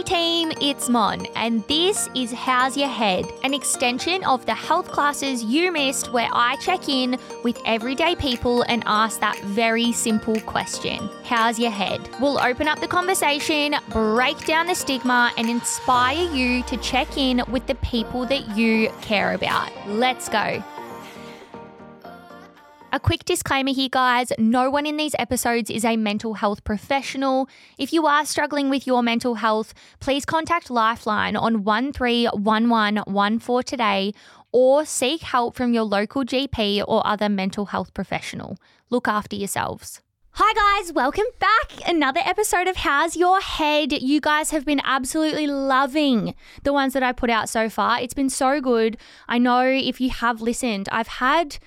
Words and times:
Hey 0.00 0.04
team, 0.04 0.52
it's 0.62 0.88
Mon, 0.88 1.26
and 1.36 1.62
this 1.68 2.08
is 2.14 2.32
How's 2.32 2.74
Your 2.74 2.88
Head, 2.88 3.26
an 3.44 3.52
extension 3.52 4.24
of 4.24 4.46
the 4.46 4.54
health 4.54 4.90
classes 4.90 5.44
you 5.44 5.70
missed 5.70 6.10
where 6.10 6.30
I 6.32 6.56
check 6.56 6.88
in 6.88 7.18
with 7.44 7.60
everyday 7.66 8.16
people 8.16 8.62
and 8.62 8.82
ask 8.86 9.20
that 9.20 9.38
very 9.40 9.92
simple 9.92 10.40
question 10.40 11.10
How's 11.24 11.58
your 11.58 11.70
head? 11.70 12.08
We'll 12.18 12.40
open 12.40 12.66
up 12.66 12.80
the 12.80 12.88
conversation, 12.88 13.74
break 13.90 14.46
down 14.46 14.68
the 14.68 14.74
stigma, 14.74 15.32
and 15.36 15.50
inspire 15.50 16.32
you 16.32 16.62
to 16.62 16.78
check 16.78 17.18
in 17.18 17.42
with 17.50 17.66
the 17.66 17.74
people 17.74 18.24
that 18.24 18.56
you 18.56 18.88
care 19.02 19.34
about. 19.34 19.70
Let's 19.86 20.30
go. 20.30 20.64
A 22.92 22.98
quick 22.98 23.24
disclaimer 23.24 23.72
here, 23.72 23.88
guys 23.88 24.32
no 24.36 24.68
one 24.68 24.84
in 24.84 24.96
these 24.96 25.14
episodes 25.16 25.70
is 25.70 25.84
a 25.84 25.96
mental 25.96 26.34
health 26.34 26.64
professional. 26.64 27.48
If 27.78 27.92
you 27.92 28.04
are 28.08 28.26
struggling 28.26 28.68
with 28.68 28.84
your 28.84 29.00
mental 29.00 29.36
health, 29.36 29.72
please 30.00 30.24
contact 30.24 30.70
Lifeline 30.70 31.36
on 31.36 31.62
131114 31.62 33.62
today 33.62 34.12
or 34.50 34.84
seek 34.84 35.22
help 35.22 35.54
from 35.54 35.72
your 35.72 35.84
local 35.84 36.24
GP 36.24 36.82
or 36.88 37.06
other 37.06 37.28
mental 37.28 37.66
health 37.66 37.94
professional. 37.94 38.58
Look 38.88 39.06
after 39.06 39.36
yourselves. 39.36 40.00
Hi, 40.32 40.80
guys, 40.82 40.92
welcome 40.92 41.26
back. 41.38 41.88
Another 41.88 42.22
episode 42.24 42.66
of 42.66 42.78
How's 42.78 43.16
Your 43.16 43.40
Head. 43.40 43.92
You 43.92 44.20
guys 44.20 44.50
have 44.50 44.64
been 44.64 44.80
absolutely 44.82 45.46
loving 45.46 46.34
the 46.64 46.72
ones 46.72 46.94
that 46.94 47.04
I 47.04 47.12
put 47.12 47.30
out 47.30 47.48
so 47.48 47.68
far. 47.68 48.00
It's 48.00 48.14
been 48.14 48.30
so 48.30 48.60
good. 48.60 48.96
I 49.28 49.38
know 49.38 49.62
if 49.62 50.00
you 50.00 50.10
have 50.10 50.40
listened, 50.40 50.88
I've 50.90 51.06
had 51.06 51.58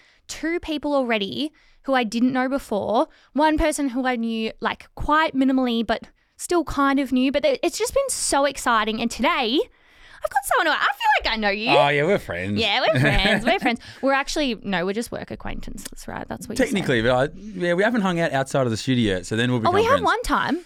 two 0.41 0.59
people 0.59 0.93
already 0.93 1.51
who 1.83 1.93
I 1.93 2.03
didn't 2.03 2.33
know 2.33 2.49
before. 2.49 3.07
One 3.33 3.57
person 3.57 3.89
who 3.89 4.05
I 4.07 4.15
knew 4.15 4.51
like 4.61 4.87
quite 4.95 5.35
minimally, 5.35 5.85
but 5.85 6.03
still 6.37 6.63
kind 6.63 6.99
of 6.99 7.11
knew. 7.11 7.31
But 7.31 7.45
it's 7.45 7.77
just 7.77 7.93
been 7.93 8.09
so 8.09 8.45
exciting. 8.45 9.01
And 9.01 9.11
today, 9.11 9.59
I've 10.23 10.31
got 10.31 10.45
someone 10.45 10.67
who 10.67 10.79
I 10.79 10.85
feel 10.85 11.09
like 11.23 11.33
I 11.33 11.37
know 11.37 11.49
you. 11.49 11.69
Oh 11.69 11.89
yeah, 11.89 12.03
we're 12.03 12.17
friends. 12.19 12.59
Yeah, 12.59 12.81
we're 12.81 12.99
friends. 12.99 13.45
we're 13.45 13.59
friends. 13.65 13.79
We're 14.01 14.13
actually 14.13 14.55
no, 14.63 14.85
we're 14.85 14.93
just 14.93 15.11
work 15.11 15.31
acquaintances, 15.31 16.07
right? 16.07 16.27
That's 16.27 16.47
what 16.47 16.57
Technically, 16.57 17.01
but 17.01 17.11
I, 17.11 17.33
yeah, 17.35 17.73
we 17.73 17.83
haven't 17.83 18.01
hung 18.01 18.19
out 18.19 18.31
outside 18.31 18.65
of 18.65 18.71
the 18.71 18.77
studio 18.77 19.15
yet, 19.15 19.25
so 19.25 19.35
then 19.35 19.51
we'll 19.51 19.59
be. 19.59 19.67
Oh, 19.67 19.71
we 19.71 19.83
have 19.83 19.99
friends. 19.99 20.05
one 20.05 20.21
time. 20.23 20.59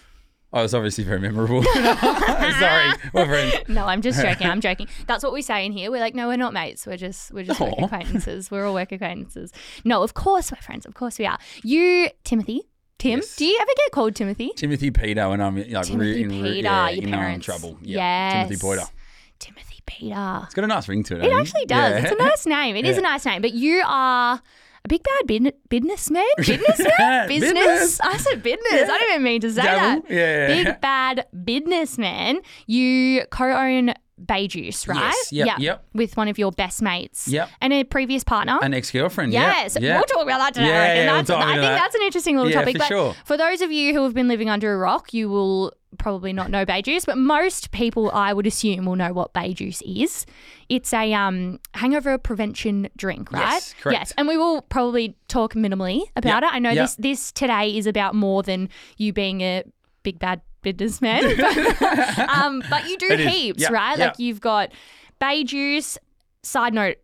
Oh, 0.52 0.64
it's 0.64 0.72
obviously 0.74 1.04
very 1.04 1.20
memorable. 1.20 1.62
Sorry, 1.74 2.92
we're 3.12 3.26
friends. 3.26 3.68
No, 3.68 3.84
I'm 3.86 4.00
just 4.00 4.20
joking. 4.20 4.46
I'm 4.46 4.60
joking. 4.68 4.88
That's 5.06 5.22
what 5.22 5.32
we 5.32 5.42
say 5.42 5.66
in 5.66 5.72
here. 5.72 5.90
We're 5.90 6.00
like, 6.00 6.14
no, 6.14 6.26
we're 6.28 6.36
not 6.38 6.52
mates. 6.54 6.86
We're 6.86 6.96
just 6.96 7.32
we're 7.32 7.44
just 7.44 7.60
work 7.60 7.74
Aw. 7.78 7.84
acquaintances. 7.84 8.50
We're 8.50 8.64
all 8.66 8.74
work 8.74 8.90
acquaintances. 8.92 9.52
No, 9.84 10.02
of 10.02 10.14
course 10.14 10.50
we're 10.50 10.60
friends. 10.62 10.86
Of 10.86 10.94
course 10.94 11.18
we 11.18 11.26
are. 11.26 11.38
You, 11.62 12.08
Timothy. 12.24 12.62
Tim, 12.98 13.20
Yes. 13.20 13.36
do 13.36 13.44
you 13.44 13.56
ever 13.60 13.70
get 13.76 13.92
called 13.92 14.16
Timothy? 14.16 14.50
Timothy 14.56 14.90
Peter 14.90 15.20
and 15.20 15.40
I'm 15.40 15.54
like 15.56 15.86
Timothy 15.86 15.96
re- 15.96 16.22
in, 16.22 16.28
re- 16.42 16.42
Peter, 16.54 16.62
yeah, 16.62 16.88
your 16.88 17.04
you 17.04 17.10
know 17.10 17.16
I'm 17.18 17.22
in 17.22 17.26
parents. 17.26 17.46
trouble. 17.46 17.78
Yeah, 17.80 17.98
Yes. 18.32 18.48
Timothy 18.48 18.66
Peter. 18.66 18.90
Timothy 19.38 19.82
Peter. 19.86 20.40
It's 20.44 20.54
got 20.54 20.64
a 20.64 20.66
nice 20.66 20.88
ring 20.88 21.04
to 21.04 21.14
it. 21.14 21.18
It 21.18 21.30
hasn't 21.30 21.40
actually 21.46 21.66
does. 21.66 21.92
Yeah. 21.92 21.98
It's 22.02 22.10
a 22.20 22.24
nice 22.24 22.46
name. 22.46 22.74
It 22.74 22.84
is 22.86 22.98
a 22.98 23.00
nice 23.12 23.24
name. 23.24 23.40
But 23.40 23.52
you 23.52 23.84
are 23.86 24.42
a 24.84 24.88
big 24.88 25.02
bad 25.02 25.26
bin- 25.26 25.52
businessman. 25.68 26.24
Businessman. 26.38 27.28
Business. 27.28 27.52
Business. 27.52 28.00
I 28.00 28.16
said 28.18 28.42
business. 28.42 28.64
I 28.72 28.98
didn't 28.98 29.10
even 29.10 29.22
mean 29.22 29.40
to 29.42 29.50
say 29.52 29.62
that. 29.62 30.02
Yeah. 30.08 30.46
Big 30.46 30.80
bad 30.80 31.26
businessman. 31.44 32.40
You 32.66 33.24
co-own 33.30 33.94
Bae 34.18 34.46
Juice, 34.46 34.86
right? 34.88 34.98
Yes. 35.30 35.32
Yep, 35.32 35.58
yep. 35.60 35.84
With 35.94 36.16
one 36.16 36.28
of 36.28 36.38
your 36.38 36.52
best 36.52 36.82
mates. 36.82 37.28
Yep. 37.28 37.48
And 37.60 37.72
a 37.72 37.84
previous 37.84 38.24
partner. 38.24 38.58
An 38.62 38.74
ex-girlfriend. 38.74 39.32
Yes, 39.32 39.76
Yeah. 39.80 39.96
we'll 39.96 40.04
talk 40.04 40.22
about 40.22 40.38
that 40.38 40.54
today. 40.54 40.66
Yeah, 40.68 40.82
I, 40.82 40.86
yeah, 40.94 41.12
we'll 41.12 41.14
that's, 41.22 41.30
I 41.30 41.44
think 41.46 41.60
that. 41.62 41.74
that's 41.76 41.94
an 41.94 42.02
interesting 42.02 42.36
little 42.36 42.50
Yeah, 42.50 42.58
topic. 42.60 42.74
for 42.74 42.78
but 42.80 42.88
sure. 42.88 43.14
for 43.24 43.36
those 43.36 43.60
of 43.60 43.70
you 43.72 43.94
who 43.94 44.02
have 44.04 44.14
been 44.14 44.28
living 44.28 44.48
under 44.50 44.74
a 44.74 44.78
rock, 44.78 45.14
you 45.14 45.28
will 45.28 45.72
probably 45.96 46.32
not 46.34 46.50
know 46.50 46.64
Bae 46.66 46.82
Juice, 46.82 47.04
but 47.06 47.16
most 47.16 47.70
people, 47.70 48.10
I 48.10 48.32
would 48.34 48.46
assume, 48.46 48.84
will 48.84 48.96
know 48.96 49.12
what 49.14 49.32
Bae 49.32 49.52
Juice 49.52 49.80
is. 49.82 50.26
It's 50.68 50.92
a 50.92 51.12
um, 51.14 51.60
hangover 51.74 52.18
prevention 52.18 52.88
drink, 52.96 53.32
right? 53.32 53.52
Yes, 53.54 53.74
correct. 53.80 53.98
Yes, 53.98 54.12
and 54.18 54.28
we 54.28 54.36
will 54.36 54.62
probably 54.62 55.16
talk 55.28 55.54
minimally 55.54 56.02
about 56.14 56.42
Yep, 56.42 56.52
it. 56.52 56.54
I 56.54 56.58
know 56.58 56.70
yep. 56.70 56.84
this 56.84 56.94
this 56.96 57.32
today 57.32 57.76
is 57.76 57.86
about 57.86 58.14
more 58.14 58.42
than 58.42 58.68
you 58.98 59.12
being 59.14 59.40
a 59.40 59.62
big 60.02 60.18
bad 60.18 60.42
businessman, 60.62 61.36
but, 61.80 62.18
um, 62.30 62.62
but 62.70 62.88
you 62.88 62.96
do 62.98 63.08
It 63.10 63.20
heaps, 63.20 63.70
right? 63.70 63.98
Like 63.98 64.18
you've 64.18 64.40
got 64.40 64.70
Bae 65.18 65.42
Juice. 65.42 65.98
Side 66.44 66.72
note, 66.72 66.96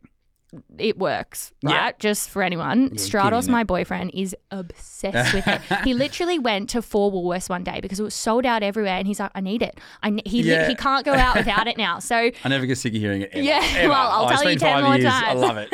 it 0.78 0.98
works, 0.98 1.52
Yeah. 1.62 1.92
Just 1.98 2.30
for 2.30 2.42
anyone. 2.42 2.90
Stratos, 2.90 3.48
my 3.48 3.64
boyfriend, 3.64 4.10
is 4.14 4.34
obsessed 4.50 5.34
with 5.34 5.46
it. 5.46 5.60
He 5.84 5.94
literally 5.94 6.38
went 6.38 6.70
to 6.70 6.82
four 6.82 7.10
Woolworths 7.12 7.48
one 7.50 7.62
day 7.64 7.80
because 7.80 8.00
it 8.00 8.02
was 8.02 8.14
sold 8.14 8.46
out 8.46 8.62
everywhere, 8.62 8.96
and 8.96 9.06
he's 9.06 9.20
like, 9.20 9.30
"I 9.34 9.40
need 9.40 9.62
it. 9.62 9.78
I 10.02 10.10
ne- 10.10 10.22
he 10.24 10.42
li- 10.42 10.64
he 10.66 10.74
can't 10.74 11.04
go 11.04 11.12
out 11.14 11.36
without 11.36 11.66
it 11.66 11.76
now." 11.76 11.98
So. 11.98 12.16
I 12.44 12.48
never 12.48 12.66
get 12.66 12.78
sick 12.78 12.94
of 12.94 13.00
hearing 13.00 13.22
it. 13.22 13.30
Ever, 13.32 13.42
Yeah, 13.44 13.60
ever. 13.76 13.88
well, 13.90 14.10
I'll 14.10 14.24
Oh, 14.26 14.28
tell 14.28 14.50
you 14.50 14.58
10 14.58 14.82
more 14.84 14.96
years. 14.96 15.04
times. 15.12 15.28
I 15.28 15.32
love 15.34 15.56
it. 15.58 15.68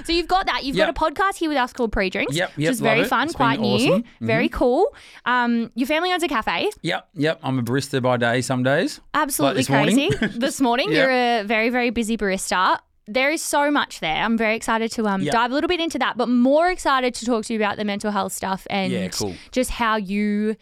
so 0.06 0.12
you've 0.12 0.28
got 0.28 0.46
that. 0.46 0.64
You've 0.64 0.76
Yep. 0.76 0.94
got 0.94 1.10
a 1.10 1.12
podcast 1.14 1.36
here 1.36 1.48
with 1.48 1.58
us 1.58 1.72
called 1.72 1.92
Pre 1.92 2.10
Drinks, 2.10 2.36
Yep, 2.36 2.52
which 2.56 2.66
is 2.68 2.80
very 2.80 3.00
it. 3.00 3.08
fun, 3.08 3.26
It's 3.28 3.34
quite 3.36 3.60
new, 3.60 3.74
awesome. 3.74 4.02
Mm-hmm. 4.02 4.26
very 4.26 4.48
cool. 4.48 4.94
Um, 5.24 5.70
your 5.74 5.86
family 5.86 6.12
owns 6.12 6.22
a 6.22 6.28
cafe. 6.28 6.70
yep, 6.82 7.08
yep. 7.14 7.40
I'm 7.42 7.58
a 7.58 7.62
barista 7.62 8.00
by 8.02 8.16
day 8.16 8.40
some 8.42 8.62
days. 8.62 9.00
Absolutely 9.14 9.60
this 9.60 9.68
morning. 9.70 10.12
crazy. 10.12 10.38
this 10.38 10.60
morning, 10.60 10.92
Yeah. 10.92 10.98
you're 10.98 11.10
a 11.40 11.42
very, 11.44 11.70
very 11.70 11.90
busy 11.90 12.16
barista. 12.16 12.78
There 13.06 13.30
is 13.30 13.42
so 13.42 13.70
much 13.70 14.00
there. 14.00 14.16
I'm 14.22 14.38
very 14.38 14.54
excited 14.56 14.90
to 14.92 15.06
um, 15.06 15.22
Yeah. 15.22 15.32
dive 15.32 15.50
a 15.50 15.54
little 15.54 15.68
bit 15.68 15.80
into 15.80 15.98
that, 15.98 16.16
but 16.16 16.28
more 16.28 16.70
excited 16.70 17.14
to 17.14 17.26
talk 17.26 17.44
to 17.46 17.52
you 17.52 17.58
about 17.58 17.76
the 17.76 17.84
mental 17.84 18.10
health 18.12 18.32
stuff 18.32 18.66
and 18.70 18.92
Yeah, 18.92 19.08
cool. 19.08 19.34
just 19.50 19.70
how 19.70 19.96
you 19.96 20.56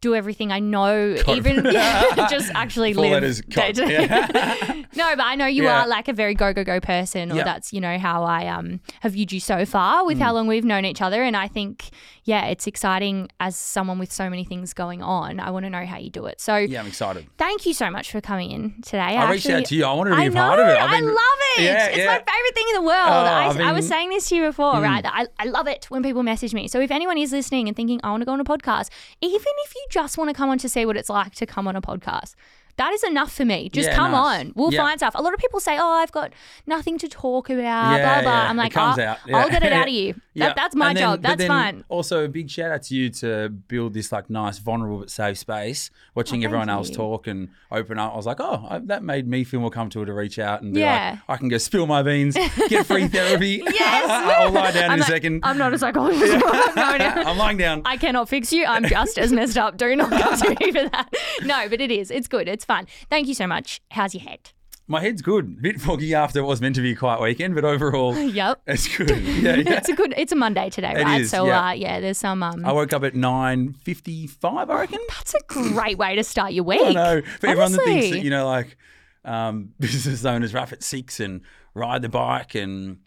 do 0.00 0.14
everything. 0.14 0.52
I 0.52 0.60
know, 0.60 1.16
even 1.28 1.56
just 2.30 2.52
actually 2.54 2.92
Four 2.94 3.04
live 3.04 3.12
letters, 3.14 3.40
day 3.40 3.72
cope. 3.72 3.74
to 3.76 3.86
day. 3.86 4.02
Yeah. 4.04 4.74
No, 4.94 5.14
but 5.16 5.24
I 5.24 5.34
know 5.36 5.46
you 5.46 5.64
Yeah. 5.64 5.82
are 5.82 5.86
like 5.88 6.08
a 6.08 6.12
very 6.12 6.34
go 6.34 6.52
go 6.52 6.64
go 6.64 6.80
person, 6.80 7.30
or 7.30 7.36
that's 7.44 7.72
you 7.72 7.80
know 7.80 7.98
how 7.98 8.24
I 8.24 8.46
um 8.48 8.80
have 9.00 9.12
viewed 9.12 9.32
you 9.32 9.38
so 9.40 9.64
far 9.64 10.04
with 10.04 10.18
Mm. 10.18 10.22
how 10.22 10.32
long 10.32 10.46
we've 10.46 10.64
known 10.64 10.84
each 10.84 11.00
other, 11.02 11.22
and 11.22 11.36
I 11.36 11.46
think 11.48 11.90
yeah, 12.28 12.44
it's 12.52 12.66
exciting 12.66 13.28
as 13.40 13.56
someone 13.56 13.98
with 13.98 14.12
so 14.12 14.28
many 14.28 14.44
things 14.44 14.74
going 14.74 15.02
on. 15.02 15.40
I 15.40 15.50
want 15.50 15.64
to 15.64 15.70
know 15.70 15.86
how 15.86 15.96
you 15.96 16.10
do 16.10 16.26
it. 16.26 16.40
So 16.42 16.56
yeah, 16.56 16.80
I'm 16.80 16.86
excited. 16.86 17.26
thank 17.38 17.64
you 17.64 17.72
so 17.72 17.90
much 17.90 18.12
for 18.12 18.20
coming 18.20 18.50
in 18.50 18.82
today. 18.82 18.98
I 19.16 19.30
reached 19.30 19.48
out 19.48 19.64
to 19.64 19.74
you. 19.74 19.84
I 19.86 19.92
wanted 19.94 20.10
to 20.10 20.16
be 20.16 20.22
I 20.22 20.28
know, 20.28 20.40
part 20.42 20.60
of 20.60 20.68
it. 20.68 20.76
I've 20.78 20.90
I 20.90 21.00
love 21.00 21.38
it. 21.56 21.62
Yeah, 21.62 21.86
it's 21.86 21.96
yeah. 21.96 22.04
my 22.06 22.18
favorite 22.18 22.54
thing 22.54 22.66
in 22.68 22.74
the 22.74 22.82
world. 22.86 23.08
Oh, 23.08 23.34
I, 23.40 23.46
I've 23.48 23.60
I 23.60 23.72
was 23.72 23.88
saying 23.88 24.10
this 24.10 24.28
to 24.28 24.36
you 24.36 24.42
before, 24.44 24.74
Mm. 24.74 24.82
right? 24.82 25.04
I, 25.06 25.26
I 25.38 25.44
love 25.46 25.66
it 25.66 25.86
when 25.88 26.02
people 26.02 26.22
message 26.22 26.52
me. 26.52 26.68
So 26.68 26.80
if 26.80 26.90
anyone 26.90 27.16
is 27.16 27.32
listening 27.32 27.66
and 27.66 27.74
thinking, 27.76 27.98
I 28.04 28.10
want 28.10 28.20
to 28.20 28.26
go 28.26 28.32
on 28.32 28.40
a 28.40 28.44
podcast, 28.44 28.90
even 29.22 29.40
if 29.64 29.74
you 29.74 29.86
just 29.90 30.18
want 30.18 30.28
to 30.28 30.34
come 30.34 30.50
on 30.50 30.58
to 30.58 30.68
see 30.68 30.84
what 30.84 30.96
it's 30.98 31.08
like 31.08 31.34
to 31.36 31.46
come 31.46 31.66
on 31.66 31.76
a 31.76 31.80
podcast, 31.80 32.34
that 32.76 32.92
is 32.92 33.02
enough 33.02 33.32
for 33.32 33.44
me. 33.44 33.68
Just 33.68 33.88
Yeah, 33.88 33.96
come 33.96 34.12
nice. 34.12 34.40
on. 34.44 34.52
We'll 34.54 34.72
Yeah. 34.72 34.82
find 34.82 35.00
stuff. 35.00 35.14
A 35.16 35.22
lot 35.22 35.34
of 35.34 35.40
people 35.40 35.58
say, 35.58 35.76
oh, 35.80 35.90
I've 35.94 36.12
got 36.12 36.32
nothing 36.64 36.96
to 36.98 37.08
talk 37.08 37.50
about, 37.50 37.62
blah, 37.62 37.96
Yeah, 37.96 38.22
blah. 38.22 38.30
yeah. 38.30 38.48
I'm 38.50 38.56
like, 38.56 38.76
"Oh. 38.76 38.94
I'll 39.34 39.48
get 39.50 39.64
it 39.64 39.72
out 39.72 39.88
of 39.88 39.92
you. 39.94 40.14
Yeah. 40.38 40.46
That, 40.48 40.56
that's 40.56 40.74
my 40.76 40.94
then- 40.94 41.02
job. 41.02 41.22
That's 41.22 41.44
fine. 41.44 41.84
Also, 41.88 42.24
a 42.24 42.28
big 42.28 42.48
shout 42.50 42.70
out 42.72 42.82
to 42.84 42.94
you 42.94 43.10
to 43.10 43.48
build 43.48 43.94
this 43.94 44.12
like 44.12 44.30
nice, 44.30 44.58
vulnerable 44.58 44.98
but 45.00 45.10
safe 45.10 45.38
space. 45.38 45.90
Watching 46.14 46.42
Oh, 46.42 46.46
everyone 46.46 46.68
else 46.68 46.88
you. 46.90 46.94
talk 46.96 47.26
and 47.26 47.48
open 47.70 47.98
up, 47.98 48.12
I 48.12 48.16
was 48.16 48.26
like, 48.26 48.40
oh, 48.40 48.66
I, 48.68 48.78
that 48.80 49.02
made 49.02 49.26
me 49.28 49.44
feel 49.44 49.60
more 49.60 49.70
comfortable 49.70 50.06
to 50.06 50.12
reach 50.14 50.38
out 50.38 50.62
and 50.62 50.74
be 50.74 50.80
Yeah. 50.80 51.10
like, 51.12 51.20
I 51.28 51.36
can 51.36 51.48
go 51.48 51.58
spill 51.58 51.86
my 51.86 52.02
beans, 52.02 52.34
get 52.68 52.86
free 52.86 53.08
therapy. 53.08 53.62
Yes. 53.64 54.08
I'll 54.38 54.50
lie 54.52 54.70
down 54.72 54.84
I'm 54.84 54.92
in 54.94 55.00
like, 55.00 55.08
a 55.08 55.12
second. 55.12 55.40
I'm 55.44 55.58
not 55.58 55.72
a 55.74 55.78
psychologist. 55.78 56.32
I'm 56.32 56.74
going 56.74 57.00
out. 57.02 57.26
I'm 57.26 57.36
lying 57.38 57.56
down. 57.58 57.82
I 57.84 57.96
cannot 57.96 58.28
fix 58.28 58.52
you. 58.52 58.64
I'm 58.64 58.84
just 58.86 59.18
as 59.18 59.32
messed 59.32 59.58
up. 59.58 59.76
Do 59.76 59.94
not 59.96 60.10
come 60.10 60.38
to 60.38 60.48
me 60.64 60.72
for 60.72 60.88
that. 60.88 61.08
No, 61.42 61.68
but 61.68 61.80
it 61.80 61.90
is. 61.90 62.10
It's 62.10 62.28
good. 62.28 62.48
It's 62.48 62.64
fun. 62.64 62.86
Thank 63.10 63.28
you 63.28 63.34
so 63.34 63.46
much. 63.46 63.80
How's 63.90 64.14
your 64.14 64.22
head? 64.24 64.50
My 64.90 65.00
head's 65.02 65.20
good. 65.20 65.60
bit 65.60 65.80
foggy 65.80 66.14
after 66.14 66.38
it 66.38 66.44
was 66.44 66.62
meant 66.62 66.74
to 66.76 66.80
be 66.80 66.92
a 66.92 66.96
quiet 66.96 67.20
weekend, 67.20 67.54
but 67.54 67.62
overall, 67.64 68.16
Yep. 68.18 68.62
it's 68.66 68.96
good. 68.96 69.10
Yeah, 69.18 69.56
yeah. 69.56 69.74
It's 69.74 69.88
a 69.90 69.94
good. 69.94 70.14
It's 70.16 70.32
a 70.32 70.36
Monday 70.36 70.70
today, 70.70 70.92
It 70.96 71.04
right? 71.04 71.20
is, 71.20 71.30
so 71.30 71.46
yeah. 71.46 71.68
uh, 71.68 71.72
yeah, 71.72 72.00
there's 72.00 72.16
some. 72.18 72.42
Um, 72.42 72.64
I 72.64 72.72
woke 72.72 72.92
up 72.94 73.04
at 73.04 73.12
9.55, 73.14 74.70
I 74.70 74.80
reckon. 74.80 74.98
that's 75.08 75.34
a 75.34 75.40
great 75.46 75.98
way 75.98 76.16
to 76.16 76.24
start 76.24 76.52
your 76.52 76.64
week. 76.64 76.80
I 76.82 76.92
know. 76.92 77.22
For 77.40 77.46
everyone 77.48 77.72
that 77.72 77.78
thinks 77.82 77.90
Honestly. 78.06 78.10
that, 78.18 78.24
you 78.24 78.30
know, 78.30 78.46
like 78.46 78.76
um, 79.24 79.70
business 79.78 80.24
owners 80.24 80.54
up 80.54 80.72
at 80.72 80.82
six 80.82 81.20
and 81.20 81.42
ride 81.74 82.02
the 82.02 82.08
bike 82.08 82.54
and 82.54 82.98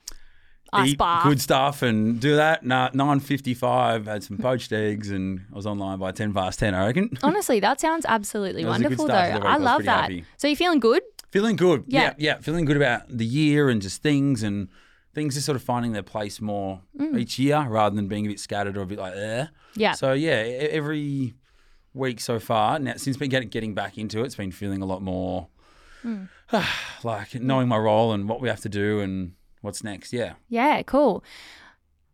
Ice 0.73 0.89
eat 0.91 0.97
bar. 0.99 1.23
good 1.23 1.41
stuff 1.41 1.81
and 1.81 2.19
do 2.21 2.35
that. 2.35 2.63
No, 2.63 2.89
nine 2.93 3.19
fifty 3.19 3.53
five. 3.53 4.05
Had 4.05 4.23
some 4.23 4.37
poached 4.37 4.71
eggs 4.71 5.09
and 5.09 5.41
I 5.51 5.55
was 5.55 5.65
online 5.67 5.99
by 5.99 6.11
ten 6.11 6.33
past 6.33 6.59
ten. 6.59 6.73
I 6.73 6.85
reckon. 6.85 7.17
Honestly, 7.23 7.59
that 7.59 7.81
sounds 7.81 8.05
absolutely 8.07 8.63
That 8.63 8.69
was 8.69 8.77
a 8.77 8.83
good 8.83 8.97
wonderful, 8.99 9.07
though. 9.07 9.13
start 9.13 9.27
to 9.33 9.33
the 9.33 9.39
week. 9.39 9.49
I 9.49 9.53
I 9.53 9.57
love 9.57 9.83
that. 9.85 10.01
happy. 10.03 10.25
So 10.37 10.47
you're 10.47 10.55
feeling 10.55 10.79
good? 10.79 11.01
Feeling 11.31 11.55
good. 11.55 11.85
Yeah. 11.87 12.01
Yeah. 12.01 12.13
yeah, 12.17 12.37
Feeling 12.39 12.65
good 12.65 12.77
about 12.77 13.03
the 13.09 13.25
year 13.25 13.69
and 13.69 13.81
just 13.81 14.01
things 14.03 14.43
and 14.43 14.67
things 15.13 15.33
just 15.33 15.45
sort 15.45 15.55
of 15.55 15.63
finding 15.63 15.91
their 15.91 16.03
place 16.03 16.39
more 16.39 16.81
each 17.17 17.37
year 17.39 17.65
rather 17.67 17.95
than 17.95 18.07
being 18.07 18.25
a 18.25 18.29
bit 18.29 18.39
scattered 18.39 18.77
or 18.77 18.81
a 18.81 18.85
bit 18.85 18.99
like 18.99 19.13
there. 19.13 19.45
Mm. 19.45 19.49
Yeah. 19.75 19.91
So 19.93 20.13
yeah, 20.13 20.35
every 20.35 21.33
week 21.93 22.21
so 22.21 22.39
far 22.39 22.79
now 22.79 22.93
since 22.95 23.17
been 23.17 23.29
getting 23.29 23.49
getting 23.49 23.73
back 23.73 23.97
into 23.97 24.19
it, 24.21 24.25
it's 24.25 24.35
been 24.35 24.51
feeling 24.51 24.81
a 24.81 24.85
lot 24.85 25.01
more 25.01 25.47
Hmm. 26.01 26.23
like 27.03 27.35
knowing 27.35 27.67
my 27.67 27.77
role 27.77 28.11
and 28.13 28.27
what 28.27 28.41
we 28.41 28.49
have 28.49 28.61
to 28.61 28.69
do 28.69 28.99
and 29.01 29.33
what's 29.61 29.83
next. 29.83 30.11
Yeah. 30.13 30.33
Yeah, 30.49 30.81
cool. 30.83 31.23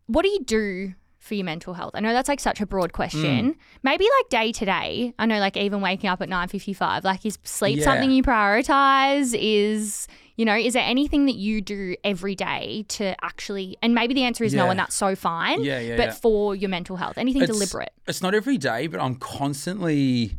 What 0.08 0.24
do 0.24 0.30
you 0.30 0.44
do 0.44 0.94
for 1.28 1.36
your 1.36 1.46
mental 1.46 1.74
health? 1.76 1.92
I 1.94 2.00
know 2.00 2.14
that's 2.14 2.30
like 2.30 2.40
such 2.40 2.60
a 2.62 2.66
broad 2.66 2.90
Mm. 2.92 2.94
question. 2.94 3.56
Maybe 3.84 4.06
like 4.18 4.30
day 4.30 4.52
to 4.54 4.66
day. 4.66 5.14
I 5.20 5.26
know 5.26 5.40
like 5.40 5.56
even 5.58 5.82
waking 5.82 6.10
up 6.10 6.22
at 6.22 6.30
9:55, 6.30 7.04
like 7.04 7.26
is 7.26 7.38
sleep 7.44 7.78
Yeah. 7.78 7.84
something 7.84 8.10
you 8.10 8.24
prioritize? 8.24 9.36
Is 9.40 10.08
you 10.38 10.46
know, 10.46 10.56
is 10.56 10.74
there 10.74 10.84
anything 10.86 11.26
that 11.26 11.36
you 11.36 11.62
do 11.62 11.96
every 12.04 12.36
day 12.36 12.86
to 12.90 13.16
actually 13.26 13.76
and 13.82 13.96
maybe 13.96 14.14
the 14.14 14.24
answer 14.24 14.44
is 14.44 14.54
no 14.54 14.70
and 14.70 14.80
that's 14.80 14.96
so 14.96 15.16
fine. 15.16 15.64
Yeah, 15.64 15.80
yeah, 15.80 15.98
But 15.98 16.06
yeah. 16.10 16.12
for 16.14 16.56
your 16.56 16.70
mental 16.70 16.96
health, 16.98 17.18
anything 17.18 17.42
It's- 17.42 17.56
deliberate. 17.58 17.92
It's 18.08 18.22
not 18.22 18.36
every 18.36 18.58
day, 18.60 18.86
but 18.88 19.00
I'm 19.02 19.16
constantly 19.16 20.38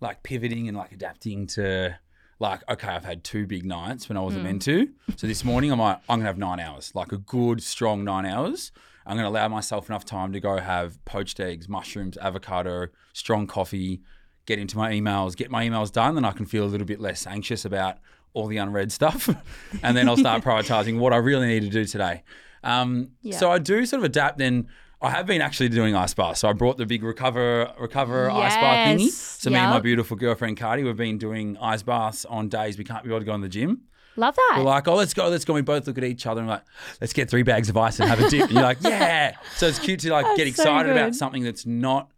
like 0.00 0.22
pivoting 0.22 0.68
and 0.68 0.76
like 0.76 0.92
adapting 0.92 1.46
to 1.48 1.96
like, 2.40 2.60
okay, 2.70 2.88
I've 2.88 3.04
had 3.04 3.24
two 3.24 3.46
big 3.46 3.64
nights 3.64 4.08
when 4.08 4.16
I 4.16 4.20
wasn't 4.20 4.44
meant 4.44 4.62
to. 4.62 4.88
So 5.16 5.26
this 5.26 5.44
morning 5.44 5.72
I'm 5.72 5.80
like, 5.80 5.96
I'm 6.08 6.18
gonna 6.20 6.26
have 6.26 6.38
nine 6.38 6.60
hours, 6.60 6.92
like 6.94 7.10
a 7.10 7.16
good, 7.18 7.62
strong 7.62 8.04
nine 8.04 8.26
hours. 8.26 8.70
I'm 9.08 9.16
gonna 9.16 9.28
allow 9.28 9.48
myself 9.48 9.88
enough 9.88 10.04
time 10.04 10.32
to 10.34 10.40
go 10.40 10.58
have 10.58 11.02
poached 11.06 11.40
eggs, 11.40 11.68
mushrooms, 11.68 12.18
avocado, 12.18 12.88
strong 13.14 13.46
coffee, 13.46 14.02
get 14.44 14.58
into 14.58 14.76
my 14.76 14.92
emails, 14.92 15.34
get 15.34 15.50
my 15.50 15.66
emails 15.66 15.90
done, 15.90 16.14
then 16.14 16.24
I 16.24 16.32
can 16.32 16.46
feel 16.46 16.64
a 16.64 16.66
little 16.66 16.86
bit 16.86 17.00
less 17.00 17.26
anxious 17.26 17.64
about 17.64 17.96
all 18.34 18.46
the 18.46 18.58
unread 18.58 18.92
stuff. 18.92 19.28
and 19.82 19.96
then 19.96 20.08
I'll 20.08 20.16
start 20.16 20.42
prioritizing 20.44 20.98
what 20.98 21.12
I 21.12 21.16
really 21.16 21.46
need 21.46 21.62
to 21.62 21.70
do 21.70 21.84
today. 21.84 22.22
Um, 22.62 23.10
Yeah. 23.22 23.36
So 23.38 23.50
I 23.50 23.58
do 23.58 23.86
sort 23.86 24.00
of 24.00 24.04
adapt. 24.04 24.38
Then 24.38 24.68
I 25.00 25.10
have 25.10 25.26
been 25.26 25.40
actually 25.40 25.68
doing 25.68 25.94
ice 25.94 26.12
baths. 26.12 26.40
So 26.40 26.48
I 26.48 26.52
brought 26.52 26.76
the 26.76 26.86
big 26.86 27.02
recover 27.02 27.72
recover 27.78 28.30
ice 28.30 28.54
bath 28.56 28.88
thingy. 28.88 29.04
Yes. 29.04 29.14
So 29.14 29.50
me 29.50 29.56
and 29.56 29.70
my 29.70 29.80
beautiful 29.80 30.16
girlfriend 30.16 30.56
Cardi, 30.58 30.82
we've 30.82 30.96
been 30.96 31.18
doing 31.18 31.56
ice 31.58 31.82
baths 31.82 32.24
on 32.24 32.48
days 32.48 32.76
we 32.76 32.84
can't 32.84 33.04
be 33.04 33.10
able 33.10 33.20
to 33.20 33.24
go 33.24 33.34
in 33.34 33.40
the 33.40 33.48
gym. 33.48 33.82
Love 34.18 34.34
that. 34.36 34.54
We're 34.58 34.64
like, 34.64 34.86
oh, 34.88 34.96
let's 34.96 35.14
go, 35.14 35.28
let's 35.28 35.44
go. 35.44 35.54
We 35.54 35.62
both 35.62 35.86
look 35.86 35.96
at 35.96 36.04
each 36.04 36.26
other 36.26 36.40
and 36.40 36.50
like, 36.50 36.62
let's 37.00 37.12
get 37.12 37.30
three 37.30 37.42
bags 37.44 37.68
of 37.68 37.76
ice 37.76 38.00
and 38.00 38.08
have 38.08 38.20
a 38.20 38.28
dip. 38.28 38.42
And 38.42 38.52
you're 38.52 38.62
like, 38.62 38.78
yeah. 38.82 39.36
So 39.56 39.66
it's 39.68 39.78
cute 39.78 40.00
to 40.00 40.10
like 40.12 40.24
get 40.36 40.44
That's 40.44 40.56
so 40.56 40.62
excited 40.64 40.92
about 40.92 41.14
something 41.14 41.42
that's 41.44 41.64
not 41.64 42.10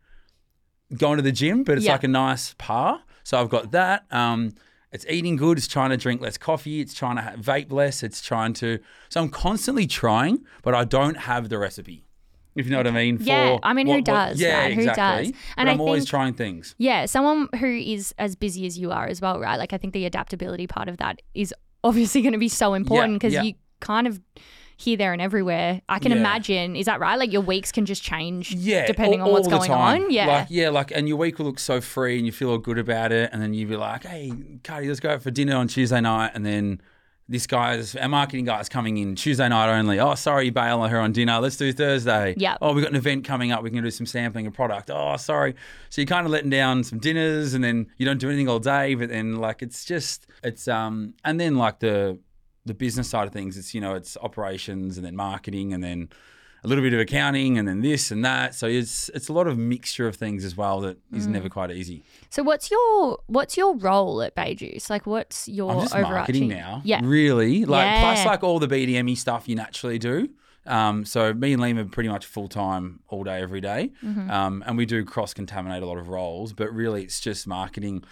going 0.97 1.17
to 1.19 1.23
the 1.23 1.33
gym, 1.33 1.63
but 1.63 1.77
it's 1.77 1.87
Yeah. 1.87 1.93
like 1.93 2.05
a 2.05 2.09
nice 2.09 2.55
par. 2.59 3.01
So 3.23 3.39
I've 3.41 3.49
got 3.49 3.73
that. 3.73 4.05
Um, 4.11 4.53
it's 4.93 5.07
eating 5.09 5.37
good. 5.37 5.57
It's 5.59 5.69
trying 5.69 5.91
to 5.91 5.97
drink 5.97 6.21
less 6.21 6.37
coffee. 6.37 6.81
It's 6.81 6.95
trying 6.95 7.17
to 7.17 7.23
vape 7.39 7.71
less. 7.71 8.03
It's 8.03 8.21
trying 8.21 8.55
to. 8.55 8.81
So 9.09 9.21
I'm 9.21 9.29
constantly 9.29 9.87
trying, 9.87 10.45
but 10.63 10.75
I 10.75 10.85
don't 10.85 11.17
have 11.17 11.49
the 11.49 11.59
recipe. 11.59 12.07
If 12.57 12.67
you 12.67 12.73
know 12.73 12.79
what 12.79 12.89
I 12.89 12.91
mean. 12.91 13.19
Yeah, 13.21 13.59
for 13.59 13.61
I 13.63 13.73
mean, 13.75 13.87
who 13.87 13.93
what- 13.93 13.99
what- 13.99 14.05
does, 14.31 14.41
yeah, 14.41 14.59
right? 14.63 14.75
Who 14.75 14.81
exactly. 14.81 15.31
does? 15.33 15.41
And 15.57 15.69
I 15.69 15.73
I'm 15.75 15.81
always 15.81 16.03
think- 16.03 16.11
trying 16.11 16.35
things. 16.35 16.75
Yeah, 16.79 17.07
someone 17.07 17.49
who 17.61 17.69
is 17.69 18.13
as 18.19 18.35
busy 18.35 18.67
as 18.67 18.77
you 18.77 18.91
are 18.91 19.07
as 19.07 19.21
well, 19.21 19.39
right? 19.39 19.57
Like 19.57 19.73
I 19.73 19.79
think 19.79 19.95
the 19.95 20.05
adaptability 20.07 20.67
part 20.67 20.89
of 20.89 20.97
that 20.97 21.23
is 21.35 21.55
obviously 21.85 22.23
going 22.23 22.33
to 22.33 22.39
be 22.39 22.49
so 22.49 22.75
important 22.75 23.15
because 23.15 23.33
yeah. 23.35 23.43
you 23.43 23.55
kind 23.81 24.07
of 24.07 24.21
here, 24.77 24.97
there, 24.97 25.13
and 25.13 25.21
everywhere. 25.21 25.83
I 25.91 25.99
can 25.99 26.11
Yeah. 26.11 26.19
imagine. 26.19 26.75
Is 26.75 26.87
that 26.87 27.01
right? 27.01 27.19
Like 27.19 27.33
your 27.33 27.43
weeks 27.43 27.71
can 27.71 27.85
just 27.85 28.03
change, 28.03 28.53
Yeah, 28.55 28.87
depending 28.87 29.21
all, 29.21 29.29
on 29.29 29.33
what's 29.35 29.49
going 29.49 29.69
time. 29.69 30.05
on. 30.05 30.11
Yeah, 30.11 30.27
like, 30.27 30.47
yeah, 30.49 30.71
like, 30.71 30.91
and 30.91 31.07
your 31.07 31.19
week 31.19 31.39
will 31.39 31.47
look 31.47 31.59
so 31.59 31.83
free, 31.83 32.17
and 32.17 32.25
you 32.25 32.33
feel 32.33 32.49
all 32.51 32.59
good 32.59 32.79
about 32.79 33.13
it, 33.13 33.29
and 33.33 33.43
then 33.43 33.53
you'd 33.53 33.69
be 33.69 33.77
like, 33.77 34.05
"Hey, 34.05 34.33
Cardi, 34.65 34.89
let's 34.89 35.01
go 35.01 35.11
out 35.11 35.23
for 35.23 35.31
dinner 35.31 35.55
on 35.57 35.69
Tuesday 35.69 36.01
night," 36.01 36.31
and 36.35 36.47
then 36.47 36.81
this 37.31 37.47
guy's 37.47 37.95
our 37.95 38.09
marketing 38.09 38.45
guy's 38.45 38.69
coming 38.69 38.99
in 38.99 39.15
Tuesday 39.15 39.49
night 39.49 39.73
only. 39.79 40.01
Oh, 40.01 40.17
sorry, 40.17 40.47
you 40.47 40.53
bail 40.53 40.81
on 40.81 40.91
her 40.91 40.99
on 40.99 41.13
dinner. 41.13 41.39
Let's 41.39 41.57
do 41.57 41.73
Thursday. 41.73 42.35
Yep. 42.37 42.59
Oh, 42.61 42.73
we've 42.73 42.83
got 42.83 42.91
an 42.91 42.97
event 42.97 43.25
coming 43.25 43.53
up. 43.53 43.63
We 43.63 43.71
can 43.71 43.83
do 43.83 43.91
some 43.91 44.05
sampling 44.05 44.49
of 44.49 44.53
product. 44.53 44.91
Oh, 44.93 45.17
sorry. 45.17 45.55
So 45.91 46.01
you're 46.01 46.07
kind 46.07 46.27
of 46.27 46.33
letting 46.33 46.51
down 46.51 46.83
some 46.83 46.99
dinners, 46.99 47.55
and 47.55 47.63
then 47.63 47.87
you 47.99 48.05
don't 48.05 48.19
do 48.19 48.29
anything 48.29 48.49
all 48.49 48.59
day. 48.59 48.97
But 48.97 49.11
then, 49.11 49.37
like, 49.37 49.63
it's 49.63 49.85
just 49.85 50.27
it's 50.43 50.67
um, 50.67 51.15
and 51.25 51.39
then 51.39 51.55
like 51.55 51.79
the 51.79 52.19
the 52.67 52.75
business 52.75 53.09
side 53.09 53.29
of 53.29 53.33
things. 53.33 53.57
It's 53.57 53.75
you 53.75 53.81
know, 53.81 53.95
it's 53.95 54.17
operations, 54.17 54.97
and 54.99 55.07
then 55.07 55.15
marketing, 55.15 55.73
and 55.73 55.85
then 55.85 56.09
a 56.63 56.69
little 56.69 56.83
bit 56.85 56.93
of 56.93 57.01
accounting 57.01 57.59
and 57.59 57.67
then 57.67 57.81
this 57.81 58.11
and 58.11 58.25
that. 58.25 58.55
So 58.55 58.67
it's 58.67 59.09
it's 59.15 59.29
a 59.29 59.33
lot 59.33 59.47
of 59.47 59.57
mixture 59.59 60.07
of 60.07 60.17
things 60.17 60.45
as 60.45 60.57
well 60.57 60.81
that 60.83 60.99
is 61.13 61.27
Mm. 61.27 61.31
never 61.33 61.49
quite 61.49 61.71
easy. 61.71 62.03
So 62.29 62.43
what's 62.43 62.71
your 62.71 63.19
what's 63.27 63.57
your 63.57 63.77
role 63.77 64.23
at 64.23 64.35
Bae 64.35 64.55
Juice? 64.55 64.91
Like 64.91 65.07
what's 65.07 65.49
your 65.49 65.71
I'm 65.73 65.81
just 65.81 65.95
overarching? 65.95 66.15
marketing 66.15 66.49
now. 66.49 66.83
Yeah. 66.85 67.01
Really. 67.03 67.65
Like 67.65 68.01
plus 68.01 68.25
like 68.27 68.43
all 68.45 68.59
the 68.59 68.69
BDME 68.69 69.17
stuff 69.17 69.49
you 69.49 69.55
naturally 69.57 69.99
do. 69.99 70.29
Um, 70.67 71.07
so 71.07 71.33
me 71.33 71.55
and 71.55 71.63
Liam 71.63 71.79
are 71.79 71.87
pretty 71.87 72.11
much 72.11 72.27
full 72.27 72.47
time 72.47 73.01
all 73.09 73.25
day, 73.25 73.41
every 73.41 73.63
day. 73.63 73.91
Mm-hmm. 74.05 74.31
Um, 74.31 74.63
and 74.67 74.77
we 74.77 74.85
do 74.85 75.05
cross 75.05 75.33
contaminate 75.33 75.83
a 75.83 75.87
lot 75.87 75.97
of 75.97 76.09
roles, 76.09 76.53
but 76.53 76.73
really 76.73 77.03
it's 77.03 77.19
just 77.21 77.47
marketing. 77.47 78.05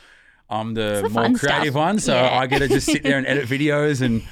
I'm 0.51 0.73
the, 0.75 1.01
the 1.03 1.09
more 1.11 1.25
creative 1.39 1.73
stuff. 1.73 1.75
one, 1.75 1.99
so 1.99 2.15
Yeah. 2.15 2.39
I 2.39 2.47
get 2.47 2.61
to 2.61 2.69
just 2.69 2.87
sit 2.87 3.03
there 3.03 3.19
and 3.19 3.27
edit 3.27 3.49
videos 3.49 4.01
and 4.01 4.23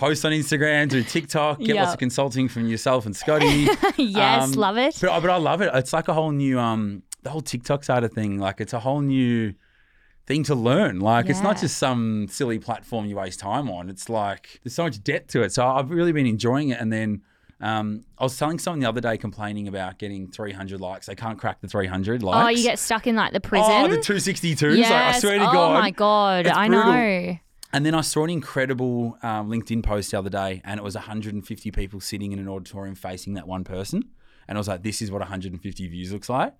post 0.00 0.24
on 0.24 0.32
Instagram, 0.32 0.88
do 0.88 1.02
TikTok, 1.04 1.60
get 1.60 1.76
lots 1.76 1.92
of 1.92 1.98
consulting 2.00 2.48
from 2.48 2.66
yourself 2.66 3.06
and 3.06 3.14
Scotty. 3.16 3.68
yes, 3.96 4.42
Um, 4.44 4.52
love 4.52 4.76
it. 4.78 4.98
But, 5.00 5.20
but 5.20 5.30
I 5.30 5.36
love 5.36 5.60
it. 5.62 5.70
It's 5.74 5.92
like 5.92 6.08
a 6.08 6.14
whole 6.14 6.32
new 6.32 6.58
um 6.58 7.02
the 7.22 7.30
whole 7.30 7.40
TikTok 7.42 7.84
side 7.84 8.02
of 8.02 8.12
thing. 8.12 8.38
Like 8.38 8.60
it's 8.60 8.72
a 8.72 8.80
whole 8.80 9.00
new 9.00 9.54
thing 10.26 10.42
to 10.44 10.54
learn. 10.54 10.98
Like 11.00 11.28
it's 11.28 11.42
not 11.42 11.60
just 11.60 11.76
some 11.76 12.26
silly 12.28 12.58
platform 12.58 13.06
you 13.06 13.16
waste 13.16 13.38
time 13.40 13.70
on. 13.70 13.88
It's 13.88 14.08
like 14.08 14.58
there's 14.64 14.74
so 14.74 14.84
much 14.84 15.02
depth 15.04 15.28
to 15.32 15.42
it. 15.42 15.52
So 15.52 15.66
I've 15.66 15.90
really 15.90 16.12
been 16.12 16.26
enjoying 16.26 16.70
it. 16.70 16.80
And 16.80 16.92
then 16.92 17.22
um, 17.60 18.04
I 18.18 18.24
was 18.24 18.36
telling 18.38 18.58
someone 18.58 18.80
the 18.80 18.88
other 18.88 19.00
day 19.00 19.16
complaining 19.18 19.68
about 19.68 19.98
getting 19.98 20.30
300 20.30 20.80
likes. 20.80 21.06
They 21.06 21.14
can't 21.14 21.38
crack 21.38 21.60
the 21.60 21.68
300 21.68 22.22
likes. 22.22 22.46
Oh, 22.46 22.48
you 22.48 22.62
get 22.62 22.78
stuck 22.78 23.06
in 23.06 23.16
like 23.16 23.32
the 23.32 23.40
prison. 23.40 23.70
Oh, 23.70 23.88
the 23.88 23.98
262s. 23.98 24.76
yes. 24.76 24.90
Like, 24.90 25.14
I 25.14 25.18
swear 25.18 25.38
to 25.38 25.48
oh 25.48 25.52
God. 25.52 25.80
my 25.80 25.90
god, 25.90 26.46
I 26.46 26.68
brutal. 26.68 26.92
know. 26.92 27.38
And 27.72 27.86
then 27.86 27.94
I 27.94 28.00
saw 28.00 28.24
an 28.24 28.30
incredible 28.30 29.16
um, 29.22 29.48
LinkedIn 29.48 29.84
post 29.84 30.10
the 30.10 30.18
other 30.18 30.30
day, 30.30 30.60
and 30.64 30.78
it 30.80 30.82
was 30.82 30.94
150 30.96 31.70
people 31.70 32.00
sitting 32.00 32.32
in 32.32 32.38
an 32.38 32.48
auditorium 32.48 32.94
facing 32.96 33.34
that 33.34 33.46
one 33.46 33.62
person. 33.62 34.02
And 34.48 34.56
I 34.56 34.60
was 34.60 34.66
like, 34.66 34.82
this 34.82 35.00
is 35.00 35.10
what 35.12 35.20
150 35.20 35.86
views 35.88 36.12
looks 36.12 36.28
like. 36.28 36.52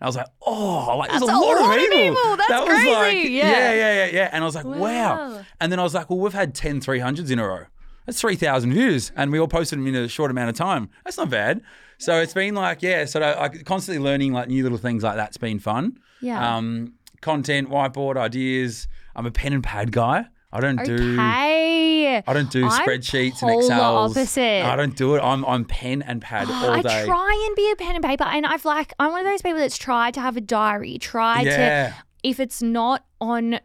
I 0.00 0.06
was 0.06 0.16
like, 0.16 0.26
oh, 0.46 0.96
like 0.98 1.10
there's 1.10 1.20
That's 1.20 1.32
a 1.32 1.34
a 1.34 1.38
lot, 1.38 1.56
lot 1.60 1.64
of 1.64 1.70
of 1.70 1.76
people. 1.90 1.98
people. 2.22 2.36
That's 2.36 2.48
that 2.48 2.60
was 2.66 2.68
crazy. 2.78 2.90
like, 2.90 3.28
Yeah. 3.30 3.50
yeah, 3.50 3.72
yeah, 3.74 3.94
yeah, 4.06 4.10
yeah. 4.12 4.28
And 4.32 4.42
I 4.42 4.46
was 4.46 4.54
like, 4.54 4.64
wow. 4.64 4.78
Wow. 4.78 5.40
And 5.60 5.70
then 5.70 5.78
I 5.78 5.82
was 5.82 5.94
like, 5.94 6.10
well, 6.10 6.18
we've 6.18 6.32
had 6.32 6.54
10 6.54 6.80
300s 6.80 7.30
in 7.30 7.38
a 7.38 7.46
row. 7.46 7.64
That's 8.06 8.20
3,000 8.20 8.72
views. 8.72 9.12
And 9.16 9.32
we 9.32 9.38
all 9.38 9.48
posted 9.48 9.78
them 9.78 9.86
in 9.86 9.94
a 9.94 10.08
short 10.08 10.30
amount 10.30 10.50
of 10.50 10.56
time. 10.56 10.90
That's 11.04 11.16
not 11.16 11.30
bad. 11.30 11.62
So 11.98 12.20
it's 12.20 12.34
been 12.34 12.54
like, 12.54 12.82
yeah, 12.82 13.04
sort 13.04 13.22
of 13.22 13.38
like 13.38 13.64
constantly 13.64 14.02
learning 14.02 14.32
like 14.32 14.48
new 14.48 14.62
little 14.62 14.78
things 14.78 15.02
like 15.02 15.16
that's 15.16 15.36
been 15.36 15.58
fun. 15.58 15.98
Yeah. 16.20 16.56
Um, 16.56 16.94
content, 17.20 17.70
whiteboard, 17.70 18.16
ideas. 18.16 18.88
I'm 19.16 19.26
a 19.26 19.30
pen 19.30 19.52
and 19.52 19.62
pad 19.62 19.92
guy. 19.92 20.26
I 20.52 20.60
don't 20.60 20.84
do. 20.84 20.94
Okay. 20.94 22.22
I 22.24 22.32
don't 22.32 22.50
do 22.50 22.66
I'm 22.66 22.86
spreadsheets 22.86 23.42
and 23.42 23.60
Excel. 23.60 23.96
opposite. 23.96 24.64
I 24.64 24.76
don't 24.76 24.96
do 24.96 25.16
it. 25.16 25.20
I'm 25.20 25.44
I'm 25.44 25.64
pen 25.64 26.02
and 26.02 26.22
pad 26.22 26.48
all 26.48 26.80
day. 26.80 27.02
I 27.02 27.04
try 27.04 27.44
and 27.46 27.56
be 27.56 27.72
a 27.72 27.76
pen 27.76 27.96
and 27.96 28.04
paper, 28.04 28.22
and 28.22 28.46
I've 28.46 28.64
like 28.64 28.92
I'm 29.00 29.10
one 29.10 29.26
of 29.26 29.32
those 29.32 29.42
people 29.42 29.58
that's 29.58 29.76
tried 29.76 30.14
to 30.14 30.20
have 30.20 30.36
a 30.36 30.40
diary, 30.40 30.98
tried 30.98 31.46
yeah. 31.46 31.88
to 31.88 31.94
if 32.22 32.38
it's 32.38 32.62
not 32.62 33.04
on 33.20 33.58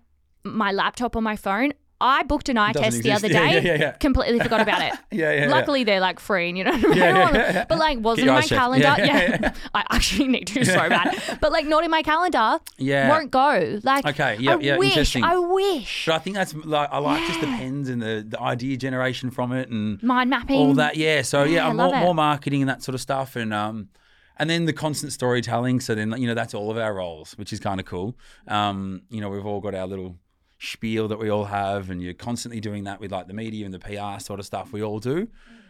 my 0.43 0.71
laptop 0.71 1.15
or 1.15 1.21
my 1.21 1.35
phone. 1.35 1.73
I 2.01 2.23
booked 2.23 2.47
an 2.49 2.57
eye 2.57 2.71
Doesn't 2.71 2.91
test 2.91 3.03
the 3.03 3.11
other 3.11 3.27
day. 3.39 3.53
yeah, 3.55 3.59
yeah, 3.59 3.75
yeah. 3.79 3.91
Completely 3.91 4.39
forgot 4.39 4.61
about 4.61 4.81
it. 4.81 4.93
Yeah, 5.11 5.33
yeah. 5.33 5.47
Luckily, 5.49 5.83
they're 5.83 5.99
like 5.99 6.19
free, 6.19 6.47
and 6.49 6.57
you 6.57 6.63
know 6.63 6.71
what 6.71 6.97
I 7.01 7.53
mean. 7.53 7.65
But 7.67 7.77
like, 7.77 7.99
wasn't 7.99 8.27
in 8.29 8.33
my 8.33 8.41
checked. 8.41 8.51
calendar. 8.59 8.95
Yeah. 8.99 9.53
I 9.73 9.83
actually 9.89 10.27
need 10.29 10.45
to 10.47 10.63
so 10.63 10.87
bad, 10.87 11.21
but 11.41 11.51
like 11.51 11.65
not 11.65 11.83
in 11.83 11.91
my 11.91 12.01
calendar. 12.03 12.59
Yeah. 12.77 13.09
won't 13.09 13.31
go. 13.31 13.79
Like, 13.83 14.05
Okay, 14.05 14.37
yeah, 14.39 14.55
I 14.55 14.59
yeah, 14.59 14.77
wish, 14.77 14.89
interesting. 14.91 15.23
I 15.23 15.37
wish. 15.37 16.05
But 16.05 16.15
I 16.15 16.19
think 16.19 16.35
that's 16.35 16.53
like 16.53 16.89
I 16.91 16.99
like 16.99 17.25
just 17.27 17.41
the 17.41 17.47
pens 17.47 17.89
and 17.89 18.01
the, 18.01 18.25
the 18.27 18.39
idea 18.39 18.77
generation 18.77 19.29
from 19.31 19.51
it 19.51 19.69
and 19.69 20.01
Mind 20.03 20.29
mapping. 20.29 20.57
all 20.57 20.73
that. 20.75 20.95
Yeah. 20.95 21.21
So 21.23 21.43
yeah, 21.43 21.55
Yeah, 21.55 21.65
I 21.65 21.69
I'm 21.69 21.77
love 21.77 21.91
more, 21.91 22.01
more 22.01 22.15
marketing 22.15 22.61
and 22.61 22.69
that 22.69 22.81
sort 22.83 22.95
of 22.95 23.01
stuff 23.01 23.35
and 23.35 23.53
um 23.53 23.89
and 24.37 24.49
then 24.49 24.65
the 24.65 24.73
constant 24.73 25.11
storytelling. 25.11 25.79
So 25.81 25.95
then 25.95 26.13
you 26.17 26.27
know 26.27 26.33
that's 26.35 26.53
all 26.53 26.71
of 26.71 26.77
our 26.77 26.93
roles, 26.93 27.33
which 27.37 27.51
is 27.51 27.59
kind 27.59 27.79
of 27.79 27.85
cool. 27.85 28.15
Um, 28.47 29.01
you 29.09 29.19
know, 29.21 29.29
we've 29.29 29.45
all 29.45 29.59
got 29.59 29.75
our 29.75 29.85
little 29.87 30.15
spiel 30.59 31.07
that 31.07 31.17
we 31.17 31.29
all 31.29 31.45
have, 31.45 31.89
and 31.89 32.01
you're 32.01 32.13
constantly 32.13 32.59
doing 32.59 32.83
that 32.83 32.99
with 32.99 33.11
like 33.11 33.27
the 33.27 33.33
media 33.33 33.65
and 33.65 33.73
the 33.73 33.79
PR 33.79 34.19
sort 34.19 34.39
of 34.39 34.45
stuff 34.45 34.71
we 34.71 34.83
all 34.83 34.99
do, 34.99 35.27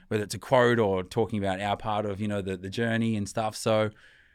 whether 0.09 0.23
it's 0.23 0.33
a 0.35 0.39
quote 0.39 0.79
or 0.79 1.03
talking 1.03 1.39
about 1.39 1.61
our 1.61 1.77
part 1.77 2.05
of 2.05 2.19
you 2.19 2.27
know 2.27 2.41
the 2.41 2.57
the 2.57 2.69
journey 2.69 3.15
and 3.15 3.29
stuff. 3.29 3.55
So 3.55 3.91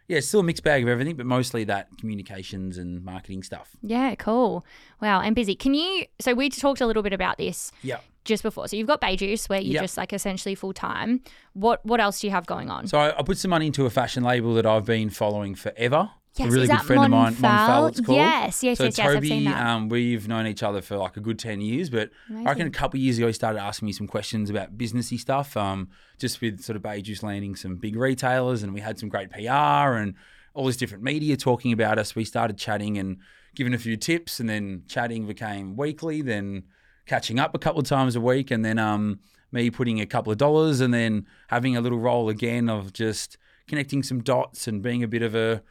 yeah, 0.07 0.19
it's 0.19 0.29
still 0.29 0.41
a 0.41 0.45
mixed 0.45 0.63
bag 0.63 0.83
of 0.83 0.89
everything, 0.89 1.17
but 1.17 1.27
mostly 1.27 1.65
that 1.65 1.89
communications 1.99 2.77
and 2.79 3.03
marketing 3.05 3.43
stuff. 3.43 3.71
Yeah, 3.83 4.15
cool. 4.17 4.65
Wow, 5.01 5.21
and 5.21 5.35
busy. 5.35 5.55
Can 5.55 5.75
you? 5.75 6.05
So 6.21 6.35
we 6.35 6.49
talked 6.51 6.81
a 6.81 6.87
little 6.87 7.03
bit 7.03 7.13
about 7.15 7.39
this 7.39 7.73
Yeah. 7.83 7.99
just 8.25 8.43
before. 8.43 8.69
So 8.69 8.77
you've 8.77 8.87
got 8.87 9.01
Bae 9.01 9.17
Juice, 9.17 9.49
where 9.49 9.61
you're 9.61 9.75
Yep. 9.75 9.83
just 9.83 9.97
like 9.97 10.13
essentially 10.13 10.55
full 10.55 10.73
time. 10.75 11.21
What 11.55 11.85
What 11.87 12.01
else 12.01 12.21
do 12.21 12.27
you 12.27 12.31
have 12.33 12.47
going 12.47 12.71
on? 12.71 12.87
So 12.87 12.99
I, 12.99 13.19
I 13.19 13.23
put 13.23 13.39
some 13.39 13.51
money 13.51 13.67
into 13.67 13.87
a 13.87 13.91
fashion 13.91 14.23
label 14.23 14.55
that 14.55 14.67
I've 14.67 14.85
been 14.85 15.11
following 15.11 15.55
forever. 15.55 16.11
Yes, 16.37 16.49
a 16.49 16.51
really 16.51 16.65
is 16.65 16.71
good 16.71 16.79
that 16.79 16.85
friend 16.85 17.05
of 17.05 17.11
mine, 17.11 17.35
Monfal? 17.35 17.41
Monfal, 17.43 17.89
it's 17.91 18.01
called. 18.01 18.19
Yes, 18.19 18.63
yes, 18.65 18.79
so 18.79 18.85
yes, 18.85 18.99
yes, 18.99 19.07
I've 19.07 19.15
Toby, 19.15 19.29
seen 19.29 19.45
that. 19.45 19.67
Um, 19.67 19.89
we've 19.89 20.27
known 20.27 20.49
each 20.49 20.65
other 20.65 20.83
for 20.83 20.97
like 20.97 21.17
a 21.17 21.21
good 21.21 21.39
ten 21.39 21.61
years, 21.61 21.91
but 21.91 22.11
I 22.35 22.43
reckon 22.43 22.67
a 22.67 22.71
couple 22.71 22.99
of 22.99 23.03
years 23.03 23.19
ago 23.19 23.29
he 23.29 23.33
started 23.33 23.61
asking 23.61 23.87
me 23.87 23.93
some 23.93 24.09
questions 24.09 24.51
about 24.51 24.77
businessy 24.77 25.19
stuff. 25.19 25.57
Um, 25.57 25.91
just 26.19 26.41
with 26.41 26.61
sort 26.61 26.75
of 26.75 26.83
Bae 26.83 27.01
Juice 27.01 27.23
landing 27.23 27.55
some 27.55 27.77
big 27.77 27.95
retailers, 27.95 28.65
and 28.65 28.75
we 28.75 28.81
had 28.81 28.99
some 28.99 29.09
great 29.09 29.31
PR 29.31 29.49
and 29.97 30.15
all 30.55 30.67
this 30.67 30.77
different 30.77 31.05
media 31.05 31.37
talking 31.37 31.73
about 31.73 31.99
us. 32.01 32.17
We 32.17 32.25
started 32.25 32.59
chatting 32.59 32.99
and 32.99 33.19
giving 33.55 33.73
a 33.73 33.79
few 33.79 33.97
tips, 33.97 34.41
and 34.41 34.49
then 34.49 34.83
chatting 34.89 35.29
became 35.29 35.77
weekly, 35.77 36.21
then 36.21 36.65
catching 37.07 37.39
up 37.39 37.55
a 37.55 37.59
couple 37.61 37.81
of 37.81 37.87
times 37.87 38.17
a 38.17 38.21
week, 38.21 38.51
and 38.51 38.65
then 38.65 38.81
um, 38.81 39.21
me 39.53 39.71
putting 39.71 40.01
a 40.01 40.07
couple 40.07 40.33
of 40.33 40.39
dollars, 40.39 40.81
and 40.81 40.93
then 40.93 41.27
having 41.47 41.77
a 41.77 41.81
little 41.81 41.99
role 42.01 42.29
again 42.29 42.69
of 42.69 42.93
just 42.93 43.39
connecting 43.69 44.03
some 44.03 44.21
dots 44.21 44.67
and 44.67 44.83
being 44.83 45.05
a 45.05 45.09
bit 45.09 45.23
of 45.23 45.37
a. 45.37 45.63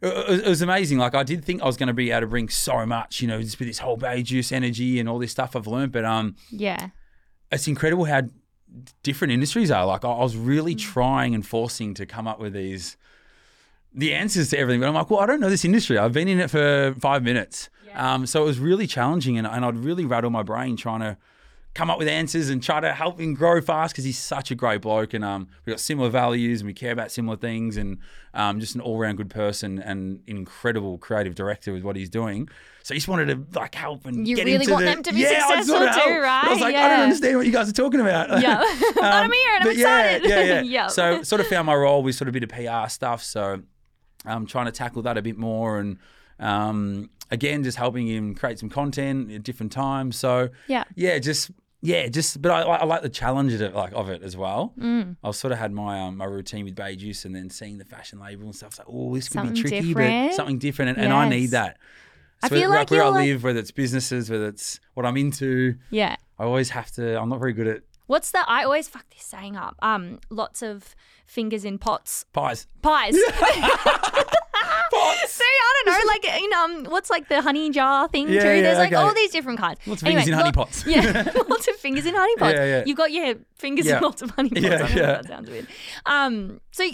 It 0.00 0.46
was 0.46 0.62
amazing. 0.62 0.98
Like 0.98 1.14
I 1.14 1.22
did 1.24 1.44
think 1.44 1.60
I 1.62 1.66
was 1.66 1.76
going 1.76 1.88
to 1.88 1.92
be 1.92 2.10
able 2.10 2.20
to 2.22 2.26
bring 2.28 2.48
so 2.48 2.86
much, 2.86 3.20
you 3.20 3.26
know, 3.28 3.40
just 3.42 3.58
with 3.58 3.66
this 3.68 3.78
whole 3.80 3.96
Bae 3.96 4.22
Juice 4.22 4.52
energy 4.52 5.00
and 5.00 5.08
all 5.08 5.18
this 5.18 5.32
stuff 5.32 5.56
I've 5.56 5.66
learned. 5.66 5.92
But 5.92 6.04
um, 6.04 6.36
Yeah. 6.50 6.90
it's 7.50 7.66
incredible 7.66 8.04
how 8.04 8.22
different 9.02 9.32
industries 9.32 9.70
are. 9.70 9.84
Like 9.86 10.04
I 10.04 10.08
was 10.08 10.36
really 10.36 10.74
trying 10.74 11.34
and 11.34 11.44
forcing 11.46 11.94
to 11.94 12.06
come 12.06 12.28
up 12.28 12.38
with 12.38 12.52
these 12.52 12.96
the 13.94 14.14
answers 14.14 14.50
to 14.50 14.58
everything. 14.58 14.80
But 14.80 14.88
I'm 14.88 14.94
like, 14.94 15.10
well, 15.10 15.20
I 15.20 15.26
don't 15.26 15.40
know 15.40 15.50
this 15.50 15.64
industry. 15.64 15.98
I've 15.98 16.12
been 16.12 16.28
in 16.28 16.38
it 16.38 16.50
for 16.50 16.94
five 17.00 17.22
minutes. 17.22 17.68
Um, 17.94 18.26
so 18.26 18.42
it 18.42 18.46
was 18.46 18.58
really 18.60 18.86
challenging, 18.86 19.38
and, 19.38 19.46
and 19.46 19.64
I'd 19.64 19.78
really 19.78 20.04
rattle 20.04 20.30
my 20.30 20.42
brain 20.44 20.76
trying 20.76 21.00
to 21.00 21.16
come 21.74 21.90
up 21.90 21.98
with 21.98 22.08
answers 22.08 22.48
and 22.48 22.62
try 22.62 22.80
to 22.80 22.92
help 22.92 23.20
him 23.20 23.34
grow 23.34 23.60
fast 23.60 23.92
because 23.94 24.04
he's 24.04 24.18
such 24.18 24.50
a 24.50 24.54
great 24.54 24.80
bloke, 24.80 25.14
and 25.14 25.24
um, 25.24 25.48
we've 25.64 25.72
got 25.72 25.80
similar 25.80 26.10
values 26.10 26.60
and 26.60 26.66
we 26.66 26.74
care 26.74 26.92
about 26.92 27.10
similar 27.12 27.36
things, 27.36 27.76
and 27.76 27.98
um, 28.34 28.58
just 28.60 28.74
an 28.74 28.80
all 28.80 28.98
round 28.98 29.16
good 29.16 29.30
person 29.30 29.78
and 29.78 30.18
an 30.18 30.22
incredible 30.26 30.98
creative 30.98 31.34
director 31.34 31.72
with 31.72 31.82
what 31.82 31.96
he's 31.96 32.10
doing. 32.10 32.48
So 32.82 32.94
he 32.94 32.98
just 33.00 33.08
wanted 33.08 33.26
to 33.26 33.58
like 33.58 33.74
help 33.74 34.06
and 34.06 34.26
You 34.26 34.34
get 34.34 34.46
really 34.46 34.64
into 34.64 34.72
want 34.72 34.86
the, 34.86 34.90
them 34.92 35.02
to 35.02 35.12
be 35.12 35.20
yeah, 35.20 35.46
successful 35.46 35.76
of 35.76 35.94
too, 35.94 36.20
right? 36.20 36.44
I 36.44 36.48
was 36.50 36.60
like, 36.60 36.74
I 36.74 36.88
don't 36.88 37.00
understand 37.00 37.36
what 37.36 37.44
you 37.44 37.52
guys 37.52 37.68
are 37.68 37.72
talking 37.72 38.00
about. 38.00 38.30
Yeah. 38.42 38.62
but 38.94 39.04
I'm 39.04 39.30
here 39.30 39.54
and 39.56 39.62
I'm 39.62 39.68
but 39.68 39.76
yeah. 39.76 40.16
Yeah, 40.22 40.42
yeah. 40.42 40.60
Yep. 40.62 40.90
So 40.92 41.22
sort 41.22 41.40
of 41.40 41.48
found 41.48 41.66
my 41.66 41.74
role 41.74 42.02
with 42.02 42.14
sort 42.14 42.28
of 42.28 42.34
a 42.34 42.40
bit 42.40 42.44
of 42.44 42.48
PR 42.50 42.88
stuff. 42.88 43.22
So 43.22 43.62
I'm 44.24 44.46
trying 44.46 44.66
to 44.66 44.72
tackle 44.72 45.02
that 45.02 45.18
a 45.18 45.22
bit 45.22 45.36
more 45.36 45.78
and 45.78 45.98
um, 46.40 47.10
again, 47.30 47.62
just 47.64 47.76
helping 47.78 48.06
him 48.06 48.34
create 48.34 48.58
some 48.58 48.68
content 48.68 49.30
at 49.32 49.42
different 49.42 49.72
times. 49.72 50.16
So 50.16 50.48
Yeah. 50.66 50.84
yeah, 50.94 51.18
just 51.18 51.50
yeah, 51.80 52.08
just 52.08 52.42
but 52.42 52.50
I, 52.50 52.62
I 52.62 52.84
like 52.84 53.02
the 53.02 53.08
challenge 53.08 53.52
of 53.52 53.62
it, 53.62 53.74
like 53.74 53.92
of 53.92 54.08
it 54.10 54.22
as 54.22 54.36
well. 54.36 54.72
Mm. 54.78 55.16
I 55.22 55.30
sort 55.30 55.52
of 55.52 55.58
had 55.58 55.72
my 55.72 56.00
um, 56.00 56.16
my 56.16 56.24
routine 56.24 56.64
with 56.64 56.74
Bae 56.74 56.94
Juice 56.96 57.24
and 57.24 57.34
then 57.34 57.50
seeing 57.50 57.78
the 57.78 57.84
fashion 57.84 58.18
label 58.18 58.46
and 58.46 58.54
stuff. 58.56 58.70
It's 58.70 58.78
like, 58.80 58.88
oh, 58.90 59.14
this 59.14 59.28
could 59.28 59.34
Something 59.34 59.54
be 59.54 59.60
tricky, 59.62 59.80
different. 59.88 60.30
but 60.30 60.34
something 60.36 60.58
different, 60.58 60.96
and, 60.96 61.04
and 61.04 61.12
I 61.12 61.28
need 61.28 61.42
Yes. 61.42 61.50
that. 61.52 61.76
I 62.42 62.48
feel 62.48 62.68
where- 62.68 62.78
like 62.78 62.90
where 62.90 63.02
I 63.04 63.08
like- 63.08 63.26
live, 63.26 63.44
whether 63.44 63.58
it's 63.60 63.70
businesses, 63.70 64.28
whether 64.30 64.48
it's 64.48 64.80
what 64.94 65.06
I'm 65.06 65.16
into, 65.16 65.76
yeah. 65.90 66.16
I 66.38 66.44
always 66.44 66.70
have 66.70 66.90
to. 66.92 67.20
I'm 67.20 67.28
not 67.28 67.38
very 67.40 67.52
good 67.52 67.66
at 67.68 67.82
What's 68.06 68.30
the? 68.30 68.42
I 68.48 68.64
always 68.64 68.88
fuck 68.88 69.04
this 69.10 69.22
saying 69.24 69.56
up. 69.56 69.76
Um, 69.82 70.18
lots 70.30 70.62
of 70.62 70.96
fingers 71.26 71.64
in 71.64 71.78
pots, 71.78 72.24
pies. 72.32 72.66
pies. 72.82 73.14
Pots. 75.90 75.96
See, 75.96 76.08
I 76.10 76.38
don't 76.40 76.52
know, 76.62 76.68
like 76.68 76.80
in 76.82 76.86
um, 76.86 76.92
what's 76.92 77.10
like 77.10 77.28
the 77.28 77.42
honey 77.42 77.70
jar 77.70 78.08
thing 78.08 78.28
Yeah, 78.28 78.40
too? 78.42 78.48
yeah, 78.48 78.60
There's 78.62 78.78
like 78.78 78.92
okay. 78.92 78.96
all 79.02 79.14
these 79.14 79.30
different 79.30 79.58
kinds. 79.58 79.78
Lots 79.86 80.02
of 80.02 80.08
fingers 80.08 80.28
in 80.28 80.34
honey 80.34 80.52
pots. 80.52 80.84
Yeah, 80.86 81.32
lots 81.48 81.68
of 81.68 81.76
fingers 81.76 82.06
in 82.06 82.14
honey 82.14 82.36
pots. 82.36 82.54
Yeah, 82.54 82.64
yeah. 82.64 82.82
You've 82.86 82.96
got 82.96 83.12
your 83.12 83.34
fingers 83.56 83.86
Yeah. 83.86 83.98
in 83.98 84.02
lots 84.02 84.22
of 84.22 84.30
honey 84.30 84.50
pots. 84.50 84.60
Yeah, 84.62 84.74
I 84.74 84.78
know 84.78 84.86
yeah. 84.88 85.06
That 85.12 85.26
sounds 85.26 85.50
weird. 85.50 85.66
Um, 86.06 86.60
so 86.72 86.88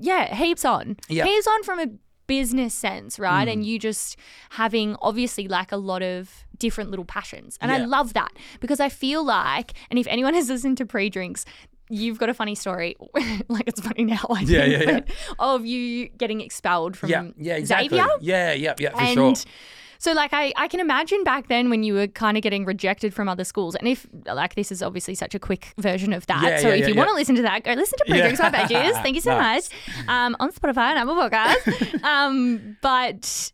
yeah, 0.00 0.34
heaps 0.34 0.64
on. 0.64 0.96
Yeah. 1.08 1.24
Heaps 1.24 1.46
on 1.46 1.62
from 1.62 1.80
a 1.80 1.86
business 2.26 2.74
sense, 2.74 3.18
right? 3.18 3.48
Mm. 3.48 3.52
And 3.54 3.66
you 3.66 3.78
just 3.78 4.16
having 4.50 4.96
obviously 5.02 5.48
like 5.48 5.72
a 5.72 5.76
lot 5.76 6.00
of 6.02 6.44
different 6.58 6.90
little 6.90 7.04
passions. 7.04 7.58
And 7.60 7.72
I 7.72 7.78
Yeah. 7.78 7.86
love 7.86 8.12
that 8.12 8.32
because 8.60 8.78
I 8.80 8.88
feel 8.88 9.24
like, 9.24 9.72
and 9.90 9.98
if 9.98 10.06
anyone 10.06 10.34
has 10.34 10.48
listened 10.54 10.78
to 10.78 10.86
pre 10.86 11.10
drinks, 11.10 11.44
you've 11.90 12.18
got 12.18 12.28
a 12.30 12.34
funny 12.34 12.54
story, 12.54 12.96
like 13.48 13.66
it's 13.68 13.80
funny 13.80 14.04
now, 14.04 14.24
I 14.30 14.40
Yeah, 14.42 14.60
think, 14.64 14.84
yeah, 14.86 14.90
yeah. 14.92 15.00
of 15.38 15.66
you 15.66 16.08
getting 16.16 16.40
expelled 16.40 16.96
from 16.96 17.10
Yeah, 17.10 17.24
yeah, 17.36 17.56
exactly. 17.56 17.88
Xavier. 17.88 18.06
Yeah, 18.20 18.52
yeah, 18.52 18.74
yeah, 18.78 18.90
for 18.90 19.00
and 19.00 19.36
sure. 19.36 19.52
so 19.98 20.12
like 20.12 20.32
I, 20.32 20.52
I 20.56 20.66
can 20.68 20.80
imagine 20.80 21.24
back 21.24 21.48
then 21.48 21.68
when 21.68 21.82
you 21.82 21.92
were 21.94 22.06
kind 22.06 22.36
of 22.38 22.42
getting 22.42 22.64
rejected 22.64 23.12
from 23.12 23.28
other 23.28 23.44
schools 23.44 23.74
and 23.74 23.86
if 23.88 24.06
like 24.26 24.54
this 24.54 24.72
is 24.72 24.82
obviously 24.82 25.14
such 25.14 25.34
a 25.34 25.38
quick 25.38 25.74
version 25.78 26.12
of 26.14 26.24
that 26.26 26.42
Yeah, 26.42 26.58
so 26.58 26.68
yeah, 26.68 26.74
if 26.74 26.80
yeah, 26.80 26.86
you 26.88 26.94
yeah. 26.94 26.98
want 27.00 27.10
to 27.10 27.14
listen 27.14 27.34
to 27.36 27.42
that 27.42 27.64
go 27.64 27.72
listen 27.74 27.98
to 27.98 28.04
Yeah. 28.06 28.12
Pre-Drinks 28.14 28.40
by 28.40 28.50
Pages 28.50 28.96
thank 29.02 29.14
you 29.16 29.20
so 29.20 29.36
Nice. 29.36 29.68
much 29.70 30.08
um, 30.08 30.36
on 30.40 30.52
Spotify 30.52 30.94
and 30.94 30.98
Apple 30.98 31.16
Podcasts 31.16 32.02
um, 32.04 32.76
but 32.80 33.52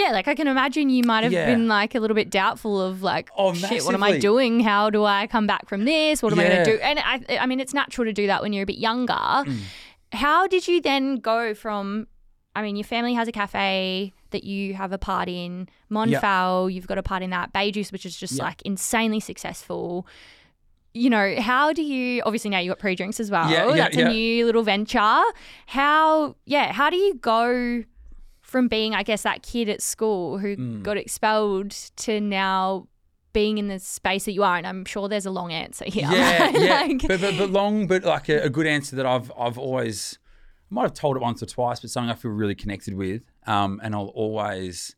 yeah 0.00 0.10
like 0.12 0.28
I 0.28 0.34
can 0.34 0.46
imagine 0.48 0.90
you 0.90 1.02
might 1.04 1.24
have 1.24 1.32
Yeah. 1.32 1.46
been 1.46 1.66
like 1.68 1.94
a 1.94 2.00
little 2.00 2.14
bit 2.14 2.28
doubtful 2.30 2.80
of 2.80 3.02
like 3.02 3.30
Oh, 3.36 3.52
shit 3.54 3.82
what 3.84 3.94
am 3.94 4.02
I 4.02 4.18
doing 4.18 4.60
how 4.60 4.90
do 4.90 5.04
I 5.04 5.26
come 5.26 5.46
back 5.46 5.68
from 5.68 5.84
this 5.84 6.22
what 6.22 6.32
am 6.32 6.40
I 6.40 6.44
going 6.48 6.64
to 6.64 6.70
do 6.72 6.78
and 6.82 6.98
I, 6.98 7.38
I 7.40 7.46
mean 7.46 7.60
it's 7.60 7.74
natural 7.74 8.04
to 8.04 8.12
do 8.12 8.26
that 8.26 8.42
when 8.42 8.52
you're 8.52 8.62
a 8.64 8.66
bit 8.74 8.78
younger 8.78 9.14
Mm. 9.14 9.58
how 10.12 10.46
did 10.46 10.68
you 10.68 10.80
then 10.80 11.16
go 11.16 11.54
from 11.54 12.06
I 12.58 12.62
mean, 12.62 12.74
your 12.76 12.84
family 12.84 13.12
has 13.12 13.28
a 13.28 13.32
cafe 13.32 14.14
that 14.30 14.42
you 14.42 14.72
have 14.72 14.90
a 14.90 14.96
part 14.96 15.28
in. 15.28 15.68
Monfal, 15.92 16.72
you've 16.72 16.86
got 16.86 16.96
a 16.96 17.02
part 17.02 17.22
in 17.22 17.28
that. 17.28 17.52
Bae 17.52 17.70
Juice, 17.70 17.92
which 17.92 18.06
is 18.06 18.16
just 18.16 18.32
Yeah. 18.38 18.44
like 18.44 18.62
insanely 18.62 19.20
successful. 19.20 20.06
You 20.94 21.10
know, 21.10 21.38
how 21.38 21.74
do 21.74 21.82
you 21.82 22.22
obviously 22.24 22.48
now 22.48 22.58
you 22.60 22.70
got 22.70 22.78
pre-drinks 22.78 23.20
as 23.20 23.30
well. 23.30 23.50
Yeah, 23.50 23.68
yeah, 23.68 23.76
That's 23.76 23.96
yeah. 23.98 24.08
a 24.08 24.10
new 24.10 24.46
little 24.46 24.62
venture. 24.62 25.20
How 25.66 26.34
yeah, 26.46 26.72
how 26.72 26.88
do 26.88 26.96
you 26.96 27.16
go 27.16 27.84
from 28.46 28.68
being, 28.68 28.94
I 28.94 29.02
guess, 29.02 29.22
that 29.22 29.42
kid 29.42 29.68
at 29.68 29.82
school 29.82 30.38
who 30.38 30.56
Mm. 30.56 30.82
got 30.82 30.96
expelled 30.96 31.70
to 32.04 32.20
now 32.20 32.86
being 33.32 33.58
in 33.58 33.66
the 33.68 33.78
space 33.80 34.24
that 34.26 34.32
you 34.32 34.44
are? 34.44 34.56
And 34.56 34.66
I'm 34.66 34.84
sure 34.84 35.08
there's 35.08 35.26
a 35.26 35.30
long 35.30 35.52
answer 35.52 35.84
here. 35.86 36.08
Yeah, 36.10 36.48
yeah. 36.54 36.80
Like- 36.86 37.08
but, 37.08 37.20
but 37.20 37.36
but 37.38 37.50
long, 37.50 37.86
but 37.86 38.04
like 38.04 38.28
a, 38.28 38.42
a 38.44 38.48
good 38.48 38.66
answer 38.66 38.94
that 38.96 39.04
I've 39.06 39.30
I've 39.38 39.58
always 39.58 40.18
I 40.70 40.74
might 40.74 40.82
have 40.82 40.94
told 40.94 41.16
it 41.16 41.22
once 41.22 41.42
or 41.42 41.46
twice, 41.46 41.80
but 41.80 41.90
something 41.90 42.10
I 42.10 42.14
feel 42.14 42.30
really 42.30 42.54
connected 42.54 42.94
with, 42.94 43.22
um, 43.46 43.80
and 43.82 43.94
I'll 43.94 44.12
always 44.14 44.94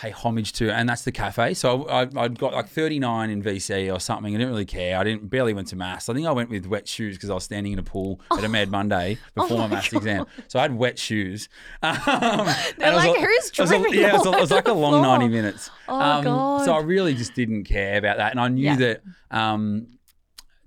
pay 0.00 0.10
homage 0.10 0.52
to, 0.54 0.72
and 0.74 0.88
that's 0.88 1.02
the 1.02 1.12
cafe. 1.12 1.52
So 1.52 1.86
I, 1.88 2.02
I 2.16 2.28
got 2.28 2.54
like 2.54 2.68
39 2.68 3.28
in 3.28 3.42
VC 3.42 3.94
or 3.94 4.00
something. 4.00 4.34
I 4.34 4.38
didn't 4.38 4.50
really 4.50 4.64
care. 4.64 4.98
I 4.98 5.04
didn't 5.04 5.28
barely 5.28 5.52
went 5.52 5.68
to 5.68 5.76
mass. 5.76 6.08
I 6.08 6.14
think 6.14 6.26
I 6.26 6.30
went 6.32 6.48
with 6.48 6.64
wet 6.66 6.88
shoes 6.88 7.16
because 7.16 7.28
I 7.28 7.34
was 7.34 7.44
standing 7.44 7.74
in 7.74 7.78
a 7.78 7.82
pool 7.82 8.20
at 8.32 8.42
a 8.42 8.48
Mad 8.48 8.70
Monday 8.70 9.18
before 9.34 9.58
my, 9.58 9.64
Oh 9.64 9.68
my 9.68 9.74
maths 9.76 9.92
exam. 9.92 10.24
So 10.48 10.58
I 10.58 10.62
had 10.62 10.74
wet 10.74 10.98
shoes. 10.98 11.48
Um, 11.82 12.46
They're 12.78 12.94
like, 12.94 13.16
"Who's 13.18 13.50
was 13.58 13.70
Yeah, 13.70 14.08
it 14.08 14.12
was, 14.14 14.26
it 14.26 14.40
was 14.40 14.50
like 14.50 14.68
a 14.68 14.72
long 14.72 15.02
90 15.02 15.28
minutes. 15.28 15.70
Oh, 15.88 16.00
Um, 16.00 16.24
God. 16.24 16.64
So 16.64 16.72
I 16.72 16.80
really 16.80 17.14
just 17.14 17.34
didn't 17.34 17.64
care 17.64 17.98
about 17.98 18.16
that, 18.16 18.30
and 18.32 18.40
I 18.40 18.48
knew 18.48 18.64
Yeah. 18.64 18.76
that. 18.76 19.02
Um, 19.30 19.86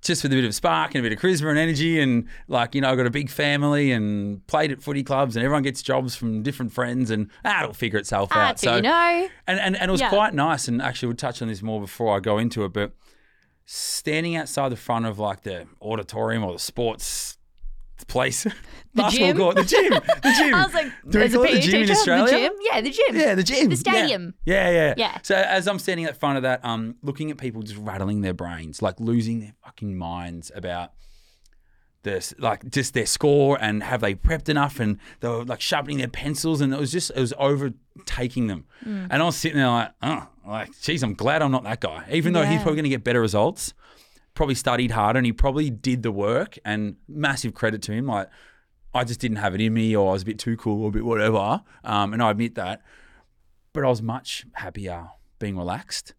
just 0.03 0.22
with 0.24 0.31
a 0.33 0.36
bit 0.36 0.43
of 0.45 0.53
spark 0.53 0.95
and 0.95 1.05
a 1.05 1.10
bit 1.10 1.15
of 1.17 1.22
charisma 1.24 1.50
and 1.50 1.57
energy, 1.57 2.00
and 2.00 2.27
like 2.48 2.75
you 2.75 2.81
know, 2.81 2.89
I've 2.89 2.98
got 2.98 3.05
a 3.07 3.12
big 3.12 3.29
family 3.29 3.91
and 3.91 4.45
played 4.48 4.72
at 4.72 4.81
footy 4.83 5.03
clubs, 5.03 5.36
and 5.36 5.43
everyone 5.45 5.63
gets 5.63 5.81
jobs 5.81 6.15
from 6.15 6.43
different 6.43 6.72
friends, 6.74 7.10
and 7.10 7.29
ah, 7.45 7.63
it'll 7.63 7.74
figure 7.74 8.00
itself 8.00 8.29
Ah, 8.31 8.50
out. 8.50 8.60
so 8.60 8.75
you 8.77 8.81
know. 8.81 9.27
and, 9.48 9.60
and 9.60 9.75
and 9.77 9.89
it 9.89 9.91
was 9.91 10.01
Yeah. 10.01 10.10
quite 10.10 10.33
nice. 10.33 10.67
And 10.67 10.81
actually, 10.81 11.07
we'll 11.07 11.17
touch 11.17 11.41
on 11.41 11.48
this 11.48 11.62
more 11.62 11.79
before 11.81 12.15
I 12.15 12.19
go 12.19 12.38
into 12.38 12.63
it. 12.65 12.74
But 12.74 12.93
standing 13.65 14.36
outside 14.36 14.69
the 14.69 14.75
front 14.75 15.05
of 15.05 15.19
like 15.19 15.43
the 15.43 15.67
auditorium 15.81 16.43
or 16.43 16.53
the 16.53 16.60
sports 16.60 17.38
place, 18.07 18.45
basketball 18.95 19.27
gym? 19.27 19.38
court, 19.38 19.55
the 19.55 19.63
gym, 19.63 19.89
the 19.91 20.33
gym. 20.38 20.53
I 20.53 20.65
was 20.65 20.74
like, 20.74 20.86
Do 20.86 20.91
we 21.05 21.12
there's 21.12 21.33
a 21.33 21.38
call 21.38 21.45
it 21.45 21.53
the 21.53 21.60
gym 21.62 21.83
in? 21.83 21.91
Australia? 21.91 22.25
The 22.25 22.31
gym? 22.39 22.53
Yeah, 22.62 22.81
the 22.81 22.89
gym. 22.89 23.15
Yeah, 23.15 23.36
the 23.36 23.43
gym. 23.43 23.69
The 23.69 23.75
stadium. 23.77 24.33
Yeah, 24.45 24.69
yeah. 24.69 24.93
Yeah. 24.98 25.17
So 25.24 25.36
as 25.36 25.67
I'm 25.67 25.79
standing 25.79 26.05
at 26.05 26.13
the 26.13 26.19
front 26.19 26.38
of 26.38 26.43
that, 26.43 26.63
um, 26.63 26.95
looking 27.01 27.31
at 27.31 27.38
people 27.38 27.62
just 27.62 27.79
rattling 27.79 28.22
their 28.22 28.33
brains, 28.33 28.81
like 28.81 29.00
losing 29.00 29.39
their 29.39 29.53
fucking 29.63 29.98
minds 29.98 30.51
about 30.55 30.91
this, 32.03 32.33
like 32.38 32.69
just 32.69 32.93
their 32.93 33.05
score 33.05 33.57
and 33.62 33.81
have 33.81 34.01
they 34.01 34.13
prepped 34.13 34.50
enough, 34.50 34.79
and 34.79 35.00
they 35.22 35.27
were 35.29 35.45
like 35.45 35.62
sharpening 35.62 35.98
their 35.98 36.07
pencils, 36.10 36.62
and 36.62 36.74
it 36.74 36.79
was 36.79 36.91
just 36.91 37.12
it 37.15 37.19
was 37.19 37.33
overtaking 37.38 38.48
them. 38.48 38.65
Mm. 38.86 39.07
And 39.10 39.22
I 39.22 39.25
was 39.25 39.38
sitting 39.38 39.57
there 39.57 39.67
like, 39.69 39.91
oh, 40.01 40.27
like, 40.45 40.69
geez, 40.81 41.01
I'm 41.03 41.13
glad 41.13 41.41
I'm 41.41 41.51
not 41.51 41.63
that 41.63 41.79
guy. 41.79 42.05
Even 42.12 42.33
though 42.33 42.43
he's 42.43 42.57
probably 42.62 42.75
going 42.75 42.83
to 42.83 42.89
get 42.89 43.03
better 43.03 43.22
results, 43.22 43.74
probably 44.33 44.55
studied 44.55 44.91
harder, 44.91 45.17
and 45.17 45.25
he 45.25 45.33
probably 45.33 45.69
did 45.69 46.03
the 46.03 46.11
work. 46.11 46.57
And 46.65 46.97
massive 47.07 47.53
credit 47.53 47.81
to 47.83 47.91
him, 47.91 48.07
like. 48.07 48.29
I 48.95 49.03
just 49.03 49.19
didn't 49.19 49.37
have 49.37 49.55
it 49.55 49.61
in 49.61 49.73
me, 49.73 49.95
or 49.95 50.11
I 50.11 50.13
was 50.13 50.21
a 50.21 50.25
bit 50.25 50.37
too 50.37 50.55
cool, 50.55 50.83
or 50.83 50.89
a 50.89 50.91
bit 50.91 51.03
whatever. 51.03 51.63
Um, 51.83 52.13
and 52.13 52.21
I 52.21 52.29
admit 52.29 52.53
that 52.53 52.83
but 53.73 53.83
I 53.83 53.89
was 53.89 54.01
much 54.01 54.45
happier 54.53 55.09
being 55.39 55.57
relaxed. 55.57 56.13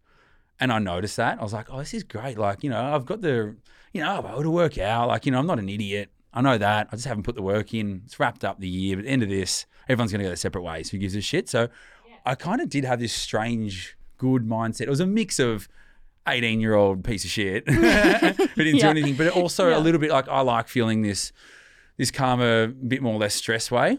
And 0.59 0.71
I 0.71 0.79
noticed 0.79 1.17
that. 1.17 1.39
I 1.39 1.43
was 1.43 1.53
like, 1.53 1.67
oh, 1.69 1.79
this 1.79 1.93
is 1.93 2.03
great. 2.03 2.37
Like, 2.37 2.63
you 2.63 2.69
know, 2.69 2.93
I've 2.93 3.05
got 3.05 3.21
the, 3.21 3.55
you 3.93 4.01
know, 4.01 4.19
I'm 4.19 4.25
able 4.25 4.43
to 4.43 4.51
work 4.51 4.77
out. 4.77 5.07
Like, 5.07 5.25
you 5.25 5.31
know, 5.31 5.39
I'm 5.39 5.47
not 5.47 5.59
an 5.59 5.67
idiot. 5.67 6.11
I 6.33 6.41
know 6.41 6.57
that. 6.57 6.87
I 6.91 6.95
just 6.95 7.07
haven't 7.07 7.23
put 7.23 7.35
the 7.35 7.41
work 7.41 7.73
in. 7.73 8.03
It's 8.05 8.19
wrapped 8.19 8.45
up 8.45 8.59
the 8.59 8.67
year. 8.67 8.97
But 8.97 9.01
at 9.01 9.05
the 9.05 9.11
end 9.11 9.23
of 9.23 9.29
this, 9.29 9.65
everyone's 9.89 10.11
going 10.11 10.19
to 10.19 10.25
go 10.25 10.29
their 10.29 10.37
separate 10.37 10.61
ways. 10.61 10.89
Who 10.91 10.97
gives 10.97 11.15
a 11.15 11.21
shit? 11.21 11.49
So 11.49 11.69
I 12.25 12.35
kind 12.35 12.61
of 12.61 12.69
did 12.69 12.85
have 12.85 12.99
this 12.99 13.13
strange, 13.13 13.97
good 14.17 14.43
mindset. 14.43 14.81
It 14.81 14.89
was 14.89 14.99
a 14.99 15.07
mix 15.07 15.39
of 15.39 15.67
18 16.27 16.59
year 16.59 16.73
old 16.75 17.03
piece 17.03 17.23
of 17.25 17.29
shit 17.31 17.67
who 17.69 17.81
didn't 17.81 18.57
do 18.57 18.77
Yeah. 18.77 18.89
anything, 18.89 19.15
but 19.15 19.27
also 19.29 19.69
Yeah. 19.69 19.77
a 19.77 19.79
little 19.79 19.99
bit 19.99 20.11
like 20.11 20.27
I 20.27 20.41
like 20.41 20.67
feeling 20.67 21.01
this, 21.01 21.31
this 21.97 22.11
calmer, 22.11 22.67
bit 22.67 23.01
more 23.01 23.17
less 23.19 23.35
stress 23.35 23.69
way. 23.71 23.97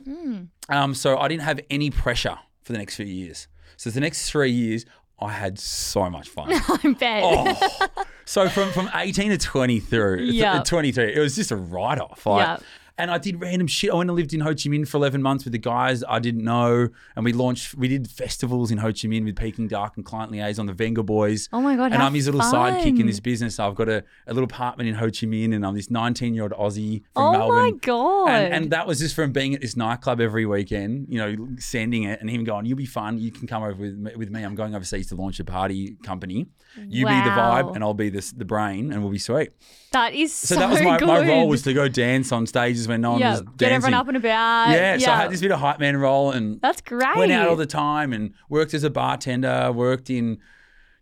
Um, 0.68 0.94
so 0.94 1.18
I 1.18 1.28
didn't 1.28 1.42
have 1.42 1.60
any 1.70 1.90
pressure 1.90 2.38
for 2.62 2.72
the 2.72 2.78
next 2.78 2.96
few 2.96 3.06
years. 3.06 3.48
So 3.76 3.90
the 3.90 4.00
next 4.00 4.30
three 4.30 4.50
years, 4.50 4.84
I 5.20 5.30
had 5.32 5.58
so 5.58 6.10
much 6.10 6.28
fun. 6.28 6.48
I 6.52 6.96
bet. 6.98 7.22
oh. 7.24 7.86
So 8.24 8.48
from, 8.48 8.70
from 8.72 8.90
18 8.94 9.30
to 9.30 9.38
23, 9.38 10.30
Yeah. 10.30 10.62
23, 10.62 11.14
it 11.14 11.18
was 11.20 11.36
just 11.36 11.52
a 11.52 11.56
write 11.56 12.00
off. 12.00 12.26
Like, 12.26 12.44
Yeah. 12.60 12.66
And 12.98 13.10
I 13.10 13.18
did 13.18 13.40
random 13.40 13.66
shit. 13.66 13.90
I 13.90 13.94
went 13.94 14.08
and 14.08 14.16
lived 14.16 14.32
in 14.32 14.40
Ho 14.40 14.50
Chi 14.50 14.70
Minh 14.70 14.88
for 14.88 14.96
11 14.96 15.20
months 15.20 15.44
with 15.44 15.52
the 15.52 15.58
guys 15.58 16.02
I 16.08 16.18
didn't 16.18 16.44
know. 16.44 16.88
And 17.14 17.24
we 17.24 17.32
launched, 17.34 17.74
we 17.74 17.88
did 17.88 18.08
festivals 18.08 18.70
in 18.70 18.78
Ho 18.78 18.88
Chi 18.88 19.06
Minh 19.08 19.24
with 19.24 19.36
Peking 19.36 19.68
Duk 19.68 19.96
and 19.96 20.04
Client 20.04 20.32
Liaison, 20.32 20.64
the 20.64 20.72
Vengaboys. 20.72 21.48
Oh 21.52 21.60
my 21.60 21.76
God, 21.76 21.92
And 21.92 22.02
I'm 22.02 22.14
his 22.14 22.26
little 22.26 22.40
sidekick 22.40 22.98
in 22.98 23.06
this 23.06 23.20
business. 23.20 23.60
I've 23.60 23.74
got 23.74 23.90
a, 23.90 24.02
a 24.26 24.32
little 24.32 24.44
apartment 24.44 24.88
in 24.88 24.94
Ho 24.94 25.06
Chi 25.06 25.26
Minh 25.26 25.54
and 25.54 25.66
I'm 25.66 25.74
this 25.74 25.90
19 25.90 26.34
year 26.34 26.44
old 26.44 26.52
Aussie 26.52 27.02
from 27.12 27.22
Oh 27.24 27.32
Melbourne. 27.32 27.58
Oh 27.58 27.70
my 27.70 27.70
God. 27.72 28.28
And, 28.30 28.54
and 28.54 28.70
that 28.72 28.86
was 28.86 28.98
just 28.98 29.14
from 29.14 29.30
being 29.30 29.54
at 29.54 29.60
this 29.60 29.76
nightclub 29.76 30.20
every 30.20 30.46
weekend, 30.46 31.08
you 31.10 31.18
know, 31.18 31.48
sending 31.58 32.04
it 32.04 32.20
and 32.20 32.30
him 32.30 32.44
going, 32.44 32.64
"You'll 32.64 32.78
be 32.78 32.86
fun. 32.86 33.18
You 33.18 33.30
can 33.30 33.46
come 33.46 33.62
over 33.62 33.74
with 33.74 33.96
me, 33.96 34.12
with 34.16 34.30
me. 34.30 34.42
I'm 34.42 34.54
going 34.54 34.74
overseas 34.74 35.08
to 35.08 35.16
launch 35.16 35.38
a 35.38 35.44
party 35.44 35.96
company. 36.02 36.46
You 36.76 37.06
be 37.06 37.12
the 37.12 37.30
vibe, 37.30 37.74
and 37.74 37.82
I'll 37.84 37.94
be 37.94 38.08
this 38.10 38.32
the 38.32 38.44
brain, 38.44 38.92
and 38.92 39.02
we'll 39.02 39.12
be 39.12 39.18
sweet." 39.18 39.50
that 39.92 40.12
is 40.14 40.34
so, 40.34 40.54
So, 40.54 40.60
that 40.60 40.68
was 40.70 40.82
my, 40.82 40.98
good. 40.98 41.08
my 41.08 41.26
role 41.26 41.48
was 41.48 41.62
to 41.62 41.72
go 41.72 41.88
dance 41.88 42.30
on 42.30 42.46
stages 42.46 42.86
when 42.86 43.00
no 43.00 43.12
one 43.12 43.20
yeah, 43.20 43.30
was 43.32 43.40
get 43.40 43.56
dancing. 43.58 43.74
everyone 43.76 43.94
up 43.94 44.08
and 44.08 44.16
about. 44.18 44.70
yeah, 44.70 44.98
so 44.98 45.10
I 45.10 45.16
had 45.16 45.30
this 45.30 45.40
bit 45.40 45.50
of 45.52 45.58
hype 45.60 45.80
man 45.80 45.96
role 45.96 46.32
and 46.32 46.60
That's 46.60 46.80
great. 46.82 47.16
went 47.16 47.32
out 47.32 47.48
all 47.48 47.56
the 47.56 47.64
time 47.66 48.12
and 48.12 48.34
worked 48.50 48.74
as 48.74 48.84
a 48.84 48.90
bartender. 48.90 49.72
Worked 49.72 50.10
in. 50.10 50.38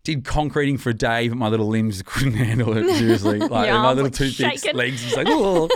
Did 0.04 0.22
concreting 0.22 0.76
for 0.76 0.90
a 0.90 0.94
day, 0.94 1.28
but 1.28 1.38
my 1.38 1.48
little 1.48 1.66
limbs 1.66 2.02
couldn't 2.04 2.34
handle 2.46 2.76
it. 2.76 2.94
Seriously, 2.98 3.38
like 3.40 3.68
Your 3.68 3.78
my 3.78 3.88
little 3.88 4.04
like, 4.04 4.12
toothpicks, 4.12 4.60
shaking. 4.60 4.76
legs, 4.76 5.02
just 5.02 5.16
like. 5.16 5.26
"Whoa." 5.26 5.66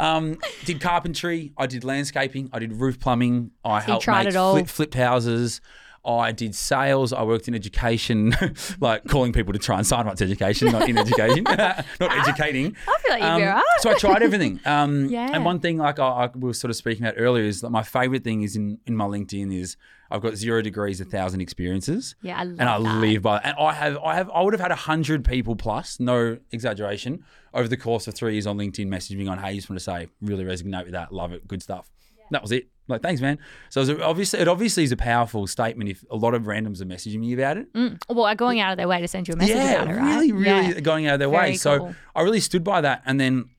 um, 0.00 0.36
did 0.64 0.80
carpentry. 0.80 1.52
I 1.56 1.66
did 1.68 1.84
landscaping. 1.84 2.50
I 2.52 2.58
did 2.58 2.72
roof 2.72 2.98
plumbing. 2.98 3.52
I 3.64 3.80
helped 3.80 4.08
make. 4.08 4.32
Flip, 4.32 4.66
flipped 4.66 4.94
houses. 4.94 5.60
I 6.04 6.32
did 6.32 6.54
sales. 6.54 7.12
I 7.12 7.22
worked 7.22 7.48
in 7.48 7.54
education, 7.54 8.34
like 8.80 9.04
calling 9.06 9.32
people 9.32 9.52
to 9.52 9.58
try 9.58 9.76
and 9.76 9.86
sign 9.86 10.06
up 10.06 10.16
to 10.16 10.24
education, 10.24 10.72
not 10.72 10.88
in 10.88 10.96
education, 10.98 11.42
not 11.44 11.84
educating. 12.00 12.76
I 12.86 12.98
feel 12.98 13.12
like 13.12 13.22
you'd 13.22 13.36
be 13.38 13.42
Um. 13.44 13.62
So 13.80 13.90
I 13.90 13.94
tried 13.94 14.22
everything. 14.22 14.60
Um, 14.64 15.06
Yeah. 15.10 15.30
And 15.32 15.44
one 15.44 15.60
thing, 15.60 15.78
like 15.78 15.98
I, 15.98 16.06
I 16.06 16.30
was 16.34 16.58
sort 16.60 16.70
of 16.70 16.76
speaking 16.76 17.04
about 17.04 17.14
earlier, 17.18 17.44
is 17.44 17.60
that 17.62 17.70
my 17.70 17.82
favorite 17.82 18.24
thing 18.24 18.42
is 18.42 18.56
in, 18.56 18.78
in 18.86 18.96
my 18.96 19.04
LinkedIn 19.06 19.54
is 19.58 19.76
I've 20.10 20.22
got 20.22 20.36
zero 20.36 20.62
degrees, 20.62 21.00
a 21.00 21.04
thousand 21.04 21.40
experiences. 21.40 22.14
Yeah, 22.22 22.38
I 22.38 22.44
love 22.44 22.60
and 22.60 22.68
I 22.68 22.78
that. 22.78 23.00
live 23.00 23.22
by. 23.22 23.38
And 23.38 23.56
I 23.58 23.72
have, 23.74 23.98
I 23.98 24.14
have, 24.14 24.30
I 24.30 24.40
would 24.42 24.54
have 24.54 24.60
had 24.60 24.70
a 24.72 24.76
hundred 24.76 25.24
people 25.24 25.54
plus, 25.56 26.00
no 26.00 26.38
exaggeration, 26.50 27.24
over 27.52 27.68
the 27.68 27.76
course 27.76 28.06
of 28.08 28.14
three 28.14 28.32
years 28.32 28.46
on 28.46 28.56
LinkedIn, 28.56 28.86
messaging 28.88 29.30
on, 29.30 29.38
"Hey, 29.38 29.54
just 29.56 29.68
want 29.68 29.78
to 29.78 29.84
say, 29.84 30.08
really 30.22 30.44
resonate 30.44 30.84
with 30.84 30.92
that, 30.92 31.12
love 31.12 31.32
it, 31.32 31.46
good 31.46 31.62
stuff." 31.62 31.90
That 32.30 32.42
was 32.42 32.52
it. 32.52 32.68
Like, 32.88 33.02
thanks, 33.02 33.20
man. 33.20 33.38
So 33.68 33.82
it 33.82 34.00
obviously, 34.02 34.40
it 34.40 34.48
obviously 34.48 34.82
is 34.84 34.92
a 34.92 34.96
powerful 34.96 35.46
statement 35.46 35.90
if 35.90 36.04
a 36.10 36.16
lot 36.16 36.34
of 36.34 36.44
randoms 36.44 36.80
are 36.80 36.86
messaging 36.86 37.20
me 37.20 37.32
about 37.34 37.56
it 37.58 37.72
Mm. 37.74 37.98
Well, 38.08 38.24
are 38.24 38.34
going 38.34 38.60
out 38.60 38.72
of 38.72 38.78
their 38.78 38.88
way 38.88 39.00
to 39.00 39.08
send 39.08 39.28
you 39.28 39.34
a 39.34 39.36
message 39.36 39.54
yeah, 39.56 39.82
about 39.82 39.88
it, 39.94 39.96
right? 39.98 40.14
really, 40.14 40.32
really 40.32 40.68
Yeah. 40.68 40.80
going 40.80 41.06
out 41.06 41.14
of 41.14 41.20
their 41.20 41.28
Very 41.30 41.50
way. 41.50 41.56
So. 41.56 41.94
I 42.16 42.22
really 42.22 42.40
stood 42.40 42.64
by 42.64 42.80
that, 42.80 43.02
and 43.06 43.20
then 43.20 43.50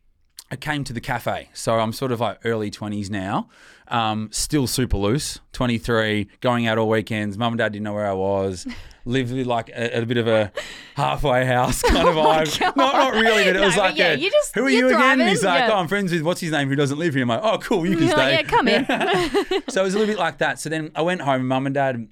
I 0.51 0.55
came 0.55 0.83
to 0.85 0.93
the 0.93 1.01
cafe. 1.01 1.49
So 1.53 1.79
I'm 1.79 1.93
sort 1.93 2.11
of 2.11 2.19
like 2.19 2.39
early 2.43 2.71
twenties 2.71 3.09
now, 3.09 3.49
um, 3.87 4.29
still 4.31 4.65
super 4.67 4.97
loose. 4.97 5.39
Twenty 5.53 5.77
three, 5.77 6.27
going 6.41 6.65
out 6.67 6.77
all 6.77 6.89
weekends. 6.89 7.37
Mum 7.37 7.53
and 7.53 7.57
dad 7.59 7.71
didn't 7.73 7.83
know 7.83 7.93
where 7.93 8.07
I 8.07 8.13
was. 8.13 8.65
Lived 9.05 9.33
with 9.33 9.47
like 9.47 9.69
a, 9.69 10.01
a 10.01 10.05
bit 10.05 10.17
of 10.17 10.27
a 10.27 10.51
halfway 10.95 11.45
house 11.45 11.81
kind 11.81 12.07
of 12.07 12.13
vibe. 12.15 12.59
Not, 12.61 12.75
not 12.77 13.13
really, 13.13 13.45
but 13.45 13.55
it 13.55 13.57
Oh 13.57 13.61
No, 13.61 13.65
was 13.67 13.77
like, 13.77 13.97
yeah, 13.97 14.11
a, 14.13 14.17
you 14.17 14.29
just- 14.29 14.53
who 14.53 14.65
are 14.65 14.69
you 14.69 14.87
again? 14.87 15.19
He's 15.21 15.43
like, 15.43 15.61
yeah. 15.61 15.71
oh, 15.73 15.77
I'm 15.77 15.87
friends 15.87 16.11
with 16.11 16.21
what's 16.21 16.41
his 16.41 16.51
name 16.51 16.67
who 16.67 16.75
doesn't 16.75 16.99
live 16.99 17.13
here. 17.15 17.23
I'm 17.23 17.29
like, 17.29 17.41
oh, 17.41 17.57
cool, 17.59 17.87
you 17.87 17.95
can 17.97 18.09
stay. 18.09 18.33
yeah, 18.33 18.43
come 18.43 18.67
in. 18.67 18.85
so 19.69 19.81
it 19.81 19.83
was 19.83 19.95
a 19.95 19.97
little 19.99 20.05
bit 20.13 20.19
like 20.19 20.39
that. 20.39 20.59
So 20.59 20.69
then 20.69 20.91
I 20.95 21.01
went 21.01 21.21
home. 21.21 21.47
Mum 21.47 21.65
and 21.65 21.73
dad, 21.73 22.07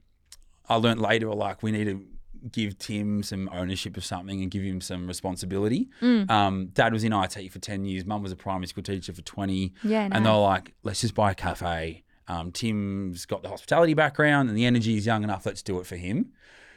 I 0.70 0.76
learned 0.76 1.02
later, 1.02 1.28
were 1.28 1.36
like, 1.36 1.62
we 1.62 1.72
need 1.72 1.86
to 1.86 2.04
give 2.52 2.78
Tim 2.78 3.24
some 3.24 3.50
ownership 3.52 3.98
of 3.98 4.06
something 4.06 4.42
and 4.42 4.52
give 4.52 4.64
him 4.64 4.82
some 4.82 5.08
responsibility. 5.08 5.90
Mm. 6.02 6.30
Um, 6.30 6.68
dad 6.74 6.94
was 6.94 7.04
in 7.04 7.14
IT 7.14 7.52
for 7.52 7.60
10 7.60 7.86
years. 7.86 8.06
Mum 8.06 8.24
was 8.24 8.32
a 8.32 8.36
primary 8.36 8.68
school 8.68 8.84
teacher 8.84 9.14
for 9.14 9.22
20. 9.22 9.74
Yeah, 9.84 10.04
And 10.04 10.14
they 10.14 10.20
nice. 10.20 10.36
were 10.36 10.42
like, 10.42 10.74
let's 10.84 11.02
just 11.02 11.14
buy 11.16 11.32
a 11.32 11.36
cafe. 11.36 12.04
Um, 12.28 12.52
Tim's 12.52 13.26
got 13.26 13.44
the 13.44 13.50
hospitality 13.50 13.94
background 13.94 14.50
and 14.50 14.58
the 14.58 14.66
energy 14.66 14.98
is 14.98 15.06
young 15.06 15.24
enough. 15.24 15.46
Let's 15.46 15.62
do 15.62 15.80
it 15.80 15.86
for 15.86 15.96
him. 15.96 16.32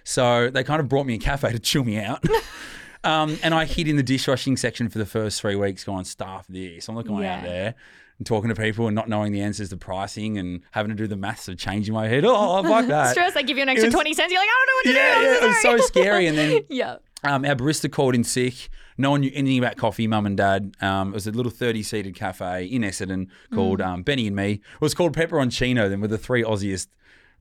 So 0.04 0.50
they 0.50 0.64
kind 0.64 0.80
of 0.80 0.88
brought 0.88 1.06
me 1.06 1.14
a 1.14 1.18
cafe 1.18 1.52
to 1.52 1.58
chill 1.58 1.84
me 1.84 1.98
out. 1.98 2.24
um, 3.04 3.38
and 3.42 3.52
I 3.54 3.64
hid 3.64 3.88
in 3.88 3.96
the 3.96 4.02
dishwashing 4.02 4.56
section 4.56 4.88
for 4.88 4.98
the 4.98 5.06
first 5.06 5.40
three 5.40 5.56
weeks 5.56 5.84
going, 5.84 6.04
staff 6.04 6.46
this. 6.48 6.88
I'm 6.88 6.94
not 6.94 7.06
going 7.06 7.26
out 7.26 7.42
there 7.42 7.74
and 8.20 8.26
talking 8.26 8.50
to 8.50 8.54
people 8.54 8.86
and 8.86 8.94
not 8.94 9.08
knowing 9.08 9.32
the 9.32 9.40
answers 9.40 9.70
to 9.70 9.76
pricing 9.78 10.36
and 10.38 10.60
having 10.72 10.90
to 10.90 10.94
do 10.94 11.06
the 11.06 11.16
maths 11.16 11.48
of 11.48 11.56
changing 11.56 11.94
my 11.94 12.06
head. 12.06 12.22
Oh, 12.30 12.56
I 12.56 12.60
like 12.60 12.86
that. 12.88 13.12
Stress, 13.12 13.32
they 13.34 13.42
give 13.42 13.56
you 13.56 13.62
an 13.62 13.70
extra 13.70 13.86
was- 13.88 13.94
20 13.94 14.12
cents. 14.14 14.30
You're 14.30 14.40
like, 14.42 14.48
I 14.48 14.56
don't 14.58 14.66
know 14.66 14.74
what 14.76 14.82
to 14.84 14.90
yeah, 14.92 15.18
do. 15.18 15.24
yeah, 15.24 15.38
I'm 15.38 15.44
it 15.44 15.48
was 15.48 15.62
so 15.62 15.86
scary. 15.86 16.26
And 16.26 16.36
then 16.38 16.60
yeah. 16.68 16.96
um, 17.24 17.44
our 17.46 17.54
barista 17.56 17.90
called 17.90 18.14
in 18.14 18.22
sick. 18.22 18.68
No 18.98 19.10
one 19.12 19.22
knew 19.22 19.30
anything 19.34 19.58
about 19.58 19.76
coffee, 19.78 20.06
mum 20.06 20.26
and 20.26 20.36
dad. 20.36 20.74
Um, 20.82 21.08
it 21.08 21.14
was 21.14 21.26
a 21.26 21.30
little 21.30 21.50
30 21.50 21.82
seated 21.82 22.14
cafe 22.14 22.66
in 22.66 22.82
Essendon 22.82 23.28
called 23.54 23.78
Mm. 23.80 23.86
um, 23.86 24.02
Benny 24.02 24.26
and 24.26 24.36
Me. 24.36 24.52
It 24.52 24.60
was 24.80 24.92
called 24.94 25.16
Pepperoncino, 25.16 25.88
then 25.88 26.02
with 26.02 26.10
the 26.10 26.18
three 26.18 26.42
Aussiest. 26.42 26.88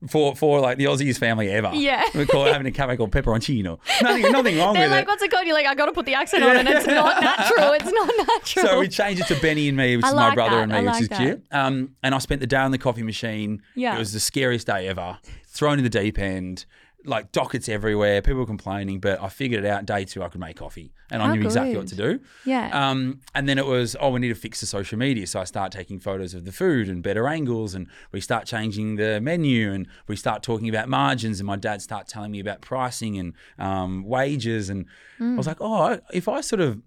For, 0.08 0.34
for 0.34 0.60
like 0.60 0.78
the 0.78 0.84
Aussies 0.86 1.18
family 1.18 1.50
ever. 1.50 1.72
Yeah. 1.74 2.02
We 2.14 2.24
call 2.24 2.46
it 2.46 2.52
having 2.52 2.66
a 2.66 2.70
cafe 2.70 2.96
called 2.96 3.10
Pepperoncino. 3.10 3.78
Nothing, 4.00 4.32
nothing 4.32 4.56
wrong 4.58 4.72
They're 4.72 4.84
with 4.84 4.92
like, 4.92 5.02
it. 5.02 5.08
what's 5.08 5.22
it 5.22 5.30
called? 5.30 5.46
You're 5.46 5.54
like, 5.54 5.66
I 5.66 5.74
got 5.74 5.86
to 5.86 5.92
put 5.92 6.06
the 6.06 6.14
accent 6.14 6.42
on, 6.42 6.56
and 6.56 6.66
it's 6.68 6.86
not 6.86 7.20
natural. 7.22 7.72
It's 7.72 7.84
not 7.92 8.10
natural. 8.16 8.66
So 8.66 8.78
we 8.80 8.88
changed 8.88 9.20
it 9.20 9.26
to 9.34 9.40
Benny 9.42 9.68
and 9.68 9.76
me, 9.76 9.96
which 9.96 10.04
I 10.06 10.08
is 10.08 10.14
my 10.14 10.34
brother 10.34 10.56
that. 10.56 10.62
and 10.62 10.72
me, 10.72 10.78
I 10.78 10.80
which 10.80 10.90
like 10.92 11.02
is 11.02 11.08
that. 11.10 11.18
cute. 11.18 11.42
Um, 11.52 11.96
and 12.02 12.14
I 12.14 12.18
spent 12.18 12.40
the 12.40 12.46
day 12.46 12.56
on 12.56 12.70
the 12.70 12.78
coffee 12.78 13.02
machine. 13.02 13.60
Yeah. 13.74 13.94
It 13.96 13.98
was 13.98 14.12
the 14.14 14.20
scariest 14.20 14.66
day 14.66 14.88
ever. 14.88 15.18
Thrown 15.48 15.78
in 15.78 15.84
the 15.84 15.90
deep 15.90 16.18
end, 16.18 16.64
like 17.04 17.32
dockets 17.32 17.68
everywhere, 17.68 18.20
people 18.20 18.44
complaining, 18.44 19.00
but 19.00 19.20
I 19.22 19.28
figured 19.28 19.64
it 19.64 19.68
out 19.68 19.86
day 19.86 20.04
two 20.04 20.22
I 20.22 20.28
could 20.28 20.40
make 20.40 20.56
coffee. 20.56 20.92
And 21.10 21.22
I 21.22 21.26
How 21.26 21.34
knew 21.34 21.42
exactly 21.42 21.76
what 21.76 21.88
to 21.88 21.96
do. 21.96 22.20
Yeah. 22.44 22.68
Um, 22.72 23.20
and 23.34 23.48
then 23.48 23.58
it 23.58 23.66
was, 23.66 23.96
oh, 24.00 24.10
we 24.10 24.20
need 24.20 24.28
to 24.28 24.34
fix 24.34 24.60
the 24.60 24.66
social 24.66 24.98
media. 24.98 25.26
So 25.26 25.40
I 25.40 25.44
start 25.44 25.72
taking 25.72 25.98
photos 25.98 26.34
of 26.34 26.44
the 26.44 26.52
food 26.52 26.88
and 26.88 27.02
better 27.02 27.26
angles, 27.26 27.74
and 27.74 27.88
we 28.12 28.20
start 28.20 28.46
changing 28.46 28.96
the 28.96 29.20
menu, 29.20 29.72
and 29.72 29.88
we 30.06 30.16
start 30.16 30.42
talking 30.42 30.68
about 30.68 30.88
margins. 30.88 31.40
And 31.40 31.46
my 31.46 31.56
dad 31.56 31.82
start 31.82 32.06
telling 32.06 32.30
me 32.30 32.40
about 32.40 32.60
pricing 32.60 33.18
and 33.18 33.34
um, 33.58 34.04
wages, 34.04 34.70
and 34.70 34.86
I 35.20 35.34
was 35.36 35.46
like, 35.46 35.60
oh, 35.60 35.98
if 36.12 36.28
I 36.28 36.40
sort 36.40 36.60
of 36.60 36.80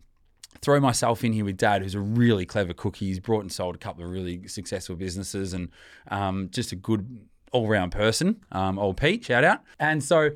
throw 0.62 0.80
myself 0.80 1.24
in 1.24 1.34
here 1.34 1.44
with 1.44 1.58
dad, 1.58 1.82
who's 1.82 1.96
a 1.96 2.00
really 2.00 2.46
clever 2.46 2.74
cook. 2.74 2.96
He's 2.96 3.20
brought 3.20 3.42
and 3.42 3.52
sold 3.52 3.76
a 3.76 3.78
couple 3.78 4.04
of 4.04 4.10
really 4.10 4.48
successful 4.48 4.96
businesses 4.96 5.54
and 5.54 5.70
um, 6.10 6.50
just 6.52 6.72
a 6.72 6.76
good 6.76 7.28
all 7.54 7.70
round 7.70 7.94
person. 7.94 8.42
Um, 8.52 8.78
old 8.78 8.98
Pete, 8.98 9.24
shout 9.24 9.46
out. 9.46 9.62
And 9.80 10.04
so 10.04 10.32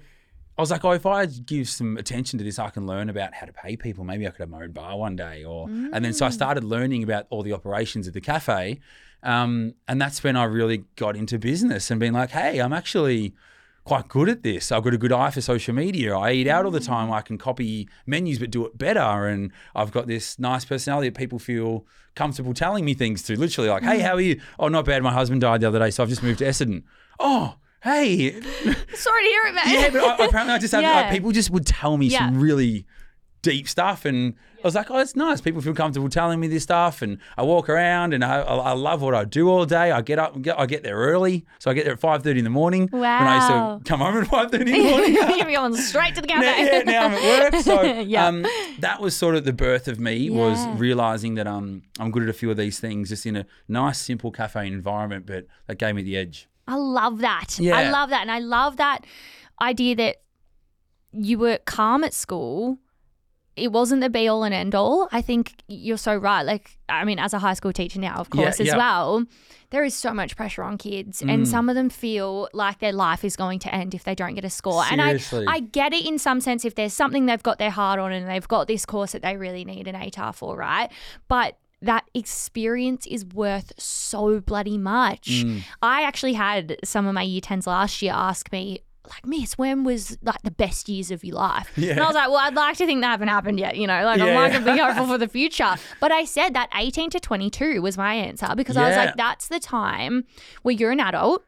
I 0.58 0.62
was 0.62 0.72
like, 0.72 0.86
oh, 0.86 0.92
if 0.92 1.06
I 1.06 1.26
give 1.26 1.68
some 1.68 1.98
attention 1.98 2.40
to 2.40 2.46
this, 2.46 2.58
I 2.58 2.70
can 2.70 2.88
learn 2.88 3.10
about 3.10 3.34
how 3.34 3.46
to 3.46 3.54
pay 3.54 3.76
people. 3.76 4.04
Maybe 4.04 4.26
I 4.26 4.32
could 4.32 4.40
have 4.40 4.50
my 4.50 4.64
own 4.64 4.72
bar 4.72 4.98
one 4.98 5.16
day. 5.16 5.44
Or 5.44 5.68
and 5.68 6.04
then 6.06 6.14
so 6.14 6.26
I 6.26 6.30
started 6.30 6.64
learning 6.64 7.04
about 7.04 7.28
all 7.30 7.44
the 7.44 7.54
operations 7.54 8.08
of 8.08 8.14
the 8.14 8.22
cafe. 8.22 8.80
Um, 9.24 9.74
and 9.88 10.02
that's 10.02 10.24
when 10.24 10.36
I 10.36 10.46
really 10.46 10.86
got 10.96 11.16
into 11.16 11.38
business 11.38 11.92
and 11.92 12.00
being 12.00 12.14
like, 12.14 12.32
hey, 12.32 12.60
I'm 12.60 12.74
actually 12.74 13.34
quite 13.88 14.10
good 14.10 14.28
at 14.28 14.44
this. 14.44 14.70
I've 14.70 14.84
got 14.84 14.94
a 14.94 14.98
good 14.98 15.14
eye 15.14 15.32
for 15.32 15.40
social 15.40 15.74
media. 15.74 16.16
I 16.16 16.34
eat 16.34 16.48
out 16.48 16.66
all 16.66 16.72
the 16.72 16.82
time. 16.82 17.10
I 17.10 17.22
can 17.22 17.38
copy 17.38 17.88
menus 18.06 18.38
but 18.38 18.52
do 18.52 18.66
it 18.66 18.78
better. 18.78 19.28
And 19.28 19.52
I've 19.74 19.92
got 19.92 20.08
this 20.08 20.38
nice 20.38 20.66
personality 20.66 21.08
that 21.08 21.18
people 21.18 21.40
feel 21.40 21.86
comfortable 22.14 22.54
telling 22.54 22.84
me 22.84 22.94
things 22.94 23.24
to. 23.24 23.40
Literally 23.40 23.70
like, 23.70 23.84
hey, 23.84 24.00
mm. 24.00 24.02
how 24.02 24.16
are 24.16 24.22
you? 24.22 24.42
Oh, 24.60 24.68
not 24.68 24.84
bad. 24.84 25.02
My 25.04 25.14
husband 25.14 25.40
died 25.40 25.62
the 25.62 25.70
other 25.70 25.80
day, 25.80 25.90
so 25.90 26.04
I've 26.04 26.10
just 26.10 26.22
moved 26.22 26.40
to 26.40 26.46
Essendon. 26.46 26.84
Oh, 27.18 27.56
hey. 27.82 28.32
Sorry 28.94 29.24
to 29.24 29.30
hear 29.30 29.44
it, 29.46 29.56
man. 29.56 29.64
yeah, 29.68 29.90
but 29.90 30.04
I, 30.04 30.26
apparently 30.26 30.54
I 30.54 30.60
just 30.60 30.74
have, 30.74 30.82
Yeah. 30.84 30.92
like, 30.92 31.12
people 31.12 31.32
just 31.32 31.50
would 31.50 31.66
tell 31.66 31.96
me 31.96 32.10
some 32.10 32.42
really 32.42 32.86
deep 33.52 33.68
stuff 33.70 34.04
and 34.06 34.34
I 34.58 34.68
was 34.68 34.74
like, 34.76 34.90
oh, 34.90 34.98
it's 34.98 35.16
nice. 35.16 35.40
People 35.40 35.62
feel 35.62 35.76
comfortable 35.76 36.10
telling 36.10 36.40
me 36.40 36.48
this 36.48 36.64
stuff, 36.64 37.04
and 37.04 37.20
I 37.38 37.44
walk 37.44 37.70
around, 37.70 38.14
and 38.16 38.26
I, 38.26 38.42
I, 38.42 38.56
I 38.56 38.72
love 38.72 39.04
what 39.04 39.14
I 39.14 39.24
do 39.24 39.50
all 39.50 39.66
day. 39.68 39.92
I 39.92 40.02
get 40.02 40.18
up, 40.18 40.34
and 40.34 40.44
get, 40.44 40.60
I 40.60 40.66
get 40.66 40.82
there 40.82 40.96
early, 40.98 41.46
so 41.60 41.70
I 41.70 41.76
get 41.76 41.84
there 41.86 41.94
at 41.94 42.00
five 42.00 42.24
thirty 42.24 42.40
in 42.40 42.44
the 42.44 42.50
morning. 42.50 42.90
Wow. 42.92 43.00
When 43.20 43.28
I 43.28 43.36
used 43.36 43.84
to 43.86 43.90
come 43.90 44.00
home 44.00 44.18
at 44.18 44.28
five 44.36 44.50
thirty 44.50 44.72
in 44.74 44.82
the 44.84 44.90
morning. 44.90 45.14
You're 45.38 45.46
going 45.62 45.76
straight 45.76 46.16
to 46.16 46.22
the 46.22 46.28
now, 46.28 46.42
cafe. 46.42 46.66
yeah, 46.66 46.80
now 46.84 47.06
I'm 47.06 47.14
at 47.14 47.54
work. 47.54 47.62
So 47.64 47.82
Yeah. 48.02 48.26
um, 48.28 48.46
that 48.80 49.00
was 49.00 49.16
sort 49.16 49.36
of 49.36 49.46
the 49.46 49.54
birth 49.54 49.88
of 49.88 50.00
me 50.00 50.32
was 50.32 50.58
realizing 50.80 51.36
that 51.36 51.46
um, 51.46 51.84
I'm 52.00 52.10
good 52.10 52.24
at 52.24 52.30
a 52.30 52.34
few 52.34 52.50
of 52.50 52.58
these 52.58 52.80
things 52.80 53.10
just 53.10 53.28
in 53.28 53.36
a 53.36 53.46
nice, 53.68 54.00
simple 54.00 54.32
cafe 54.32 54.66
environment, 54.66 55.28
but 55.28 55.46
that 55.68 55.78
gave 55.78 55.94
me 55.94 56.02
the 56.02 56.18
edge. 56.18 56.48
I 56.68 56.76
love 56.76 57.20
that. 57.20 57.60
Yeah. 57.60 57.78
I 57.78 57.90
love 57.92 58.10
that. 58.10 58.22
And 58.22 58.32
I 58.32 58.40
love 58.40 58.78
that 58.78 59.06
idea 59.62 59.96
that 59.98 60.16
you 61.14 61.38
were 61.38 61.60
calm 61.66 62.04
at 62.04 62.14
school. 62.14 62.80
It 63.58 63.72
wasn't 63.72 64.02
the 64.02 64.10
be 64.10 64.28
all 64.28 64.44
and 64.44 64.54
end 64.54 64.76
all. 64.76 65.10
I 65.12 65.22
think 65.22 65.54
you're 65.68 65.98
so 65.98 66.16
right. 66.16 66.44
Like, 66.44 66.78
I 66.88 67.04
mean, 67.06 67.20
as 67.20 67.34
a 67.34 67.40
high 67.40 67.54
school 67.56 67.74
teacher 67.74 68.00
now, 68.00 68.16
of 68.16 68.28
Yeah, 68.34 68.44
course, 68.44 68.60
as 68.60 68.68
yeah. 68.68 68.78
well, 68.78 69.26
there 69.72 69.84
is 69.84 69.96
so 69.96 70.14
much 70.14 70.36
pressure 70.36 70.64
on 70.64 70.78
kids. 70.78 71.22
Mm. 71.22 71.34
And 71.34 71.48
some 71.48 71.68
of 71.68 71.76
them 71.76 71.90
feel 71.90 72.48
like 72.54 72.80
their 72.80 72.94
life 72.94 73.26
is 73.26 73.36
going 73.36 73.60
to 73.60 73.74
end 73.74 73.94
if 73.94 74.04
they 74.04 74.16
don't 74.16 74.36
get 74.36 74.46
a 74.46 74.50
score. 74.50 74.84
Seriously. 74.86 75.40
And 75.40 75.50
I, 75.50 75.54
I 75.56 75.60
get 75.60 75.94
it 75.94 76.06
in 76.06 76.20
some 76.20 76.40
sense 76.40 76.64
if 76.64 76.76
there's 76.76 76.94
something 76.94 77.26
they've 77.26 77.44
got 77.44 77.60
their 77.60 77.72
heart 77.72 78.00
on 78.00 78.12
and 78.12 78.30
they've 78.30 78.48
got 78.48 78.68
this 78.68 78.86
course 78.86 79.12
that 79.14 79.22
they 79.24 79.36
really 79.36 79.66
need 79.66 79.88
an 79.88 79.96
ATAR 79.96 80.34
for, 80.36 80.56
right? 80.56 80.92
But 81.28 81.58
that 81.82 82.06
experience 82.14 83.06
is 83.06 83.26
worth 83.26 83.72
so 83.78 84.40
bloody 84.40 84.78
much. 84.78 85.30
Mm. 85.30 85.62
I 85.82 86.04
actually 86.04 86.34
had 86.34 86.78
some 86.84 87.06
of 87.06 87.14
my 87.14 87.22
year 87.22 87.42
10s 87.42 87.68
last 87.68 88.02
year 88.02 88.14
ask 88.16 88.52
me, 88.52 88.82
like, 89.10 89.26
Miss, 89.26 89.58
when 89.58 89.84
was 89.84 90.18
like 90.22 90.42
the 90.44 90.52
best 90.52 90.90
years 90.90 91.12
of 91.12 91.24
your 91.24 91.36
life? 91.36 91.72
Yeah. 91.76 91.92
And 91.92 92.00
I 92.02 92.06
was 92.06 92.16
like, 92.16 92.28
well, 92.28 92.38
I'd 92.38 92.54
like 92.54 92.78
to 92.78 92.86
think 92.86 93.02
that 93.02 93.10
haven't 93.12 93.28
happened 93.30 93.60
yet, 93.60 93.78
you 93.78 93.88
know, 93.88 94.04
like 94.04 94.20
I'm 94.20 94.34
like 94.36 94.54
yeah. 94.54 94.60
to 94.60 94.66
be 94.74 94.78
hopeful 94.78 95.08
for 95.14 95.18
the 95.18 95.28
future. 95.28 95.76
But 96.00 96.12
I 96.12 96.26
said 96.26 96.54
that 96.56 96.70
18 96.76 97.10
to 97.12 97.20
22 97.20 97.82
was 97.82 97.98
my 97.98 98.14
answer 98.14 98.54
because 98.56 98.78
I 98.78 98.88
was 98.88 98.96
like, 98.98 99.16
that's 99.16 99.48
the 99.48 99.60
time 99.60 100.26
where 100.64 100.74
you're 100.76 100.92
an 100.92 101.00
adult, 101.00 101.44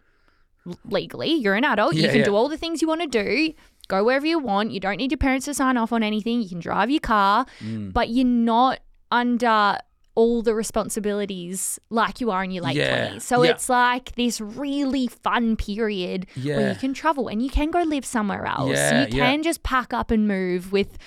legally, 0.85 1.31
you're 1.33 1.55
an 1.55 1.65
adult. 1.65 1.95
you 1.95 2.07
can 2.07 2.17
yeah. 2.19 2.23
do 2.25 2.35
all 2.35 2.49
the 2.49 2.57
things 2.57 2.81
you 2.81 2.87
want 2.87 3.01
to 3.01 3.07
do. 3.07 3.53
Go 3.87 4.03
wherever 4.03 4.25
you 4.25 4.37
want. 4.37 4.71
You 4.71 4.79
don't 4.79 4.97
need 4.97 5.11
your 5.11 5.17
parents 5.17 5.45
to 5.45 5.53
sign 5.53 5.75
off 5.75 5.91
on 5.91 6.03
anything. 6.03 6.41
You 6.41 6.49
can 6.49 6.59
drive 6.59 6.91
your 6.91 6.99
car, 6.99 7.45
Mm. 7.63 7.91
but 7.91 8.09
you're 8.09 8.23
not 8.25 8.79
under 9.11 9.77
all 10.19 10.41
the 10.41 10.53
responsibilities 10.53 11.79
like 11.89 12.19
you 12.19 12.29
are 12.29 12.43
in 12.43 12.51
your 12.51 12.61
late 12.61 12.75
Yeah, 12.75 13.11
20s. 13.11 13.21
So 13.21 13.43
yeah. 13.43 13.51
it's 13.51 13.69
like 13.69 14.15
this 14.15 14.41
really 14.41 15.07
fun 15.07 15.55
period 15.55 16.27
where 16.43 16.69
you 16.73 16.75
can 16.75 16.93
travel 16.93 17.29
and 17.29 17.41
you 17.41 17.49
can 17.49 17.71
go 17.71 17.81
live 17.83 18.03
somewhere 18.03 18.45
else. 18.45 18.71
Yeah, 18.71 19.07
you 19.07 19.17
yeah. 19.17 19.31
can 19.31 19.43
just 19.43 19.63
pack 19.63 19.93
up 19.93 20.11
and 20.11 20.27
move 20.27 20.73
with 20.73 20.97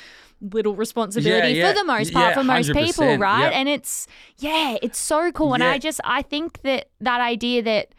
little 0.41 0.75
responsibility 0.75 1.53
Yeah, 1.53 1.67
yeah. 1.67 1.69
for 1.73 1.79
the 1.79 1.85
most 1.85 2.11
Yeah, 2.13 2.21
part 2.21 2.35
for 2.35 2.45
most 2.45 2.73
people, 2.73 3.19
right? 3.19 3.53
And 3.53 3.69
it's 3.69 4.07
yeah, 4.39 4.79
it's 4.81 4.99
so 4.99 5.31
cool. 5.31 5.53
And 5.53 5.63
I 5.63 5.77
just 5.79 6.01
I 6.05 6.23
think 6.23 6.63
that 6.63 6.89
that 7.01 7.21
idea 7.21 7.63
that 7.65 7.95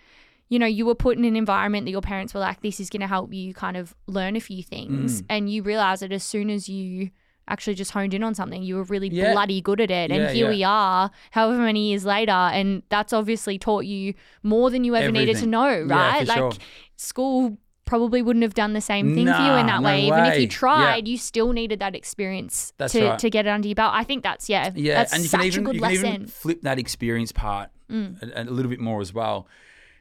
you 0.49 0.59
know, 0.59 0.65
you 0.67 0.85
were 0.85 0.95
put 0.95 1.17
in 1.17 1.25
an 1.25 1.35
environment 1.35 1.85
that 1.85 1.91
your 1.91 2.01
parents 2.01 2.33
were 2.33 2.39
like, 2.39 2.61
this 2.61 2.79
is 2.79 2.89
going 2.89 3.01
to 3.01 3.07
help 3.07 3.33
you 3.33 3.53
kind 3.53 3.77
of 3.77 3.95
learn 4.07 4.35
a 4.35 4.39
few 4.39 4.61
things. 4.61 5.21
Mm. 5.21 5.25
And 5.29 5.49
you 5.51 5.63
realize 5.63 6.01
that 6.01 6.11
as 6.11 6.23
soon 6.23 6.49
as 6.51 6.69
you 6.69 7.09
actually 7.47 7.73
just 7.75 7.91
honed 7.91 8.13
in 8.13 8.23
on 8.23 8.33
something, 8.33 8.63
you 8.63 8.75
were 8.75 8.83
really 8.83 9.09
Yeah. 9.09 9.33
bloody 9.33 9.61
good 9.61 9.81
at 9.81 9.91
it. 9.91 10.09
Yeah, 10.11 10.17
and 10.17 10.35
here 10.35 10.45
yeah. 10.45 10.51
we 10.57 10.63
are, 10.63 11.11
however 11.31 11.59
many 11.61 11.89
years 11.89 12.05
later. 12.05 12.31
And 12.31 12.83
that's 12.89 13.11
obviously 13.13 13.57
taught 13.59 13.85
you 13.85 14.13
more 14.43 14.69
than 14.69 14.83
you 14.83 14.95
ever 14.95 15.11
needed 15.11 15.25
to 15.25 15.29
Everything. 15.31 15.49
know, 15.51 15.81
right? 15.83 16.25
like 16.27 16.37
sure. 16.37 16.51
school 16.95 17.57
probably 17.85 18.21
wouldn't 18.21 18.43
have 18.43 18.53
done 18.53 18.71
the 18.71 18.79
same 18.81 19.13
thing 19.13 19.25
for 19.27 19.41
you 19.41 19.51
in 19.53 19.65
that 19.67 19.81
no 19.81 19.85
way. 19.85 20.07
Even 20.07 20.25
if 20.25 20.39
you 20.39 20.47
tried, 20.47 21.05
you 21.07 21.17
still 21.17 21.51
needed 21.51 21.79
that 21.79 21.95
experience 21.95 22.71
That's 22.77 22.93
to, 22.93 23.05
right. 23.09 23.19
to 23.19 23.29
get 23.29 23.45
it 23.45 23.49
under 23.49 23.67
your 23.67 23.75
belt. 23.75 23.91
I 23.93 24.05
think 24.05 24.23
that's, 24.23 24.47
yeah, 24.49 24.71
Yeah, 24.73 24.95
that's 24.95 25.11
and 25.13 25.21
you 25.21 25.27
such 25.27 25.41
can 25.41 25.47
even 25.47 25.63
a 25.63 25.65
good 25.65 25.75
you 25.75 25.81
can 25.81 25.89
lesson. 25.89 26.05
Mm. 26.05 26.13
even 26.15 26.27
flip 26.27 26.61
that 26.61 26.79
experience 26.79 27.31
part 27.33 27.69
a, 27.91 28.15
a 28.35 28.43
little 28.45 28.69
bit 28.69 28.79
more 28.79 29.01
as 29.01 29.13
well. 29.13 29.47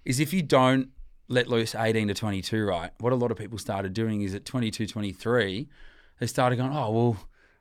Is 0.04 0.20
if 0.20 0.32
you 0.32 0.42
don't 0.42 0.88
let 1.28 1.48
loose 1.48 1.74
18 1.74 2.08
to 2.08 2.14
22, 2.14 2.64
right? 2.64 2.90
What 3.00 3.12
a 3.12 3.16
lot 3.16 3.30
of 3.32 3.36
people 3.36 3.58
started 3.58 3.94
doing 3.94 4.22
is 4.22 4.32
at 4.34 4.44
22, 4.44 4.86
23, 4.86 5.68
they 6.20 6.26
started 6.26 6.56
going, 6.56 6.72
oh 6.72 6.90
well, 6.90 7.16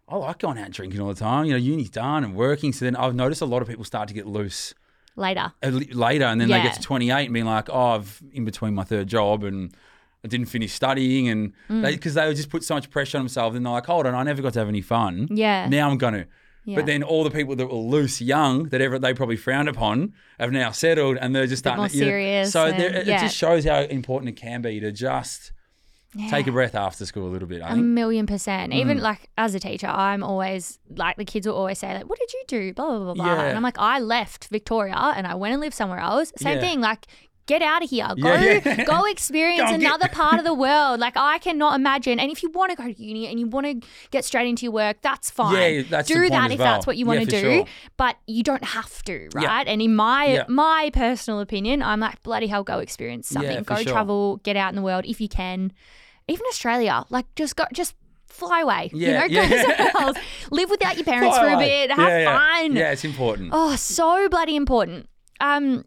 I 0.08 0.16
like 0.18 0.40
going 0.40 0.58
out 0.58 0.72
drinking 0.72 1.00
all 1.00 1.08
the 1.10 1.16
time. 1.20 1.46
You 1.46 1.52
know, 1.54 1.58
uni's 1.58 1.90
done 1.90 2.24
and 2.24 2.36
working. 2.36 2.74
So 2.74 2.86
then 2.86 2.96
I've 2.96 3.16
noticed 3.16 3.42
a 3.42 3.46
lot 3.46 3.62
of 3.62 3.68
people 3.68 3.86
start 3.86 4.08
to 4.10 4.14
get 4.14 4.28
loose 4.28 4.74
Later. 5.16 5.52
later, 5.62 6.26
and 6.26 6.40
then 6.42 6.50
they 6.50 6.62
get 6.62 6.74
to 6.76 6.82
28 6.82 7.26
and 7.26 7.34
being 7.34 7.46
like, 7.46 7.70
oh, 7.70 7.92
I've 7.96 8.22
in 8.34 8.44
between 8.46 8.74
my 8.74 8.84
third 8.84 9.08
job 9.08 9.44
and. 9.44 9.74
I 10.24 10.28
didn't 10.28 10.46
finish 10.50 10.72
studying, 10.72 11.30
and 11.30 11.52
Mm. 11.68 11.82
because 11.82 12.14
they, 12.14 12.28
would 12.28 12.36
just 12.36 12.52
put 12.52 12.64
so 12.64 12.76
much 12.76 12.92
pressure 12.92 13.18
on 13.18 13.24
themselves, 13.24 13.56
and 13.56 13.66
they're 13.66 13.74
like, 13.74 13.88
"Hold 13.88 14.06
on, 14.06 14.14
I 14.14 14.22
never 14.22 14.40
got 14.44 14.54
to 14.54 14.60
have 14.60 14.68
any 14.68 14.82
fun. 14.82 15.28
Yeah. 15.32 15.68
Now 15.68 15.90
I'm 15.90 15.98
going 15.98 16.14
to." 16.14 16.28
Yeah. 16.64 16.76
But 16.76 16.86
then 16.86 17.02
all 17.02 17.24
the 17.24 17.32
people 17.32 17.56
that 17.56 17.66
were 17.66 17.74
loose, 17.74 18.22
young, 18.22 18.66
that 18.70 18.82
ever 18.82 19.00
they 19.00 19.16
probably 19.16 19.36
frowned 19.36 19.68
upon, 19.68 20.14
have 20.40 20.52
now 20.52 20.70
settled, 20.70 21.18
and 21.20 21.36
they're 21.36 21.48
just 21.48 21.64
starting 21.64 21.80
more 21.82 21.90
to, 21.90 21.96
you 21.98 22.02
know- 22.02 22.08
serious 22.08 22.52
So 22.52 22.68
and- 22.68 22.78
yeah. 22.78 23.00
it 23.00 23.06
just 23.20 23.36
shows 23.36 23.66
how 23.66 23.80
important 23.80 24.30
it 24.30 24.34
can 24.40 24.62
be 24.62 24.80
to 24.80 24.92
just 24.92 25.54
take 26.30 26.48
a 26.48 26.52
breath 26.52 26.76
after 26.76 27.06
school 27.06 27.28
a 27.28 27.32
little 27.32 27.48
bit. 27.48 27.62
I 27.62 27.70
A 27.70 27.74
think. 27.74 27.86
million 27.86 28.26
percent. 28.28 28.74
Even 28.74 28.98
Mm. 29.00 29.02
like 29.02 29.30
as 29.38 29.56
a 29.56 29.60
teacher, 29.60 29.88
I'm 29.88 30.24
always 30.24 30.78
like 30.96 31.18
the 31.18 31.26
kids 31.26 31.48
will 31.48 31.56
always 31.56 31.80
say 31.80 31.94
like, 31.94 32.10
"What 32.10 32.20
did 32.20 32.34
you 32.34 32.44
do?" 32.48 32.74
Blah 32.74 32.88
blah 32.88 33.00
blah 33.00 33.14
blah. 33.14 33.26
Yeah. 33.26 33.42
And 33.44 33.58
I'm 33.58 33.64
like, 33.64 33.78
I 33.80 34.00
left 34.00 34.48
Victoria 34.50 34.96
and 35.16 35.26
I 35.26 35.36
went 35.36 35.54
and 35.54 35.62
lived 35.62 35.76
somewhere 35.76 36.00
else. 36.00 36.34
Same 36.38 36.56
Yeah. 36.58 36.62
thing. 36.62 36.82
Like, 36.82 37.06
get 37.48 37.62
out 37.62 37.84
of 37.84 37.90
here. 37.90 38.08
Go 38.22 38.34
Yeah, 38.34 38.62
yeah. 38.64 38.84
go 38.96 39.06
experience 39.06 39.62
Go 39.70 39.74
and 39.74 39.82
get- 39.82 39.88
another 39.88 40.08
part 40.14 40.38
of 40.40 40.46
the 40.46 40.54
world. 40.54 41.00
Like 41.00 41.18
I 41.18 41.38
cannot 41.40 41.76
imagine. 41.76 42.20
And 42.20 42.32
if 42.32 42.44
you 42.44 42.50
want 42.52 42.72
to 42.72 42.78
go 42.78 42.84
to 42.84 43.02
uni 43.04 43.28
and 43.28 43.40
you 43.40 43.48
want 43.48 43.66
to 43.82 43.88
get 44.12 44.24
straight 44.26 44.48
into 44.48 44.64
your 44.64 44.72
work, 44.74 44.98
that's 45.02 45.30
fine. 45.32 45.56
Yeah, 45.56 45.82
that's 45.90 46.08
do 46.08 46.30
that 46.30 46.52
if 46.52 46.60
well. 46.60 46.74
that's 46.74 46.86
what 46.88 46.98
you 46.98 47.06
Yeah, 47.06 47.12
want 47.16 47.30
to 47.30 47.42
do. 47.42 47.42
sure. 47.56 47.66
But 47.98 48.18
you 48.28 48.44
don't 48.44 48.64
have 48.64 49.02
to, 49.04 49.30
Yeah. 49.40 49.48
right? 49.48 49.68
And 49.68 49.82
in 49.82 49.96
my 49.96 50.26
Yeah. 50.28 50.44
my 50.48 50.92
personal 50.94 51.40
opinion, 51.40 51.82
I'm 51.82 52.00
like 52.00 52.22
bloody 52.24 52.48
hell, 52.48 52.64
go 52.64 52.80
experience 52.80 53.28
something. 53.30 53.64
go 53.64 53.76
sure. 53.78 53.86
travel, 53.92 54.38
get 54.44 54.56
out 54.56 54.70
in 54.70 54.76
the 54.76 54.82
world 54.84 55.06
if 55.06 55.20
you 55.20 55.28
can. 55.30 55.72
Even 56.28 56.46
Australia, 56.48 57.06
like 57.10 57.26
just 57.36 57.56
go, 57.56 57.66
just 57.74 57.96
fly 58.28 58.62
away. 58.62 58.90
Yeah, 58.94 59.26
you 59.26 59.36
know, 59.36 59.42
yeah. 59.42 59.50
go 59.50 59.58
somewhere 59.76 59.92
else. 60.02 60.18
Live 60.52 60.70
without 60.70 60.96
your 60.96 61.06
parents 61.06 61.38
Fly 61.38 61.50
for 61.50 61.56
a 61.56 61.60
bit. 61.60 61.92
Have 61.92 62.10
yeah, 62.10 62.20
yeah. 62.20 62.38
fun. 62.38 62.76
Yeah, 62.76 62.92
it's 62.92 63.06
important. 63.06 63.50
Oh, 63.54 63.76
so 63.76 64.30
bloody 64.30 64.56
important. 64.56 65.08
Um, 65.40 65.86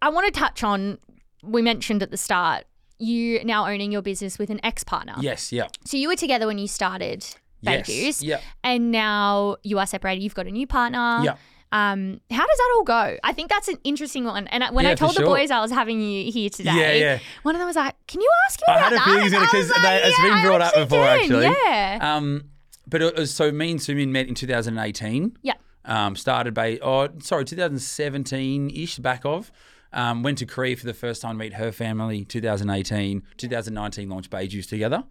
I 0.00 0.08
want 0.08 0.32
to 0.32 0.38
touch 0.38 0.62
on. 0.64 0.98
We 1.42 1.60
mentioned 1.62 2.02
at 2.02 2.10
the 2.10 2.16
start 2.16 2.64
you 2.98 3.42
now 3.44 3.66
owning 3.66 3.90
your 3.90 4.02
business 4.02 4.38
with 4.38 4.48
an 4.50 4.60
ex 4.64 4.84
partner. 4.84 5.14
Yes, 5.20 5.50
yeah, 5.52 5.66
So 5.84 5.96
you 5.96 6.08
were 6.08 6.14
together 6.16 6.46
when 6.46 6.58
you 6.58 6.68
started 6.68 7.26
yes, 7.60 7.86
Juice, 7.86 8.22
yeah, 8.22 8.40
and 8.62 8.92
now 8.92 9.56
you 9.64 9.78
are 9.80 9.86
separated. 9.86 10.22
You've 10.22 10.34
got 10.36 10.46
a 10.46 10.52
new 10.52 10.66
partner. 10.66 11.20
yeah. 11.24 11.36
Um, 11.72 12.20
how 12.30 12.46
does 12.46 12.56
that 12.58 12.72
all 12.76 12.84
go? 12.84 13.16
I 13.24 13.32
think 13.32 13.48
that's 13.48 13.66
an 13.68 13.78
interesting 13.82 14.24
one. 14.24 14.46
And 14.48 14.62
when 14.74 14.84
I 14.86 14.90
Yeah, 14.90 14.94
for 14.94 14.98
told 15.00 15.10
the 15.12 15.20
sure. 15.20 15.26
boys 15.26 15.50
I 15.50 15.60
was 15.60 15.70
having 15.70 16.00
you 16.02 16.30
here 16.30 16.50
today, 16.50 17.00
Yeah, 17.00 17.12
yeah. 17.14 17.18
one 17.42 17.54
of 17.54 17.58
them 17.60 17.66
was 17.66 17.76
like, 17.76 17.94
"Can 18.06 18.20
you 18.20 18.30
ask 18.48 18.60
him 18.60 18.66
I 18.68 18.72
about 18.76 18.82
had 18.84 18.92
a 18.92 18.96
that?" 18.96 19.04
feeling 19.06 19.22
I 19.34 19.40
because 19.40 19.70
like, 19.70 20.02
it's 20.04 20.18
"Yeah, 20.18 20.34
been 20.34 20.46
brought 20.46 20.60
up 20.60 20.74
before, 20.74 21.04
did. 21.04 21.22
actually. 21.22 21.44
Yeah. 21.46 21.98
Um, 22.16 22.44
but 22.86 23.00
it 23.00 23.16
was 23.16 23.32
so 23.32 23.50
me 23.50 23.70
and 23.70 23.80
Sumin 23.80 24.08
met 24.08 24.28
in 24.28 24.34
2018. 24.34 25.38
Yeah. 25.42 25.54
Um, 25.84 26.14
started 26.14 26.54
by 26.54 26.78
oh 26.82 27.08
sorry 27.20 27.44
2017 27.44 28.70
ish 28.70 28.98
back 28.98 29.24
of. 29.24 29.50
Um, 29.94 30.22
went 30.22 30.38
to 30.38 30.46
Korea 30.46 30.76
for 30.76 30.86
the 30.86 30.94
first 30.94 31.20
time 31.20 31.34
to 31.34 31.38
meet 31.38 31.54
her 31.54 31.70
family. 31.70 32.24
2018, 32.24 33.22
2019 33.36 34.08
launched 34.08 34.30
Bae 34.30 34.46
Juice 34.46 34.66
together. 34.66 35.04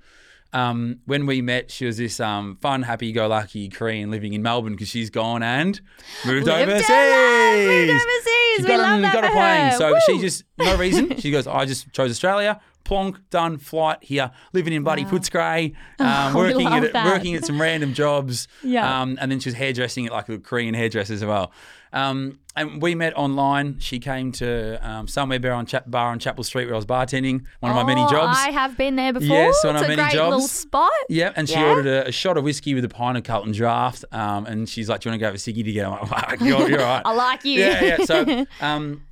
Um, 0.53 0.99
when 1.05 1.25
we 1.25 1.41
met, 1.41 1.71
she 1.71 1.85
was 1.85 1.97
this 1.97 2.19
um, 2.19 2.57
fun, 2.61 2.81
happy-go-lucky 2.83 3.69
Korean 3.69 4.11
living 4.11 4.33
in 4.33 4.41
Melbourne 4.41 4.73
because 4.73 4.89
she's 4.89 5.09
gone 5.09 5.41
and 5.43 5.79
moved 6.25 6.47
Lived 6.47 6.69
her 6.69 6.73
overseas. 6.73 6.89
life, 6.89 7.67
moved 7.67 7.91
overseas. 7.91 8.31
She's 8.57 8.63
We 8.63 8.67
got, 8.67 8.79
love 8.79 8.89
on, 8.91 9.01
that 9.03 9.13
got 9.13 9.23
a 9.23 9.29
plane, 9.31 9.71
her. 9.71 9.77
so 9.77 9.91
Woo. 9.93 9.99
she 10.05 10.19
just 10.19 10.43
no 10.57 10.75
reason. 10.77 11.17
She 11.19 11.31
goes, 11.31 11.47
I 11.47 11.63
just 11.65 11.91
chose 11.93 12.11
Australia. 12.11 12.59
Plonk, 12.83 13.17
done, 13.29 13.57
flight 13.59 13.99
here, 14.01 14.31
living 14.51 14.73
in 14.73 14.83
bloody 14.83 15.05
Footscray, 15.05 15.73
um, 15.99 16.33
we 16.35 16.41
working 16.41 16.67
at 16.67 16.91
that. 16.91 17.05
working 17.05 17.35
at 17.35 17.45
some 17.45 17.61
random 17.61 17.93
jobs. 17.93 18.49
Yeah. 18.63 19.01
Um, 19.01 19.17
and 19.21 19.31
then 19.31 19.39
she 19.39 19.47
was 19.49 19.55
hairdressing 19.55 20.07
at 20.07 20.11
like 20.11 20.27
a 20.27 20.37
Korean 20.39 20.73
hairdresser 20.73 21.13
as 21.13 21.23
well. 21.23 21.53
Um, 21.93 22.39
and 22.55 22.81
we 22.81 22.95
met 22.95 23.13
online. 23.15 23.79
She 23.79 23.99
came 23.99 24.31
to 24.33 24.77
um, 24.87 25.07
somewhere 25.07 25.39
bar 25.39 25.51
on, 25.53 25.65
Chap- 25.65 25.89
bar 25.89 26.09
on 26.11 26.19
Chapel 26.19 26.43
Street 26.43 26.65
where 26.65 26.73
I 26.73 26.77
was 26.77 26.85
bartending, 26.85 27.43
one 27.61 27.71
of 27.71 27.75
my 27.75 27.83
many 27.83 28.01
Oh, 28.01 28.09
jobs. 28.09 28.37
I 28.39 28.51
have 28.51 28.75
been 28.77 28.95
there 28.97 29.13
before. 29.13 29.27
Yes, 29.27 29.63
one 29.63 29.75
it's 29.75 29.83
of 29.83 29.89
a 29.89 29.95
many 29.95 30.01
great 30.09 30.21
little 30.21 30.39
jobs. 30.41 30.51
spot. 30.51 30.91
Yeah, 31.09 31.31
and 31.35 31.47
she 31.47 31.55
Yeah. 31.55 31.69
ordered 31.69 31.87
a, 31.87 32.07
a 32.09 32.11
shot 32.11 32.37
of 32.37 32.43
whiskey 32.43 32.73
with 32.73 32.83
a 32.85 32.89
pint 32.89 33.17
of 33.17 33.23
Carlton 33.23 33.53
Draft. 33.53 34.03
Um, 34.11 34.45
and 34.45 34.67
she's 34.67 34.89
like, 34.89 35.01
"Do 35.01 35.09
you 35.09 35.11
want 35.11 35.19
to 35.19 35.23
go 35.23 35.25
have 35.27 35.35
a 35.35 35.37
ciggy 35.37 35.63
together?" 35.63 35.89
I'm 35.89 36.09
like, 36.09 36.41
wow, 36.41 36.45
you're, 36.45 36.69
you're 36.69 36.79
right. 36.91 37.01
I 37.05 37.13
like 37.13 37.45
you. 37.45 37.59
Yeah, 37.59 37.83
yeah. 37.83 38.05
So, 38.05 38.45
um, 38.61 39.05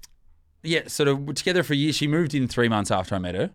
yeah, 0.64 0.88
sort 0.88 1.08
of 1.08 1.20
we're 1.22 1.34
together 1.34 1.64
for 1.64 1.74
a 1.74 1.78
year. 1.78 1.94
She 1.94 2.08
moved 2.08 2.36
in 2.36 2.48
three 2.48 2.68
months 2.68 2.92
after 2.92 3.16
I 3.16 3.20
met 3.20 3.36
her. 3.36 3.52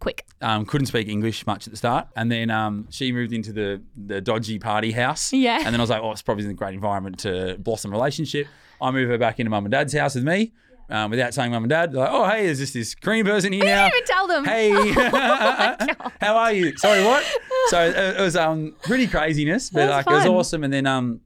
Quick. 0.00 0.24
Um, 0.40 0.64
couldn't 0.64 0.86
speak 0.86 1.08
English 1.08 1.46
much 1.46 1.66
at 1.66 1.72
the 1.72 1.76
start, 1.76 2.08
and 2.16 2.32
then 2.32 2.50
um, 2.50 2.88
she 2.90 3.12
moved 3.12 3.32
into 3.32 3.52
the 3.52 3.82
the 3.96 4.20
dodgy 4.20 4.58
party 4.58 4.92
house. 4.92 5.32
Yeah. 5.32 5.58
And 5.58 5.66
then 5.66 5.76
I 5.76 5.82
was 5.82 5.90
like, 5.90 6.02
oh, 6.02 6.10
it's 6.12 6.22
probably 6.22 6.46
a 6.46 6.52
great 6.54 6.74
environment 6.74 7.18
to 7.20 7.56
blossom 7.58 7.92
a 7.92 7.96
relationship. 7.96 8.46
I 8.80 8.90
move 8.90 9.10
her 9.10 9.18
back 9.18 9.38
into 9.38 9.50
mum 9.50 9.66
and 9.66 9.72
dad's 9.72 9.92
house 9.92 10.14
with 10.14 10.24
me, 10.24 10.52
um, 10.88 11.10
without 11.10 11.34
saying 11.34 11.52
mum 11.52 11.64
and 11.64 11.70
dad. 11.70 11.92
They're 11.92 12.00
like, 12.00 12.12
oh, 12.12 12.26
hey, 12.28 12.46
there's 12.46 12.58
just 12.58 12.72
this 12.72 12.94
Korean 12.94 13.26
person 13.26 13.52
here 13.52 13.64
now. 13.64 13.90
didn't 13.90 13.96
even 13.96 14.06
tell 14.06 14.26
them. 14.26 14.44
Hey, 14.44 14.70
how 16.20 16.36
are 16.36 16.52
you? 16.52 16.76
Sorry, 16.78 17.04
what? 17.04 17.24
So 17.68 17.86
it, 17.86 17.96
it 17.96 18.20
was 18.20 18.36
um 18.36 18.74
pretty 18.82 19.06
craziness, 19.06 19.70
but 19.70 19.90
like 19.90 20.06
it 20.06 20.12
was 20.12 20.26
awesome. 20.26 20.64
And 20.64 20.72
then 20.72 20.86
um 20.86 21.20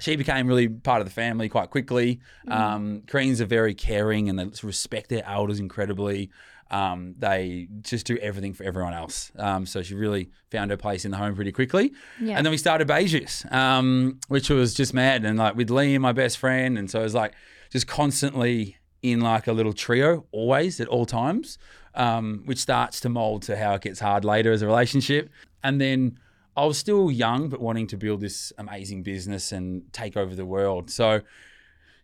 she 0.00 0.16
became 0.16 0.46
really 0.46 0.68
part 0.68 1.00
of 1.00 1.06
the 1.06 1.12
family 1.12 1.48
quite 1.48 1.70
quickly. 1.70 2.20
Mm. 2.46 2.52
Um, 2.52 3.02
Koreans 3.06 3.40
are 3.40 3.46
very 3.46 3.74
caring 3.74 4.28
and 4.28 4.38
they 4.38 4.44
respect 4.62 5.08
their 5.08 5.24
elders 5.26 5.58
incredibly. 5.58 6.30
Um, 6.70 7.14
they 7.18 7.68
just 7.80 8.06
do 8.06 8.18
everything 8.18 8.52
for 8.52 8.64
everyone 8.64 8.92
else. 8.92 9.32
Um, 9.38 9.64
so 9.64 9.82
she 9.82 9.94
really 9.94 10.30
found 10.50 10.70
her 10.70 10.76
place 10.76 11.04
in 11.04 11.10
the 11.10 11.16
home 11.16 11.34
pretty 11.34 11.52
quickly. 11.52 11.92
Yeah. 12.20 12.36
And 12.36 12.44
then 12.44 12.50
we 12.50 12.58
started 12.58 12.86
Bae 12.86 13.06
Juice, 13.06 13.44
um, 13.50 14.20
which 14.28 14.50
was 14.50 14.74
just 14.74 14.92
mad. 14.92 15.24
And 15.24 15.38
like 15.38 15.56
with 15.56 15.68
Liam, 15.70 16.00
my 16.00 16.12
best 16.12 16.38
friend. 16.38 16.78
And 16.78 16.90
so 16.90 17.00
it 17.00 17.04
was 17.04 17.14
like 17.14 17.34
just 17.70 17.86
constantly 17.86 18.76
in 19.02 19.20
like 19.20 19.46
a 19.46 19.52
little 19.52 19.72
trio, 19.72 20.26
always 20.30 20.80
at 20.80 20.88
all 20.88 21.06
times, 21.06 21.58
um, 21.94 22.42
which 22.44 22.58
starts 22.58 23.00
to 23.00 23.08
mold 23.08 23.42
to 23.42 23.56
how 23.56 23.74
it 23.74 23.82
gets 23.82 24.00
hard 24.00 24.24
later 24.24 24.52
as 24.52 24.62
a 24.62 24.66
relationship. 24.66 25.30
And 25.62 25.80
then 25.80 26.18
I 26.56 26.64
was 26.64 26.76
still 26.76 27.10
young, 27.10 27.48
but 27.48 27.60
wanting 27.60 27.86
to 27.88 27.96
build 27.96 28.20
this 28.20 28.52
amazing 28.58 29.04
business 29.04 29.52
and 29.52 29.90
take 29.92 30.16
over 30.16 30.34
the 30.34 30.44
world. 30.44 30.90
So 30.90 31.20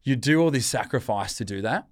you 0.04 0.16
do 0.16 0.40
all 0.40 0.50
this 0.50 0.66
sacrifice 0.66 1.34
to 1.38 1.44
do 1.44 1.60
that. 1.62 1.86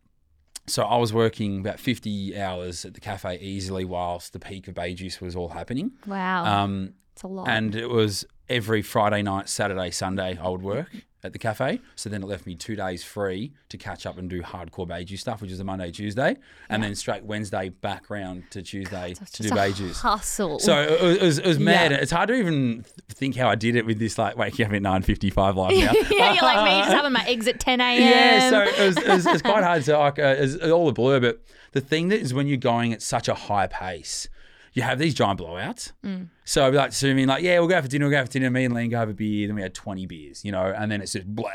So 0.66 0.85
I 0.85 0.96
was 0.96 1.12
working 1.12 1.59
about 1.61 1.81
50 1.81 2.38
hours 2.38 2.85
at 2.85 2.94
the 2.94 3.01
cafe 3.01 3.38
easily 3.40 3.85
whilst 3.85 4.33
the 4.33 4.38
peak 4.38 4.68
of 4.68 4.75
Bae 4.75 4.92
Juice 4.94 5.20
was 5.20 5.35
all 5.35 5.48
happening. 5.48 5.92
Wow. 6.07 6.44
Um, 6.44 6.94
it's 7.14 7.22
a 7.25 7.27
lot. 7.27 7.48
and 7.48 7.75
it 7.75 7.88
was 7.88 8.25
every 8.48 8.81
Friday 8.83 9.22
night, 9.22 9.48
Saturday, 9.48 9.90
Sunday, 9.90 10.38
I 10.40 10.48
would 10.48 10.62
work. 10.62 10.88
At 11.25 11.33
the 11.33 11.39
cafe. 11.39 11.79
So 11.95 12.11
then 12.11 12.25
it 12.25 12.27
left 12.27 12.47
me 12.47 12.57
two 12.57 12.75
days 12.75 13.05
free 13.05 13.53
to 13.69 13.79
catch 13.79 14.07
up 14.07 14.19
and 14.19 14.29
do 14.29 14.43
hardcore 14.43 14.89
Bae 14.89 15.05
Juice 15.05 15.21
stuff, 15.21 15.41
which 15.41 15.53
is 15.53 15.61
a 15.61 15.65
Monday, 15.65 15.93
Tuesday, 15.93 16.37
and 16.69 16.83
then 16.83 16.97
straight 16.97 17.23
Wednesday 17.23 17.69
back 17.69 18.11
round 18.11 18.43
to 18.51 18.61
Tuesday 18.61 19.15
to 19.15 19.43
do 19.45 19.51
Bae 19.51 19.71
Juice. 19.71 20.01
hustle. 20.01 20.59
So 20.59 20.83
it 20.83 21.01
was, 21.01 21.17
it 21.17 21.23
was, 21.23 21.39
it 21.39 21.47
was 21.47 21.59
mad. 21.61 21.93
Yeah. 21.93 21.99
It's 21.99 22.11
hard 22.11 22.27
to 22.27 22.35
even 22.35 22.85
think 23.09 23.37
how 23.37 23.49
I 23.49 23.55
did 23.55 23.77
it 23.77 23.87
with 23.87 24.01
this 24.01 24.19
like 24.19 24.37
waking 24.37 24.67
up 24.67 24.73
at 24.73 24.83
nine 24.83 25.03
fifty 25.03 25.31
five 25.31 25.57
live 25.57 25.71
now. 25.71 25.93
yeah, 26.11 26.33
you're 26.33 26.43
like 26.43 26.65
me, 26.65 26.81
just 26.81 26.93
having 26.97 27.13
my 27.13 27.25
eggs 27.25 27.47
at 27.47 27.61
10 27.61 27.81
a.m. 27.81 28.01
Yeah, 28.03 28.51
so 28.51 28.63
it 28.63 28.79
was, 28.79 28.97
it 28.97 29.09
was, 29.09 29.27
it 29.27 29.33
was 29.33 29.43
quite 29.43 29.63
hard 29.63 29.85
to 29.85 29.99
like, 29.99 30.19
uh, 30.19 30.35
it's 30.39 30.57
all 30.57 30.89
a 30.89 30.93
blur. 30.93 31.21
But 31.21 31.41
the 31.71 31.81
thing 31.81 32.09
that 32.09 32.19
is 32.19 32.35
when 32.35 32.49
you're 32.49 32.57
going 32.57 32.93
at 32.93 33.01
such 33.01 33.29
a 33.29 33.35
high 33.35 33.69
pace, 33.69 34.29
you 34.73 34.83
have 34.83 34.99
these 34.99 35.15
giant 35.15 35.41
blowouts. 35.41 35.93
Mm. 36.05 36.29
So 36.45 36.67
I'd 36.67 36.71
be 36.71 36.77
like, 36.77 37.03
mean, 37.03 37.29
like, 37.29 37.43
yeah, 37.43 37.59
we'll 37.59 37.69
go 37.69 37.77
out 37.77 37.83
for 37.83 37.89
dinner, 37.89 38.07
we'll 38.07 38.13
go 38.13 38.21
out 38.21 38.27
for 38.27 38.33
dinner. 38.33 38.51
Me 38.51 38.65
and 38.65 38.75
Liam 38.75 38.91
go 38.91 38.99
have 38.99 39.11
a 39.11 39.15
beer. 39.15 39.47
Then 39.47 39.57
we 39.57 39.63
had 39.63 39.75
20 39.75 40.07
beers, 40.07 40.45
you 40.45 40.53
know, 40.53 40.73
and 40.77 40.91
then 40.91 41.01
it's 41.01 41.13
just 41.13 41.27
blah. 41.27 41.51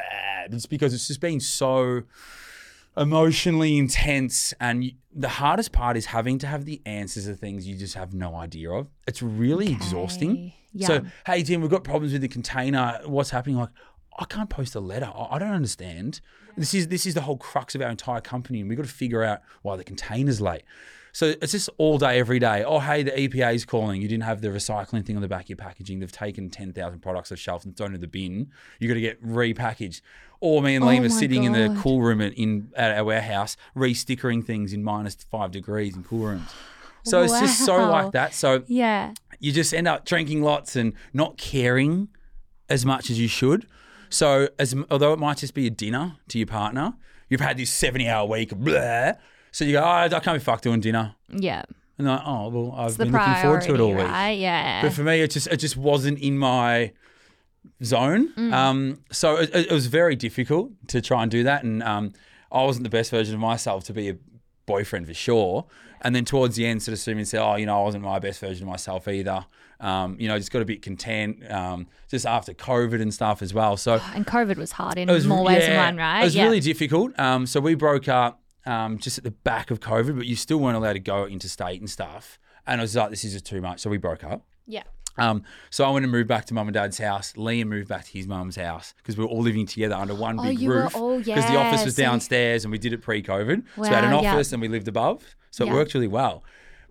It's 0.46 0.66
because 0.66 0.94
it's 0.94 1.08
just 1.08 1.20
been 1.20 1.40
so 1.40 2.04
emotionally 2.96 3.78
intense. 3.78 4.54
And 4.60 4.84
you, 4.84 4.92
the 5.14 5.30
hardest 5.30 5.72
part 5.72 5.98
is 5.98 6.08
having 6.08 6.38
to 6.40 6.48
have 6.48 6.66
the 6.66 6.82
answers 6.86 7.26
to 7.26 7.36
things 7.36 7.68
you 7.68 7.76
just 7.76 7.96
have 7.96 8.14
no 8.14 8.36
idea 8.36 8.72
of. 8.72 8.88
It's 9.08 9.22
really 9.22 9.72
exhausting. 9.72 10.54
Yeah. 10.74 10.88
So, 10.88 11.02
hey, 11.26 11.44
Tim, 11.44 11.62
we've 11.62 11.72
got 11.72 11.84
problems 11.84 12.14
with 12.14 12.22
the 12.22 12.28
container. 12.28 13.00
What's 13.06 13.32
happening? 13.32 13.58
Like, 13.58 13.70
I 14.20 14.26
can't 14.26 14.50
post 14.50 14.76
a 14.76 14.80
letter. 14.80 15.12
I, 15.14 15.36
I 15.36 15.40
don't 15.40 15.54
understand. 15.54 16.22
This 16.56 16.74
is 16.74 16.88
this 16.88 17.06
is 17.06 17.14
the 17.14 17.22
whole 17.22 17.38
crux 17.38 17.76
of 17.76 17.82
our 17.82 17.90
entire 17.90 18.22
company, 18.22 18.60
and 18.60 18.70
we've 18.70 18.78
got 18.78 18.86
to 18.86 18.92
figure 18.92 19.24
out 19.24 19.42
why 19.62 19.76
the 19.76 19.84
container's 19.84 20.42
late. 20.42 20.64
So 21.18 21.34
it's 21.42 21.52
just 21.52 21.68
all 21.80 21.98
day, 21.98 22.20
every 22.20 22.38
day. 22.38 22.64
Oh, 22.64 22.78
hey, 22.78 23.02
the 23.02 23.10
EPA 23.10 23.56
is 23.56 23.66
calling. 23.66 24.04
You 24.04 24.08
didn't 24.08 24.26
have 24.26 24.42
the 24.42 24.50
recycling 24.50 25.04
thing 25.04 25.16
on 25.16 25.24
the 25.24 25.28
back 25.28 25.46
of 25.46 25.50
your 25.50 25.56
packaging. 25.56 26.00
They've 26.00 26.12
taken 26.12 26.52
10,000 26.52 27.00
products 27.00 27.32
off 27.32 27.40
shelf 27.40 27.66
and 27.66 27.76
thrown 27.76 27.96
in 27.96 28.02
the 28.02 28.08
bin. 28.08 28.52
You've 28.80 28.90
got 28.90 28.94
to 28.94 29.02
get 29.02 29.24
repackaged. 29.26 30.02
Or 30.42 30.62
me 30.62 30.76
and 30.76 30.86
Liam 30.86 31.00
Oh 31.00 31.06
are 31.06 31.10
sitting 31.10 31.44
in 31.46 31.54
the 31.54 31.76
cool 31.82 32.04
room 32.04 32.22
at, 32.22 32.34
in, 32.34 32.72
at 32.76 32.96
our 32.96 33.04
warehouse, 33.04 33.58
re-stickering 33.74 34.44
things 34.44 34.74
in 34.74 34.84
minus 34.84 35.16
five 35.16 35.50
degrees 35.50 35.96
in 35.96 36.04
cool 36.04 36.28
rooms. 36.28 36.54
So 37.04 37.24
it's 37.24 37.40
just 37.40 37.66
so 37.66 37.90
like 37.90 38.12
that. 38.12 38.36
So 38.36 38.62
yeah. 38.68 39.16
you 39.40 39.52
just 39.52 39.74
end 39.74 39.88
up 39.88 40.06
drinking 40.06 40.44
lots 40.44 40.76
and 40.76 40.94
not 41.14 41.36
caring 41.40 42.10
as 42.70 42.86
much 42.86 43.10
as 43.10 43.20
you 43.20 43.28
should. 43.28 43.66
So, 44.12 44.50
as 44.60 44.76
although 44.92 45.14
it 45.14 45.20
might 45.20 45.38
just 45.38 45.56
be 45.56 45.66
a 45.66 45.72
dinner 45.72 46.18
to 46.28 46.38
your 46.38 46.46
partner, 46.46 46.94
you've 47.28 47.42
had 47.42 47.58
this 47.58 47.72
seventy-hour 47.72 48.28
week, 48.28 48.56
blah. 48.56 49.14
So 49.58 49.65
you 49.65 49.72
go, 49.72 49.82
oh, 49.82 49.88
I 49.88 50.08
can't 50.08 50.36
be 50.36 50.39
fucked 50.39 50.65
doing 50.65 50.82
dinner, 50.82 51.15
Yeah. 51.32 51.63
and 51.98 52.06
like, 52.06 52.22
oh 52.24 52.50
well, 52.50 52.76
I've 52.78 52.96
The 52.96 53.06
been 53.06 53.13
looking 53.13 53.34
forward 53.41 53.62
to 53.63 53.74
it 53.74 53.80
all 53.80 53.89
week. 53.96 54.06
right? 54.06 54.38
Yeah. 54.38 54.84
But 54.84 54.93
for 54.93 55.02
me, 55.02 55.22
it 55.22 55.32
just 55.32 55.48
it 55.48 55.58
just 55.58 55.76
wasn't 55.76 56.20
in 56.20 56.38
my 56.38 56.91
zone. 57.84 58.34
Mm. 58.36 58.54
Um, 58.54 59.00
so 59.12 59.38
it, 59.38 59.50
it 59.56 59.72
was 59.72 59.88
very 59.88 60.15
difficult 60.15 60.74
to 60.89 61.02
try 61.02 61.24
and 61.24 61.32
do 61.32 61.41
that, 61.41 61.63
and 61.63 61.82
um, 61.82 62.13
I 62.52 62.65
wasn't 62.65 62.84
the 62.84 62.91
best 62.91 63.10
version 63.10 63.34
of 63.34 63.41
myself 63.41 63.84
to 63.86 63.93
be 63.93 64.10
a 64.10 64.17
boyfriend 64.67 65.08
for 65.08 65.15
sure. 65.15 65.65
And 66.02 66.15
then 66.15 66.24
towards 66.24 66.56
the 66.56 66.67
end, 66.67 66.84
sort 66.84 66.89
of 66.89 67.00
assuming, 67.00 67.26
said, 67.26 67.41
oh, 67.41 67.56
you 67.56 67.65
know, 67.65 67.80
I 67.80 67.84
wasn't 67.84 68.04
my 68.04 68.20
best 68.20 68.39
version 68.39 68.62
of 68.62 68.70
myself 68.70 69.08
either. 69.08 69.43
Um, 69.80 70.17
you 70.20 70.28
know, 70.28 70.38
just 70.38 70.52
got 70.52 70.62
a 70.62 70.65
bit 70.65 70.84
content, 70.84 71.50
um, 71.52 71.88
just 72.12 72.28
after 72.28 72.54
COVID 72.54 73.02
and 73.02 73.12
stuff 73.12 73.41
as 73.41 73.56
well. 73.56 73.76
So 73.76 74.00
and 74.13 74.28
COVID 74.28 74.58
was 74.58 74.74
hard 74.74 75.00
in 75.00 75.10
was 75.10 75.26
more 75.26 75.43
ways 75.43 75.65
than 75.65 75.78
one, 75.78 75.98
right? 75.98 76.22
It 76.22 76.26
was 76.26 76.36
yeah. 76.36 76.43
really 76.43 76.60
difficult. 76.60 77.17
Um, 77.20 77.48
so 77.48 77.60
we 77.60 77.74
broke 77.74 78.08
up 78.08 78.39
um, 78.65 78.98
just 78.98 79.17
at 79.17 79.24
the 79.24 79.32
back 79.32 79.72
of 79.72 79.80
COVID, 79.80 80.17
but 80.17 80.26
you 80.26 80.36
still 80.36 80.58
weren't 80.58 80.76
allowed 80.78 80.93
to 80.93 81.00
go 81.00 81.26
interstate 81.26 81.80
and 81.80 81.89
stuff. 81.89 82.39
And 82.65 82.82
I 82.82 82.84
was 82.84 82.96
like, 82.96 83.10
this 83.12 83.24
is 83.24 83.34
just 83.34 83.46
too 83.46 83.62
much. 83.62 83.80
So 83.80 83.89
we 83.89 83.98
broke 83.98 84.24
up. 84.24 84.46
yeah. 84.65 84.84
Um, 85.20 85.41
so 85.72 85.84
I 85.84 85.89
went 85.89 86.06
and 86.06 86.12
moved 86.12 86.28
back 86.28 86.46
to 86.46 86.54
mum 86.54 86.67
and 86.67 86.76
dad's 86.76 87.00
house. 87.00 87.34
Liam 87.34 87.70
moved 87.70 87.88
back 87.88 88.06
to 88.06 88.12
his 88.12 88.28
mum's 88.28 88.56
house 88.56 88.93
because 88.98 89.17
we 89.17 89.24
were 89.24 89.30
all 89.32 89.41
living 89.41 89.65
together 89.65 89.96
under 89.96 90.13
one 90.13 90.39
Oh, 90.39 90.43
big 90.43 90.60
you 90.60 90.70
were 90.70 90.84
roof. 90.84 90.93
Because 91.26 91.50
the 91.50 91.56
office 91.58 91.84
was 91.84 91.96
downstairs 91.96 92.65
and 92.65 92.72
we 92.72 92.78
did 92.78 92.93
it 92.93 93.02
pre-COVID. 93.02 93.63
so 93.78 93.82
we 93.82 93.88
had 93.88 94.04
an 94.04 94.12
Wow, 94.12 94.22
yeah. 94.22 94.34
office 94.34 94.54
and 94.54 94.62
we 94.62 94.67
lived 94.67 94.88
above. 94.88 95.24
So 95.50 95.65
Yeah. 95.65 95.72
it 95.72 95.74
worked 95.74 95.96
really 95.96 96.08
well. 96.08 96.43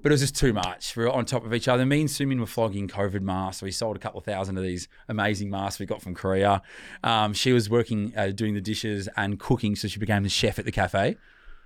But 0.02 0.10
it 0.10 0.14
was 0.14 0.22
just 0.22 0.34
too 0.34 0.52
much. 0.52 0.96
We 0.96 1.04
were 1.04 1.12
on 1.12 1.24
top 1.24 1.44
of 1.46 1.54
each 1.54 1.68
other. 1.68 1.86
Me 1.86 2.00
and 2.00 2.08
Sumin 2.10 2.40
were 2.40 2.46
flogging 2.46 2.88
COVID 2.88 3.20
masks. 3.22 3.62
We 3.62 3.70
sold 3.70 3.94
a 3.94 4.00
couple 4.00 4.18
of 4.18 4.24
thousand 4.24 4.56
of 4.58 4.64
these 4.64 4.88
amazing 5.08 5.48
masks 5.48 5.78
we 5.78 5.86
got 5.86 6.02
from 6.02 6.14
Korea. 6.16 6.62
Um, 7.04 7.32
she 7.32 7.52
was 7.52 7.70
working, 7.70 8.12
uh, 8.16 8.28
doing 8.30 8.54
the 8.54 8.60
dishes 8.60 9.08
and 9.16 9.38
cooking, 9.38 9.76
so 9.76 9.86
she 9.86 10.00
became 10.00 10.24
the 10.24 10.28
chef 10.28 10.58
at 10.58 10.64
the 10.64 10.72
cafe. 10.72 11.16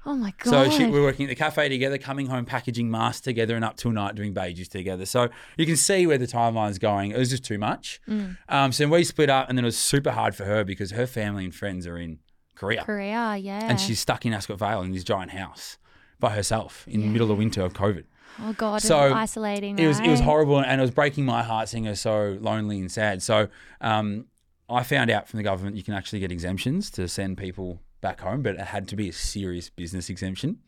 Oh 0.07 0.15
my 0.15 0.33
god. 0.39 0.51
So 0.51 0.71
she, 0.71 0.87
we 0.87 0.93
were 0.93 1.03
working 1.03 1.27
at 1.27 1.29
the 1.29 1.35
cafe 1.35 1.69
together, 1.69 1.99
coming 1.99 2.27
home, 2.27 2.47
packaging 2.47 2.91
masks 2.91 3.21
together, 3.21 3.55
and 3.55 3.65
up 3.65 3.77
till 3.77 3.91
night 3.91 4.15
doing 4.15 4.33
Bae 4.33 4.53
Juice 4.53 4.69
together. 4.69 5.05
So 5.05 5.29
you 5.59 5.67
can 5.67 5.77
see 5.77 6.07
where 6.07 6.17
the 6.17 6.27
timeline's 6.27 6.79
going. 6.79 7.11
It 7.11 7.19
was 7.19 7.29
just 7.29 7.45
too 7.45 7.59
much. 7.59 8.01
Mm. 8.09 8.39
Um, 8.49 8.73
so 8.73 8.89
we 8.89 9.05
split 9.05 9.29
up, 9.29 9.49
and 9.49 9.59
then 9.59 9.65
it 9.65 9.69
was 9.69 9.79
super 9.79 10.13
hard 10.13 10.35
for 10.35 10.45
her 10.45 10.65
because 10.65 10.93
her 10.93 11.07
family 11.07 11.45
and 11.45 11.55
friends 11.55 11.87
are 11.87 11.99
in 11.99 12.19
Korea, 12.55 12.83
Korea, 12.85 13.37
yeah. 13.37 13.61
and 13.63 13.79
she's 13.79 14.01
stuck 14.01 14.25
in 14.25 14.33
Ascot 14.33 14.59
Vale 14.59 14.83
in 14.83 14.93
this 14.93 15.05
giant 15.05 15.33
house 15.33 15.79
by 16.19 16.31
herself 16.31 16.87
in 16.89 17.01
the 17.01 17.07
middle 17.07 17.31
of 17.31 17.39
winter 17.39 17.63
of 17.63 17.75
COVID. 17.75 18.05
oh 18.43 18.53
god, 18.55 18.83
so 18.83 18.89
so 18.89 19.15
isolating. 19.15 19.79
It 19.79 19.87
was 19.87 20.01
it 20.01 20.09
was 20.09 20.21
horrible, 20.21 20.61
and 20.61 20.81
it 20.81 20.83
was 20.83 20.91
breaking 20.91 21.25
my 21.27 21.43
heart 21.43 21.69
seeing 21.69 21.85
her 21.85 21.95
so 21.95 22.39
lonely 22.41 22.81
and 22.81 22.91
sad. 22.91 23.23
So 23.23 23.49
um, 23.81 24.27
I 24.69 24.83
found 24.83 25.11
out 25.11 25.29
from 25.29 25.39
the 25.39 25.43
government 25.43 25.77
you 25.77 25.83
can 25.83 25.95
actually 25.95 26.21
get 26.21 26.33
exemptions 26.33 26.91
to 26.93 27.09
send 27.09 27.39
people 27.39 27.81
back 28.01 28.21
home, 28.21 28.43
but 28.43 28.55
it 28.57 28.61
had 28.61 28.89
to 28.89 28.97
be 28.97 29.09
a 29.09 29.13
serious 29.13 29.69
business 29.71 30.09
exemption. 30.11 30.59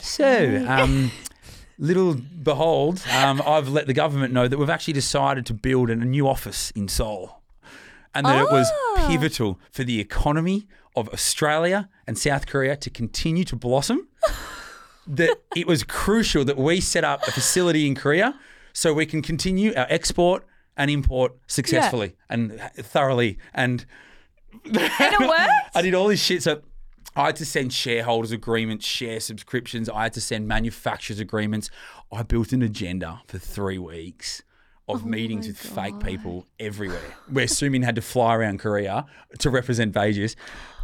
So, 0.00 0.64
um, 0.68 1.10
little 1.78 2.14
behold, 2.14 3.02
um, 3.12 3.42
I've 3.44 3.68
let 3.68 3.86
the 3.86 3.92
government 3.94 4.32
know 4.32 4.46
that 4.48 4.58
we've 4.58 4.70
actually 4.70 4.94
decided 4.94 5.44
to 5.46 5.54
build 5.54 5.90
a 5.90 5.96
new 5.96 6.28
office 6.28 6.70
in 6.72 6.88
Seoul, 6.88 7.42
and 8.14 8.24
that 8.26 8.42
it 8.42 8.50
was 8.50 8.68
Oh. 8.72 9.06
pivotal 9.08 9.60
for 9.72 9.84
the 9.84 10.00
economy 10.00 10.66
of 10.96 11.08
Australia 11.10 11.88
and 12.06 12.16
South 12.18 12.46
Korea 12.46 12.76
to 12.76 12.90
continue 12.90 13.44
to 13.44 13.56
blossom 13.56 14.08
that 15.06 15.36
it 15.56 15.66
was 15.66 15.82
crucial 15.84 16.44
that 16.44 16.56
we 16.56 16.80
set 16.80 17.04
up 17.04 17.26
a 17.26 17.30
facility 17.32 17.86
in 17.86 17.94
Korea 17.94 18.38
so 18.72 18.92
we 18.92 19.06
can 19.06 19.22
continue 19.22 19.72
our 19.76 19.86
export 19.88 20.44
and 20.76 20.90
import 20.90 21.32
successfully 21.48 22.14
and 22.28 22.60
thoroughly. 22.76 23.38
And 23.52 23.84
And 24.64 24.76
it 24.76 25.20
worked? 25.28 25.52
I 25.74 25.82
did 25.82 25.94
all 25.94 26.08
this 26.08 26.22
shit. 26.22 26.42
So 26.42 26.62
I 27.16 27.26
had 27.26 27.36
to 27.36 27.44
send 27.44 27.72
shareholders 27.72 28.32
agreements, 28.32 28.86
share 28.86 29.20
subscriptions. 29.20 29.88
I 29.88 30.04
had 30.04 30.12
to 30.14 30.20
send 30.20 30.46
manufacturers 30.46 31.20
agreements. 31.20 31.70
I 32.12 32.22
built 32.22 32.52
an 32.52 32.62
agenda 32.62 33.22
for 33.26 33.38
three 33.38 33.78
weeks 33.78 34.42
of 34.88 35.04
oh 35.04 35.08
meetings 35.08 35.46
with 35.46 35.58
fake 35.58 36.00
people 36.00 36.46
everywhere, 36.58 37.14
where 37.28 37.46
Sumin 37.46 37.84
had 37.84 37.94
to 37.96 38.02
fly 38.02 38.34
around 38.34 38.58
Korea 38.58 39.04
to 39.38 39.50
represent 39.50 39.92
Vegas. 39.92 40.34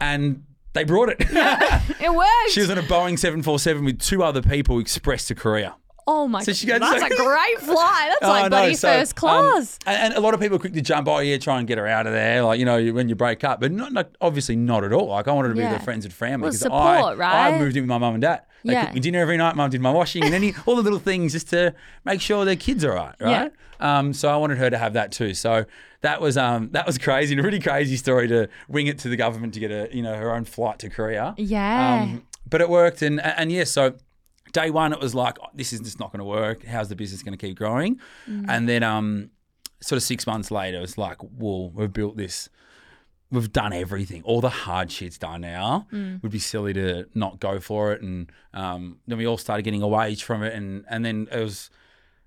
And 0.01 0.45
they 0.75 0.85
brought 0.85 1.09
it. 1.11 1.21
It 2.01 2.13
worked. 2.13 2.51
She 2.51 2.61
was 2.61 2.71
on 2.71 2.79
a 2.79 2.83
Boeing 2.83 3.19
747 3.19 3.85
with 3.85 3.99
two 4.01 4.23
other 4.23 4.43
people 4.43 4.79
express 4.79 5.27
to 5.27 5.35
Korea. 5.35 5.77
Oh 6.07 6.29
my 6.29 6.43
So 6.43 6.53
god. 6.53 6.57
she 6.57 6.67
goes- 6.67 6.81
That's 6.81 7.03
a 7.13 7.17
great 7.17 7.59
flight. 7.61 8.09
That's 8.09 8.19
Oh, 8.23 8.29
like 8.29 8.43
no, 8.45 8.49
bloody 8.51 8.75
so, 8.75 8.89
first 8.89 9.13
um, 9.13 9.17
class. 9.53 9.79
and, 9.87 9.97
and 9.97 10.15
a 10.15 10.21
lot 10.21 10.35
of 10.35 10.41
people 10.41 10.59
quickly 10.59 10.81
jump, 10.83 11.09
oh, 11.09 11.19
yeah, 11.21 11.39
try 11.39 11.59
and 11.59 11.67
get 11.67 11.79
her 11.79 11.87
out 11.87 12.07
of 12.07 12.13
there, 12.13 12.43
like, 12.43 12.59
you 12.59 12.65
know, 12.65 12.93
when 12.93 13.09
you 13.09 13.15
break 13.15 13.43
up. 13.45 13.61
But 13.61 13.73
not, 13.73 13.93
not 13.93 14.11
obviously 14.21 14.57
not 14.57 14.85
at 14.85 14.93
all. 14.93 15.09
Like, 15.09 15.29
I 15.29 15.33
wanted 15.33 15.49
to 15.49 15.55
be 15.55 15.61
Yeah. 15.61 15.71
with 15.73 15.79
her 15.81 15.85
friends 15.85 16.05
and 16.05 16.13
family. 16.13 16.43
Well, 16.45 16.51
'cause 16.53 16.61
support, 16.61 16.83
I, 16.83 17.15
right? 17.15 17.55
I 17.55 17.59
moved 17.59 17.77
in 17.77 17.83
with 17.85 17.89
my 17.89 17.99
mum 17.99 18.15
and 18.15 18.23
dad. 18.23 18.43
They 18.65 18.73
Yeah. 18.73 18.83
cooked 18.83 18.95
me 18.95 19.01
dinner 19.01 19.21
every 19.21 19.37
night. 19.37 19.57
Mum 19.57 19.69
did 19.71 19.81
my 19.81 19.91
washing 19.91 20.25
and 20.25 20.35
any 20.35 20.55
all 20.67 20.77
the 20.77 20.83
little 20.83 20.99
things 20.99 21.33
just 21.33 21.49
to 21.51 21.75
make 22.05 22.21
sure 22.21 22.45
their 22.45 22.57
kids 22.57 22.85
are 22.85 22.93
right, 22.93 23.15
right? 23.21 23.53
Um, 23.81 24.15
so 24.15 24.29
I 24.31 24.37
wanted 24.37 24.57
her 24.59 24.71
to 24.71 24.79
have 24.79 24.95
that 24.95 25.13
too. 25.13 25.35
So 25.35 25.67
that 26.01 26.21
was 26.21 26.39
um, 26.39 26.71
that 26.73 26.87
was 26.87 26.97
crazy 27.07 27.37
a 27.39 27.43
really 27.43 27.61
crazy 27.61 27.97
story 27.97 28.27
to 28.29 28.49
wing 28.69 28.87
it 28.87 28.99
to 29.01 29.09
the 29.09 29.17
government 29.17 29.53
to 29.55 29.61
get 29.61 29.71
a 29.71 29.89
you 29.95 30.03
know 30.03 30.15
her 30.15 30.35
own 30.35 30.45
flight 30.47 30.79
to 30.79 30.89
Korea. 30.89 31.35
Yeah. 31.37 32.03
Um, 32.05 32.23
but 32.49 32.61
it 32.63 32.71
worked, 32.71 33.03
and 33.03 33.21
and 33.21 33.51
yeah, 33.53 33.65
so 33.65 33.95
day 34.55 34.71
one 34.71 34.95
it 34.95 35.01
was 35.01 35.15
like 35.15 35.37
oh, 35.43 35.49
this 35.53 35.75
is 35.75 35.81
just 35.81 36.01
not 36.01 36.11
going 36.11 36.21
to 36.21 36.25
work. 36.25 36.65
How's 36.65 36.89
the 36.89 36.97
business 36.97 37.23
going 37.23 37.37
to 37.37 37.47
keep 37.47 37.59
growing? 37.59 38.01
Mm. 38.27 38.47
And 38.49 38.69
then 38.69 38.83
um, 38.83 39.31
sort 39.81 39.99
of 39.99 40.03
six 40.03 40.27
months 40.27 40.51
later, 40.51 40.81
it's 40.81 40.97
like, 40.97 41.19
well, 41.23 41.71
we've 41.71 41.93
built 41.93 42.17
this. 42.17 42.49
We've 43.31 43.53
done 43.53 43.73
everything. 43.73 44.23
All 44.23 44.41
the 44.41 44.49
hard 44.49 44.91
shit's 44.91 45.19
done 45.19 45.43
now. 45.43 45.89
Mm. 45.93 46.23
Would 46.23 46.33
be 46.33 46.39
silly 46.39 46.73
to 46.73 47.07
not 47.15 47.41
go 47.41 47.59
for 47.61 47.93
it. 47.93 48.01
And 48.01 48.31
um, 48.55 48.99
then 49.07 49.19
we 49.19 49.27
all 49.27 49.39
started 49.39 49.65
getting 49.65 49.83
a 49.83 49.89
wage 49.89 50.23
from 50.23 50.43
it, 50.43 50.55
and 50.55 50.85
and 50.89 51.05
then 51.05 51.29
it 51.31 51.41
was 51.41 51.69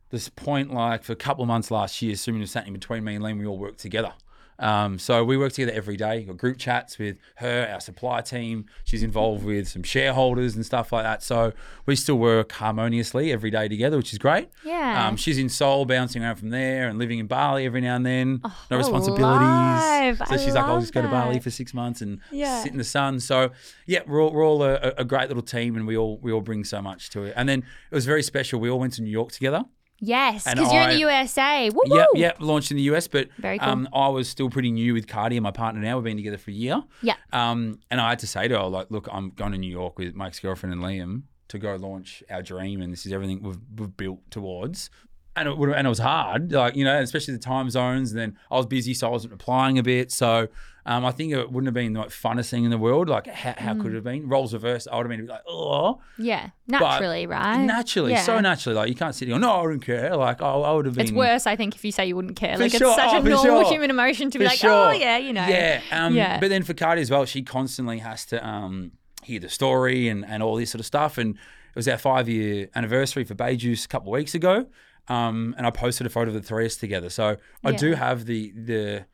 this 0.10 0.30
point 0.30 0.74
like 0.74 1.04
for 1.04 1.14
a 1.14 1.18
couple 1.18 1.44
of 1.44 1.48
months 1.48 1.72
last 1.72 2.02
year, 2.02 2.14
Sumin 2.16 2.42
was 2.42 2.52
sat 2.52 2.68
in 2.68 2.74
between 2.74 3.04
me 3.04 3.16
and 3.16 3.24
Liam. 3.24 3.40
We 3.40 3.46
all 3.46 3.58
worked 3.58 3.80
together. 3.80 4.14
Um, 4.60 4.98
so 5.00 5.24
we 5.24 5.38
work 5.38 5.54
together 5.54 5.72
every 5.76 5.98
day. 5.98 6.24
Got 6.24 6.38
group 6.38 6.58
chats 6.58 6.98
with 6.98 7.18
her, 7.36 7.68
our 7.72 7.80
supply 7.80 8.22
team. 8.22 8.66
She's 8.86 9.04
involved 9.04 9.44
with 9.46 9.68
some 9.68 9.84
shareholders 9.84 10.56
and 10.56 10.66
stuff 10.66 10.92
like 10.92 11.04
that. 11.04 11.22
So 11.24 11.54
we 11.86 11.96
still 11.96 12.18
work 12.18 12.52
harmoniously 12.54 13.32
every 13.32 13.52
day 13.52 13.68
together, 13.68 13.98
which 13.98 14.14
is 14.14 14.20
great. 14.20 14.50
Yeah. 14.66 15.08
Um, 15.08 15.16
she's 15.16 15.38
in 15.38 15.50
Seoul, 15.50 15.86
bouncing 15.86 16.24
around 16.24 16.38
from 16.38 16.50
there, 16.50 16.88
and 16.90 16.98
living 16.98 17.20
in 17.20 17.28
Bali 17.28 17.66
every 17.66 17.82
now 17.82 17.96
and 17.96 18.06
then. 18.06 18.42
no 18.44 18.52
I 18.72 18.76
responsibilities. 18.78 20.18
So 20.28 20.34
I 20.34 20.38
she's 20.38 20.56
like, 20.56 20.66
I'll 20.66 20.80
just 20.80 20.94
go 20.94 21.02
to 21.02 21.08
Bali 21.08 21.40
for 21.40 21.50
six 21.52 21.74
months 21.74 22.02
and 22.02 22.20
Yeah. 22.32 22.64
sit 22.64 22.72
in 22.72 22.78
the 22.78 22.84
sun. 22.84 23.20
So 23.20 23.52
yeah, 23.86 24.02
we're 24.08 24.22
all, 24.22 24.32
we're 24.32 24.46
all 24.46 24.64
a, 24.64 24.94
a 24.98 25.06
great 25.06 25.28
little 25.28 25.44
team, 25.44 25.76
and 25.76 25.86
we 25.88 25.98
all 25.98 26.18
we 26.22 26.32
all 26.32 26.42
bring 26.42 26.64
so 26.64 26.82
much 26.82 27.10
to 27.12 27.24
it. 27.24 27.34
And 27.36 27.48
then 27.48 27.60
it 27.92 27.96
was 27.96 28.06
very 28.06 28.24
special. 28.24 28.60
We 28.60 28.70
all 28.70 28.80
went 28.80 28.94
to 28.94 29.02
New 29.02 29.12
York 29.12 29.32
together 29.32 29.66
Yes, 30.00 30.44
because 30.44 30.72
you're 30.72 30.84
in 30.84 30.90
the 30.90 31.00
USA. 31.00 31.70
Woo 31.70 31.82
Yep, 31.86 32.08
yep, 32.16 32.38
launched 32.40 32.72
in 32.72 32.78
the 32.78 32.84
US, 32.84 33.08
but 33.08 33.30
Very 33.38 33.58
cool. 33.60 33.70
um, 33.70 33.90
I 33.94 34.10
was 34.10 34.30
still 34.30 34.50
pretty 34.50 34.72
new 34.72 34.94
with 34.94 35.08
Cardi 35.08 35.38
and 35.38 35.44
my 35.44 35.52
partner 35.52 35.82
now. 35.82 35.98
We've 35.98 36.04
been 36.04 36.18
together 36.18 36.38
for 36.38 36.52
a 36.52 36.54
year. 36.54 36.84
Yeah. 37.02 37.16
Um, 37.34 37.80
and 37.90 38.00
I 38.00 38.10
had 38.10 38.20
to 38.20 38.28
say 38.28 38.48
to 38.48 38.60
her, 38.60 38.66
like, 38.66 38.92
look, 38.92 39.08
I'm 39.12 39.32
going 39.32 39.52
to 39.54 39.58
New 39.58 39.72
York 39.72 39.98
with 39.98 40.14
my 40.16 40.28
ex 40.28 40.40
girlfriend 40.40 40.74
and 40.74 40.84
Liam 40.84 41.24
to 41.48 41.58
go 41.58 41.76
launch 41.78 42.24
our 42.30 42.42
dream, 42.42 42.82
and 42.82 42.92
this 42.92 43.06
is 43.06 43.14
everything 43.14 43.42
we've, 43.42 43.58
we've 43.78 43.96
built 43.96 44.20
towards. 44.30 44.90
And 45.38 45.48
it, 45.48 45.58
would, 45.58 45.70
and 45.70 45.86
it 45.86 45.90
was 45.90 46.00
hard, 46.00 46.52
like, 46.52 46.76
you 46.76 46.84
know, 46.84 47.00
especially 47.00 47.34
the 47.36 47.40
time 47.40 47.70
zones. 47.70 48.12
And 48.12 48.20
then 48.20 48.38
I 48.52 48.56
was 48.58 48.66
busy, 48.66 48.94
so 48.94 49.08
I 49.08 49.12
wasn't 49.12 49.32
replying 49.34 49.78
a 49.78 49.84
bit. 49.84 50.12
So 50.12 50.48
um, 50.86 51.06
I 51.06 51.12
think 51.12 51.34
it 51.34 51.52
wouldn't 51.52 51.68
have 51.68 51.74
been 51.74 51.94
the 51.94 52.00
like, 52.00 52.10
funnest 52.10 52.50
thing 52.50 52.64
in 52.64 52.72
the 52.72 52.78
world. 52.78 53.08
Like, 53.10 53.28
how, 53.28 53.54
how 53.58 53.74
Mm. 53.74 53.82
could 53.82 53.92
it 53.92 53.96
have 53.96 54.04
been? 54.04 54.28
Roles 54.30 54.54
reversed, 54.54 54.88
I 54.92 54.96
would 54.98 55.10
have 55.10 55.18
been 55.18 55.28
like, 55.28 55.42
oh, 55.48 56.00
Yeah, 56.18 56.50
naturally, 56.66 57.28
right? 57.28 57.58
naturally, 57.64 58.14
Yeah. 58.14 58.22
so 58.22 58.40
naturally. 58.40 58.76
Like, 58.78 58.90
you 58.90 58.96
can't 58.96 59.14
sit 59.14 59.28
there, 59.30 59.38
no, 59.38 59.52
I 59.52 59.64
don't 59.64 59.80
care. 59.80 60.16
Like, 60.16 60.42
I, 60.42 60.50
I 60.50 60.72
would 60.74 60.86
have 60.86 60.96
been. 60.96 61.04
It's 61.04 61.12
worse, 61.12 61.46
I 61.46 61.56
think, 61.56 61.76
if 61.76 61.84
you 61.86 61.92
say 61.92 62.06
you 62.08 62.16
wouldn't 62.16 62.38
care. 62.38 62.56
For 62.56 62.64
Like 62.64 62.72
sure. 62.72 62.88
it's 62.88 62.96
such 62.96 63.14
Oh, 63.14 63.18
a 63.18 63.24
normal 63.24 63.62
sure. 63.64 63.72
human 63.74 63.90
emotion 63.90 64.32
to 64.32 64.40
be 64.40 64.46
For 64.46 64.50
like, 64.50 64.60
sure. 64.60 64.72
oh 64.72 64.92
yeah, 64.92 65.18
you 65.18 65.34
know. 65.34 65.46
Yeah. 65.46 65.82
Um, 65.92 66.16
Yeah. 66.16 66.40
But 66.40 66.50
then 66.50 66.64
for 66.64 66.74
Cardi 66.74 67.02
as 67.02 67.12
well, 67.12 67.26
she 67.26 67.44
constantly 67.44 68.00
has 68.00 68.26
to 68.28 68.46
um, 68.48 68.94
hear 69.24 69.40
the 69.42 69.50
story 69.50 70.08
and, 70.08 70.26
and 70.26 70.42
all 70.42 70.56
this 70.56 70.72
sort 70.72 70.80
of 70.80 70.86
stuff. 70.86 71.18
And 71.18 71.36
it 71.36 71.76
was 71.76 71.88
our 71.90 71.98
five 71.98 72.30
year 72.30 72.70
anniversary 72.76 73.24
for 73.26 73.36
Bae 73.36 73.56
Juice 73.56 73.84
a 73.86 73.88
couple 73.90 74.14
of 74.14 74.18
weeks 74.18 74.34
ago. 74.34 74.68
Um, 75.10 75.56
and 75.58 75.66
I 75.66 75.70
posted 75.72 76.06
a 76.06 76.10
photo 76.10 76.30
of 76.30 76.34
the 76.34 76.42
three 76.42 76.66
of 76.66 76.72
us 76.72 76.76
together. 76.78 77.10
So 77.10 77.38
I 77.64 77.70
Yeah. 77.72 77.78
do 77.78 77.94
have 77.94 78.26
the 78.26 78.52
the 78.52 79.06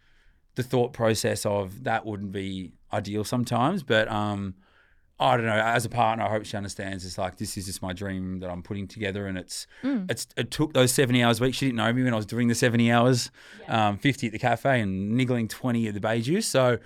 the 0.56 0.64
thought 0.64 0.94
process 0.94 1.46
of 1.46 1.84
that 1.84 2.06
wouldn't 2.06 2.32
be 2.32 2.74
ideal 2.92 3.24
sometimes, 3.24 3.82
but 3.84 4.08
um, 4.12 4.54
I 5.20 5.36
don't 5.38 5.46
know. 5.46 5.54
As 5.54 5.86
a 5.86 5.90
partner, 5.90 6.24
I 6.26 6.30
hope 6.30 6.46
she 6.46 6.56
understands. 6.58 7.06
It's 7.06 7.18
like 7.18 7.38
this 7.38 7.58
is 7.58 7.66
just 7.66 7.82
my 7.82 7.94
dream 7.94 8.40
that 8.40 8.50
I'm 8.52 8.62
putting 8.64 8.88
together, 8.88 9.26
and 9.28 9.38
it's 9.38 9.68
Mm. 9.84 10.10
it's 10.12 10.28
it 10.38 10.52
took 10.52 10.74
those 10.74 10.92
seventy 10.92 11.24
hours 11.24 11.40
a 11.40 11.44
week. 11.44 11.54
She 11.56 11.66
didn't 11.68 11.78
know 11.78 11.92
me 11.94 12.04
when 12.04 12.14
I 12.14 12.18
was 12.18 12.26
doing 12.26 12.48
the 12.50 12.56
seventy 12.56 12.92
hours, 12.92 13.32
um, 13.68 13.98
fifty 13.98 14.28
at 14.28 14.34
the 14.34 14.40
cafe 14.40 14.82
and 14.82 15.12
niggling 15.12 15.48
twenty 15.48 15.88
at 15.88 15.94
the 15.94 16.00
Bae 16.02 16.20
Juice. 16.22 16.48
So 16.48 16.78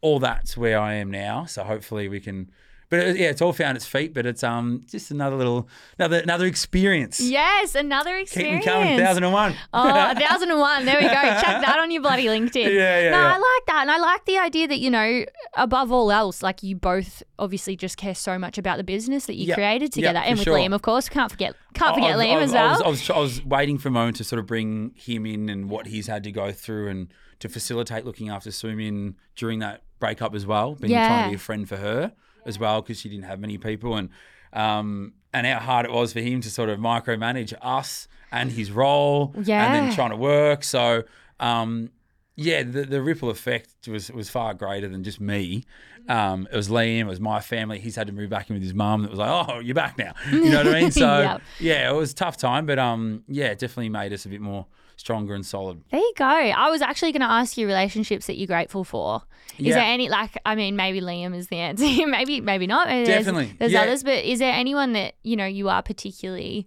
all 0.00 0.18
that's 0.20 0.56
where 0.56 0.78
I 0.78 0.94
am 0.94 1.10
now. 1.10 1.46
So 1.46 1.64
hopefully 1.64 2.08
we 2.08 2.20
can. 2.20 2.50
But 2.88 3.00
it, 3.00 3.16
yeah, 3.16 3.30
it's 3.30 3.42
all 3.42 3.52
found 3.52 3.76
its 3.76 3.86
feet. 3.86 4.14
But 4.14 4.26
it's 4.26 4.44
um 4.44 4.82
just 4.88 5.10
another 5.10 5.36
little 5.36 5.68
another 5.98 6.18
another 6.20 6.46
experience. 6.46 7.20
Yes, 7.20 7.74
another 7.74 8.16
experience. 8.16 8.64
them 8.64 8.74
coming, 8.74 8.98
thousand 8.98 9.24
and 9.24 9.32
one. 9.32 9.54
Oh, 9.72 10.14
thousand 10.14 10.50
and 10.50 10.60
one. 10.60 10.84
There 10.84 10.96
we 10.96 11.02
go. 11.06 11.10
Check 11.12 11.42
that 11.62 11.78
on 11.80 11.90
your 11.90 12.02
bloody 12.02 12.24
LinkedIn. 12.26 12.64
Yeah, 12.72 13.00
yeah, 13.00 13.10
No, 13.10 13.18
yeah. 13.18 13.26
I 13.34 13.38
like 13.38 13.66
that. 13.66 13.78
And 13.82 13.90
I 13.90 13.98
like 13.98 14.24
the 14.24 14.38
idea 14.38 14.68
that, 14.68 14.78
you 14.78 14.90
know, 14.90 15.24
above 15.54 15.90
all 15.90 16.12
else, 16.12 16.42
like 16.42 16.62
you 16.62 16.76
both 16.76 17.22
obviously 17.38 17.76
just 17.76 17.96
care 17.96 18.14
so 18.14 18.38
much 18.38 18.56
about 18.58 18.76
the 18.78 18.84
business 18.84 19.26
that 19.26 19.34
you 19.34 19.46
Yep. 19.46 19.56
created 19.56 19.82
Yep, 19.86 19.90
together. 19.92 20.18
for 20.20 20.24
and 20.26 20.38
with 20.38 20.44
sure. 20.44 20.58
Liam, 20.58 20.72
of 20.74 20.82
course. 20.82 21.08
Can't 21.08 21.30
forget 21.30 21.54
can't 21.74 21.94
forget 21.94 22.16
I 22.16 22.24
Liam 22.24 22.36
I 22.36 22.42
as 22.42 22.52
well. 22.52 22.66
I 22.66 22.70
was, 22.70 22.80
I 22.82 22.88
was, 22.88 23.10
I 23.10 23.18
was 23.18 23.44
waiting 23.44 23.78
for 23.78 23.88
a 23.88 23.92
moment 23.92 24.16
to 24.18 24.24
sort 24.24 24.38
of 24.38 24.46
bring 24.46 24.92
him 24.96 25.26
in 25.26 25.48
and 25.48 25.68
what 25.68 25.86
he's 25.88 26.06
had 26.06 26.22
to 26.24 26.32
go 26.32 26.52
through 26.52 26.88
and 26.88 27.12
to 27.40 27.48
facilitate 27.48 28.04
looking 28.06 28.28
after 28.30 28.48
Sumin 28.50 29.14
during 29.34 29.58
that 29.58 29.82
breakup 29.98 30.34
as 30.34 30.46
well. 30.46 30.74
Being 30.76 30.92
trying 30.94 31.24
to 31.24 31.30
be 31.30 31.34
a 31.34 31.38
friend 31.38 31.68
for 31.68 31.76
her 31.76 32.12
as 32.46 32.58
well 32.58 32.80
because 32.82 33.00
she 33.00 33.08
didn't 33.08 33.24
have 33.24 33.40
many 33.40 33.58
people 33.58 33.96
and 33.96 34.08
um, 34.52 35.12
and 35.34 35.46
how 35.46 35.58
hard 35.58 35.84
it 35.84 35.92
was 35.92 36.12
for 36.12 36.20
him 36.20 36.40
to 36.40 36.50
sort 36.50 36.70
of 36.70 36.78
micromanage 36.78 37.52
us 37.60 38.08
and 38.32 38.52
his 38.52 38.70
role 38.70 39.34
yeah. 39.42 39.66
and 39.66 39.74
then 39.74 39.94
trying 39.94 40.10
to 40.10 40.16
work. 40.16 40.64
So 40.64 41.04
um, 41.40 41.90
yeah, 42.36 42.62
the, 42.62 42.84
the 42.84 43.02
ripple 43.02 43.30
effect 43.30 43.88
was 43.88 44.10
was 44.10 44.30
far 44.30 44.54
greater 44.54 44.88
than 44.88 45.02
just 45.04 45.20
me. 45.20 45.64
Um, 46.08 46.46
it 46.52 46.56
was 46.56 46.68
Liam, 46.68 47.00
it 47.00 47.06
was 47.06 47.20
my 47.20 47.40
family. 47.40 47.80
He's 47.80 47.96
had 47.96 48.06
to 48.06 48.12
move 48.12 48.30
back 48.30 48.48
in 48.48 48.54
with 48.54 48.62
his 48.62 48.74
mum. 48.74 49.02
That 49.02 49.10
was 49.10 49.18
like, 49.18 49.48
oh, 49.48 49.58
you're 49.58 49.74
back 49.74 49.98
now. 49.98 50.12
You 50.30 50.50
know 50.50 50.58
what 50.58 50.68
I 50.68 50.80
mean? 50.80 50.90
So 50.92 51.20
Yep. 51.20 51.42
yeah, 51.58 51.90
it 51.90 51.94
was 51.94 52.12
a 52.12 52.14
tough 52.14 52.36
time, 52.36 52.64
but 52.64 52.78
um, 52.78 53.24
yeah, 53.26 53.46
it 53.46 53.58
definitely 53.58 53.88
made 53.88 54.12
us 54.12 54.24
a 54.24 54.28
bit 54.28 54.40
more 54.40 54.66
stronger 54.96 55.34
and 55.34 55.44
solid. 55.46 55.82
There 55.90 56.00
you 56.00 56.12
go. 56.16 56.24
I 56.24 56.70
was 56.70 56.82
actually 56.82 57.12
going 57.12 57.20
to 57.20 57.26
ask 57.30 57.56
you 57.56 57.66
relationships 57.66 58.26
that 58.26 58.36
you're 58.36 58.46
grateful 58.46 58.82
for. 58.84 59.22
Is 59.58 59.66
Yeah. 59.66 59.74
there 59.76 59.84
any 59.84 60.08
like? 60.08 60.36
I 60.44 60.54
mean, 60.54 60.76
maybe 60.76 61.00
Liam 61.00 61.34
is 61.34 61.48
the 61.48 61.56
answer. 61.56 61.84
maybe, 62.06 62.40
maybe 62.40 62.66
not. 62.66 62.88
Maybe 62.88 63.06
there's- 63.06 63.24
Definitely. 63.24 63.56
There's, 63.58 63.72
Yeah. 63.72 63.82
others, 63.82 64.02
but 64.02 64.24
is 64.24 64.38
there 64.38 64.52
anyone 64.52 64.92
that 64.94 65.14
you 65.22 65.36
know 65.36 65.46
you 65.46 65.68
are 65.68 65.82
particularly 65.82 66.66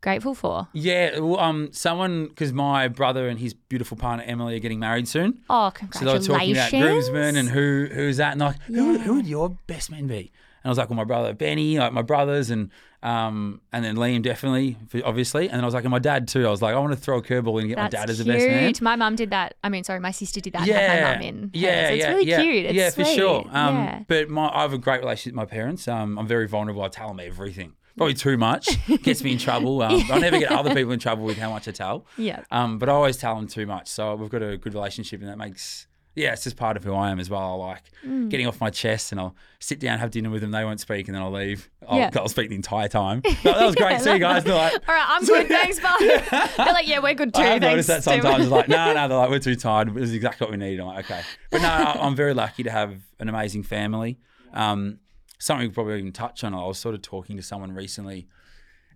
grateful 0.00 0.34
for? 0.34 0.68
Yeah, 0.72 1.18
well, 1.18 1.38
um, 1.40 1.68
someone 1.72 2.26
because 2.28 2.52
my 2.52 2.88
brother 2.88 3.28
and 3.28 3.38
his 3.38 3.54
beautiful 3.54 3.96
partner 3.96 4.24
Emily 4.26 4.56
are 4.56 4.60
getting 4.60 4.78
married 4.80 5.08
soon. 5.08 5.40
Oh, 5.50 5.70
congratulations! 5.74 6.26
So 6.26 6.32
they 6.32 6.32
were 6.34 6.38
talking 6.38 6.56
about 6.56 6.70
groomsmen 6.70 7.36
and 7.36 7.48
who 7.48 7.88
who's 7.92 8.16
that, 8.18 8.32
and 8.32 8.40
like 8.40 8.60
who, 8.62 8.98
who 8.98 9.14
would 9.14 9.26
your 9.26 9.50
best 9.66 9.90
man 9.90 10.06
be? 10.06 10.32
And 10.62 10.66
I 10.66 10.68
was 10.68 10.78
like, 10.78 10.90
well, 10.90 10.96
my 10.96 11.04
brother 11.04 11.32
Benny, 11.32 11.78
like 11.78 11.92
my 11.92 12.02
brothers, 12.02 12.50
and 12.50 12.70
um, 13.02 13.62
and 13.72 13.84
then 13.84 13.96
Liam 13.96 14.22
definitely, 14.22 14.76
obviously, 15.04 15.48
and 15.48 15.54
then 15.54 15.62
I 15.62 15.64
was 15.64 15.72
like, 15.72 15.84
and 15.84 15.90
my 15.90 15.98
dad 15.98 16.28
too. 16.28 16.46
I 16.46 16.50
was 16.50 16.60
like, 16.60 16.74
I 16.74 16.78
want 16.78 16.92
to 16.92 16.98
throw 16.98 17.18
a 17.18 17.22
curveball 17.22 17.60
and 17.60 17.68
get 17.68 17.76
That's 17.76 17.94
my 17.94 18.00
dad 18.00 18.10
as 18.10 18.18
the 18.18 18.24
best 18.24 18.46
man. 18.46 18.72
My 18.82 18.96
mum 18.96 19.16
did 19.16 19.30
that. 19.30 19.54
I 19.64 19.70
mean, 19.70 19.84
sorry, 19.84 20.00
my 20.00 20.10
sister 20.10 20.40
did 20.40 20.52
that. 20.52 20.66
Yeah, 20.66 21.06
my 21.06 21.14
mum 21.14 21.22
in. 21.22 21.50
Yeah, 21.54 21.88
it's 21.88 22.02
yeah, 22.02 22.10
really 22.10 22.26
yeah. 22.26 22.42
cute. 22.42 22.66
It's 22.66 22.74
yeah, 22.74 22.90
for 22.90 23.04
sure. 23.04 23.44
Um, 23.50 23.76
yeah. 23.76 24.02
But 24.06 24.28
my, 24.28 24.48
I 24.48 24.62
have 24.62 24.74
a 24.74 24.78
great 24.78 25.00
relationship 25.00 25.32
with 25.32 25.36
my 25.36 25.46
parents. 25.46 25.88
Um, 25.88 26.18
I'm 26.18 26.26
very 26.26 26.46
vulnerable. 26.46 26.82
I 26.82 26.88
tell 26.88 27.08
them 27.08 27.20
everything. 27.20 27.72
Probably 27.96 28.14
too 28.14 28.36
much 28.36 28.68
gets 29.02 29.22
me 29.22 29.32
in 29.32 29.38
trouble. 29.38 29.82
Um, 29.82 30.02
I 30.10 30.18
never 30.18 30.38
get 30.38 30.52
other 30.52 30.74
people 30.74 30.92
in 30.92 30.98
trouble 30.98 31.24
with 31.24 31.38
how 31.38 31.50
much 31.50 31.68
I 31.68 31.72
tell. 31.72 32.06
Yeah. 32.16 32.44
Um, 32.50 32.78
but 32.78 32.88
I 32.90 32.92
always 32.92 33.16
tell 33.16 33.34
them 33.34 33.46
too 33.46 33.64
much. 33.66 33.88
So 33.88 34.14
we've 34.14 34.28
got 34.28 34.42
a 34.42 34.58
good 34.58 34.74
relationship, 34.74 35.20
and 35.20 35.28
that 35.30 35.38
makes 35.38 35.86
yeah, 36.14 36.32
it's 36.32 36.44
just 36.44 36.56
part 36.56 36.76
of 36.76 36.84
who 36.84 36.92
I 36.94 37.10
am 37.10 37.20
as 37.20 37.30
well. 37.30 37.40
I 37.62 37.66
like 37.66 37.82
Mm. 38.06 38.28
getting 38.30 38.46
off 38.46 38.60
my 38.60 38.70
chest, 38.70 39.12
and 39.12 39.20
I'll 39.20 39.34
sit 39.58 39.78
down, 39.78 39.98
have 39.98 40.10
dinner 40.10 40.30
with 40.30 40.40
them. 40.40 40.50
They 40.50 40.64
won't 40.64 40.80
speak, 40.80 41.06
and 41.06 41.14
then 41.14 41.22
I'll 41.22 41.30
leave. 41.32 41.70
I'll, 41.88 41.98
Yeah. 41.98 42.10
I'll 42.16 42.28
speak 42.28 42.48
the 42.48 42.56
entire 42.56 42.88
time. 42.88 43.20
But 43.42 43.42
that 43.58 43.66
was 43.66 43.74
great. 43.76 44.00
See 44.00 44.12
you 44.14 44.18
guys. 44.18 44.42
They're 44.44 44.54
like, 44.54 44.72
All 44.88 44.94
right, 44.94 45.06
I'm 45.08 45.24
good. 45.24 45.48
Thanks, 45.48 45.78
bye. 45.80 45.96
They're 46.56 46.72
like, 46.72 46.88
yeah, 46.88 46.98
we're 47.00 47.14
good 47.14 47.32
too. 47.34 47.40
I 47.40 47.44
have 47.44 47.60
Thanks. 47.60 47.64
noticed 47.72 47.88
that 47.88 48.02
sometimes. 48.04 48.44
It's 48.44 48.50
like, 48.52 48.68
no, 48.68 48.92
no, 48.94 49.08
they're 49.08 49.18
like, 49.18 49.30
we're 49.30 49.38
too 49.38 49.54
tired. 49.56 49.94
This 49.94 50.04
is 50.04 50.14
exactly 50.14 50.44
what 50.46 50.50
we 50.50 50.56
need. 50.56 50.80
I'm 50.80 50.86
like, 50.86 51.04
okay. 51.10 51.22
But 51.50 51.62
no, 51.62 51.68
I'm 51.68 52.16
very 52.16 52.34
lucky 52.34 52.62
to 52.64 52.70
have 52.70 52.94
an 53.18 53.28
amazing 53.28 53.62
family. 53.64 54.18
Um, 54.54 54.98
something 55.38 55.68
we 55.68 55.72
probably 55.72 55.98
even 55.98 56.12
touch 56.12 56.42
on. 56.44 56.54
I 56.54 56.64
was 56.66 56.78
sort 56.78 56.94
of 56.94 57.02
talking 57.02 57.36
to 57.36 57.42
someone 57.42 57.72
recently 57.72 58.26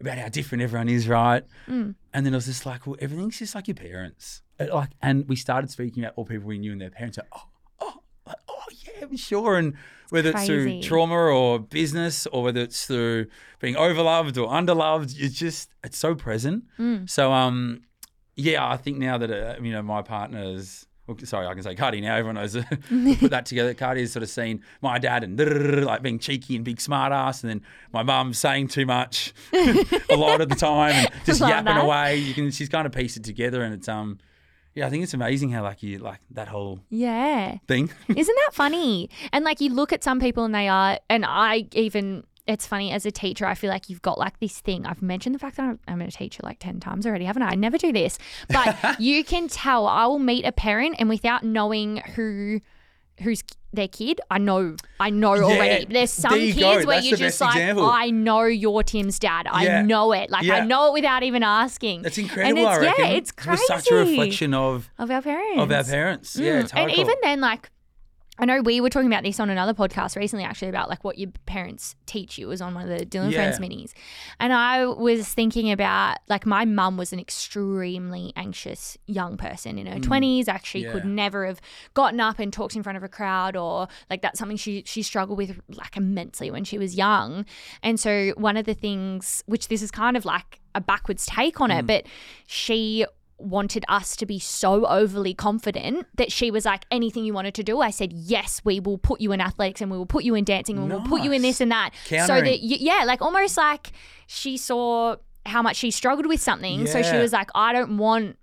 about 0.01 0.19
how 0.19 0.29
different 0.29 0.63
everyone 0.63 0.89
is, 0.89 1.07
right? 1.09 1.45
Mm. 1.69 1.95
And 2.13 2.27
then 2.27 2.35
I 2.35 2.37
was 2.39 2.47
just 2.47 2.67
like, 2.67 2.87
well, 2.87 2.97
everything's 3.01 3.39
just 3.39 3.55
like 3.55 3.69
your 3.69 3.75
parents. 3.77 4.43
Uh, 4.61 4.67
Like, 4.73 4.91
and 5.03 5.27
we 5.29 5.37
started 5.37 5.71
speaking 5.71 6.05
about 6.05 6.15
all 6.17 6.25
people 6.25 6.47
we 6.47 6.59
knew 6.59 6.73
and 6.73 6.81
their 6.81 6.91
parents. 6.91 7.19
Like, 7.19 7.29
oh, 7.33 7.49
oh, 7.81 8.01
like, 8.27 8.37
oh, 8.49 8.63
yeah, 8.85 9.05
I'm 9.07 9.17
sure. 9.17 9.57
And 9.57 9.75
whether 10.11 10.31
it's 10.31 10.37
Crazy. 10.47 10.47
through 10.47 10.83
trauma 10.83 11.15
or 11.17 11.59
business, 11.59 12.27
or 12.27 12.43
whether 12.45 12.61
it's 12.61 12.87
through 12.87 13.27
being 13.61 13.75
overloved 13.75 14.37
or 14.37 14.49
underloved, 14.49 15.15
it's 15.19 15.35
just 15.37 15.71
it's 15.83 15.99
so 15.99 16.15
present. 16.15 16.65
Mm. 16.79 17.09
So, 17.11 17.33
um, 17.33 17.83
yeah, 18.37 18.67
I 18.69 18.77
think 18.77 18.99
now 18.99 19.19
that 19.19 19.31
uh, 19.31 19.61
you 19.63 19.73
know 19.73 19.83
my 19.83 20.03
partner's. 20.03 20.87
well, 21.07 21.17
Sorry, 21.25 21.47
I 21.47 21.55
can 21.55 21.63
say 21.63 21.75
Cardi 21.75 22.01
now. 22.01 22.15
Everyone 22.17 22.35
knows 22.37 22.55
put 23.19 23.31
that 23.31 23.47
together. 23.47 23.75
Cardi 23.75 24.01
has 24.03 24.13
sort 24.13 24.23
of 24.23 24.29
seen 24.29 24.63
my 24.83 24.99
dad 24.99 25.25
and 25.25 25.39
like 25.85 26.03
being 26.03 26.19
cheeky 26.19 26.55
and 26.57 26.65
big 26.65 26.81
smart 26.81 27.13
ass, 27.13 27.43
and 27.43 27.51
then 27.51 27.63
my 27.93 28.03
mum 28.03 28.33
saying 28.35 28.69
too 28.69 28.87
much 28.87 29.33
a 29.53 30.17
lot 30.17 30.41
of 30.41 30.49
the 30.49 30.55
time 30.55 30.93
and 30.95 31.09
just 31.25 31.41
Love 31.41 31.51
yapping 31.51 31.75
that. 31.75 31.85
away. 31.85 32.17
You 32.17 32.35
can 32.35 32.51
she's 32.51 32.69
kind 32.69 32.87
of 32.87 32.93
pieced 32.93 33.17
it 33.17 33.25
together, 33.25 33.63
and 33.63 33.75
it's 33.75 33.89
um, 33.89 34.19
yeah, 34.75 34.87
I 34.87 34.91
think 34.91 35.03
it's 35.05 35.15
amazing 35.15 35.51
how 35.51 35.63
like 35.63 35.83
you 35.83 35.99
like 35.99 36.21
that 36.31 36.49
whole 36.49 36.81
Yeah. 36.91 37.59
thing. 37.69 37.91
Isn't 38.09 38.37
that 38.47 38.51
funny? 38.55 39.09
And 39.33 39.45
like 39.45 39.61
you 39.61 39.71
look 39.71 39.93
at 39.93 40.03
some 40.05 40.21
people 40.21 40.45
and 40.45 40.55
they 40.55 40.69
are, 40.69 40.99
and 41.09 41.25
I 41.25 41.67
even, 41.73 42.25
it's 42.47 42.67
funny 42.67 42.91
as 42.93 43.07
a 43.07 43.11
teacher, 43.11 43.47
I 43.47 43.55
feel 43.55 43.71
like 43.71 43.89
you've 43.89 44.03
got 44.03 44.19
like 44.19 44.39
this 44.41 44.61
thing. 44.61 44.85
I've 44.85 45.01
mentioned 45.01 45.35
the 45.35 45.39
fact 45.39 45.57
that 45.57 45.63
I'm- 45.63 45.81
I'm 45.89 46.01
a 46.03 46.11
teacher 46.11 46.41
like 46.43 46.59
10 46.59 46.81
times 46.81 47.07
already, 47.07 47.25
haven't 47.25 47.43
I? 47.43 47.51
I 47.53 47.55
never 47.55 47.79
do 47.79 47.93
this. 47.93 48.19
But 48.49 48.77
you 49.01 49.25
can 49.25 49.49
tell 49.49 49.87
I 49.87 50.07
will 50.07 50.19
meet 50.19 50.45
a 50.45 50.53
parent 50.53 50.97
and 50.99 51.09
without 51.09 51.43
knowing 51.45 51.99
who, 52.17 52.61
who's 53.23 53.43
their 53.73 53.89
kid, 53.89 54.21
I 54.31 54.39
know, 54.39 54.77
I 55.01 55.11
know 55.11 55.33
already. 55.35 55.85
There's 55.87 56.13
some 56.13 56.31
there 56.33 56.53
kids 56.53 56.85
go. 56.85 56.87
where 56.87 57.01
you're 57.01 57.17
just 57.17 57.41
like, 57.41 57.57
example. 57.57 57.87
I 57.87 58.11
know 58.11 58.43
you're 58.45 58.83
Tim's 58.85 59.19
dad. 59.19 59.47
I 59.51 59.65
Yeah. 59.65 59.83
know 59.83 60.13
it. 60.13 60.31
Like 60.31 60.49
I 60.49 60.61
know 60.61 60.89
it 60.89 60.93
without 60.95 61.23
even 61.25 61.43
asking. 61.43 62.03
That's 62.03 62.19
incredible. 62.19 62.63
it's, 62.63 62.79
I. 62.79 62.95
Yeah, 62.99 63.07
it's 63.09 63.33
crazy. 63.33 63.63
It 63.69 63.75
was 63.75 63.85
such 63.85 63.91
a 63.93 63.95
reflection 63.97 64.55
of 64.55 64.91
of 64.99 65.11
our 65.11 65.23
parents. 65.23 65.61
of 65.63 65.73
our 65.73 65.85
parents. 65.85 66.37
Yeah, 66.37 66.63
Mm. 66.63 66.69
totally. 66.69 66.83
And 66.83 66.91
even 67.01 67.15
then, 67.23 67.41
like, 67.41 67.71
I 68.37 68.47
know 68.47 68.63
we 68.63 68.81
were 68.81 68.91
talking 68.91 69.07
about 69.07 69.23
this 69.23 69.39
on 69.39 69.49
another 69.49 69.75
podcast 69.75 70.17
recently, 70.17 70.45
actually, 70.45 70.69
about 70.69 70.89
like 70.89 71.05
what 71.05 71.19
your 71.19 71.31
parents 71.47 71.95
teach 72.07 72.37
you. 72.37 72.47
It 72.47 72.51
was 72.51 72.61
on 72.61 72.75
one 72.75 72.89
of 72.91 72.99
the 72.99 73.07
Dylan 73.07 73.31
Yeah. 73.31 73.37
Friends 73.37 73.61
minis. 73.61 73.93
And 74.41 74.53
I 74.53 74.87
was 74.87 75.33
thinking 75.33 75.71
about 75.71 76.17
like 76.29 76.45
my 76.45 76.65
mum 76.65 76.97
was 76.97 77.13
an 77.13 77.21
extremely 77.21 78.33
anxious 78.35 78.99
young 79.07 79.37
person 79.37 79.79
in 79.79 79.87
her 79.87 80.01
20s, 80.01 80.49
actually 80.49 80.83
Mm. 80.83 80.87
Yeah. 80.87 80.93
could 80.93 81.05
never 81.05 81.47
have 81.47 81.61
gotten 81.95 82.19
up 82.19 82.41
and 82.41 82.53
talked 82.53 82.75
in 82.75 82.83
front 82.83 82.97
of 82.97 83.05
a 83.05 83.09
crowd 83.09 83.55
or 83.57 83.87
like 84.11 84.21
that's 84.23 84.39
something 84.41 84.57
she, 84.57 84.83
she 84.85 85.03
struggled 85.03 85.39
with 85.39 85.61
like 85.69 85.97
immensely 85.97 86.51
when 86.51 86.65
she 86.65 86.77
was 86.77 86.97
young. 86.97 87.47
And 87.85 88.01
so 88.01 88.33
one 88.37 88.57
of 88.57 88.67
the 88.67 88.75
things, 88.75 89.45
which 89.47 89.69
this 89.69 89.81
is 89.81 89.93
kind 89.93 90.17
of 90.17 90.25
like 90.25 90.61
a 90.75 90.81
backwards 90.81 91.25
take 91.25 91.61
on 91.61 91.71
Mm. 91.71 91.79
it, 91.79 91.87
but 91.87 92.07
she 92.49 93.07
wanted 93.39 93.85
us 93.89 94.17
to 94.17 94.27
be 94.27 94.39
so 94.39 94.87
overly 94.87 95.35
confident 95.35 96.07
that 96.15 96.31
she 96.31 96.51
was 96.51 96.65
like, 96.65 96.85
anything 96.91 97.25
you 97.25 97.35
wanted 97.35 97.55
to 97.55 97.63
do, 97.63 97.81
I 97.81 97.91
said, 97.91 98.13
yes, 98.13 98.61
we 98.65 98.81
will 98.81 98.99
put 98.99 99.21
you 99.21 99.33
in 99.33 99.41
athletics 99.41 99.81
and 99.81 99.91
we 99.91 99.99
will 99.99 100.07
put 100.07 100.25
you 100.25 100.35
in 100.35 100.45
dancing 100.45 100.79
and 100.79 100.89
we'll 100.89 101.01
put 101.03 101.23
you 101.23 101.33
in 101.33 101.43
this 101.43 101.61
and 101.61 101.71
that. 101.73 101.91
So 102.27 102.41
that, 102.41 102.61
you, 102.61 102.77
yeah, 102.81 103.05
like 103.05 103.21
almost 103.21 103.57
like 103.57 103.93
she 104.27 104.57
saw 104.57 105.17
how 105.47 105.63
much 105.63 105.77
she 105.77 105.91
struggled 105.91 106.27
with 106.27 106.41
something. 106.41 106.87
So 106.87 107.03
she 107.03 107.17
was 107.17 107.33
like, 107.33 107.51
I 107.55 107.73
don't 107.73 107.99
want 107.99 108.39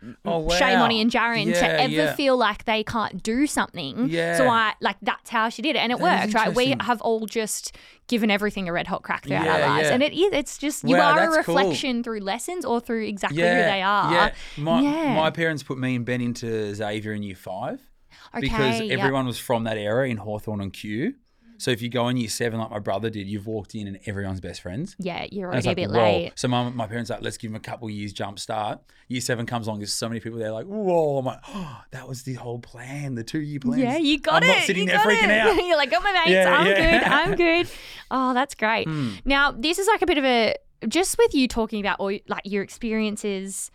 Oh, 0.00 0.06
mm. 0.06 0.44
wow. 0.44 0.54
Shay, 0.56 0.76
Monty, 0.76 1.00
and 1.00 1.10
Jaren 1.10 1.52
to 1.52 1.64
ever 1.80 1.92
yeah. 1.92 2.14
feel 2.14 2.36
like 2.36 2.64
they 2.64 2.84
can't 2.84 3.22
do 3.22 3.46
something. 3.46 4.08
Yeah. 4.08 4.36
So 4.36 4.48
I 4.48 4.74
like 4.80 4.96
that's 5.02 5.30
how 5.30 5.48
she 5.48 5.60
did 5.62 5.76
it, 5.76 5.80
and 5.80 5.90
it 5.92 5.98
That 5.98 6.22
worked, 6.22 6.34
right? 6.34 6.54
We 6.54 6.74
have 6.80 7.00
all 7.00 7.26
just 7.26 7.76
given 8.06 8.30
everything 8.30 8.68
a 8.68 8.72
red 8.72 8.86
hot 8.86 9.02
crack 9.02 9.26
throughout 9.26 9.46
our 9.46 9.60
lives, 9.60 9.88
yeah. 9.88 9.94
and 9.94 10.02
it 10.02 10.12
is. 10.12 10.32
It's 10.32 10.58
just 10.58 10.84
you 10.84 10.96
Wow, 10.96 11.12
are 11.12 11.24
a 11.24 11.30
that's 11.30 11.46
cool. 11.46 11.56
reflection 11.56 12.02
through 12.02 12.20
lessons 12.20 12.64
or 12.64 12.80
through 12.80 13.06
exactly 13.06 13.38
yeah, 13.42 13.56
who 13.56 13.62
they 13.62 13.82
are. 13.82 14.12
Yeah. 14.12 14.34
My, 14.56 14.80
Yeah. 14.80 15.14
my 15.14 15.30
parents 15.30 15.62
put 15.62 15.78
me 15.78 15.96
and 15.96 16.04
Ben 16.04 16.20
into 16.20 16.74
Xavier 16.74 17.12
in 17.12 17.22
year 17.22 17.36
five 17.36 17.80
because 18.40 18.76
Okay, 18.76 18.86
yep. 18.86 18.98
everyone 19.00 19.26
was 19.26 19.38
from 19.38 19.64
that 19.64 19.76
era 19.76 20.08
in 20.08 20.18
Hawthorn 20.18 20.60
and 20.60 20.72
Kew. 20.72 21.14
So 21.58 21.72
if 21.72 21.82
you 21.82 21.88
go 21.88 22.08
in 22.08 22.16
year 22.16 22.28
seven 22.28 22.60
like 22.60 22.70
my 22.70 22.78
brother 22.78 23.10
did, 23.10 23.26
you've 23.26 23.46
walked 23.46 23.74
in 23.74 23.88
and 23.88 23.98
everyone's 24.06 24.40
best 24.40 24.60
friends. 24.60 24.94
Yeah, 24.98 25.26
you're 25.30 25.48
already 25.48 25.66
a 25.66 25.70
like, 25.70 25.76
bit 25.76 25.90
whoa. 25.90 25.96
late. 25.96 26.32
So 26.36 26.48
my, 26.48 26.70
my 26.70 26.86
parents 26.86 27.10
are 27.10 27.14
like, 27.14 27.24
let's 27.24 27.36
give 27.36 27.50
him 27.50 27.56
a 27.56 27.60
couple 27.60 27.90
years 27.90 28.12
jump 28.12 28.38
start. 28.38 28.80
Year 29.08 29.20
seven 29.20 29.44
comes 29.44 29.66
along, 29.66 29.80
there's 29.80 29.92
so 29.92 30.08
many 30.08 30.20
people 30.20 30.38
there 30.38 30.52
like, 30.52 30.66
whoa. 30.66 31.18
I'm 31.18 31.24
like, 31.24 31.40
oh, 31.48 31.82
that 31.90 32.08
was 32.08 32.22
the 32.22 32.34
whole 32.34 32.60
plan, 32.60 33.16
the 33.16 33.24
two 33.24 33.40
year 33.40 33.58
plan. 33.58 33.80
Yeah, 33.80 33.96
you 33.96 34.20
got 34.20 34.42
I'm 34.42 34.50
it. 34.50 34.52
not 34.54 34.62
sitting 34.62 34.82
you 34.82 34.88
there 34.88 34.98
got 34.98 35.06
freaking 35.06 35.24
it. 35.24 35.30
out. 35.30 35.56
You're 35.66 35.76
like, 35.76 35.90
got 35.90 36.02
my 36.02 36.12
mates. 36.12 36.30
Yeah, 36.30 36.56
I'm 36.56 36.66
yeah. 36.66 36.98
Good. 37.00 37.08
I'm 37.08 37.34
good. 37.36 37.70
Oh, 38.10 38.34
that's 38.34 38.54
great. 38.54 38.86
Hmm. 38.86 39.14
Now, 39.24 39.50
this 39.50 39.78
is 39.78 39.88
like 39.88 40.02
a 40.02 40.06
bit 40.06 40.18
of 40.18 40.24
a 40.24 40.54
just 40.86 41.18
with 41.18 41.34
you 41.34 41.48
talking 41.48 41.80
about 41.80 41.98
all 41.98 42.16
like 42.28 42.42
your 42.44 42.62
experiences. 42.62 43.72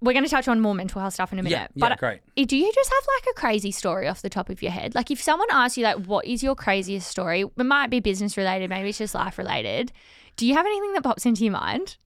We're 0.00 0.12
going 0.12 0.24
to 0.24 0.30
touch 0.30 0.46
on 0.46 0.60
more 0.60 0.74
mental 0.74 1.00
health 1.00 1.14
stuff 1.14 1.32
in 1.32 1.38
a 1.38 1.42
minute. 1.42 1.56
Yeah, 1.56 1.66
yeah, 1.74 1.88
but 1.88 1.98
great. 1.98 2.20
do 2.36 2.56
you 2.56 2.72
just 2.72 2.90
have 2.90 3.06
like 3.16 3.34
a 3.34 3.40
crazy 3.40 3.72
story 3.72 4.06
off 4.06 4.22
the 4.22 4.30
top 4.30 4.48
of 4.48 4.62
your 4.62 4.70
head? 4.70 4.94
Like 4.94 5.10
if 5.10 5.20
someone 5.20 5.48
asks 5.50 5.76
you 5.76 5.84
like, 5.84 6.06
what 6.06 6.24
is 6.24 6.42
your 6.42 6.54
craziest 6.54 7.08
story? 7.08 7.42
It 7.42 7.64
might 7.64 7.90
be 7.90 8.00
business 8.00 8.36
related, 8.36 8.70
maybe 8.70 8.90
it's 8.90 8.98
just 8.98 9.14
life 9.14 9.38
related. 9.38 9.92
Do 10.36 10.46
you 10.46 10.54
have 10.54 10.66
anything 10.66 10.92
that 10.92 11.02
pops 11.02 11.26
into 11.26 11.42
your 11.42 11.52
mind? 11.52 11.96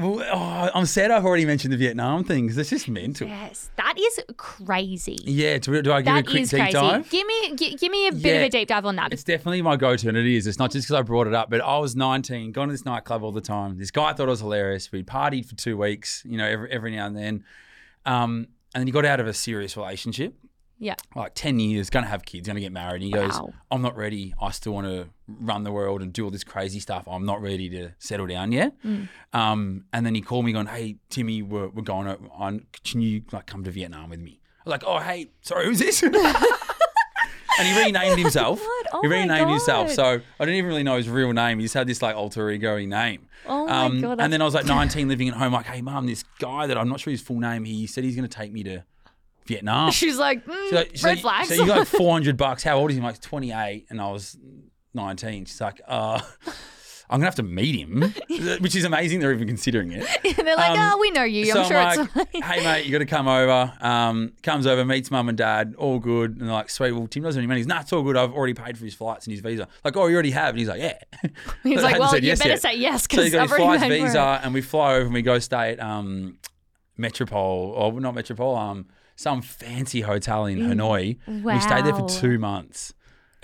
Well, 0.00 0.22
oh, 0.32 0.70
I'm 0.74 0.86
sad 0.86 1.10
I've 1.10 1.24
already 1.24 1.44
mentioned 1.44 1.72
the 1.72 1.76
Vietnam 1.76 2.24
thing 2.24 2.44
because 2.46 2.58
it's 2.58 2.70
just 2.70 2.88
mental. 2.88 3.28
Yes, 3.28 3.70
that 3.76 3.94
is 3.98 4.20
crazy. 4.36 5.18
Yeah, 5.24 5.58
do, 5.58 5.82
do 5.82 5.92
I 5.92 6.00
give 6.00 6.06
That 6.06 6.20
a 6.20 6.22
quick 6.22 6.48
deep 6.48 6.58
crazy. 6.58 6.72
dive? 6.72 7.10
Give 7.10 7.26
me, 7.26 7.54
gi- 7.56 7.74
give 7.76 7.92
me 7.92 8.08
a 8.08 8.12
bit 8.12 8.36
of 8.36 8.42
a 8.42 8.48
deep 8.48 8.68
dive 8.68 8.86
on 8.86 8.96
that. 8.96 9.12
It's 9.12 9.24
definitely 9.24 9.62
my 9.62 9.76
go-to, 9.76 10.08
and 10.08 10.16
it 10.16 10.26
is. 10.26 10.46
It's 10.46 10.58
not 10.58 10.70
just 10.70 10.86
because 10.88 10.98
I 10.98 11.02
brought 11.02 11.26
it 11.26 11.34
up, 11.34 11.50
but 11.50 11.60
I 11.60 11.78
was 11.78 11.94
19, 11.96 12.52
gone 12.52 12.68
to 12.68 12.72
this 12.72 12.84
nightclub 12.84 13.22
all 13.22 13.32
the 13.32 13.40
time. 13.40 13.78
This 13.78 13.90
guy 13.90 14.12
thought 14.12 14.28
it 14.28 14.30
was 14.30 14.40
hilarious. 14.40 14.90
We 14.90 15.02
partied 15.02 15.46
for 15.46 15.54
two 15.54 15.76
weeks, 15.76 16.22
you 16.24 16.38
know, 16.38 16.46
every, 16.46 16.70
every 16.70 16.90
now 16.96 17.06
and 17.06 17.16
then. 17.16 17.44
Um, 18.06 18.48
and 18.74 18.80
then 18.82 18.86
he 18.86 18.92
got 18.92 19.04
out 19.04 19.20
of 19.20 19.26
a 19.26 19.34
serious 19.34 19.76
relationship, 19.76 20.34
Yeah. 20.82 20.94
like 21.14 21.34
10 21.34 21.60
years, 21.60 21.90
going 21.90 22.04
to 22.04 22.10
have 22.10 22.24
kids, 22.24 22.48
going 22.48 22.54
to 22.56 22.60
get 22.62 22.72
married. 22.72 23.02
And 23.02 23.04
he 23.04 23.10
goes, 23.12 23.38
Wow. 23.38 23.52
I'm 23.70 23.82
not 23.82 23.96
ready. 23.96 24.32
I 24.40 24.50
still 24.50 24.72
want 24.72 24.86
to 24.86 25.08
run 25.28 25.62
the 25.62 25.70
world 25.70 26.00
and 26.00 26.10
do 26.12 26.24
all 26.24 26.30
this 26.30 26.42
crazy 26.42 26.80
stuff. 26.80 27.06
I'm 27.06 27.26
not 27.26 27.42
ready 27.42 27.68
to 27.70 27.90
settle 27.98 28.26
down 28.26 28.50
yet. 28.50 28.72
Um, 29.34 29.84
and 29.92 30.06
then 30.06 30.14
he 30.14 30.22
called 30.22 30.44
me 30.46 30.52
going, 30.52 30.66
hey, 30.68 30.96
Timmy, 31.10 31.42
we're, 31.42 31.68
we're 31.68 31.82
going 31.82 32.08
on, 32.32 32.64
can 32.82 33.00
you 33.02 33.22
like 33.30 33.44
come 33.46 33.62
to 33.64 33.70
Vietnam 33.70 34.08
with 34.10 34.20
me? 34.20 34.40
I 34.42 34.62
was 34.64 34.70
like, 34.72 34.84
oh, 34.86 34.98
hey, 34.98 35.30
sorry, 35.42 35.66
who's 35.66 35.78
this? 35.80 36.02
and 36.02 36.14
he 37.62 37.78
renamed 37.84 38.18
himself. 38.18 38.60
Oh 38.92 39.02
he 39.02 39.06
renamed 39.06 39.48
himself. 39.48 39.92
So 39.92 40.04
I 40.04 40.44
didn't 40.44 40.56
even 40.56 40.66
really 40.68 40.82
know 40.82 40.96
his 40.96 41.08
real 41.08 41.32
name. 41.32 41.60
He 41.60 41.64
just 41.64 41.74
had 41.74 41.86
this 41.86 42.02
like 42.02 42.16
alter 42.16 42.50
ego 42.50 42.76
name. 42.84 43.28
Oh 43.46 43.64
my 43.66 43.84
Um, 43.84 44.00
God, 44.00 44.20
And 44.20 44.32
then 44.32 44.42
I 44.42 44.44
was 44.44 44.52
like 44.52 44.66
19, 44.66 45.06
living 45.06 45.28
at 45.28 45.34
home, 45.34 45.52
like, 45.52 45.66
hey, 45.66 45.80
mum, 45.80 46.06
this 46.08 46.24
guy 46.40 46.66
that 46.66 46.76
I'm 46.76 46.88
not 46.88 46.98
sure 46.98 47.12
his 47.12 47.20
full 47.20 47.38
name, 47.38 47.62
he 47.64 47.86
said 47.86 48.02
he's 48.02 48.16
going 48.16 48.28
to 48.28 48.36
take 48.36 48.52
me 48.52 48.64
to 48.64 48.82
Vietnam. 49.46 49.90
She's 49.92 50.18
like, 50.18 50.44
mm, 50.46 50.54
She's 50.64 50.72
like, 50.72 50.90
red 51.02 51.16
so, 51.18 51.22
flags. 51.22 51.48
So 51.48 51.54
you 51.54 51.66
got 51.66 51.78
like 51.80 51.88
400 51.88 52.36
bucks. 52.36 52.62
How 52.62 52.78
old 52.78 52.90
is 52.90 52.96
he? 52.96 53.00
I'm 53.00 53.04
like 53.06 53.20
28, 53.20 53.86
and 53.90 54.00
I 54.00 54.10
was 54.10 54.36
19. 54.94 55.44
She's 55.46 55.60
like, 55.60 55.80
uh, 55.86 56.20
I'm 57.12 57.18
gonna 57.18 57.26
have 57.26 57.34
to 57.36 57.42
meet 57.42 57.74
him, 57.74 58.02
which 58.60 58.76
is 58.76 58.84
amazing. 58.84 59.18
They're 59.18 59.32
even 59.32 59.48
considering 59.48 59.90
it. 59.90 60.06
They're 60.36 60.54
like, 60.56 60.78
Um, 60.78 60.92
oh, 60.94 60.98
we 61.00 61.10
know 61.10 61.24
you. 61.24 61.46
so 61.46 61.62
I'm 61.62 61.68
sure 61.68 61.76
I'm 61.76 62.00
it's 62.02 62.12
fine. 62.12 62.42
hey 62.42 62.62
mate, 62.64 62.86
you 62.86 62.92
got 62.92 62.98
to 62.98 63.06
come 63.06 63.26
over. 63.26 63.72
Um, 63.80 64.32
comes 64.44 64.64
over, 64.64 64.84
meets 64.84 65.10
mum 65.10 65.28
and 65.28 65.36
dad, 65.36 65.74
all 65.76 65.98
good. 65.98 66.32
And 66.38 66.42
they're 66.42 66.52
like, 66.52 66.70
sweet. 66.70 66.92
Well, 66.92 67.08
Tim 67.08 67.24
doesn't 67.24 67.36
have 67.36 67.42
any 67.42 67.48
money. 67.48 67.58
He's 67.58 67.66
nah, 67.66 67.80
it's 67.80 67.92
all 67.92 68.04
good. 68.04 68.16
I've 68.16 68.32
already 68.32 68.54
paid 68.54 68.78
for 68.78 68.84
his 68.84 68.94
flights 68.94 69.26
and 69.26 69.32
his 69.32 69.40
visa. 69.40 69.66
Like, 69.84 69.96
oh, 69.96 70.06
you 70.06 70.14
already 70.14 70.30
have. 70.30 70.50
And 70.50 70.58
he's 70.60 70.68
like, 70.68 70.80
yeah. 70.80 70.98
He's 71.64 71.82
like, 71.82 71.98
well, 71.98 72.14
you 72.16 72.28
yes 72.28 72.38
better 72.38 72.50
yet. 72.50 72.62
say 72.62 72.76
yes 72.76 73.02
So 73.02 73.06
because 73.10 73.24
he 73.24 73.30
got 73.32 73.42
I've 73.42 73.50
his 73.50 73.58
flights, 73.58 73.84
visa, 73.86 74.40
and 74.44 74.54
we 74.54 74.60
fly 74.60 74.94
over 74.94 75.06
and 75.06 75.14
we 75.14 75.22
go 75.22 75.40
stay 75.40 75.72
at 75.72 75.80
um, 75.80 76.38
Metropole, 76.96 77.72
or 77.76 78.00
not 78.00 78.14
Metropole, 78.14 78.54
um, 78.56 78.86
some 79.20 79.42
fancy 79.42 80.00
hotel 80.00 80.46
in 80.46 80.58
Hanoi. 80.60 81.18
We 81.26 81.60
stayed 81.60 81.84
there 81.84 81.92
Mm. 81.92 82.08
For 82.10 82.20
two 82.20 82.38
months. 82.38 82.94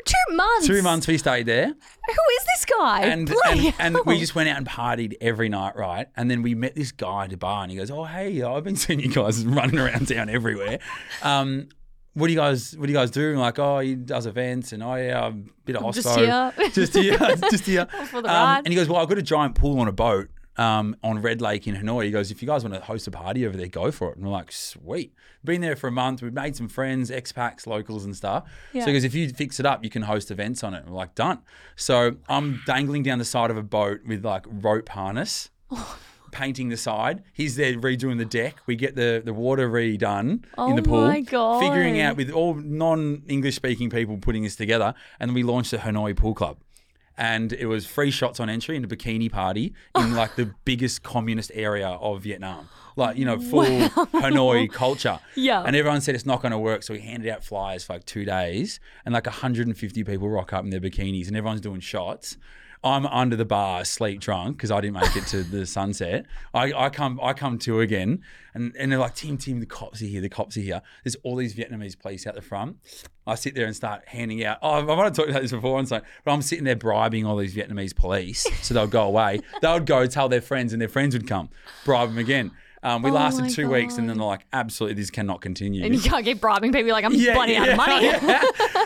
Two 0.06 0.34
months. 0.36 0.66
Two 0.66 0.82
months 0.82 1.06
we 1.06 1.18
stayed 1.18 1.46
there. 1.46 1.66
Who 1.66 1.72
is 1.72 2.44
this 2.46 2.64
guy? 2.64 3.00
and 3.02 3.30
and, 3.48 3.74
and 3.78 3.98
we 4.06 4.18
just 4.18 4.34
went 4.34 4.48
out 4.48 4.56
and 4.56 4.66
partied 4.66 5.14
every 5.20 5.48
night, 5.48 5.74
right? 5.76 6.06
And 6.16 6.30
then 6.30 6.42
we 6.42 6.54
met 6.54 6.74
this 6.76 6.92
guy 6.92 7.24
at 7.24 7.30
the 7.30 7.36
bar, 7.36 7.62
and 7.62 7.70
he 7.70 7.76
goes, 7.76 7.90
"Oh, 7.90 8.04
hey, 8.04 8.40
I've 8.42 8.62
been 8.64 8.76
seeing 8.76 9.00
you 9.00 9.08
guys 9.12 9.44
running 9.58 9.78
around 9.78 10.06
town 10.08 10.28
everywhere. 10.30 10.78
Um, 11.22 11.68
what 12.14 12.28
do 12.28 12.32
you 12.32 12.38
guys 12.38 12.76
What 12.76 12.86
do 12.86 12.92
you 12.92 12.98
guys 12.98 13.10
do?" 13.10 13.30
And 13.30 13.40
like, 13.40 13.58
"Oh, 13.58 13.80
he 13.80 13.96
does 13.96 14.26
events, 14.26 14.72
and 14.72 14.82
oh 14.82 14.94
yeah, 14.94 15.24
I'm 15.26 15.50
a 15.50 15.62
bit 15.64 15.76
of 15.76 15.92
just 15.94 16.06
hospo, 16.08 16.52
here. 16.54 16.70
just 16.70 16.94
here, 16.94 17.18
just 17.50 17.66
here." 17.66 17.86
For 18.06 18.22
the 18.22 18.32
Um, 18.32 18.58
and 18.58 18.68
he 18.68 18.74
goes, 18.76 18.88
"Well, 18.88 19.02
I've 19.02 19.08
got 19.08 19.18
a 19.18 19.22
giant 19.22 19.56
pool 19.56 19.80
on 19.80 19.88
a 19.88 19.92
boat." 19.92 20.30
Um, 20.58 20.96
on 21.02 21.20
Red 21.20 21.42
Lake 21.42 21.66
in 21.66 21.74
Hanoi, 21.76 22.04
he 22.06 22.10
goes, 22.10 22.30
if 22.30 22.40
you 22.40 22.48
guys 22.48 22.64
want 22.64 22.74
to 22.74 22.80
host 22.80 23.06
a 23.06 23.10
party 23.10 23.46
over 23.46 23.56
there, 23.58 23.66
go 23.68 23.90
for 23.90 24.10
it. 24.10 24.16
And 24.16 24.24
we're 24.24 24.32
like, 24.32 24.50
sweet. 24.50 25.12
Been 25.44 25.60
there 25.60 25.76
for 25.76 25.88
a 25.88 25.92
month. 25.92 26.22
We've 26.22 26.32
made 26.32 26.56
some 26.56 26.66
friends, 26.68 27.10
expats, 27.10 27.66
locals, 27.66 28.04
and 28.06 28.16
stuff. 28.16 28.44
Yeah. 28.72 28.80
So 28.82 28.86
he 28.86 28.92
goes, 28.94 29.04
if 29.04 29.14
you 29.14 29.28
fix 29.28 29.60
it 29.60 29.66
up, 29.66 29.84
you 29.84 29.90
can 29.90 30.02
host 30.02 30.30
events 30.30 30.64
on 30.64 30.72
it. 30.72 30.78
And 30.78 30.90
we're 30.90 30.96
like, 30.96 31.14
done. 31.14 31.40
So 31.76 32.16
I'm 32.28 32.62
dangling 32.66 33.02
down 33.02 33.18
the 33.18 33.24
side 33.26 33.50
of 33.50 33.58
a 33.58 33.62
boat 33.62 34.00
with 34.06 34.24
like 34.24 34.46
rope 34.48 34.88
harness, 34.88 35.50
painting 36.32 36.68
the 36.68 36.76
side. 36.76 37.22
He's 37.32 37.56
there 37.56 37.74
redoing 37.74 38.18
the 38.18 38.24
deck. 38.24 38.56
We 38.66 38.76
get 38.76 38.96
the, 38.96 39.22
the 39.24 39.32
water 39.34 39.68
redone 39.70 40.44
Oh 40.58 40.70
in 40.70 40.76
the 40.76 40.82
pool. 40.82 41.06
my 41.06 41.20
God. 41.20 41.60
Figuring 41.60 42.00
out 42.00 42.16
with 42.16 42.30
all 42.30 42.54
non 42.54 43.22
English 43.28 43.56
speaking 43.56 43.90
people 43.90 44.18
putting 44.18 44.42
this 44.42 44.56
together. 44.56 44.94
And 45.20 45.34
we 45.34 45.42
launched 45.42 45.70
the 45.70 45.78
Hanoi 45.78 46.16
Pool 46.16 46.34
Club. 46.34 46.58
And 47.18 47.52
it 47.52 47.66
was 47.66 47.86
free 47.86 48.10
shots 48.10 48.40
on 48.40 48.50
entry 48.50 48.76
in 48.76 48.84
a 48.84 48.88
bikini 48.88 49.30
party 49.30 49.74
in 49.96 50.14
like 50.14 50.36
the 50.36 50.54
biggest 50.64 51.02
communist 51.02 51.50
area 51.54 51.88
of 51.88 52.22
Vietnam. 52.22 52.68
Like, 52.94 53.16
you 53.16 53.24
know, 53.24 53.38
full 53.38 53.64
Hanoi 53.64 54.70
culture. 54.70 55.18
Yeah. 55.34 55.62
And 55.62 55.76
everyone 55.76 56.00
said 56.00 56.14
it's 56.14 56.26
not 56.26 56.40
going 56.40 56.52
to 56.52 56.58
work. 56.58 56.82
So 56.82 56.94
we 56.94 57.00
handed 57.00 57.30
out 57.30 57.44
flyers 57.44 57.84
for 57.84 57.94
like 57.94 58.04
two 58.04 58.24
days 58.24 58.80
and 59.04 59.12
like 59.14 59.26
150 59.26 60.04
people 60.04 60.28
rock 60.28 60.52
up 60.52 60.64
in 60.64 60.70
their 60.70 60.80
bikinis 60.80 61.28
and 61.28 61.36
everyone's 61.36 61.60
doing 61.60 61.80
shots. 61.80 62.36
I'm 62.84 63.06
under 63.06 63.36
the 63.36 63.44
bar, 63.44 63.84
sleep 63.84 64.20
drunk, 64.20 64.56
because 64.56 64.70
I 64.70 64.80
didn't 64.80 65.00
make 65.00 65.16
it 65.16 65.26
to 65.28 65.42
the 65.42 65.66
sunset. 65.66 66.26
I, 66.54 66.72
I 66.72 66.88
come, 66.90 67.20
I 67.22 67.32
come 67.32 67.58
to 67.60 67.80
again, 67.80 68.22
and, 68.54 68.74
and 68.78 68.92
they're 68.92 68.98
like, 68.98 69.14
"Tim, 69.14 69.36
Tim, 69.38 69.60
the 69.60 69.66
cops 69.66 70.02
are 70.02 70.06
here. 70.06 70.20
The 70.20 70.28
cops 70.28 70.56
are 70.56 70.60
here." 70.60 70.82
There's 71.04 71.16
all 71.22 71.36
these 71.36 71.54
Vietnamese 71.54 71.98
police 71.98 72.26
out 72.26 72.34
the 72.34 72.42
front. 72.42 72.76
I 73.26 73.34
sit 73.34 73.54
there 73.54 73.66
and 73.66 73.74
start 73.74 74.02
handing 74.06 74.44
out. 74.44 74.58
Oh, 74.62 74.70
I 74.70 74.82
might 74.82 75.04
have 75.04 75.12
talked 75.14 75.30
about 75.30 75.42
this 75.42 75.50
before, 75.52 75.78
and 75.78 75.88
so, 75.88 76.00
but 76.24 76.30
I'm 76.32 76.42
sitting 76.42 76.64
there 76.64 76.76
bribing 76.76 77.26
all 77.26 77.36
these 77.36 77.54
Vietnamese 77.54 77.94
police 77.94 78.46
so 78.62 78.74
they'll 78.74 78.86
go 78.86 79.04
away. 79.04 79.40
They 79.62 79.72
would 79.72 79.86
go 79.86 80.06
tell 80.06 80.28
their 80.28 80.40
friends, 80.40 80.72
and 80.72 80.80
their 80.80 80.88
friends 80.88 81.14
would 81.14 81.26
come, 81.26 81.48
bribe 81.84 82.10
them 82.10 82.18
again. 82.18 82.52
Um, 82.82 83.02
we 83.02 83.10
Oh 83.10 83.14
lasted 83.14 83.50
two 83.50 83.68
weeks, 83.68 83.98
and 83.98 84.08
then 84.08 84.18
they're 84.18 84.26
like, 84.26 84.46
"Absolutely, 84.52 84.94
this 85.00 85.10
cannot 85.10 85.40
continue." 85.40 85.84
and 85.84 85.94
you 85.94 86.00
can't 86.00 86.24
keep 86.24 86.40
bribing 86.40 86.72
people 86.72 86.92
like 86.92 87.04
I'm 87.04 87.14
Yeah, 87.14 87.34
bloody 87.34 87.56
out 87.56 87.68
of 87.68 87.76
money. 87.76 88.04
yeah. 88.06 88.42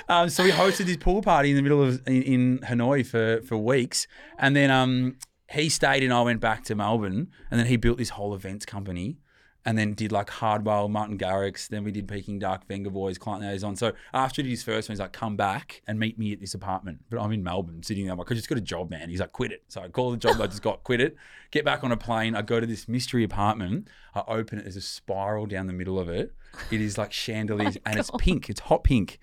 um, 0.08 0.28
so 0.28 0.44
we 0.44 0.50
hosted 0.50 0.86
this 0.86 0.96
pool 0.96 1.22
party 1.22 1.50
in 1.50 1.56
the 1.56 1.62
middle 1.62 1.82
of 1.82 2.06
in, 2.06 2.22
in 2.22 2.58
Hanoi 2.60 3.04
for 3.06 3.42
for 3.42 3.56
weeks, 3.56 4.06
and 4.38 4.54
then 4.54 4.70
um, 4.70 5.16
he 5.50 5.68
stayed 5.68 6.02
and 6.02 6.12
I 6.12 6.22
went 6.22 6.40
back 6.40 6.64
to 6.64 6.74
Melbourne, 6.74 7.28
and 7.50 7.60
then 7.60 7.66
he 7.66 7.76
built 7.76 7.98
this 7.98 8.10
whole 8.10 8.34
events 8.34 8.64
company. 8.64 9.18
And 9.64 9.76
then 9.76 9.92
did 9.92 10.10
like 10.10 10.30
Hardwell, 10.30 10.88
Martin 10.88 11.18
Garrix. 11.18 11.68
Then 11.68 11.84
we 11.84 11.92
did 11.92 12.08
Peking 12.08 12.38
Duk, 12.38 12.66
Venga 12.66 12.88
Boys, 12.88 13.18
Client 13.18 13.42
Liaison. 13.42 13.76
So 13.76 13.92
after 14.14 14.40
he 14.40 14.48
did 14.48 14.50
his 14.52 14.62
first 14.62 14.88
one, 14.88 14.94
he's 14.94 15.00
like, 15.00 15.12
come 15.12 15.36
back 15.36 15.82
and 15.86 15.98
meet 15.98 16.18
me 16.18 16.32
at 16.32 16.40
this 16.40 16.54
apartment. 16.54 17.00
But 17.10 17.20
I'm 17.20 17.32
in 17.32 17.42
Melbourne 17.42 17.82
sitting 17.82 18.04
there. 18.04 18.12
I'm 18.12 18.18
like, 18.18 18.32
I 18.32 18.34
just 18.34 18.48
got 18.48 18.56
a 18.56 18.62
job, 18.62 18.90
man. 18.90 19.10
He's 19.10 19.20
like, 19.20 19.32
quit 19.32 19.52
it. 19.52 19.62
So 19.68 19.82
I 19.82 19.88
call 19.88 20.12
the 20.12 20.16
job 20.16 20.40
I 20.40 20.46
just 20.46 20.62
got, 20.62 20.82
quit 20.84 21.00
it. 21.00 21.16
Get 21.50 21.64
back 21.64 21.84
on 21.84 21.92
a 21.92 21.96
plane. 21.96 22.34
I 22.34 22.42
go 22.42 22.58
to 22.58 22.66
this 22.66 22.88
mystery 22.88 23.22
apartment. 23.22 23.88
I 24.14 24.22
open 24.28 24.58
it. 24.58 24.62
There's 24.62 24.76
a 24.76 24.80
spiral 24.80 25.44
down 25.46 25.66
the 25.66 25.72
middle 25.74 25.98
of 25.98 26.08
it. 26.08 26.32
It 26.70 26.80
is 26.80 26.98
like 26.98 27.12
chandeliers 27.12 27.78
and 27.86 27.98
it's 27.98 28.10
pink. 28.18 28.50
It's 28.50 28.60
hot 28.60 28.84
pink. 28.84 29.18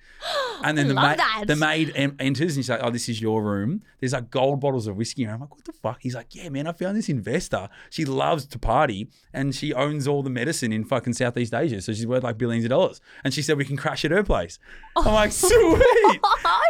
And 0.64 0.78
then 0.78 0.88
the, 0.90 0.94
Love 0.94 1.18
ma- 1.18 1.44
the 1.46 1.56
maid 1.56 1.92
em- 1.96 2.16
enters 2.20 2.56
and 2.56 2.66
she's 2.66 2.70
like, 2.70 2.80
"Oh, 2.84 2.90
this 2.90 3.08
is 3.10 3.22
your 3.22 3.44
room." 3.44 3.84
There's 4.00 4.14
like 4.14 4.32
gold 4.32 4.60
bottles 4.60 4.88
of 4.88 4.96
whiskey, 4.98 5.24
and 5.24 5.34
I'm 5.34 5.40
like, 5.42 5.54
"What 5.54 5.66
the 5.66 5.74
fuck?" 5.74 6.00
He's 6.02 6.16
like, 6.16 6.34
"Yeah, 6.34 6.50
man, 6.50 6.68
I 6.68 6.72
found 6.72 6.98
this 6.98 7.10
investor. 7.10 7.70
She 7.90 8.06
loves 8.06 8.46
to 8.48 8.60
party, 8.60 9.08
and 9.34 9.54
she 9.54 9.74
owns 9.74 10.08
all 10.08 10.24
the 10.24 10.30
medicine 10.30 10.74
in 10.74 10.84
fucking 10.84 11.14
Southeast 11.14 11.54
Asia, 11.54 11.82
so 11.82 11.94
she's 11.94 12.08
worth 12.08 12.24
like 12.24 12.38
billions 12.38 12.66
of 12.66 12.70
dollars." 12.70 13.02
And 13.24 13.34
she 13.34 13.42
said 13.42 13.58
we 13.58 13.66
can 13.66 13.78
crash 13.78 14.04
at 14.04 14.12
her 14.12 14.24
place. 14.24 14.58
I'm 15.06 15.14
like, 15.14 15.32
"Sweet." 15.34 15.82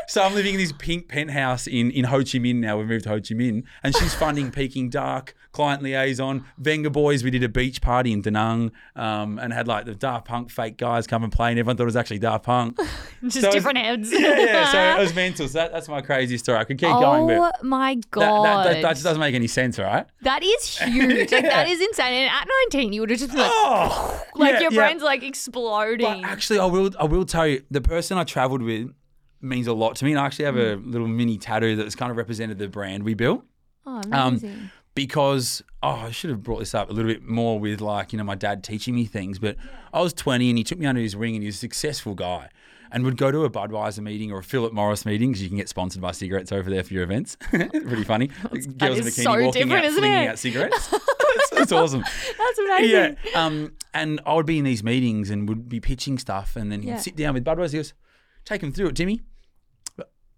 So 0.07 0.23
I'm 0.23 0.34
living 0.34 0.53
in 0.55 0.59
this 0.59 0.71
pink 0.73 1.07
penthouse 1.07 1.67
in, 1.67 1.91
in 1.91 2.05
Ho 2.05 2.19
Chi 2.19 2.39
Minh 2.39 2.55
now. 2.57 2.78
We've 2.78 2.88
moved 2.88 3.03
to 3.03 3.09
Ho 3.09 3.15
Chi 3.15 3.36
Minh. 3.36 3.63
And 3.84 3.95
she's 3.95 4.13
funding 4.23 4.51
Peking 4.51 4.89
Duk, 4.89 5.34
Client 5.51 5.84
Liaison, 5.84 6.45
Vengaboys. 6.61 7.23
We 7.23 7.30
did 7.32 7.43
a 7.43 7.49
beach 7.49 7.82
party 7.82 8.11
in 8.13 8.21
Da 8.21 8.30
Nang 8.32 8.71
um, 8.95 9.39
and 9.39 9.51
had 9.53 9.67
like 9.67 9.86
the 9.86 9.95
Daft 9.95 10.25
Punk 10.25 10.49
fake 10.49 10.78
guys 10.78 11.07
come 11.07 11.23
and 11.23 11.32
play, 11.32 11.49
and 11.49 11.59
everyone 11.59 11.78
thought 11.78 11.84
it 11.84 11.88
was 11.88 11.95
actually 11.95 12.19
Daft 12.19 12.45
Punk. 12.45 12.78
Just 13.23 13.41
So- 13.41 13.51
different 13.51 13.78
heads. 13.80 14.11
yeah, 14.11 14.39
yeah. 14.39 14.71
So 14.71 14.80
it 14.80 15.03
was 15.03 15.13
mental. 15.15 15.47
So 15.47 15.59
that, 15.59 15.71
that's 15.71 15.88
my 15.89 16.01
crazy 16.01 16.38
story. 16.38 16.57
I 16.59 16.63
could 16.63 16.78
keep 16.78 16.89
going, 16.89 17.30
oh 17.32 17.51
but 17.51 17.63
my 17.63 17.95
god, 18.11 18.43
that, 18.45 18.63
that, 18.73 18.82
that 18.82 18.89
just 18.93 19.03
doesn't 19.03 19.19
make 19.19 19.36
any 19.36 19.47
sense, 19.47 19.78
right? 19.80 20.05
that 20.21 20.43
is 20.43 20.78
huge. 20.80 21.32
Like 21.32 21.43
that 21.43 21.67
is 21.67 21.82
insane. 21.82 22.13
And 22.13 22.30
at 22.32 22.47
19, 22.71 22.93
you 22.93 23.01
would 23.01 23.09
have 23.09 23.19
just 23.19 23.32
been 23.32 23.41
like, 23.41 23.51
Oh, 23.53 24.23
like 24.36 24.53
yeah, 24.53 24.59
your 24.61 24.71
yeah. 24.71 24.80
brain's 24.80 25.01
like 25.03 25.23
exploding. 25.23 26.21
But 26.21 26.30
actually, 26.30 26.59
I 26.59 26.65
will. 26.65 26.91
I 26.99 27.05
will 27.05 27.25
tell 27.25 27.47
you, 27.47 27.63
the 27.71 27.82
person 27.82 28.16
I 28.18 28.24
travelled 28.24 28.61
with 28.61 28.89
means 29.41 29.68
a 29.68 29.74
lot 29.74 29.95
to 29.97 30.05
me. 30.05 30.11
And 30.11 30.20
I 30.20 30.26
actually 30.26 30.45
have 30.45 30.57
a 30.57 30.76
little 30.76 31.07
mini 31.07 31.38
tattoo 31.38 31.76
that's 31.76 31.95
kind 31.95 32.09
of 32.11 32.18
represented 32.18 32.57
the 32.57 32.68
brand 32.68 33.03
we 33.03 33.13
built. 33.13 33.43
oh, 33.86 34.01
um, 34.11 34.36
amazing. 34.36 34.72
because 34.95 35.61
oh, 35.84 35.89
I 35.89 36.11
should 36.11 36.30
have 36.32 36.43
brought 36.43 36.59
this 36.59 36.74
up 36.74 36.89
a 36.89 36.93
little 36.93 37.11
bit 37.11 37.24
more 37.24 37.59
with 37.59 37.80
like 37.82 38.11
you 38.13 38.18
know 38.18 38.24
my 38.24 38.36
dad 38.36 38.63
teaching 38.63 38.95
me 38.95 39.05
things. 39.05 39.39
But 39.39 39.55
I 39.93 40.01
was 40.01 40.13
20 40.13 40.49
and 40.49 40.57
he 40.57 40.63
took 40.63 40.80
me 40.80 40.86
under 40.86 41.01
his 41.01 41.15
wing 41.15 41.36
and 41.36 41.43
he 41.43 41.47
was 41.47 41.55
a 41.55 41.59
successful 41.59 42.15
guy. 42.15 42.49
And 42.89 43.03
would 43.03 43.18
go 43.18 43.32
to 43.32 43.43
a 43.43 43.49
Budweiser 43.49 43.99
meeting 43.99 44.32
or 44.32 44.39
a 44.39 44.43
Philip 44.43 44.72
Morris 44.72 45.05
meeting 45.05 45.32
because 45.32 45.43
you 45.43 45.49
can 45.49 45.57
get 45.57 45.68
sponsored 45.68 46.01
by 46.01 46.13
cigarettes 46.13 46.53
over 46.53 46.70
there 46.70 46.84
for 46.86 46.93
your 46.93 47.03
events. 47.03 47.36
Pretty 47.49 48.05
funny. 48.05 48.28
Girls 48.78 48.99
in 48.99 49.05
bikini 49.05 49.24
so 49.24 49.32
walking 49.32 49.51
different, 49.51 49.74
out, 49.74 49.84
isn't 49.84 49.99
flinging 49.99 50.24
it? 50.24 50.28
out 50.30 50.39
cigarettes. 50.39 50.89
it's, 50.93 51.51
it's 51.51 51.72
awesome. 51.74 51.99
That's 51.99 52.57
amazing. 52.59 53.18
Yeah. 53.26 53.45
Um, 53.45 53.74
and 53.93 54.22
I 54.26 54.34
would 54.36 54.45
be 54.45 54.57
in 54.57 54.63
these 54.63 54.86
meetings 54.86 55.30
and 55.30 55.49
would 55.49 55.68
be 55.68 55.82
pitching 55.82 56.18
stuff, 56.18 56.55
and 56.55 56.72
then 56.72 56.82
he'd 56.82 56.88
Yeah. 56.91 56.97
sit 56.99 57.18
down 57.18 57.34
with 57.34 57.43
Budweiser. 57.43 57.72
He 57.72 57.78
goes, 57.80 57.93
"Take 58.47 58.63
him 58.63 58.71
through 58.71 58.87
it, 58.87 58.95
Timmy." 58.95 59.21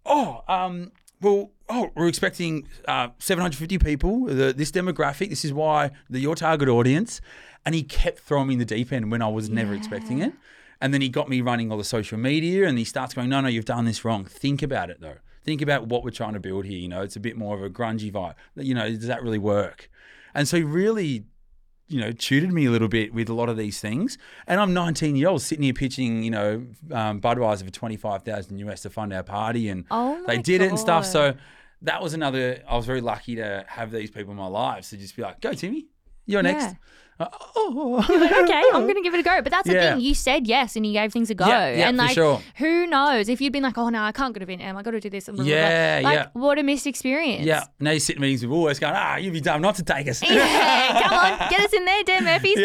Oh, 0.03 0.41
um, 0.47 0.91
well, 1.21 1.51
oh, 1.69 1.91
we're 1.95 2.07
expecting 2.07 2.67
uh, 2.87 3.09
750 3.19 3.77
people. 3.77 4.25
The, 4.25 4.51
this 4.51 4.71
demographic. 4.71 5.29
This 5.29 5.45
is 5.45 5.53
why 5.53 5.91
the 6.09 6.19
your 6.19 6.33
target 6.33 6.69
audience. 6.69 7.21
And 7.65 7.75
he 7.75 7.83
kept 7.83 8.19
throwing 8.19 8.47
me 8.47 8.53
in 8.53 8.59
the 8.59 8.65
deep 8.65 8.91
end 8.91 9.11
when 9.11 9.21
I 9.21 9.27
was 9.27 9.49
never 9.49 9.75
expecting 9.75 10.19
it. 10.19 10.33
And 10.81 10.91
then 10.91 11.01
he 11.01 11.09
got 11.09 11.29
me 11.29 11.41
running 11.41 11.71
all 11.71 11.77
the 11.77 11.83
social 11.83 12.17
media, 12.17 12.67
and 12.67 12.79
he 12.79 12.83
starts 12.83 13.13
going, 13.13 13.29
"No, 13.29 13.41
no, 13.41 13.47
you've 13.47 13.65
done 13.65 13.85
this 13.85 14.03
wrong. 14.03 14.25
Think 14.25 14.63
about 14.63 14.89
it 14.89 15.01
though. 15.01 15.17
Think 15.43 15.61
about 15.61 15.87
what 15.87 16.03
we're 16.03 16.09
trying 16.09 16.33
to 16.33 16.39
build 16.39 16.65
here. 16.65 16.79
You 16.79 16.87
know, 16.87 17.01
it's 17.03 17.15
a 17.15 17.19
bit 17.19 17.37
more 17.37 17.55
of 17.55 17.61
a 17.61 17.69
grungy 17.69 18.11
vibe. 18.11 18.35
You 18.55 18.73
know, 18.73 18.89
does 18.89 19.07
that 19.07 19.21
really 19.21 19.37
work?" 19.37 19.89
And 20.33 20.47
so 20.47 20.57
he 20.57 20.63
really 20.63 21.25
you 21.89 21.99
know, 21.99 22.11
tutored 22.11 22.53
me 22.53 22.65
a 22.65 22.71
little 22.71 22.87
bit 22.87 23.13
with 23.13 23.29
a 23.29 23.33
lot 23.33 23.49
of 23.49 23.57
these 23.57 23.81
things. 23.81 24.17
And 24.47 24.61
I'm 24.61 24.73
19 24.73 25.15
years 25.15 25.27
old, 25.27 25.41
sitting 25.41 25.63
here 25.63 25.73
pitching, 25.73 26.23
you 26.23 26.31
know, 26.31 26.65
um, 26.91 27.19
Budweiser 27.19 27.65
for 27.65 27.71
25,000 27.71 28.57
US 28.59 28.81
to 28.83 28.89
fund 28.89 29.11
our 29.11 29.23
party, 29.23 29.69
and 29.69 29.85
Oh 29.91 30.23
they 30.27 30.37
did 30.37 30.61
it 30.61 30.69
and 30.69 30.79
stuff. 30.79 31.05
So 31.05 31.33
that 31.81 32.01
was 32.01 32.13
another. 32.13 32.61
I 32.67 32.75
was 32.75 32.85
very 32.85 33.01
lucky 33.01 33.35
to 33.35 33.65
have 33.67 33.91
these 33.91 34.11
people 34.11 34.31
in 34.31 34.37
my 34.37 34.47
life. 34.47 34.89
to 34.89 34.97
just 34.97 35.15
be 35.15 35.23
like, 35.23 35.41
"Go, 35.41 35.53
Timmy, 35.53 35.87
you're 36.25 36.43
next." 36.43 36.63
Yeah. 36.63 36.69
Uh, 36.69 36.73
oh, 37.19 38.05
okay, 38.43 38.63
I'm 38.73 38.87
gonna 38.87 39.01
give 39.01 39.13
it 39.13 39.19
a 39.19 39.23
go. 39.23 39.41
But 39.41 39.51
that's 39.51 39.67
the 39.67 39.73
Yeah. 39.73 39.93
thing. 39.95 40.01
You 40.01 40.13
said 40.15 40.47
yes, 40.47 40.75
and 40.75 40.85
you 40.85 40.93
gave 40.93 41.11
things 41.11 41.29
a 41.29 41.35
go. 41.35 41.45
Yeah, 41.47 41.69
yeah, 41.75 41.87
and 41.89 41.97
for 41.97 42.03
like, 42.03 42.13
sure. 42.13 42.41
who 42.57 42.87
knows 42.87 43.29
if 43.29 43.41
you'd 43.41 43.53
been 43.53 43.63
like, 43.63 43.77
oh 43.77 43.89
no, 43.89 44.01
I 44.01 44.11
can't 44.11 44.33
go 44.33 44.39
to 44.39 44.45
Vietnam. 44.45 44.77
I 44.77 44.81
got 44.83 44.91
to 44.91 44.99
do 44.99 45.09
this. 45.09 45.25
Blah, 45.25 45.35
blah, 45.35 45.43
blah. 45.43 45.53
Yeah, 45.53 46.01
Like, 46.03 46.15
yeah. 46.15 46.27
what 46.33 46.57
a 46.59 46.63
missed 46.63 46.87
experience. 46.87 47.45
Yeah. 47.45 47.63
Now 47.79 47.91
you 47.91 47.99
sit 47.99 48.15
in 48.15 48.21
meetings 48.21 48.43
with 48.45 48.51
always 48.51 48.79
going, 48.79 48.93
"Ah, 48.95 49.17
you'd 49.17 49.33
be 49.33 49.41
dumb 49.41 49.61
not 49.61 49.75
to 49.75 49.83
take 49.83 50.07
us." 50.07 50.21
Yeah, 50.23 51.01
come 51.07 51.13
on, 51.13 51.49
get 51.49 51.59
us 51.61 51.73
in 51.73 51.85
there, 51.85 52.03
Dan 52.03 52.23
Murphy's. 52.23 52.57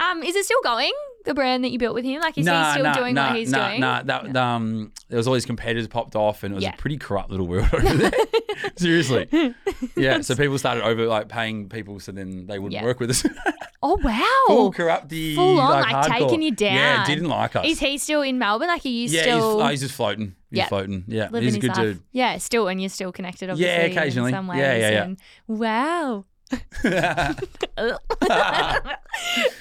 Um, 0.00 0.22
is 0.22 0.34
it 0.36 0.44
still 0.44 0.60
going? 0.64 0.92
The 1.24 1.34
brand 1.34 1.64
that 1.64 1.70
you 1.70 1.78
built 1.78 1.94
with 1.94 2.04
him, 2.04 2.20
like 2.22 2.38
is 2.38 2.46
he 2.46 2.52
still 2.72 2.92
doing 2.94 3.14
what 3.14 3.36
he's 3.36 3.50
nah, 3.50 3.68
doing? 3.68 3.80
Nah, 3.80 4.02
that 4.04 4.36
um, 4.36 4.92
there 5.08 5.18
was 5.18 5.28
all 5.28 5.34
these 5.34 5.44
competitors 5.44 5.86
popped 5.86 6.16
off, 6.16 6.42
and 6.42 6.52
it 6.52 6.54
was 6.54 6.64
Yeah. 6.64 6.72
a 6.72 6.76
pretty 6.78 6.96
corrupt 6.96 7.30
little 7.30 7.46
world 7.46 7.68
over 7.74 7.94
there. 7.94 8.10
Seriously, 8.76 9.28
yeah. 9.96 10.20
So 10.22 10.34
people 10.34 10.56
started 10.58 10.82
over 10.84 11.06
like 11.06 11.28
paying 11.28 11.68
people, 11.68 12.00
so 12.00 12.12
then 12.12 12.46
they 12.46 12.58
wouldn't 12.58 12.72
Yeah. 12.80 12.84
work 12.84 13.00
with 13.00 13.10
us. 13.10 13.24
Oh 13.82 13.98
wow, 14.04 14.44
Full 14.46 14.74
corrupty, 14.74 15.34
full 15.34 15.58
on, 15.58 15.80
like, 15.80 15.86
hardcore. 15.94 16.18
taking 16.18 16.42
you 16.42 16.50
down. 16.50 16.74
Yeah, 16.74 17.06
didn't 17.06 17.30
like 17.30 17.56
us. 17.56 17.64
Is 17.64 17.78
he 17.80 17.96
still 17.96 18.20
in 18.20 18.38
Melbourne? 18.38 18.68
Like, 18.68 18.84
are 18.84 18.88
you 18.88 19.08
yeah, 19.08 19.22
still 19.22 19.36
he's, 19.56 19.64
oh, 19.64 19.68
he's 19.68 19.80
just 19.80 19.94
floating. 19.94 20.34
He's 20.50 20.58
Yeah. 20.58 20.68
floating. 20.68 21.04
Yeah, 21.08 21.28
living 21.30 21.44
he's 21.44 21.56
a 21.56 21.60
good 21.60 21.68
life? 21.68 21.78
dude. 21.78 22.02
Yeah, 22.12 22.36
still, 22.36 22.68
and 22.68 22.78
you're 22.78 22.90
still 22.90 23.10
connected, 23.10 23.48
obviously. 23.48 23.90
occasionally. 23.96 24.32
In 24.32 24.34
some 24.36 24.48
ways. 24.48 24.58
Yeah, 24.58 24.76
yeah, 24.76 24.90
yeah. 24.90 25.02
And, 25.04 25.18
wow. 25.48 26.26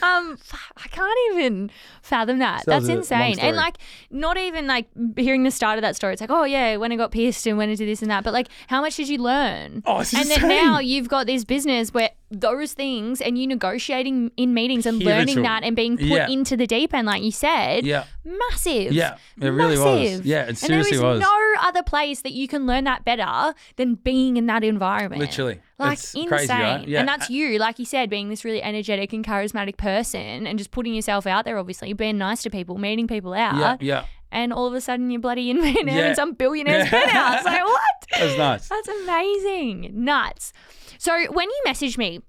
um, 0.02 0.38
I 0.78 0.88
can't 0.90 1.20
even 1.32 1.70
fathom 2.02 2.40
that. 2.40 2.64
So 2.64 2.72
That's 2.72 2.82
was 2.82 2.90
a 2.90 2.92
long 2.94 2.98
insane. 3.00 3.40
And 3.40 3.56
like, 3.56 3.78
not 4.10 4.38
even 4.38 4.68
like 4.68 4.88
hearing 5.18 5.44
the 5.44 5.52
start 5.52 5.78
of 5.78 5.82
that 5.84 5.96
story. 5.96 6.14
It's 6.14 6.22
like, 6.22 6.32
oh 6.32 6.46
yeah, 6.46 6.78
when 6.78 6.92
I 6.92 6.96
got 6.96 7.12
pierced 7.12 7.46
and 7.48 7.58
went 7.58 7.72
I 7.72 7.76
did 7.76 7.88
this 7.88 8.02
and 8.02 8.10
that. 8.10 8.24
But 8.24 8.34
like, 8.34 8.48
how 8.68 8.82
much 8.82 8.96
did 8.96 9.10
you 9.10 9.20
learn? 9.20 9.84
Oh, 9.86 10.00
it's 10.00 10.14
and 10.14 10.30
then 10.30 10.48
now 10.48 10.80
you've 10.80 11.10
got 11.10 11.28
this 11.28 11.44
business 11.44 11.94
where 11.94 12.10
those 12.32 12.74
things 12.74 13.22
and 13.22 13.38
you 13.38 13.48
negotiating 13.48 14.32
in 14.38 14.54
meetings 14.54 14.86
and 14.86 15.02
learning 15.04 15.42
that 15.42 15.64
and 15.64 15.76
being 15.76 15.98
put 15.98 16.06
Yeah. 16.06 16.28
into 16.30 16.56
the 16.56 16.68
deep 16.68 16.94
end, 16.94 17.08
like 17.08 17.24
you 17.24 17.32
said, 17.32 17.86
yeah, 17.86 18.04
massive. 18.24 18.92
Yeah, 18.94 19.18
it 19.42 19.48
really 19.50 19.78
was. 19.78 20.00
Massive. 20.10 20.26
Yeah, 20.26 20.44
it 20.44 20.50
and 20.50 20.58
seriously 20.58 20.98
there 20.98 21.08
is 21.08 21.20
was. 21.20 21.22
no 21.22 21.54
other 21.62 21.82
place 21.84 22.22
that 22.22 22.34
you 22.34 22.48
can 22.48 22.68
learn 22.68 22.84
that 22.84 23.04
better 23.04 23.54
than 23.78 23.96
being 23.96 24.38
in 24.38 24.46
that 24.46 24.64
environment. 24.64 25.20
literally. 25.22 25.60
Like 25.80 25.94
it's 25.94 26.14
insane. 26.14 26.28
crazy, 26.28 26.54
right? 26.54 26.88
Yeah, 26.88 27.00
And 27.00 27.08
that's 27.08 27.30
you, 27.30 27.58
like 27.58 27.80
you 27.80 27.86
said, 27.86 28.10
being 28.10 28.30
this 28.30 28.44
really 28.44 28.62
energetic 28.62 29.14
and 29.14 29.26
charismatic 29.26 29.78
person 29.78 30.46
and 30.46 30.58
just 30.60 30.72
putting 30.72 30.94
yourself 30.94 31.26
out 31.26 31.46
there, 31.46 31.58
obviously, 31.58 31.94
being 31.94 32.18
nice 32.18 32.44
to 32.44 32.50
people, 32.50 32.78
meeting 32.78 33.08
people 33.08 33.34
out. 33.34 33.56
yeah, 33.58 33.78
yeah. 33.80 34.06
And 34.32 34.54
all 34.54 34.68
of 34.68 34.74
a 34.74 34.82
sudden 34.82 35.10
you're 35.12 35.22
bloody 35.22 35.50
in 35.50 35.62
Vietnam 35.62 35.96
Yeah. 35.98 36.10
in 36.10 36.16
some 36.16 36.34
billionaire's 36.36 36.86
Yeah. 36.92 37.06
penthouse. 37.06 37.46
Like, 37.46 37.64
what? 37.64 37.82
That's 38.18 38.38
nice. 38.38 38.68
That's 38.70 38.88
amazing. 38.88 39.92
Nuts. 39.94 40.54
So 40.98 41.12
when 41.32 41.50
you 41.50 41.62
message 41.66 41.98
me, 41.98 42.22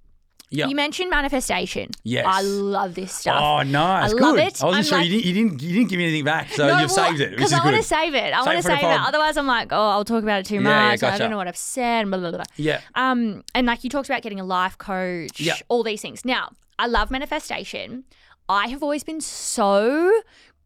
Yeah. 0.51 0.67
you 0.69 0.75
mentioned 0.75 1.11
manifestation. 1.11 1.91
Yes. 2.05 2.25
I 2.29 2.43
love 2.43 2.95
this 2.95 3.13
stuff. 3.13 3.41
Oh, 3.41 3.63
nice. 3.63 4.11
I 4.11 4.13
good. 4.13 4.21
love 4.23 4.37
it. 4.39 4.63
I 4.63 4.67
wasn't 4.67 4.75
I'm 4.77 4.83
sure 4.85 4.99
like- 4.99 5.09
you, 5.09 5.21
didn't, 5.21 5.25
you 5.27 5.35
didn't. 5.35 5.63
You 5.63 5.73
didn't 5.75 5.91
give 5.91 5.99
me 5.99 6.05
anything 6.05 6.25
back, 6.25 6.51
so 6.53 6.79
you've 6.79 6.91
saved 6.91 7.21
it, 7.21 7.31
Because 7.31 7.53
I 7.53 7.63
want 7.65 7.77
to 7.77 7.83
save 7.83 8.15
it. 8.15 8.33
I 8.35 8.43
want 8.43 8.57
to 8.59 8.63
save 8.63 8.79
it. 8.79 8.85
Otherwise, 8.85 9.37
I'm 9.37 9.47
like, 9.47 9.69
oh, 9.73 9.91
I'll 9.91 10.05
talk 10.05 10.23
about 10.23 10.41
it 10.41 10.47
too 10.47 10.55
Yeah, 10.57 10.61
much. 10.63 10.73
yeah, 10.73 10.97
gotcha. 10.97 11.15
I 11.15 11.19
don't 11.19 11.31
know 11.31 11.37
what 11.37 11.49
I've 11.49 11.57
said. 11.57 12.07
Blah, 12.09 12.19
blah, 12.19 12.31
blah. 12.33 12.45
Yeah. 12.57 12.81
Um, 12.95 13.43
and 13.55 13.67
like 13.67 13.85
you 13.85 13.91
talked 13.91 14.09
about 14.09 14.23
getting 14.23 14.41
a 14.41 14.45
life 14.45 14.77
coach, 14.79 15.39
Yeah. 15.41 15.55
all 15.69 15.83
these 15.83 16.01
things. 16.03 16.25
Now, 16.25 16.51
I 16.79 16.87
love 16.87 17.11
manifestation. 17.11 18.05
I 18.49 18.67
have 18.69 18.83
always 18.83 19.05
been 19.05 19.21
so 19.21 20.11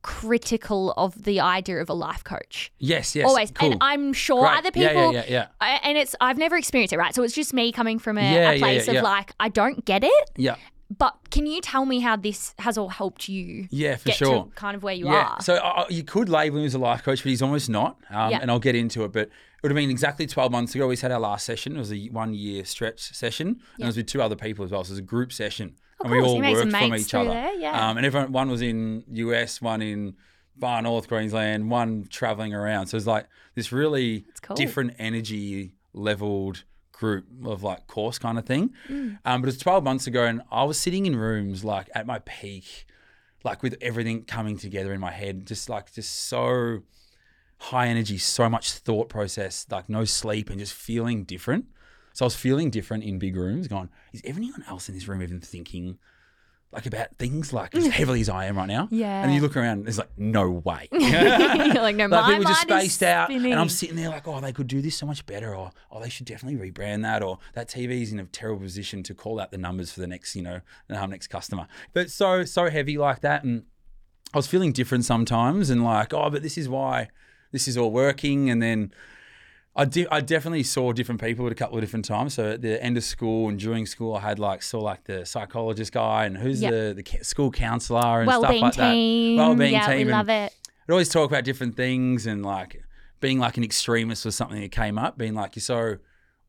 critical 0.04 0.92
of 0.96 1.24
the 1.24 1.40
idea 1.40 1.78
of 1.80 1.88
a 1.88 1.94
life 1.94 2.22
coach. 2.22 2.70
Yes. 2.78 3.16
Yes. 3.16 3.26
always. 3.26 3.50
Cool. 3.50 3.72
And 3.72 3.78
I'm 3.80 4.12
sure 4.12 4.46
other 4.46 4.70
people. 4.70 5.12
yeah, 5.12 5.24
yeah, 5.24 5.24
yeah. 5.28 5.46
I, 5.60 5.80
and 5.82 5.96
it's 5.98 6.14
I've 6.20 6.38
never 6.38 6.56
experienced 6.56 6.92
it, 6.92 6.98
right? 6.98 7.14
So 7.14 7.22
it's 7.22 7.34
just 7.34 7.52
me 7.54 7.72
coming 7.72 7.98
from 7.98 8.18
a, 8.18 8.22
Yeah, 8.22 8.50
a 8.50 8.58
place 8.58 8.84
yeah, 8.86 8.90
of 8.90 8.94
yeah. 8.96 9.02
like 9.02 9.32
I 9.40 9.48
don't 9.48 9.84
get 9.84 10.04
it. 10.04 10.30
yeah. 10.36 10.56
But 10.96 11.14
can 11.30 11.46
you 11.46 11.60
tell 11.62 11.86
me 11.86 12.00
how 12.00 12.14
this 12.14 12.54
has 12.58 12.76
all 12.76 12.90
helped 12.90 13.26
you? 13.28 13.66
Yeah, 13.70 13.96
for 13.96 14.10
get 14.10 14.16
sure. 14.18 14.44
to 14.44 14.50
kind 14.54 14.76
of 14.76 14.82
where 14.82 14.94
you 14.94 15.06
yeah. 15.06 15.28
are. 15.30 15.40
So 15.40 15.54
uh, 15.56 15.86
you 15.88 16.04
could 16.04 16.28
label 16.28 16.58
him 16.58 16.66
as 16.66 16.74
a 16.74 16.78
life 16.78 17.02
coach, 17.02 17.22
but 17.22 17.30
he's 17.30 17.42
almost 17.42 17.68
not. 17.70 17.96
Um, 18.10 18.30
Yeah. 18.30 18.38
And 18.42 18.50
I'll 18.50 18.60
get 18.60 18.74
into 18.76 19.02
it. 19.04 19.12
But 19.12 19.22
it 19.28 19.30
would 19.62 19.70
have 19.72 19.76
been 19.76 19.90
exactly 19.90 20.26
12 20.26 20.52
months 20.52 20.74
ago. 20.74 20.86
We 20.86 20.96
had 20.96 21.10
our 21.10 21.18
last 21.18 21.46
session. 21.46 21.74
It 21.74 21.78
was 21.78 21.90
a 21.92 22.06
one 22.08 22.34
year 22.34 22.64
stretch 22.66 23.00
session. 23.00 23.48
And 23.76 23.84
it 23.84 23.86
was 23.86 23.96
with 23.96 24.06
two 24.06 24.20
other 24.20 24.36
people 24.36 24.64
as 24.64 24.70
well. 24.70 24.84
So 24.84 24.90
it 24.90 24.92
was 24.92 24.98
a 24.98 25.02
group 25.02 25.32
session. 25.32 25.76
And 26.04 26.12
we 26.12 26.20
all 26.20 26.36
you 26.36 26.42
made 26.42 26.56
some 26.56 26.70
worked 26.70 26.84
from 26.84 26.94
each 26.94 27.14
other. 27.14 27.30
there, 27.30 27.54
yeah. 27.54 27.88
Um, 27.88 27.96
and 27.96 28.06
everyone, 28.06 28.32
one 28.32 28.50
was 28.50 28.62
in 28.62 29.04
US, 29.10 29.60
one 29.60 29.82
in 29.82 30.14
far 30.60 30.82
north 30.82 31.08
Queensland, 31.08 31.70
one 31.70 32.06
traveling 32.10 32.54
around. 32.54 32.86
So 32.86 32.96
it's 32.96 33.06
like 33.06 33.26
this 33.54 33.72
really 33.72 34.24
cool. 34.42 34.56
different 34.56 34.94
energy 34.98 35.72
leveled 35.92 36.64
group 36.92 37.26
of 37.44 37.62
like 37.62 37.86
course 37.86 38.18
kind 38.18 38.38
of 38.38 38.46
thing. 38.46 38.72
Mm. 38.88 39.18
Um, 39.24 39.40
but 39.40 39.48
it's 39.48 39.58
12 39.58 39.82
months 39.82 40.06
ago 40.06 40.24
and 40.24 40.42
I 40.50 40.64
was 40.64 40.78
sitting 40.78 41.06
in 41.06 41.16
rooms 41.16 41.64
like 41.64 41.88
at 41.94 42.06
my 42.06 42.20
peak, 42.20 42.86
like 43.42 43.62
with 43.62 43.76
everything 43.80 44.24
coming 44.24 44.58
together 44.58 44.92
in 44.92 45.00
my 45.00 45.10
head, 45.10 45.46
just 45.46 45.68
like 45.68 45.92
just 45.92 46.14
so 46.14 46.82
high 47.58 47.88
energy, 47.88 48.18
so 48.18 48.48
much 48.48 48.72
thought 48.72 49.08
process, 49.08 49.66
like 49.70 49.88
no 49.88 50.04
sleep 50.04 50.50
and 50.50 50.58
just 50.58 50.74
feeling 50.74 51.24
different. 51.24 51.66
So 52.14 52.24
I 52.24 52.26
was 52.26 52.36
feeling 52.36 52.70
different 52.70 53.04
in 53.04 53.18
big 53.18 53.36
rooms, 53.36 53.68
going, 53.68 53.90
is 54.12 54.22
anyone 54.24 54.64
else 54.68 54.88
in 54.88 54.94
this 54.94 55.06
room 55.08 55.20
even 55.22 55.40
thinking 55.40 55.98
like 56.72 56.86
about 56.86 57.14
things 57.18 57.52
like 57.52 57.74
as 57.74 57.86
heavily 57.98 58.20
as 58.20 58.28
I 58.28 58.46
am 58.46 58.56
right 58.56 58.68
now? 58.68 58.86
Yeah. 58.90 59.22
And 59.22 59.34
you 59.34 59.40
look 59.40 59.56
around, 59.56 59.84
there's 59.84 59.98
like 59.98 60.16
no 60.16 60.48
way. 60.50 60.88
Like, 60.92 61.96
no, 61.96 62.06
Like 62.08 62.08
my 62.08 62.28
people 62.30 62.44
just 62.44 62.62
spaced 62.62 63.02
out, 63.02 63.28
spinning. 63.28 63.50
and 63.50 63.60
I'm 63.60 63.68
sitting 63.68 63.96
there 63.96 64.08
like, 64.10 64.28
oh, 64.28 64.40
they 64.40 64.52
could 64.52 64.68
do 64.68 64.80
this 64.80 64.96
so 64.96 65.06
much 65.06 65.26
better, 65.26 65.54
or 65.56 65.72
oh, 65.90 66.00
they 66.00 66.08
should 66.08 66.26
definitely 66.26 66.70
rebrand 66.70 67.02
that, 67.02 67.22
or 67.22 67.38
that 67.52 67.68
TV 67.68 68.02
is 68.02 68.12
in 68.12 68.20
a 68.20 68.24
terrible 68.24 68.60
position 68.62 69.02
to 69.04 69.14
call 69.14 69.40
out 69.40 69.50
the 69.50 69.58
numbers 69.58 69.92
for 69.92 70.00
the 70.00 70.06
next, 70.06 70.34
you 70.36 70.42
know, 70.42 70.60
um, 70.90 71.10
next 71.10 71.26
customer. 71.26 71.66
But 71.92 72.10
so 72.10 72.44
so 72.44 72.70
heavy 72.70 72.96
like 72.96 73.20
that, 73.20 73.42
and 73.44 73.64
I 74.32 74.38
was 74.38 74.46
feeling 74.46 74.72
different 74.72 75.04
sometimes, 75.04 75.68
and 75.68 75.82
like, 75.84 76.14
oh, 76.14 76.30
but 76.30 76.42
this 76.42 76.56
is 76.56 76.68
why 76.68 77.08
this 77.50 77.66
is 77.66 77.76
all 77.76 77.90
working, 77.90 78.50
and 78.50 78.62
then. 78.62 78.92
I, 79.76 79.84
de- 79.86 80.06
I 80.08 80.20
definitely 80.20 80.62
saw 80.62 80.92
different 80.92 81.20
people 81.20 81.46
at 81.46 81.52
a 81.52 81.56
couple 81.56 81.76
of 81.76 81.82
different 81.82 82.04
times. 82.04 82.34
So 82.34 82.52
at 82.52 82.62
the 82.62 82.80
end 82.82 82.96
of 82.96 83.02
school 83.04 83.48
and 83.48 83.58
during 83.58 83.86
school, 83.86 84.14
I 84.14 84.20
had 84.20 84.38
like 84.38 84.62
saw 84.62 84.80
like 84.80 85.04
the 85.04 85.26
psychologist 85.26 85.92
guy 85.92 86.26
and 86.26 86.36
who's 86.38 86.60
Yep. 86.62 86.70
the 86.72 87.02
the 87.02 87.24
school 87.24 87.50
counselor 87.50 88.20
and 88.20 88.26
Wellbeing 88.28 88.58
stuff 88.72 88.78
like 88.78 88.92
team. 88.92 89.36
that. 89.36 89.42
Wellbeing 89.46 89.72
yeah, 89.72 89.86
team. 89.88 90.06
we 90.06 90.12
love 90.12 90.28
it. 90.28 90.52
I'd 90.88 90.92
always 90.92 91.08
talk 91.08 91.28
about 91.30 91.44
different 91.44 91.76
things 91.76 92.26
and 92.26 92.44
like 92.44 92.82
being 93.20 93.38
like 93.40 93.56
an 93.56 93.64
extremist 93.64 94.24
was 94.24 94.36
something 94.36 94.60
that 94.60 94.70
came 94.70 94.96
up, 94.98 95.18
being 95.18 95.34
like 95.34 95.56
you're 95.56 95.62
so 95.62 95.96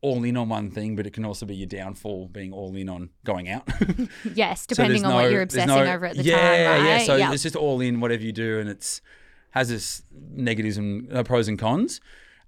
all 0.02 0.22
in 0.22 0.36
on 0.36 0.48
one 0.48 0.70
thing, 0.70 0.94
but 0.94 1.06
it 1.06 1.12
can 1.14 1.24
also 1.24 1.46
be 1.46 1.56
your 1.56 1.66
downfall 1.66 2.28
being 2.28 2.52
all 2.52 2.76
in 2.76 2.88
on 2.88 3.08
going 3.24 3.48
out. 3.48 3.66
Yes, 4.34 4.66
depending 4.66 5.02
there's 5.02 5.10
on 5.10 5.14
what 5.14 5.30
you're 5.32 5.42
obsessing 5.42 5.68
no- 5.68 5.82
over 5.82 6.06
at 6.06 6.16
the 6.16 6.22
yeah, 6.22 6.36
time, 6.36 6.84
right? 6.84 6.88
Yeah, 6.88 6.98
so 7.04 7.16
Yep. 7.16 7.32
it's 7.32 7.42
just 7.42 7.56
all 7.56 7.80
in 7.80 7.98
whatever 8.00 8.22
you 8.22 8.30
do, 8.32 8.60
and 8.60 8.68
it's 8.68 9.00
has 9.50 9.70
its 9.70 10.02
negatives 10.12 10.76
and 10.76 11.10
uh, 11.12 11.22
pros 11.24 11.48
and 11.48 11.58
cons. 11.58 12.00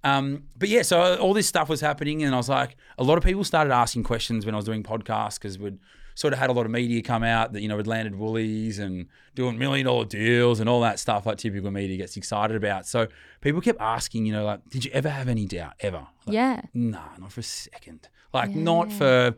Um, 0.03 0.43
but 0.57 0.69
yeah, 0.69 0.81
so 0.83 1.17
all 1.17 1.33
this 1.33 1.47
stuff 1.47 1.67
was 1.69 1.81
happening, 1.81 2.23
and 2.23 2.33
I 2.33 2.37
was 2.37 2.49
like, 2.49 2.77
a 2.97 3.03
lot 3.03 3.17
of 3.17 3.23
people 3.23 3.43
started 3.43 3.73
asking 3.73 4.03
questions 4.03 4.45
when 4.45 4.55
I 4.55 4.57
was 4.57 4.65
doing 4.65 4.81
podcasts 4.83 5.35
because 5.35 5.59
we'd 5.59 5.77
sort 6.15 6.33
of 6.33 6.39
had 6.39 6.49
a 6.49 6.53
lot 6.53 6.65
of 6.65 6.71
media 6.71 7.01
come 7.01 7.23
out 7.23 7.53
that 7.53 7.61
you 7.61 7.67
know 7.69 7.77
had 7.77 7.87
landed 7.87 8.15
Woolies 8.15 8.79
and 8.79 9.07
doing 9.35 9.57
million 9.57 9.85
dollar 9.85 10.05
deals 10.05 10.59
and 10.59 10.69
all 10.69 10.81
that 10.81 10.99
stuff 10.99 11.25
like 11.25 11.37
typical 11.37 11.71
media 11.71 11.97
gets 11.97 12.15
excited 12.17 12.55
about. 12.55 12.85
So 12.85 13.07
people 13.41 13.61
kept 13.61 13.79
asking, 13.81 14.25
you 14.25 14.33
know, 14.33 14.45
like, 14.45 14.61
did 14.69 14.83
you 14.85 14.91
ever 14.91 15.09
have 15.09 15.27
any 15.27 15.45
doubt 15.45 15.73
ever? 15.81 16.07
Like, 16.25 16.33
yeah. 16.33 16.61
Nah, 16.73 17.17
not 17.19 17.31
for 17.31 17.39
a 17.41 17.43
second. 17.43 18.07
Like, 18.33 18.51
not 18.51 18.91
for, 18.91 19.35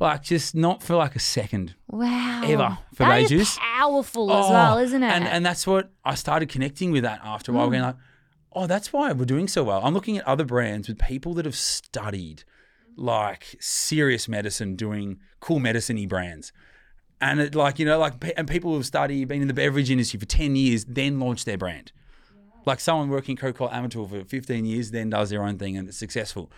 like, 0.00 0.22
just 0.22 0.54
not 0.54 0.82
for 0.82 0.94
like 0.96 1.14
a 1.16 1.20
second. 1.20 1.74
Wow. 1.88 2.42
Ever 2.44 2.78
for 2.94 3.04
That 3.04 3.20
is 3.22 3.32
ages. 3.32 3.58
powerful 3.60 4.32
as 4.32 4.46
Oh, 4.46 4.50
well, 4.52 4.78
isn't 4.78 5.02
it? 5.02 5.12
And 5.12 5.24
and 5.24 5.44
that's 5.46 5.66
what 5.66 5.90
I 6.04 6.14
started 6.14 6.48
connecting 6.48 6.90
with 6.92 7.02
that 7.04 7.20
after 7.24 7.52
a 7.52 7.54
while, 7.54 7.68
Mm. 7.68 7.70
going 7.72 7.82
like, 7.82 7.96
oh, 8.54 8.66
that's 8.66 8.92
why 8.92 9.12
we're 9.12 9.24
doing 9.24 9.48
so 9.48 9.64
well. 9.64 9.80
I'm 9.84 9.94
looking 9.94 10.18
at 10.18 10.26
other 10.26 10.44
brands 10.44 10.88
with 10.88 10.98
people 10.98 11.34
that 11.34 11.44
have 11.44 11.56
studied 11.56 12.44
like 12.96 13.56
serious 13.60 14.28
medicine, 14.28 14.76
doing 14.76 15.18
cool 15.40 15.58
medicine-y 15.58 16.06
brands. 16.06 16.52
And 17.20 17.40
it 17.40 17.54
like, 17.54 17.78
you 17.78 17.86
know, 17.86 17.98
like 17.98 18.14
and 18.36 18.48
people 18.48 18.74
who've 18.74 18.86
studied, 18.86 19.28
been 19.28 19.42
in 19.42 19.48
the 19.48 19.54
beverage 19.54 19.90
industry 19.90 20.18
for 20.18 20.26
10 20.26 20.56
years, 20.56 20.84
then 20.84 21.20
launch 21.20 21.44
their 21.44 21.58
brand. 21.58 21.92
Like 22.66 22.80
someone 22.80 23.08
working 23.08 23.36
Coca-Cola 23.36 23.70
Amatil 23.70 24.08
for 24.08 24.24
15 24.24 24.64
years, 24.64 24.90
then 24.90 25.10
does 25.10 25.30
their 25.30 25.42
own 25.42 25.58
thing 25.58 25.76
and 25.76 25.88
it's 25.88 25.96
successful. 25.96 26.50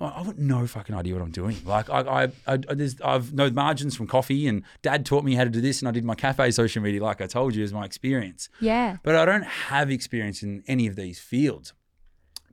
Like, 0.00 0.12
I've 0.16 0.26
got 0.26 0.38
no 0.38 0.66
fucking 0.66 0.94
idea 0.94 1.14
what 1.14 1.22
I'm 1.22 1.30
doing. 1.30 1.56
Like 1.64 1.90
I, 1.90 2.00
I, 2.00 2.22
I, 2.24 2.30
I 2.46 2.56
there's, 2.74 3.00
I've 3.00 3.32
no 3.32 3.50
margins 3.50 3.96
from 3.96 4.06
coffee, 4.06 4.46
and 4.46 4.62
Dad 4.82 5.04
taught 5.04 5.24
me 5.24 5.34
how 5.34 5.44
to 5.44 5.50
do 5.50 5.60
this, 5.60 5.80
and 5.80 5.88
I 5.88 5.92
did 5.92 6.04
my 6.04 6.14
cafe 6.14 6.50
social 6.50 6.82
media, 6.82 7.02
like 7.02 7.20
I 7.20 7.26
told 7.26 7.54
you, 7.54 7.64
is 7.64 7.72
my 7.72 7.84
experience. 7.84 8.48
yeah. 8.60 8.98
But 9.02 9.16
I 9.16 9.24
don't 9.24 9.44
have 9.44 9.90
experience 9.90 10.42
in 10.42 10.62
any 10.66 10.86
of 10.86 10.96
these 10.96 11.18
fields. 11.18 11.72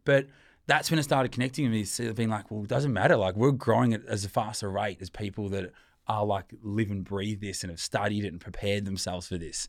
But 0.03 0.27
that's 0.67 0.89
when 0.89 0.99
it 0.99 1.03
started 1.03 1.31
connecting 1.31 1.69
with 1.69 1.99
me, 1.99 2.11
being 2.13 2.29
like, 2.29 2.49
well, 2.49 2.63
it 2.63 2.69
doesn't 2.69 2.93
matter. 2.93 3.15
Like 3.15 3.35
we're 3.35 3.51
growing 3.51 3.93
at 3.93 4.05
as 4.05 4.25
a 4.25 4.29
faster 4.29 4.69
rate 4.69 4.97
as 5.01 5.09
people 5.09 5.49
that 5.49 5.71
are 6.07 6.25
like 6.25 6.45
live 6.61 6.91
and 6.91 7.03
breathe 7.03 7.41
this 7.41 7.63
and 7.63 7.71
have 7.71 7.79
studied 7.79 8.23
it 8.25 8.29
and 8.29 8.39
prepared 8.39 8.85
themselves 8.85 9.27
for 9.27 9.37
this. 9.37 9.67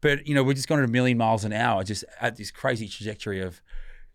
But 0.00 0.26
you 0.26 0.34
know, 0.34 0.42
we're 0.42 0.54
just 0.54 0.68
going 0.68 0.80
at 0.80 0.88
a 0.88 0.92
million 0.92 1.18
miles 1.18 1.44
an 1.44 1.52
hour, 1.52 1.84
just 1.84 2.04
at 2.20 2.36
this 2.36 2.50
crazy 2.50 2.88
trajectory 2.88 3.40
of, 3.40 3.60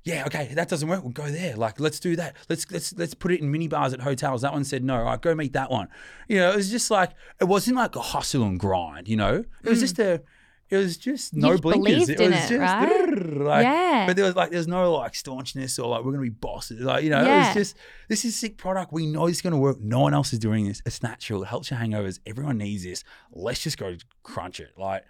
yeah, 0.06 0.24
okay, 0.28 0.51
that 0.53 0.70
doesn't 0.70 0.88
work. 0.88 1.01
We'll 1.03 1.12
go 1.12 1.30
there. 1.30 1.56
Like, 1.56 1.80
let's 1.80 1.99
do 1.99 2.16
that. 2.16 2.36
Let's 2.47 2.70
let's 2.72 2.93
let's 2.93 3.14
put 3.16 3.32
it 3.32 3.41
in 3.41 3.51
mini 3.51 3.68
bars 3.68 3.91
at 3.91 4.01
hotels. 4.01 4.43
That 4.43 4.53
one 4.53 4.64
said 4.64 4.84
no. 4.84 4.97
All 4.97 5.03
right, 5.03 5.20
go 5.20 5.34
meet 5.36 5.53
that 5.53 5.72
one. 5.72 5.88
You 6.30 6.38
know, 6.38 6.51
it 6.51 6.56
was 6.56 6.70
just 6.70 6.89
like 6.91 7.12
it 7.41 7.45
wasn't 7.45 7.76
like 7.78 7.95
a 7.95 8.01
hustle 8.01 8.43
and 8.43 8.60
grind. 8.60 9.08
You 9.08 9.18
know, 9.18 9.43
it 9.64 9.70
was 9.70 9.80
just 9.82 9.99
a. 9.99 10.22
It 10.68 10.78
was 10.78 10.97
just 10.97 11.36
no 11.36 11.51
just 11.51 11.62
blinkers. 11.64 12.10
It 12.10 12.20
was 12.20 12.30
it, 12.30 12.49
just 12.49 12.51
right? 12.51 13.38
like, 13.38 13.64
Yeah. 13.64 14.08
But 14.08 14.16
there 14.16 14.26
was 14.26 14.36
like 14.36 14.49
there's 14.49 14.68
no 14.68 14.93
like 14.93 15.14
staunchness 15.14 15.78
or 15.78 15.88
like 15.89 16.03
we're 16.03 16.12
gonna 16.12 16.24
be 16.24 16.30
bosses. 16.30 16.82
Like 16.82 17.03
you 17.03 17.12
know, 17.12 17.22
it 17.22 17.26
Yeah. 17.28 17.47
was 17.47 17.53
just 17.56 17.78
this 18.10 18.26
is 18.26 18.36
sick 18.36 18.58
product. 18.58 18.91
We 18.91 19.06
know 19.06 19.28
it's 19.28 19.41
gonna 19.41 19.60
work. 19.60 19.80
No 19.80 19.99
one 19.99 20.16
else 20.16 20.34
is 20.34 20.39
doing 20.39 20.68
this. 20.68 20.82
It's 20.84 21.03
natural. 21.03 21.43
It 21.43 21.47
helps 21.47 21.70
your 21.70 21.80
hangovers. 21.80 22.20
Everyone 22.26 22.58
needs 22.58 22.84
this. 22.84 23.03
Let's 23.32 23.62
just 23.62 23.78
go 23.78 23.95
crunch 24.24 24.60
it. 24.60 24.72
Like, 24.76 25.03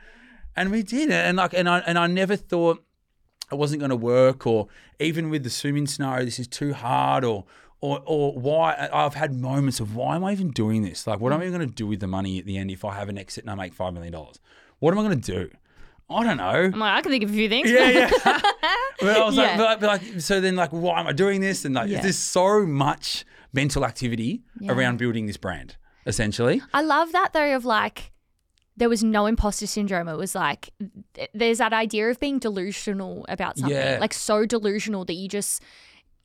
and 0.57 0.71
we 0.71 0.83
did. 0.83 1.07
It. 1.09 1.13
And 1.13 1.37
like, 1.37 1.53
and 1.53 1.69
I 1.69 1.79
and 1.79 1.97
I 1.97 2.07
never 2.07 2.35
thought 2.35 2.83
it 3.51 3.55
wasn't 3.55 3.79
going 3.79 3.89
to 3.91 3.95
work, 3.95 4.45
or 4.47 4.67
even 4.99 5.29
with 5.29 5.43
the 5.43 5.49
swimming 5.49 5.87
scenario, 5.87 6.25
this 6.25 6.39
is 6.39 6.47
too 6.47 6.73
hard, 6.73 7.23
or 7.23 7.45
or 7.81 8.01
or 8.05 8.33
why 8.33 8.89
I've 8.91 9.13
had 9.15 9.33
moments 9.33 9.79
of 9.79 9.95
why 9.95 10.15
am 10.15 10.23
I 10.23 10.31
even 10.31 10.49
doing 10.51 10.81
this? 10.81 11.05
Like, 11.05 11.19
what 11.19 11.31
am 11.33 11.41
I 11.41 11.45
even 11.45 11.57
going 11.59 11.69
to 11.69 11.75
do 11.75 11.85
with 11.87 11.99
the 11.99 12.07
money 12.07 12.39
at 12.39 12.45
the 12.45 12.57
end 12.57 12.71
if 12.71 12.83
I 12.85 12.93
have 12.95 13.09
an 13.09 13.17
exit 13.17 13.43
and 13.43 13.51
I 13.51 13.55
make 13.55 13.73
five 13.73 13.93
million 13.93 14.13
dollars? 14.13 14.39
What 14.79 14.91
am 14.93 14.99
I 14.99 15.03
going 15.03 15.21
to 15.21 15.31
do? 15.31 15.49
I 16.09 16.23
don't 16.23 16.37
know. 16.37 16.43
I'm 16.45 16.71
like, 16.79 16.93
I 16.97 17.01
can 17.01 17.11
think 17.11 17.23
of 17.23 17.31
a 17.31 17.33
few 17.33 17.49
things. 17.49 17.69
Yeah, 17.69 17.89
yeah. 17.89 18.09
but 18.99 19.17
I 19.17 19.25
was 19.25 19.35
Yeah. 19.35 19.57
like, 19.59 19.79
but 19.79 19.87
like, 19.87 20.19
so 20.21 20.39
then 20.39 20.55
like, 20.55 20.69
why 20.71 20.99
am 20.99 21.07
I 21.07 21.13
doing 21.13 21.41
this? 21.41 21.65
And 21.65 21.73
like, 21.73 21.89
Yeah. 21.89 22.01
there's 22.01 22.17
so 22.17 22.63
much 22.65 23.25
mental 23.53 23.83
activity 23.85 24.43
Yeah. 24.59 24.71
around 24.73 24.97
building 24.99 25.25
this 25.25 25.37
brand, 25.37 25.77
essentially. 26.05 26.61
I 26.73 26.81
love 26.83 27.11
that 27.11 27.33
though 27.33 27.55
of 27.55 27.65
like 27.65 28.11
there 28.77 28.89
was 28.89 29.03
no 29.03 29.25
imposter 29.25 29.67
syndrome. 29.67 30.07
It 30.07 30.17
was 30.17 30.35
like 30.35 30.69
th- 31.13 31.29
there's 31.33 31.59
that 31.59 31.73
idea 31.73 32.09
of 32.09 32.19
being 32.19 32.39
delusional 32.39 33.25
about 33.29 33.57
something. 33.57 33.75
Yeah. 33.75 33.97
Like 34.01 34.13
so 34.13 34.45
delusional 34.45 35.05
that 35.05 35.13
you 35.13 35.27
just 35.29 35.61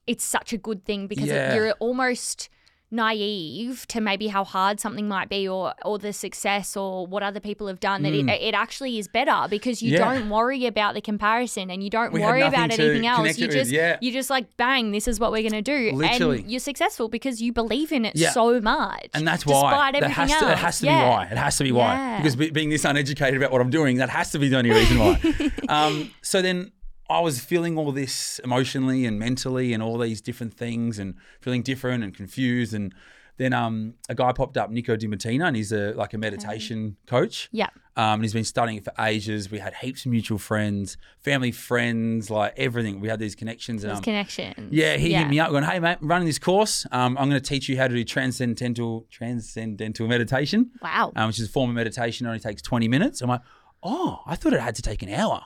it's 0.06 0.24
such 0.24 0.52
a 0.52 0.58
good 0.58 0.84
thing 0.84 1.06
because 1.06 1.28
it- 1.50 1.54
you're 1.56 1.72
almost 1.78 2.48
naive 2.90 3.86
to 3.88 4.00
maybe 4.00 4.26
how 4.28 4.44
hard 4.44 4.80
something 4.80 5.06
might 5.08 5.28
be 5.28 5.46
or 5.48 5.72
or 5.84 5.98
the 5.98 6.12
success 6.12 6.76
or 6.76 7.06
what 7.06 7.22
other 7.22 7.40
people 7.40 7.66
have 7.66 7.78
done 7.80 8.02
that 8.02 8.12
it, 8.12 8.28
it 8.28 8.54
actually 8.54 8.98
is 8.98 9.06
better 9.08 9.46
because 9.48 9.80
you 9.82 9.90
Mm. 9.90 9.98
Yeah. 9.98 10.14
don't 10.14 10.30
worry 10.30 10.66
about 10.66 10.94
the 10.94 11.00
comparison 11.00 11.70
and 11.70 11.82
you 11.82 11.90
don't 11.90 12.12
We 12.12 12.20
worry 12.20 12.42
about 12.42 12.70
anything 12.70 13.06
else 13.06 13.38
you 13.38 13.46
with, 13.48 13.56
just 13.56 13.70
yeah. 13.72 13.96
you 14.00 14.12
just 14.12 14.30
like 14.30 14.56
bang 14.56 14.92
this 14.92 15.08
is 15.08 15.18
what 15.18 15.32
we're 15.32 15.42
going 15.48 15.62
to 15.64 15.70
do 15.76 15.92
Literally. 15.96 16.40
and 16.42 16.50
you're 16.50 16.60
successful 16.60 17.08
because 17.08 17.40
you 17.42 17.52
believe 17.52 17.90
in 17.92 18.04
it 18.04 18.14
Yeah. 18.16 18.30
so 18.30 18.60
much 18.60 19.08
And 19.14 19.26
that's 19.26 19.42
despite 19.44 19.62
why. 19.72 19.92
That 19.92 20.02
everything 20.02 20.14
has 20.14 20.30
else 20.32 20.40
to, 20.42 20.52
it 20.52 20.58
has 20.58 20.78
to 20.80 20.86
be 20.86 20.88
why. 20.92 21.24
It 21.30 21.38
has 21.38 21.56
to 21.58 21.64
be 21.64 21.72
why. 21.72 22.16
Because 22.18 22.36
be, 22.36 22.50
being 22.50 22.70
this 22.70 22.84
uneducated 22.84 23.36
about 23.40 23.50
what 23.52 23.60
I'm 23.60 23.70
doing, 23.70 23.96
that 23.98 24.10
has 24.10 24.30
to 24.32 24.38
be 24.38 24.48
the 24.48 24.58
only 24.58 24.70
reason 24.70 24.98
why. 24.98 25.20
um, 25.68 26.10
so 26.22 26.42
then 26.42 26.70
I 27.10 27.20
was 27.20 27.40
feeling 27.40 27.76
all 27.76 27.92
this 27.92 28.38
emotionally 28.44 29.04
and 29.06 29.18
mentally 29.18 29.72
and 29.72 29.82
all 29.82 29.98
these 29.98 30.20
different 30.20 30.54
things 30.54 30.98
and 30.98 31.14
feeling 31.40 31.62
different 31.62 32.04
and 32.04 32.14
confused. 32.14 32.72
And 32.72 32.94
then 33.36 33.52
um, 33.52 33.94
a 34.08 34.14
guy 34.14 34.32
popped 34.32 34.56
up, 34.56 34.70
Nico 34.70 34.96
DiMartino, 34.96 35.46
and 35.46 35.56
he's 35.56 35.72
a 35.72 35.92
like 35.94 36.12
a 36.14 36.18
meditation 36.18 36.96
coach. 37.06 37.48
Yeah. 37.52 37.68
Um, 37.96 38.14
and 38.14 38.22
he's 38.22 38.32
been 38.32 38.44
studying 38.44 38.78
it 38.78 38.84
for 38.84 38.92
ages. 38.98 39.50
We 39.50 39.58
had 39.58 39.74
heaps 39.74 40.04
of 40.06 40.10
mutual 40.10 40.38
friends, 40.38 40.96
family 41.20 41.50
friends, 41.52 42.30
like 42.30 42.54
everything. 42.56 43.00
We 43.00 43.08
had 43.08 43.18
these 43.18 43.34
connections. 43.34 43.82
And, 43.82 43.90
Those 43.90 43.98
um, 43.98 44.04
connections. 44.04 44.72
yeah, 44.72 44.96
he 44.96 45.12
hit 45.14 45.26
me 45.28 45.40
up 45.40 45.50
going, 45.50 45.64
"Hey 45.64 45.78
mate, 45.80 45.98
I'm 46.00 46.08
running 46.08 46.26
this 46.26 46.38
course. 46.38 46.86
Um, 46.92 47.16
I'm 47.18 47.28
going 47.28 47.40
to 47.42 47.46
teach 47.48 47.68
you 47.68 47.76
how 47.76 47.88
to 47.88 47.94
do 47.94 48.04
transcendental 48.04 49.06
transcendental 49.10 50.06
meditation, 50.06 50.70
Wow. 50.82 51.12
um, 51.16 51.26
which 51.28 51.38
is 51.40 51.48
a 51.48 51.52
form 51.52 51.70
of 51.70 51.76
meditation. 51.76 52.26
It 52.26 52.30
only 52.30 52.40
takes 52.40 52.62
20 52.62 52.88
minutes." 52.88 53.20
I'm 53.22 53.28
like, 53.30 53.42
"Oh, 53.82 54.20
I 54.26 54.36
thought 54.36 54.52
it 54.52 54.60
had 54.60 54.74
to 54.76 54.82
take 54.82 55.02
an 55.02 55.08
hour. 55.10 55.42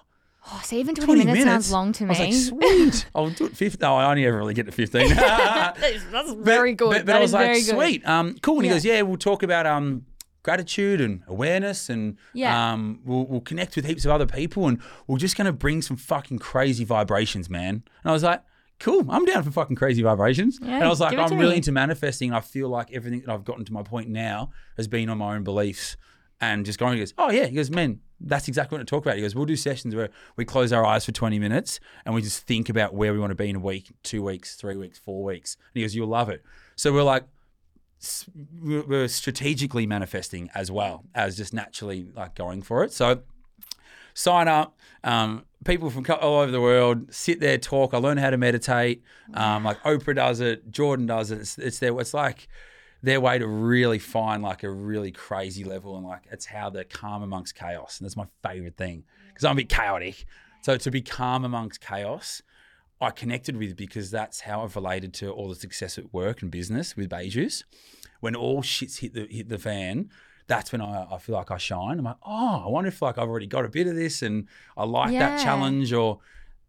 Oh, 0.47 0.61
so 0.63 0.77
even 0.77 0.95
20, 0.95 1.07
20 1.07 1.25
minutes, 1.25 1.45
sounds 1.45 1.73
long 1.73 1.93
to 1.95 2.05
I 2.05 2.07
me. 2.07 2.09
was 2.11 2.53
like, 2.53 2.61
"Sweet, 2.93 3.07
I'll 3.15 3.31
do 3.31 3.47
it 3.47 3.57
15." 3.57 3.79
No, 3.81 3.97
I 3.97 4.11
only 4.11 4.27
ever 4.27 4.37
really 4.37 4.53
get 4.55 4.67
to 4.67 4.73
15. 4.73 5.09
that's, 5.15 6.05
that's 6.13 6.33
very 6.35 6.75
good. 6.75 6.91
But, 6.91 6.97
but 6.99 7.07
That 7.07 7.17
I 7.17 7.21
was 7.21 7.33
like, 7.33 7.57
"Sweet, 7.63 8.07
um, 8.07 8.37
cool." 8.43 8.57
And 8.57 8.67
Yeah. 8.67 8.73
he 8.73 8.77
goes, 8.77 8.85
"Yeah, 8.85 9.03
we'll 9.03 9.17
talk 9.17 9.43
about 9.43 9.67
um." 9.67 10.07
Gratitude 10.43 11.01
and 11.01 11.23
awareness, 11.27 11.89
and 11.89 12.19
Yeah. 12.35 12.73
um, 12.75 13.01
we'll, 13.07 13.25
we'll 13.25 13.41
connect 13.41 13.77
with 13.77 13.87
heaps 13.87 14.05
of 14.05 14.11
other 14.11 14.27
people, 14.27 14.69
and 14.69 14.79
we're 15.07 15.17
just 15.17 15.39
gonna 15.39 15.55
bring 15.55 15.81
some 15.81 15.97
fucking 15.97 16.39
crazy 16.39 16.85
vibrations, 16.85 17.49
man. 17.49 17.77
And 17.77 18.11
I 18.11 18.13
was 18.13 18.23
like, 18.23 18.43
cool, 18.79 19.07
I'm 19.11 19.25
down 19.25 19.43
for 19.43 19.51
fucking 19.51 19.77
crazy 19.77 20.03
vibrations. 20.03 20.59
Yeah, 20.61 20.75
and 20.75 20.85
I 20.85 20.89
was 20.89 21.01
like, 21.01 21.17
I'm 21.17 21.39
really 21.39 21.53
me. 21.53 21.57
into 21.57 21.73
manifesting. 21.73 22.29
And 22.29 22.37
I 22.37 22.41
feel 22.41 22.69
like 22.69 22.93
everything 22.93 23.23
that 23.23 23.31
I've 23.33 23.45
gotten 23.47 23.65
to 23.65 23.73
my 23.73 23.83
point 23.83 24.11
now 24.11 24.51
has 24.77 24.87
been 24.87 25.09
on 25.09 25.17
my 25.17 25.35
own 25.35 25.45
beliefs 25.45 25.97
and 26.53 26.65
just 26.65 26.79
going, 26.79 26.95
he 26.95 27.01
goes, 27.01 27.15
oh, 27.19 27.31
yeah. 27.31 27.47
He 27.47 27.57
goes, 27.57 27.71
man, 27.71 28.01
that's 28.21 28.49
exactly 28.49 28.77
what 28.77 28.83
I 28.83 28.85
talk 28.85 29.05
about. 29.05 29.17
He 29.17 29.23
goes, 29.23 29.35
we'll 29.35 29.47
do 29.47 29.57
sessions 29.57 29.95
where 29.95 30.11
we 30.37 30.45
close 30.45 30.73
our 30.73 30.85
eyes 30.85 31.05
for 31.05 31.13
20 31.13 31.39
minutes 31.39 31.81
and 32.05 32.15
we 32.15 32.23
just 32.23 32.47
think 32.47 32.69
about 32.69 32.95
where 32.95 33.13
we 33.13 33.19
want 33.19 33.31
to 33.31 33.37
be 33.37 33.49
in 33.49 33.57
a 33.57 33.61
week, 33.61 33.93
two 34.03 34.23
weeks, 34.23 34.57
three 34.57 34.77
weeks, 34.77 34.99
four 34.99 35.23
weeks. 35.23 35.57
And 35.57 35.81
he 35.81 35.83
goes, 35.83 35.95
you'll 35.95 36.09
love 36.09 36.29
it. 36.29 36.43
So 36.77 36.93
we're 36.93 37.03
like, 37.03 37.25
we're 38.61 39.09
strategically 39.09 39.87
manifesting 39.87 40.51
as 40.55 40.71
well 40.71 41.05
as 41.15 41.37
just 41.37 41.55
naturally 41.55 42.07
like 42.15 42.35
going 42.35 42.63
for 42.63 42.85
it. 42.85 42.93
So 42.93 43.23
sign 44.15 44.49
up. 44.49 44.77
Um, 45.03 45.45
people 45.65 45.91
from 45.91 46.05
all 46.21 46.41
over 46.41 46.51
the 46.53 46.61
world 46.61 47.13
sit 47.13 47.41
there, 47.41 47.59
talk. 47.59 47.95
I 47.95 47.99
learn 47.99 48.19
how 48.19 48.31
to 48.31 48.37
meditate. 48.37 49.03
Um, 49.35 49.65
like 49.65 49.83
Oprah 49.83 50.15
does 50.15 50.41
it, 50.41 50.71
Jordan 50.71 51.07
does 51.07 51.31
it. 51.31 51.41
It's, 51.41 51.59
it's 51.59 51.79
their, 51.79 51.99
it's 52.01 52.15
like 52.15 52.49
their 53.05 53.21
way 53.21 53.39
to 53.39 53.47
really 53.47 53.99
find 53.99 54.43
like 54.43 54.63
a 54.63 54.71
really 54.71 55.13
crazy 55.13 55.63
level, 55.63 55.97
and 55.97 56.07
like 56.07 56.23
it's 56.31 56.47
how 56.47 56.71
they're 56.71 56.85
calm 56.85 57.23
amongst 57.23 57.55
chaos. 57.55 57.99
And 57.99 58.07
that's 58.07 58.17
my 58.17 58.27
favorite 58.43 58.79
thing 58.79 59.05
because 59.29 59.45
I'm 59.45 59.53
a 59.53 59.57
bit 59.57 59.69
chaotic. 59.69 60.25
So 60.63 60.79
to 60.79 60.91
be 60.91 61.03
calm 61.03 61.45
amongst 61.45 61.83
chaos, 61.83 62.41
I 63.03 63.11
connected 63.11 63.59
with 63.59 63.77
because 63.77 64.11
that's 64.11 64.41
how 64.41 64.65
I've 64.65 64.75
related 64.75 65.13
to 65.15 65.31
all 65.31 65.51
the 65.51 65.55
success 65.55 65.99
at 65.99 66.15
work 66.15 66.41
and 66.41 66.51
business 66.51 66.97
with 66.97 67.11
Bae 67.11 67.29
Juice. 67.29 67.63
When 68.21 68.35
all 68.35 68.63
shits 68.63 69.01
hit 69.01 69.13
the 69.13 69.27
hit 69.31 69.51
the 69.51 69.59
fan, 69.59 70.09
that's 70.47 70.73
when 70.73 70.81
I, 70.81 71.07
I 71.11 71.19
feel 71.19 71.35
like 71.35 71.51
I 71.51 71.59
shine. 71.59 71.99
I'm 71.99 72.05
like, 72.07 72.17
oh, 72.25 72.63
I 72.65 72.69
wonder 72.71 72.89
if 72.89 73.03
like 73.03 73.19
I've 73.19 73.29
already 73.29 73.47
got 73.47 73.67
a 73.67 73.69
bit 73.69 73.87
of 73.87 73.97
this 73.97 74.23
and 74.23 74.49
I 74.79 74.85
like 74.85 75.13
that 75.13 75.43
challenge 75.43 75.93
or 75.93 76.21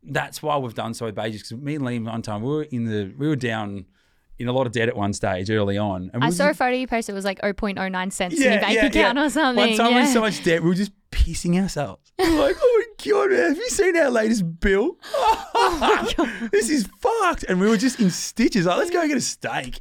that's 0.04 0.44
why 0.44 0.58
we've 0.58 0.76
done 0.76 0.94
so 0.94 1.06
with 1.06 1.16
Bae 1.16 1.30
Juice. 1.30 1.44
Because 1.50 1.64
me 1.64 1.76
and 1.76 1.86
Liam 1.86 2.12
one 2.12 2.22
time 2.22 2.42
we 2.42 2.50
were 2.50 2.64
in 2.64 2.84
the 2.84 3.14
we 3.18 3.30
were 3.30 3.38
down 3.38 3.86
in 4.38 4.48
a 4.48 4.52
lot 4.52 4.68
of 4.68 4.74
debt 4.74 4.90
at 4.90 4.96
one 4.96 5.14
stage 5.14 5.50
early 5.50 5.78
on. 5.78 6.10
And 6.14 6.22
we 6.22 6.28
I 6.28 6.32
saw 6.32 6.50
a 6.50 6.54
photo 6.54 6.76
you 6.76 6.88
posted. 6.88 7.14
It 7.14 7.16
was 7.16 7.26
like 7.26 7.40
0.09 7.42 8.12
cents 8.12 8.36
in 8.36 8.52
your 8.52 8.62
bank 8.62 8.84
account 8.84 9.18
or 9.18 9.30
something. 9.30 9.70
One 9.70 9.78
time 9.78 9.88
we 9.88 9.94
yeah. 9.94 10.06
had 10.06 10.14
so 10.14 10.22
much 10.22 10.44
debt, 10.44 10.62
we 10.62 10.70
were 10.70 10.76
just 10.76 10.92
pissing 11.16 11.62
ourselves. 11.62 12.12
We're 12.20 12.40
like, 12.40 12.56
oh 12.62 12.84
my 12.86 13.12
god, 13.12 13.30
man, 13.32 13.50
have 13.50 13.58
you 13.58 13.70
seen 13.70 13.96
our 13.98 14.10
latest 14.10 14.60
bill? 14.60 14.98
this 16.52 16.70
is 16.70 16.88
fucked. 17.00 17.44
And 17.44 17.60
we 17.60 17.68
were 17.70 17.78
just 17.78 18.00
in 18.00 18.10
stitches. 18.10 18.66
Like, 18.66 18.78
let's 18.78 18.92
go 18.92 19.08
get 19.08 19.18
a 19.18 19.22
steak. 19.22 19.80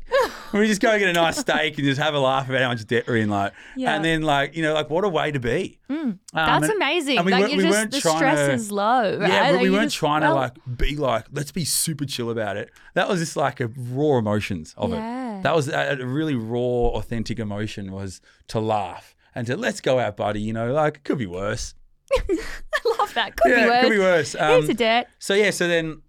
And 0.53 0.61
we 0.61 0.67
just 0.67 0.81
go 0.81 0.99
get 0.99 1.09
a 1.09 1.13
nice 1.13 1.39
steak 1.39 1.77
and 1.79 1.87
just 1.87 2.01
have 2.01 2.15
a 2.15 2.19
laugh 2.19 2.49
about 2.49 2.63
how 2.63 2.69
much 2.69 2.87
debt 2.87 3.05
we're 3.07 3.17
in. 3.19 3.29
Like, 3.29 3.53
Yeah. 3.77 3.95
and 3.95 4.05
then 4.05 4.23
like, 4.23 4.57
you 4.57 4.63
know, 4.63 4.75
like 4.75 4.91
what 4.91 5.05
a 5.05 5.09
way 5.09 5.31
to 5.33 5.41
be. 5.41 5.79
Um, 5.91 6.19
That's 6.33 6.65
and- 6.69 6.73
amazing. 6.77 7.19
and 7.19 7.27
we 7.27 7.33
like 7.33 7.43
weren't- 7.43 7.53
you're 7.53 7.59
we 7.59 7.65
just 7.69 7.79
weren't 7.79 7.91
the 7.93 8.01
trying 8.01 8.17
stress 8.17 8.39
to- 8.49 8.53
is 8.55 8.73
low, 8.73 9.17
right? 9.19 9.29
Yeah, 9.31 9.47
but 9.49 9.55
Like, 9.55 9.63
we 9.63 9.71
weren't 9.71 9.85
just- 9.85 9.97
trying 9.97 10.23
to 10.23 10.35
like 10.35 10.53
be 10.77 10.97
like, 10.97 11.27
let's 11.33 11.53
be 11.53 11.65
super 11.65 12.05
chill 12.05 12.31
about 12.31 12.57
it. 12.57 12.71
That 12.95 13.09
was 13.09 13.21
just 13.21 13.37
like 13.37 13.61
a 13.61 13.69
raw 13.77 14.19
emotions 14.19 14.75
of 14.77 14.91
Yeah. 14.91 15.39
it. 15.39 15.43
That 15.45 15.55
was 15.55 15.69
a, 15.69 15.97
a 16.01 16.05
really 16.07 16.35
raw, 16.35 16.59
authentic 16.99 17.39
emotion 17.39 17.93
was 17.93 18.21
to 18.49 18.61
laugh 18.61 19.14
and 19.35 19.47
to 19.47 19.57
let's 19.57 19.81
go 19.81 19.99
out, 19.99 20.17
buddy. 20.17 20.41
You 20.41 20.53
know, 20.53 20.73
like 20.73 20.97
it 20.97 21.05
could 21.05 21.19
be 21.19 21.27
worse. 21.27 21.75
I 22.13 22.97
love 22.99 23.15
that. 23.15 23.37
Could 23.37 23.51
yeah, 23.53 23.65
be 23.65 23.69
worse. 23.71 23.83
could 23.83 23.91
be 23.91 23.99
worse. 23.99 24.33
Here's 24.33 24.65
Um, 24.65 24.71
a 24.71 24.75
debt. 24.75 25.09
so 25.19 25.35
yeah, 25.35 25.51
so 25.51 25.67
then 25.69 26.03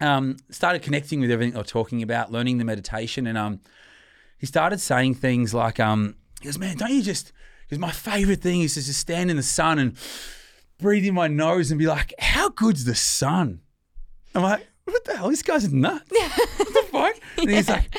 um, 0.00 0.36
started 0.50 0.82
connecting 0.82 1.20
with 1.20 1.30
everything 1.30 1.52
they 1.52 1.58
were 1.58 1.64
talking 1.64 2.02
about, 2.02 2.30
learning 2.32 2.58
the 2.58 2.64
meditation, 2.64 3.26
and 3.26 3.38
um, 3.38 3.60
he 4.38 4.46
started 4.46 4.80
saying 4.80 5.14
things 5.14 5.54
like, 5.54 5.80
um, 5.80 6.16
he 6.40 6.46
goes, 6.46 6.58
man, 6.58 6.76
don't 6.76 6.90
you 6.92 7.02
just? 7.02 7.32
Because 7.64 7.78
my 7.78 7.90
favorite 7.90 8.42
thing 8.42 8.60
is 8.60 8.74
to 8.74 8.82
just 8.84 9.00
stand 9.00 9.30
in 9.30 9.36
the 9.36 9.42
sun 9.42 9.78
and 9.78 9.96
breathe 10.78 11.04
in 11.06 11.14
my 11.14 11.26
nose 11.28 11.70
and 11.70 11.78
be 11.78 11.86
like, 11.86 12.12
how 12.18 12.48
good's 12.50 12.84
the 12.84 12.94
sun? 12.94 13.60
I'm 14.34 14.42
like, 14.42 14.66
what 14.84 15.04
the 15.04 15.16
hell? 15.16 15.30
This 15.30 15.42
guy's 15.42 15.72
nuts. 15.72 16.04
what 16.10 16.68
the 16.74 16.84
fuck? 16.92 17.14
And 17.38 17.50
he's 17.50 17.68
like, 17.68 17.98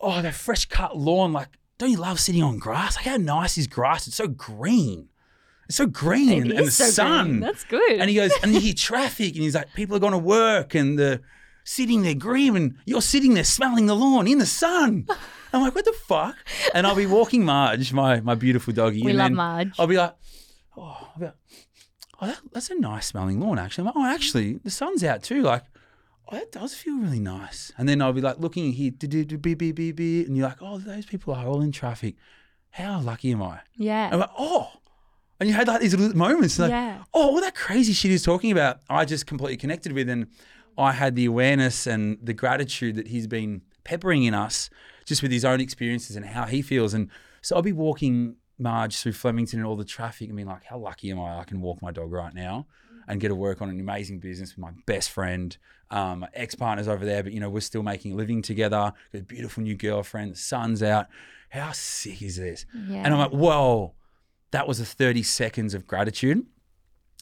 oh, 0.00 0.20
that 0.22 0.34
fresh 0.34 0.66
cut 0.66 0.96
lawn, 0.96 1.32
like, 1.32 1.48
don't 1.82 1.90
you 1.90 1.98
love 1.98 2.20
sitting 2.20 2.42
on 2.42 2.58
grass? 2.58 2.96
Like, 2.96 3.06
how 3.06 3.16
nice 3.16 3.58
is 3.58 3.66
grass? 3.66 4.06
It's 4.06 4.16
so 4.16 4.28
green. 4.28 5.08
It's 5.66 5.76
so 5.76 5.86
green 5.86 6.50
It 6.50 6.56
and, 6.56 6.66
the 6.68 6.70
so 6.70 6.86
sun. 6.86 7.28
green. 7.28 7.40
That's 7.40 7.64
good. 7.64 7.98
And 7.98 8.08
he 8.08 8.14
goes, 8.16 8.30
and 8.42 8.54
you 8.54 8.60
hear 8.60 8.74
traffic, 8.76 9.34
and 9.34 9.42
he's 9.42 9.54
like, 9.54 9.72
people 9.74 9.96
are 9.96 10.00
going 10.00 10.12
to 10.12 10.18
work, 10.18 10.74
and 10.74 10.96
they're 10.98 11.20
sitting 11.64 12.02
there 12.02 12.14
grieving. 12.14 12.76
You're 12.84 13.02
sitting 13.02 13.34
there 13.34 13.44
smelling 13.44 13.86
the 13.86 13.96
lawn 13.96 14.28
in 14.28 14.38
the 14.38 14.46
sun. 14.46 15.06
I'm 15.52 15.62
like, 15.62 15.74
what 15.74 15.84
the 15.84 15.92
fuck? 15.92 16.36
And 16.72 16.86
I'll 16.86 16.94
be 16.94 17.06
walking 17.06 17.44
Marge, 17.44 17.92
my 17.92 18.20
my 18.20 18.34
beautiful 18.34 18.72
doggy. 18.72 19.02
We 19.02 19.12
love 19.12 19.32
Marge. 19.32 19.72
I'll 19.78 19.86
be 19.86 19.96
like, 19.96 20.14
oh, 20.76 20.82
I'll 20.82 21.18
be 21.18 21.24
like, 21.26 21.34
oh 22.20 22.26
that, 22.26 22.38
that's 22.52 22.70
a 22.70 22.78
nice 22.78 23.06
smelling 23.06 23.40
lawn, 23.40 23.58
actually. 23.58 23.82
I'm 23.82 23.86
like, 23.86 23.96
oh, 23.96 24.06
actually, 24.14 24.60
the 24.64 24.70
sun's 24.70 25.02
out 25.04 25.22
too. 25.22 25.42
Like, 25.42 25.64
oh, 26.32 26.36
that 26.38 26.52
does 26.52 26.74
feel 26.74 26.96
really 26.98 27.20
nice. 27.20 27.72
And 27.76 27.88
then 27.88 28.00
I'll 28.00 28.12
be 28.12 28.20
like 28.20 28.38
looking 28.38 28.72
here, 28.72 28.90
beep, 28.92 29.38
beep, 29.40 29.58
beep, 29.58 29.96
beep, 29.96 30.26
and 30.26 30.36
you're 30.36 30.46
like, 30.48 30.62
oh, 30.62 30.78
those 30.78 31.06
people 31.06 31.34
are 31.34 31.46
all 31.46 31.60
in 31.60 31.72
traffic. 31.72 32.14
How 32.70 33.00
lucky 33.00 33.32
am 33.32 33.42
I? 33.42 33.60
yeah. 33.76 34.08
I'm 34.12 34.20
like, 34.20 34.30
oh. 34.38 34.70
And 35.40 35.48
you 35.48 35.54
had 35.54 35.66
like 35.68 35.80
these 35.80 35.94
little 35.94 36.16
moments, 36.16 36.58
like, 36.58 36.70
Yeah. 36.70 37.02
oh, 37.12 37.30
all 37.34 37.40
that 37.40 37.54
crazy 37.54 37.92
shit 37.92 38.10
he's 38.12 38.22
talking 38.22 38.52
about, 38.52 38.80
I 38.88 39.04
just 39.04 39.26
completely 39.26 39.56
connected 39.56 39.92
with. 39.92 40.08
And 40.08 40.28
I 40.78 40.92
had 40.92 41.16
the 41.16 41.24
awareness 41.26 41.86
and 41.86 42.16
the 42.22 42.32
gratitude 42.32 42.94
that 42.94 43.08
he's 43.08 43.26
been 43.26 43.62
peppering 43.84 44.22
in 44.24 44.34
us 44.34 44.70
just 45.04 45.20
with 45.20 45.32
his 45.32 45.44
own 45.44 45.60
experiences 45.60 46.14
and 46.16 46.24
how 46.24 46.44
he 46.46 46.62
feels. 46.62 46.94
And 46.94 47.10
so 47.42 47.56
I'll 47.56 47.62
be 47.62 47.72
walking 47.72 48.36
Marge 48.58 48.96
through 48.98 49.12
Flemington 49.14 49.58
and 49.58 49.66
all 49.66 49.76
the 49.76 49.84
traffic 49.84 50.28
and 50.28 50.36
being 50.36 50.46
like, 50.48 50.64
how 50.64 50.78
lucky 50.78 51.10
am 51.10 51.18
I? 51.20 51.40
I 51.40 51.44
can 51.44 51.60
walk 51.60 51.82
my 51.82 51.90
dog 51.90 52.12
right 52.12 52.32
now 52.32 52.66
and 53.08 53.20
get 53.20 53.28
to 53.28 53.34
work 53.34 53.62
on 53.62 53.68
an 53.68 53.80
amazing 53.80 54.18
business 54.18 54.50
with 54.50 54.58
my 54.58 54.72
best 54.86 55.10
friend. 55.10 55.56
Um, 55.90 56.20
my 56.20 56.28
ex 56.34 56.54
partner's 56.54 56.88
over 56.88 57.04
there, 57.04 57.22
but 57.22 57.32
you 57.32 57.40
know, 57.40 57.50
we're 57.50 57.60
still 57.60 57.82
making 57.82 58.12
a 58.12 58.14
living 58.14 58.42
together. 58.42 58.92
Got 59.12 59.18
a 59.20 59.24
beautiful 59.24 59.62
new 59.62 59.74
girlfriend, 59.74 60.38
son's 60.38 60.82
out. 60.82 61.06
How 61.50 61.72
sick 61.72 62.22
is 62.22 62.36
this? 62.36 62.64
Yeah. 62.74 63.02
And 63.04 63.08
I'm 63.08 63.18
like, 63.18 63.32
whoa, 63.32 63.92
that 64.52 64.66
was 64.66 64.80
a 64.80 64.86
30 64.86 65.22
seconds 65.22 65.74
of 65.74 65.86
gratitude, 65.86 66.46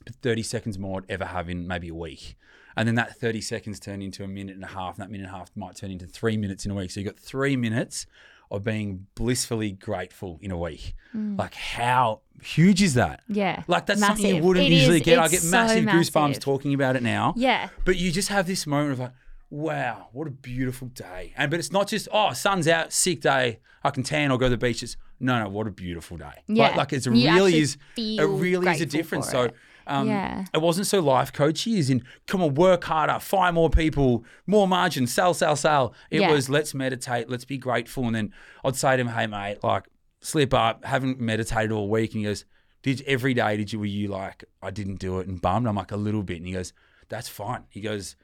but 0.05 0.15
30 0.17 0.43
seconds 0.43 0.79
more 0.79 0.99
I'd 0.99 1.11
ever 1.11 1.25
have 1.25 1.49
in 1.49 1.67
maybe 1.67 1.89
a 1.89 1.95
week. 1.95 2.37
And 2.77 2.87
then 2.87 2.95
that 2.95 3.17
30 3.17 3.41
seconds 3.41 3.81
turned 3.81 4.03
into 4.03 4.23
a 4.23 4.29
minute 4.29 4.55
and 4.55 4.65
a 4.65 4.69
half, 4.69 4.95
and 4.95 5.03
that 5.03 5.11
minute 5.11 5.27
and 5.27 5.35
a 5.35 5.39
half 5.39 5.51
might 5.57 5.77
turn 5.77 5.91
into 5.91 6.07
three 6.07 6.37
minutes 6.37 6.65
in 6.65 6.71
a 6.71 6.75
week. 6.75 6.91
So 6.91 7.01
you've 7.01 7.13
got 7.13 7.19
three 7.19 7.57
minutes 7.57 8.07
of 8.51 8.65
being 8.65 9.07
blissfully 9.15 9.73
grateful 9.73 10.39
in 10.43 10.51
a 10.51 10.59
week. 10.59 10.95
Mm. 11.15 11.39
Like, 11.39 11.55
how 11.55 12.21
huge 12.43 12.83
is 12.83 12.95
that? 12.95 13.23
yeah. 13.29 13.63
Like, 13.69 13.87
that's 13.87 14.01
something 14.01 14.37
you 14.37 14.43
wouldn't 14.43 14.67
It 14.67 14.73
usually 14.73 14.97
is. 14.99 15.03
get. 15.03 15.19
I 15.19 15.29
get 15.29 15.41
so 15.41 15.51
massive 15.51 15.85
goosebumps 15.85 16.29
massive. 16.29 16.43
talking 16.43 16.75
about 16.75 16.97
it 16.97 17.03
now. 17.03 17.35
Yeah. 17.37 17.69
But 17.85 17.97
you 17.97 18.11
just 18.11 18.29
have 18.29 18.47
this 18.47 18.67
moment 18.67 18.93
of 18.93 18.99
like, 18.99 19.13
wow, 19.51 20.09
what 20.13 20.27
a 20.27 20.31
beautiful 20.31 20.89
day. 20.89 21.33
And 21.37 21.51
but 21.51 21.61
it's 21.61 21.73
not 21.73 21.89
just, 21.89 22.09
oh, 22.13 22.33
sun's 22.33 22.69
out, 22.69 22.93
sick 22.93 23.21
day, 23.21 23.61
I 23.83 23.91
can 23.91 24.03
tan 24.03 24.31
or 24.31 24.39
go 24.39 24.47
to 24.47 24.51
the 24.51 24.57
beach. 24.57 24.83
It's 24.83 24.97
no, 25.19 25.43
no, 25.43 25.49
what 25.51 25.67
a 25.67 25.71
beautiful 25.71 26.17
day. 26.17 26.43
Yeah. 26.47 26.69
Like, 26.69 26.77
like 26.77 26.93
it's 26.95 27.07
You 27.07 27.13
really 27.13 27.59
is 27.59 27.77
it 27.97 28.25
really 28.25 28.69
is 28.71 28.81
a 28.81 28.87
difference. 28.87 29.29
So 29.29 29.43
it. 29.45 29.55
Um, 29.91 30.07
Yeah. 30.09 30.45
it 30.55 30.63
wasn't 30.63 30.87
so 30.87 31.01
life 31.01 31.33
coachy 31.33 31.79
as 31.79 31.91
in 31.91 32.03
come 32.27 32.43
on, 32.43 32.55
work 32.55 32.85
harder, 32.85 33.19
fire 33.19 33.53
more 33.53 33.69
people, 33.71 34.25
more 34.47 34.67
margin, 34.69 35.07
sell, 35.07 35.35
sell, 35.35 35.57
sell. 35.57 35.93
It 36.11 36.21
Yeah. 36.21 36.31
was 36.33 36.49
let's 36.49 36.73
meditate, 36.75 37.29
let's 37.29 37.45
be 37.45 37.59
grateful. 37.59 38.07
And 38.07 38.15
then 38.15 38.33
I'd 38.65 38.77
say 38.77 38.97
to 38.97 39.01
him, 39.03 39.09
Hey 39.09 39.27
mate, 39.27 39.59
like 39.63 39.87
slip 40.21 40.55
up, 40.55 40.85
haven't 40.85 41.19
meditated 41.21 41.73
all 41.73 41.89
week. 41.91 42.13
And 42.13 42.21
he 42.21 42.25
goes, 42.25 42.45
Did 42.83 43.03
every 43.07 43.35
day 43.35 43.57
did 43.57 43.73
you 43.73 43.79
were 43.79 43.87
you 43.87 44.09
like, 44.09 44.45
I 44.63 44.71
didn't 44.71 45.01
do 45.01 45.19
it 45.19 45.27
and 45.27 45.41
bummed? 45.41 45.67
I'm 45.67 45.77
like 45.77 45.93
a 45.93 45.97
little 45.97 46.23
bit. 46.23 46.39
And 46.39 46.47
he 46.47 46.53
goes, 46.53 46.73
That's 47.09 47.29
fine. 47.29 47.65
He 47.69 47.81
goes, 47.81 48.17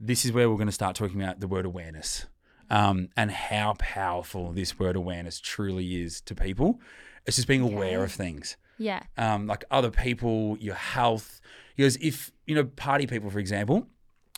This 0.00 0.24
is 0.24 0.32
where 0.32 0.48
we're 0.48 0.56
going 0.56 0.66
to 0.68 0.72
start 0.72 0.96
talking 0.96 1.20
about 1.20 1.40
the 1.40 1.48
word 1.48 1.66
awareness. 1.66 2.26
Um, 2.70 3.08
and 3.16 3.30
how 3.30 3.74
powerful 3.78 4.52
this 4.52 4.78
word 4.78 4.96
awareness 4.96 5.38
truly 5.38 6.02
is 6.02 6.20
to 6.22 6.34
people. 6.34 6.80
It's 7.26 7.36
just 7.36 7.46
being 7.48 7.60
aware 7.60 8.02
of 8.02 8.10
things 8.12 8.56
Yeah. 8.78 9.02
um, 9.16 9.46
like 9.46 9.64
other 9.70 9.90
people, 9.90 10.56
your 10.60 10.74
health. 10.74 11.40
He 11.76 11.82
goes, 11.82 11.96
if, 11.96 12.32
you 12.46 12.54
know, 12.54 12.64
party 12.64 13.06
people, 13.06 13.30
for 13.30 13.38
example, 13.38 13.86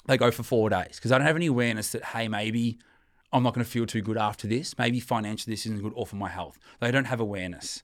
they 0.07 0.17
go 0.17 0.31
for 0.31 0.43
four 0.43 0.71
days 0.71 0.97
because 0.97 1.13
I 1.13 1.19
don't 1.19 1.27
have 1.27 1.37
any 1.37 1.47
awareness 1.47 1.93
that, 1.93 2.05
hey, 2.05 2.29
maybe 2.29 2.79
I'm 3.33 3.43
not 3.43 3.55
going 3.55 3.65
to 3.65 3.71
feel 3.71 3.87
too 3.87 4.03
good 4.03 4.17
after 4.17 4.47
this. 4.47 4.77
Maybe 4.79 5.01
financially 5.01 5.53
this 5.53 5.67
isn't 5.67 5.83
good 5.83 5.93
or 5.95 6.07
for 6.07 6.17
my 6.17 6.29
health. 6.29 6.59
They 6.81 6.91
don't 6.91 7.07
have 7.07 7.21
awareness. 7.21 7.83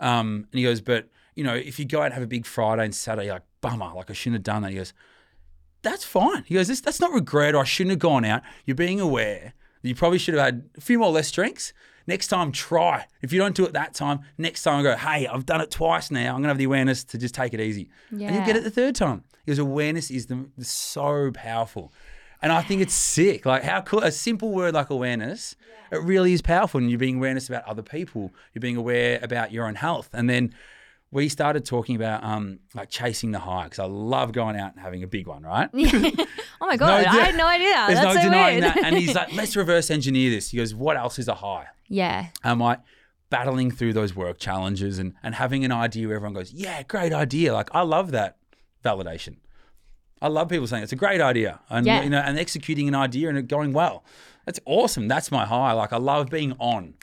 Um, 0.00 0.46
and 0.50 0.58
he 0.58 0.62
goes, 0.62 0.80
but, 0.80 1.08
you 1.34 1.44
know, 1.44 1.54
if 1.54 1.78
you 1.78 1.84
go 1.84 2.00
out 2.00 2.06
and 2.06 2.14
have 2.14 2.22
a 2.22 2.28
big 2.28 2.46
Friday 2.46 2.84
and 2.84 2.94
Saturday, 2.94 3.30
like, 3.30 3.42
bummer, 3.60 3.92
like 3.94 4.10
I 4.10 4.12
shouldn't 4.12 4.36
have 4.36 4.44
done 4.44 4.62
that. 4.62 4.70
He 4.70 4.76
goes, 4.76 4.92
that's 5.82 6.04
fine. 6.04 6.44
He 6.44 6.54
goes, 6.54 6.68
that's 6.80 7.00
not 7.00 7.12
regret 7.12 7.54
or 7.54 7.62
I 7.62 7.64
shouldn't 7.64 7.92
have 7.92 7.98
gone 7.98 8.24
out. 8.24 8.42
You're 8.64 8.74
being 8.74 9.00
aware 9.00 9.54
you 9.82 9.94
probably 9.94 10.18
should 10.18 10.34
have 10.34 10.44
had 10.44 10.70
a 10.76 10.80
few 10.80 10.98
more 10.98 11.10
less 11.10 11.30
drinks. 11.30 11.72
Next 12.08 12.28
time, 12.28 12.52
try. 12.52 13.04
If 13.20 13.34
you 13.34 13.38
don't 13.38 13.54
do 13.54 13.66
it 13.66 13.74
that 13.74 13.92
time, 13.92 14.20
next 14.38 14.62
time 14.62 14.82
go, 14.82 14.96
hey, 14.96 15.26
I've 15.26 15.44
done 15.44 15.60
it 15.60 15.70
twice 15.70 16.10
now. 16.10 16.30
I'm 16.30 16.36
going 16.36 16.44
to 16.44 16.48
have 16.48 16.58
the 16.58 16.64
awareness 16.64 17.04
to 17.04 17.18
just 17.18 17.34
take 17.34 17.52
it 17.52 17.60
easy. 17.60 17.90
And 18.28 18.34
you'll 18.34 18.46
get 18.46 18.56
it 18.56 18.64
the 18.64 18.70
third 18.70 18.94
time. 18.94 19.24
Because 19.44 19.58
awareness 19.58 20.10
is 20.10 20.24
the, 20.24 20.46
so 20.58 21.30
powerful. 21.32 21.92
And 22.40 22.50
I 22.50 22.62
think 22.62 22.80
it's 22.80 22.94
sick. 22.94 23.44
Like 23.44 23.62
how 23.62 23.82
cool 23.82 24.00
a 24.00 24.10
simple 24.10 24.52
word 24.52 24.72
like 24.72 24.88
awareness, 24.88 25.54
it 25.92 26.02
really 26.02 26.32
is 26.32 26.40
powerful. 26.40 26.80
And 26.80 26.88
you're 26.88 26.98
being 26.98 27.18
awareness 27.18 27.46
about 27.46 27.64
other 27.64 27.82
people. 27.82 28.32
You're 28.54 28.60
being 28.60 28.78
aware 28.78 29.18
about 29.22 29.52
your 29.52 29.66
own 29.66 29.74
health. 29.74 30.08
And 30.14 30.30
then 30.30 30.54
we 31.10 31.28
started 31.28 31.64
talking 31.64 31.96
about 31.96 32.22
um, 32.22 32.58
like 32.74 32.90
chasing 32.90 33.30
the 33.30 33.38
high 33.38 33.64
because 33.64 33.78
I 33.78 33.84
love 33.86 34.32
going 34.32 34.56
out 34.56 34.72
and 34.72 34.80
having 34.80 35.02
a 35.02 35.06
big 35.06 35.26
one, 35.26 35.42
right? 35.42 35.70
Oh 36.60 36.66
my 36.66 36.76
god, 36.76 37.04
I 37.04 37.14
had 37.26 37.36
no 37.36 37.46
idea. 37.46 37.72
There's 37.86 38.00
That's 38.00 38.14
no 38.16 38.20
so 38.20 38.28
denying 38.28 38.60
weird. 38.60 38.74
that. 38.74 38.84
And 38.84 38.96
he's 38.98 39.14
like, 39.20 39.32
let's 39.32 39.54
reverse 39.54 39.90
engineer 39.92 40.28
this. 40.28 40.50
He 40.50 40.56
goes, 40.56 40.74
what 40.74 40.96
else 40.96 41.18
is 41.20 41.28
a 41.28 41.34
high? 41.34 41.66
yeah. 41.86 42.26
I'm 42.42 42.60
I 42.60 42.78
battling 43.30 43.70
through 43.70 43.92
those 43.92 44.16
work 44.16 44.38
challenges 44.38 44.98
and, 44.98 45.14
and 45.22 45.36
having 45.36 45.64
an 45.64 45.70
idea 45.70 46.08
where 46.08 46.16
everyone 46.16 46.34
goes, 46.34 46.52
yeah, 46.52 46.82
great 46.82 47.12
idea. 47.12 47.52
Like 47.54 47.68
I 47.74 47.82
love 47.82 48.10
that 48.10 48.38
validation. 48.84 49.36
I 50.20 50.26
love 50.28 50.48
people 50.48 50.66
saying 50.66 50.82
it's 50.82 50.92
a 50.92 50.96
great 50.96 51.20
idea 51.20 51.60
and 51.70 51.86
Yeah. 51.86 52.02
you 52.02 52.10
know 52.10 52.18
and 52.18 52.36
executing 52.38 52.88
an 52.88 52.94
idea 52.96 53.28
and 53.28 53.38
it 53.38 53.46
going 53.46 53.72
well. 53.72 54.02
That's 54.44 54.58
awesome. 54.66 55.06
That's 55.06 55.30
my 55.30 55.46
high. 55.46 55.72
Like 55.72 55.92
I 55.92 55.98
love 55.98 56.28
being 56.28 56.54
on. 56.58 56.94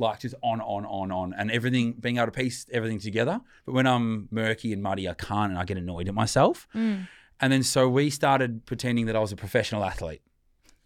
Like 0.00 0.20
just 0.20 0.36
on, 0.42 0.60
on, 0.60 0.86
on, 0.86 1.10
on, 1.10 1.34
and 1.36 1.50
everything 1.50 1.94
being 1.94 2.18
able 2.18 2.26
to 2.26 2.32
piece 2.32 2.66
everything 2.72 3.00
together. 3.00 3.40
But 3.66 3.72
when 3.72 3.86
I'm 3.86 4.28
murky 4.30 4.72
and 4.72 4.80
muddy, 4.80 5.08
I 5.08 5.14
can't, 5.14 5.50
and 5.50 5.58
I 5.58 5.64
get 5.64 5.76
annoyed 5.76 6.08
at 6.08 6.14
myself. 6.14 6.68
Mm. 6.74 7.08
And 7.40 7.52
then 7.52 7.62
so 7.62 7.88
we 7.88 8.10
started 8.10 8.64
pretending 8.64 9.06
that 9.06 9.16
I 9.16 9.20
was 9.20 9.32
a 9.32 9.36
professional 9.36 9.84
athlete. 9.84 10.22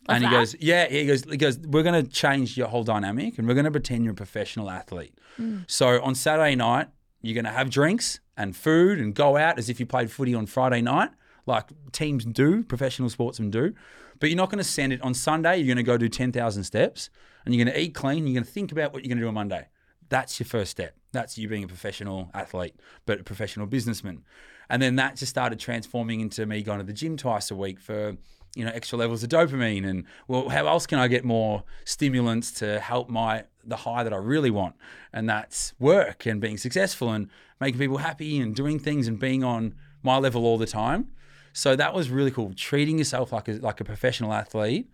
Of 0.09 0.17
and 0.17 0.25
he 0.25 0.31
that? 0.31 0.37
goes, 0.37 0.57
yeah, 0.59 0.89
he 0.89 1.07
goes, 1.07 1.25
he 1.25 1.37
goes, 1.37 1.59
we're 1.59 1.85
going 1.85 2.05
to 2.05 2.11
change 2.11 2.57
your 2.57 2.69
whole 2.69 2.83
dynamic 2.83 3.39
and 3.39 3.47
we're 3.47 3.55
going 3.55 3.67
to 3.67 3.71
pretend 3.71 4.05
you're 4.05 4.13
a 4.13 4.17
professional 4.17 4.69
athlete. 4.69 5.17
Mm. 5.39 5.71
So 5.71 6.03
on 6.03 6.15
Saturday 6.15 6.57
night, 6.57 6.89
you're 7.21 7.35
going 7.35 7.45
to 7.45 7.51
have 7.51 7.71
drinks 7.71 8.21
and 8.37 8.57
food 8.57 8.99
and 8.99 9.15
go 9.15 9.37
out 9.37 9.59
as 9.59 9.69
if 9.69 9.79
you 9.79 9.87
played 9.87 10.11
footy 10.11 10.35
on 10.35 10.47
Friday 10.47 10.83
night, 10.83 11.11
like 11.47 11.69
teams 11.93 12.25
do, 12.25 12.65
professional 12.65 13.09
sportsmen 13.09 13.51
do. 13.51 13.75
But 14.19 14.31
you're 14.31 14.37
not 14.37 14.51
going 14.51 14.59
to 14.59 14.65
send 14.69 14.93
it 14.93 15.01
on 15.03 15.15
Sunday. 15.15 15.59
You're 15.59 15.67
going 15.67 15.77
to 15.77 15.83
go 15.83 15.97
do 15.97 16.09
10,000 16.09 16.65
steps 16.65 17.11
and 17.45 17.55
you're 17.55 17.65
going 17.65 17.75
to 17.75 17.81
eat 17.81 17.95
clean. 17.95 18.27
You're 18.27 18.35
going 18.35 18.45
to 18.45 18.51
think 18.51 18.73
about 18.73 18.93
what 18.93 19.03
you're 19.03 19.09
going 19.09 19.19
to 19.19 19.25
do 19.25 19.29
on 19.29 19.35
Monday. 19.35 19.69
That's 20.09 20.39
your 20.39 20.47
first 20.47 20.71
step. 20.71 20.95
That's 21.13 21.39
you 21.39 21.49
being 21.49 21.65
a 21.65 21.69
professional 21.69 22.31
athlete, 22.35 22.75
but 23.07 23.21
a 23.21 23.25
professional 23.25 23.67
businessman. 23.67 24.25
And 24.69 24.81
then 24.81 24.97
that 24.97 25.17
just 25.17 25.31
started 25.31 25.59
transforming 25.59 26.21
into 26.21 26.47
me 26.47 26.63
going 26.63 26.79
to 26.79 26.85
the 26.85 26.93
gym 26.93 27.17
twice 27.17 27.51
a 27.51 27.55
week 27.55 27.81
for, 27.81 28.17
you 28.55 28.65
know, 28.65 28.71
extra 28.73 28.99
levels 28.99 29.23
of 29.23 29.29
dopamine. 29.29 29.87
And 29.87 30.05
well, 30.29 30.49
how 30.49 30.67
else 30.67 30.87
can 30.87 30.99
I 30.99 31.09
get 31.09 31.25
more 31.25 31.65
stimulants 31.85 32.53
to 32.53 32.81
help 32.81 33.09
my 33.09 33.45
the 33.65 33.77
high 33.77 34.03
that 34.03 34.13
I 34.13 34.17
really 34.17 34.51
want? 34.51 34.77
And 35.13 35.29
that's 35.29 35.75
work 35.79 36.27
and 36.27 36.41
being 36.41 36.57
successful 36.57 37.11
and 37.11 37.29
making 37.61 37.79
people 37.79 37.99
happy 37.99 38.39
and 38.41 38.55
doing 38.55 38.79
things 38.79 39.09
and 39.09 39.19
being 39.19 39.45
on 39.45 39.75
my 40.03 40.19
level 40.19 40.45
all 40.45 40.59
the 40.59 40.67
time. 40.67 41.09
So 41.53 41.77
that 41.77 41.95
was 41.95 42.11
really 42.11 42.31
cool. 42.31 42.55
Treating 42.55 42.99
yourself 42.99 43.33
like 43.33 43.49
a 43.49 43.53
like 43.53 43.81
a 43.81 43.85
professional 43.85 44.33
athlete, 44.33 44.91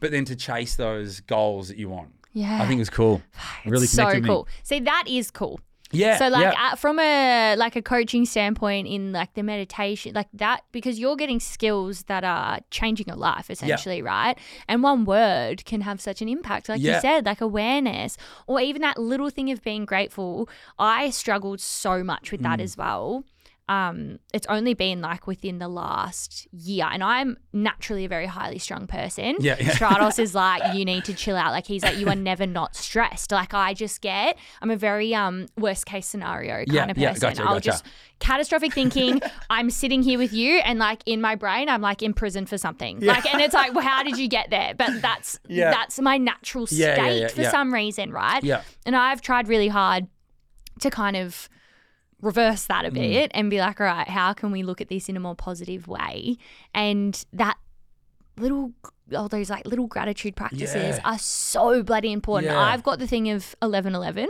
but 0.00 0.10
then 0.10 0.24
to 0.26 0.36
chase 0.36 0.76
those 0.76 1.20
goals 1.20 1.68
that 1.68 1.76
you 1.76 1.88
want. 1.88 2.10
Yeah. 2.32 2.62
I 2.62 2.66
think 2.66 2.78
it 2.78 2.82
was 2.82 2.90
cool. 2.90 3.22
really 3.66 3.86
so 3.86 4.20
cool. 4.20 4.44
me. 4.44 4.50
See, 4.62 4.80
that 4.80 5.04
is 5.06 5.30
cool. 5.30 5.60
Yeah. 5.90 6.18
So 6.18 6.28
like 6.28 6.52
yeah. 6.52 6.70
uh, 6.72 6.76
from 6.76 6.98
a 6.98 7.56
like 7.56 7.74
a 7.74 7.80
coaching 7.80 8.26
standpoint 8.26 8.86
in 8.86 9.12
like 9.12 9.32
the 9.32 9.42
meditation 9.42 10.12
like 10.14 10.28
that 10.34 10.60
because 10.70 10.98
you're 10.98 11.16
getting 11.16 11.40
skills 11.40 12.02
that 12.04 12.24
are 12.24 12.60
changing 12.70 13.06
your 13.08 13.16
life 13.16 13.50
essentially 13.50 14.02
right 14.02 14.36
and 14.68 14.82
one 14.82 15.06
word 15.06 15.64
can 15.64 15.80
have 15.80 15.98
such 15.98 16.20
an 16.20 16.28
impact 16.28 16.68
like 16.68 16.82
you 16.82 17.00
said 17.00 17.24
like 17.24 17.40
awareness 17.40 18.18
or 18.46 18.60
even 18.60 18.82
that 18.82 18.98
little 18.98 19.30
thing 19.30 19.50
of 19.50 19.62
being 19.62 19.86
grateful 19.86 20.46
I 20.78 21.08
struggled 21.08 21.60
so 21.60 22.04
much 22.04 22.30
with 22.32 22.40
Mm. 22.40 22.44
that 22.44 22.60
as 22.60 22.76
well 22.76 23.24
um, 23.68 24.18
it's 24.32 24.46
only 24.48 24.72
been 24.74 25.00
like 25.02 25.26
within 25.26 25.58
the 25.58 25.68
last 25.68 26.48
year, 26.52 26.86
and 26.90 27.02
I'm 27.04 27.36
naturally 27.52 28.04
a 28.06 28.08
very 28.08 28.26
highly 28.26 28.58
strung 28.58 28.86
person. 28.86 29.36
Yeah, 29.40 29.56
yeah. 29.60 29.72
Stratos 29.72 30.18
is 30.18 30.34
like, 30.44 30.74
you 30.74 30.84
need 30.84 31.04
to 31.04 31.14
chill 31.14 31.36
out. 31.36 31.52
Like 31.52 31.66
he's 31.66 31.82
like, 31.82 31.98
you 31.98 32.08
are 32.08 32.14
never 32.16 32.46
not 32.46 32.74
stressed. 32.74 33.30
Like 33.30 33.52
I 33.52 33.74
just 33.74 34.00
get, 34.00 34.38
I'm 34.62 34.70
a 34.70 34.76
very 34.76 35.14
um 35.14 35.46
worst 35.58 35.84
case 35.86 36.06
scenario 36.06 36.64
kind 36.64 36.72
Yeah, 36.72 36.90
of 36.90 36.96
yeah, 36.98 37.12
person. 37.12 37.28
gotcha, 37.28 37.42
I'll 37.42 37.54
gotcha. 37.56 37.64
just 37.70 37.84
catastrophic 38.20 38.72
thinking. 38.72 39.20
I'm 39.50 39.70
sitting 39.70 40.02
here 40.02 40.18
with 40.18 40.32
you, 40.32 40.58
and 40.58 40.78
like 40.78 41.02
in 41.04 41.20
my 41.20 41.34
brain, 41.34 41.68
I'm 41.68 41.82
like 41.82 42.02
in 42.02 42.14
prison 42.14 42.46
for 42.46 42.56
something. 42.58 43.00
Like, 43.00 43.26
and 43.32 43.40
it's 43.42 43.54
like, 43.54 43.74
well, 43.74 43.84
how 43.84 44.02
did 44.02 44.16
you 44.16 44.28
get 44.28 44.50
there? 44.50 44.72
But 44.76 45.02
that's 45.02 45.38
Yeah. 45.48 45.70
that's 45.70 45.98
my 46.00 46.16
natural 46.16 46.66
state 46.66 46.78
Yeah, 46.78 47.04
yeah, 47.06 47.10
yeah, 47.12 47.28
for 47.28 47.42
yeah. 47.42 47.50
some 47.50 47.72
reason, 47.74 48.12
right? 48.12 48.42
Yeah. 48.42 48.62
And 48.86 48.96
I've 48.96 49.20
tried 49.20 49.46
really 49.48 49.68
hard 49.68 50.06
to 50.80 50.90
kind 50.90 51.16
of 51.16 51.48
reverse 52.20 52.66
that 52.66 52.84
Mm. 52.84 52.88
a 52.88 52.90
bit 52.90 53.30
and 53.34 53.48
be 53.50 53.58
like, 53.60 53.80
all 53.80 53.86
right, 53.86 54.08
how 54.08 54.32
can 54.32 54.50
we 54.50 54.62
look 54.62 54.80
at 54.80 54.88
this 54.88 55.08
in 55.08 55.16
a 55.16 55.20
more 55.20 55.34
positive 55.36 55.86
way? 55.88 56.36
And 56.74 57.24
that 57.32 57.56
little 58.36 58.72
all 59.16 59.26
those 59.26 59.48
like 59.48 59.64
little 59.66 59.86
gratitude 59.86 60.36
practices 60.36 60.96
Yeah. 60.98 61.00
are 61.02 61.18
so 61.18 61.82
bloody 61.82 62.12
important. 62.12 62.52
Yeah. 62.52 62.60
I've 62.60 62.82
got 62.82 62.98
the 62.98 63.06
thing 63.06 63.30
of 63.30 63.56
eleven 63.62 63.94
eleven, 63.94 64.28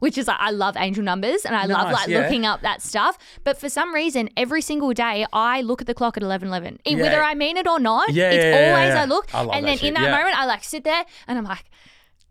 which 0.00 0.18
is 0.18 0.26
like 0.26 0.38
I 0.40 0.50
love 0.50 0.76
angel 0.76 1.04
numbers 1.04 1.44
and 1.44 1.54
I 1.54 1.66
love 1.66 1.92
like 1.92 2.08
yeah. 2.08 2.22
looking 2.22 2.44
up 2.44 2.60
that 2.62 2.82
stuff. 2.82 3.16
But 3.44 3.56
for 3.56 3.68
some 3.68 3.94
reason, 3.94 4.28
every 4.36 4.60
single 4.62 4.92
day 4.92 5.26
I 5.32 5.60
look 5.60 5.80
at 5.80 5.86
the 5.86 5.94
clock 5.94 6.16
at 6.16 6.24
eleven 6.24 6.48
eleven. 6.48 6.80
Whether 6.84 7.22
I 7.22 7.34
mean 7.34 7.56
it 7.56 7.68
or 7.68 7.78
not, 7.78 8.12
Yeah, 8.12 8.30
it's 8.32 8.44
always. 8.44 8.94
I 8.94 9.04
look. 9.04 9.32
I 9.32 9.44
and 9.56 9.64
then 9.64 9.78
shit, 9.78 9.88
in 9.88 9.94
that 9.94 10.10
moment 10.10 10.36
I 10.36 10.44
like 10.46 10.64
sit 10.64 10.82
there 10.82 11.04
and 11.28 11.38
I'm 11.38 11.44
like 11.44 11.64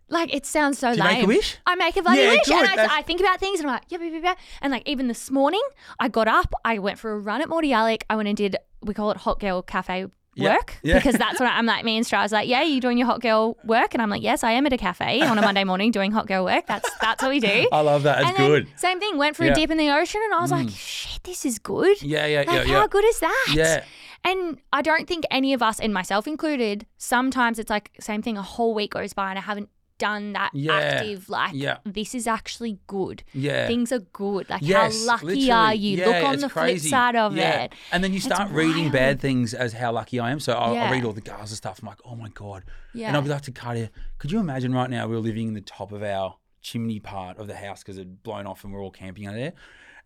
like 0.09 0.33
it 0.33 0.45
sounds 0.45 0.77
so 0.79 0.91
Do 0.91 0.97
you 0.97 1.03
lame. 1.03 1.13
make 1.15 1.23
a 1.23 1.27
wish? 1.27 1.57
I 1.65 1.75
make 1.75 1.97
a 1.97 2.01
bloody 2.01 2.21
Yeah, 2.21 2.29
wish, 2.29 2.47
and 2.47 2.59
good. 2.61 2.69
I, 2.69 2.75
That's- 2.75 2.91
I 2.91 3.01
think 3.01 3.19
about 3.21 3.39
things, 3.39 3.59
and 3.59 3.69
I'm 3.69 3.75
like, 3.75 3.83
yeah, 3.89 3.97
yeah, 4.01 4.11
yeah, 4.11 4.19
yeah. 4.23 4.35
And 4.61 4.71
like 4.71 4.87
even 4.87 5.07
this 5.07 5.31
morning, 5.31 5.61
I 5.99 6.07
got 6.09 6.27
up, 6.27 6.53
I 6.63 6.79
went 6.79 6.99
for 6.99 7.11
a 7.13 7.19
run 7.19 7.41
at 7.41 7.47
Mordialloc. 7.47 8.03
I 8.09 8.15
went 8.15 8.27
and 8.27 8.37
did 8.37 8.55
we 8.81 8.93
call 8.93 9.11
it 9.11 9.17
Hot 9.17 9.39
Girl 9.39 9.61
Cafe 9.63 10.05
Yeah, 10.35 10.55
work 10.55 10.77
yeah. 10.83 10.95
because 10.99 11.15
that's 11.15 11.39
what 11.39 11.47
I'm 11.51 11.65
like. 11.65 11.83
Me 11.85 11.97
and 11.97 12.05
Stra's 12.05 12.31
like, 12.31 12.47
yeah, 12.47 12.61
you 12.61 12.79
doing 12.81 12.97
your 12.99 13.07
hot 13.07 13.21
girl 13.21 13.57
work, 13.63 13.93
and 13.93 14.01
I'm 14.01 14.09
like, 14.09 14.21
yes, 14.21 14.43
I 14.43 14.51
am 14.51 14.65
at 14.67 14.73
a 14.73 14.77
cafe 14.77 15.21
on 15.21 15.37
a 15.39 15.41
Monday 15.41 15.63
morning 15.71 15.91
doing 15.91 16.11
hot 16.11 16.27
girl 16.27 16.43
work. 16.45 16.67
That's 16.67 16.89
that's 17.01 17.23
what 17.23 17.29
we 17.29 17.39
do. 17.39 17.67
I 17.71 17.81
love 17.81 18.03
that. 18.03 18.17
That's 18.19 18.27
and 18.29 18.37
then 18.37 18.49
good. 18.49 18.67
Same 18.75 18.99
thing. 18.99 19.17
Went 19.17 19.35
for 19.35 19.43
Yeah. 19.45 19.51
Mm. 19.51 19.57
a 19.57 19.59
dip 19.61 19.71
in 19.71 19.77
the 19.77 19.89
ocean, 19.91 20.21
and 20.23 20.33
I 20.35 20.41
was 20.41 20.51
like, 20.51 20.69
shit, 20.69 21.23
this 21.23 21.45
is 21.45 21.57
good. 21.57 21.99
Yeah, 22.03 22.25
yeah, 22.27 22.41
yeah, 22.41 22.51
Like, 22.51 22.67
yeah, 22.67 22.73
how 22.79 22.87
good 22.87 23.05
is 23.05 23.19
that? 23.21 23.47
Yeah. 23.55 23.83
And 24.23 24.59
I 24.73 24.81
don't 24.81 25.07
think 25.07 25.23
any 25.29 25.53
of 25.53 25.61
us, 25.61 25.79
and 25.79 25.93
myself 25.93 26.27
included, 26.27 26.87
sometimes 26.97 27.59
it's 27.59 27.69
like 27.69 27.91
same 27.99 28.21
thing. 28.23 28.37
A 28.37 28.41
whole 28.41 28.73
week 28.73 28.91
goes 28.93 29.13
by 29.13 29.29
and 29.29 29.37
I 29.37 29.41
haven't 29.43 29.69
done 29.97 30.33
that 30.33 30.51
Yeah. 30.53 30.73
active. 30.73 31.29
Like 31.29 31.51
Yeah. 31.53 31.77
this 31.85 32.13
is 32.15 32.27
actually 32.27 32.79
good. 32.87 33.23
Yeah. 33.33 33.67
Things 33.67 33.91
are 33.91 33.99
good. 33.99 34.49
Like 34.49 34.61
Yes, 34.61 35.01
how 35.01 35.13
lucky 35.13 35.25
literally. 35.27 35.51
are 35.51 35.73
you? 35.75 35.97
Yeah, 35.97 36.05
Look 36.07 36.23
on 36.25 36.37
the 36.39 36.49
crazy. 36.49 36.89
flip 36.89 36.89
side 36.91 37.15
of 37.15 37.35
Yeah. 37.35 37.63
it. 37.63 37.73
And 37.91 38.03
then 38.03 38.11
you 38.11 38.17
It's 38.17 38.25
start 38.25 38.51
reading 38.51 38.83
wild. 38.83 38.93
bad 38.93 39.19
things 39.19 39.53
as 39.53 39.73
how 39.73 39.91
lucky 39.91 40.19
I 40.19 40.31
am. 40.31 40.39
So 40.39 40.53
I'll. 40.53 40.75
I'll 40.77 40.91
read 40.91 41.05
all 41.05 41.13
the 41.13 41.21
Gaza 41.21 41.55
stuff. 41.55 41.79
I'm 41.81 41.87
like, 41.87 41.99
oh 42.05 42.15
my 42.15 42.29
God. 42.29 42.63
Yeah. 42.93 43.07
And 43.07 43.15
I'll 43.17 43.23
be 43.23 43.29
like 43.29 43.41
to 43.43 43.51
Katia, 43.51 43.89
could 44.17 44.31
you 44.31 44.39
imagine 44.39 44.73
right 44.73 44.89
now 44.89 45.07
we're 45.07 45.19
living 45.19 45.47
in 45.49 45.53
the 45.53 45.61
top 45.61 45.91
of 45.91 46.03
our 46.03 46.35
chimney 46.61 46.99
part 46.99 47.37
of 47.37 47.47
the 47.47 47.55
house 47.55 47.83
because 47.83 47.97
it's 47.97 48.09
blown 48.23 48.45
off 48.47 48.63
and 48.63 48.73
we're 48.73 48.81
all 48.81 48.91
camping 48.91 49.25
out 49.27 49.35
there? 49.35 49.53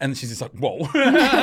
And 0.02 0.18
she's 0.18 0.30
just 0.30 0.42
like, 0.42 0.52
whoa. 0.54 0.80
She's 0.94 0.94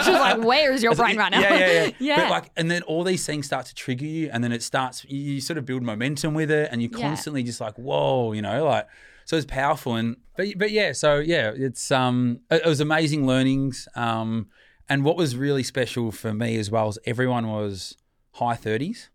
like, 0.09 0.39
where 0.43 0.73
is 0.73 0.83
your 0.83 0.95
brain 0.95 1.19
right 1.19 1.31
now? 1.31 1.41
Yeah, 1.41 1.59
yeah, 1.59 1.73
yeah. 1.85 1.91
yeah. 1.99 2.17
But 2.23 2.31
like, 2.31 2.51
and 2.57 2.71
then 2.71 2.83
all 2.85 3.05
these 3.05 3.27
things 3.27 3.45
start 3.45 3.67
to 3.67 3.75
trigger 3.75 4.07
you, 4.07 4.31
and 4.33 4.43
then 4.43 4.51
it 4.51 4.63
starts. 4.63 5.05
You, 5.07 5.19
you 5.19 5.41
sort 5.43 5.59
of 5.59 5.67
build 5.67 5.83
momentum 5.83 6.33
with 6.33 6.51
it, 6.51 6.71
and 6.73 6.81
you're 6.81 6.91
Yeah. 6.99 7.09
constantly 7.09 7.43
just 7.43 7.61
like, 7.61 7.75
whoa, 7.77 8.33
you 8.33 8.41
know, 8.43 8.65
like. 8.65 8.87
So 9.27 9.37
it's 9.37 9.45
powerful, 9.45 9.97
and 9.97 10.17
but 10.37 10.47
but 10.57 10.71
yeah, 10.71 10.93
so 10.93 11.19
yeah, 11.19 11.51
it's 11.55 11.91
um, 11.91 12.41
it, 12.51 12.63
it 12.65 12.69
was 12.69 12.81
amazing 12.81 13.27
learnings, 13.27 13.89
um, 13.97 14.47
and 14.89 15.05
what 15.05 15.17
was 15.17 15.35
really 15.37 15.65
special 15.65 16.13
for 16.13 16.33
me 16.33 16.57
as 16.57 16.71
well 16.71 16.89
is 16.89 16.99
everyone 17.07 17.49
was 17.49 17.97
high 18.35 18.55
thirties, 18.55 19.11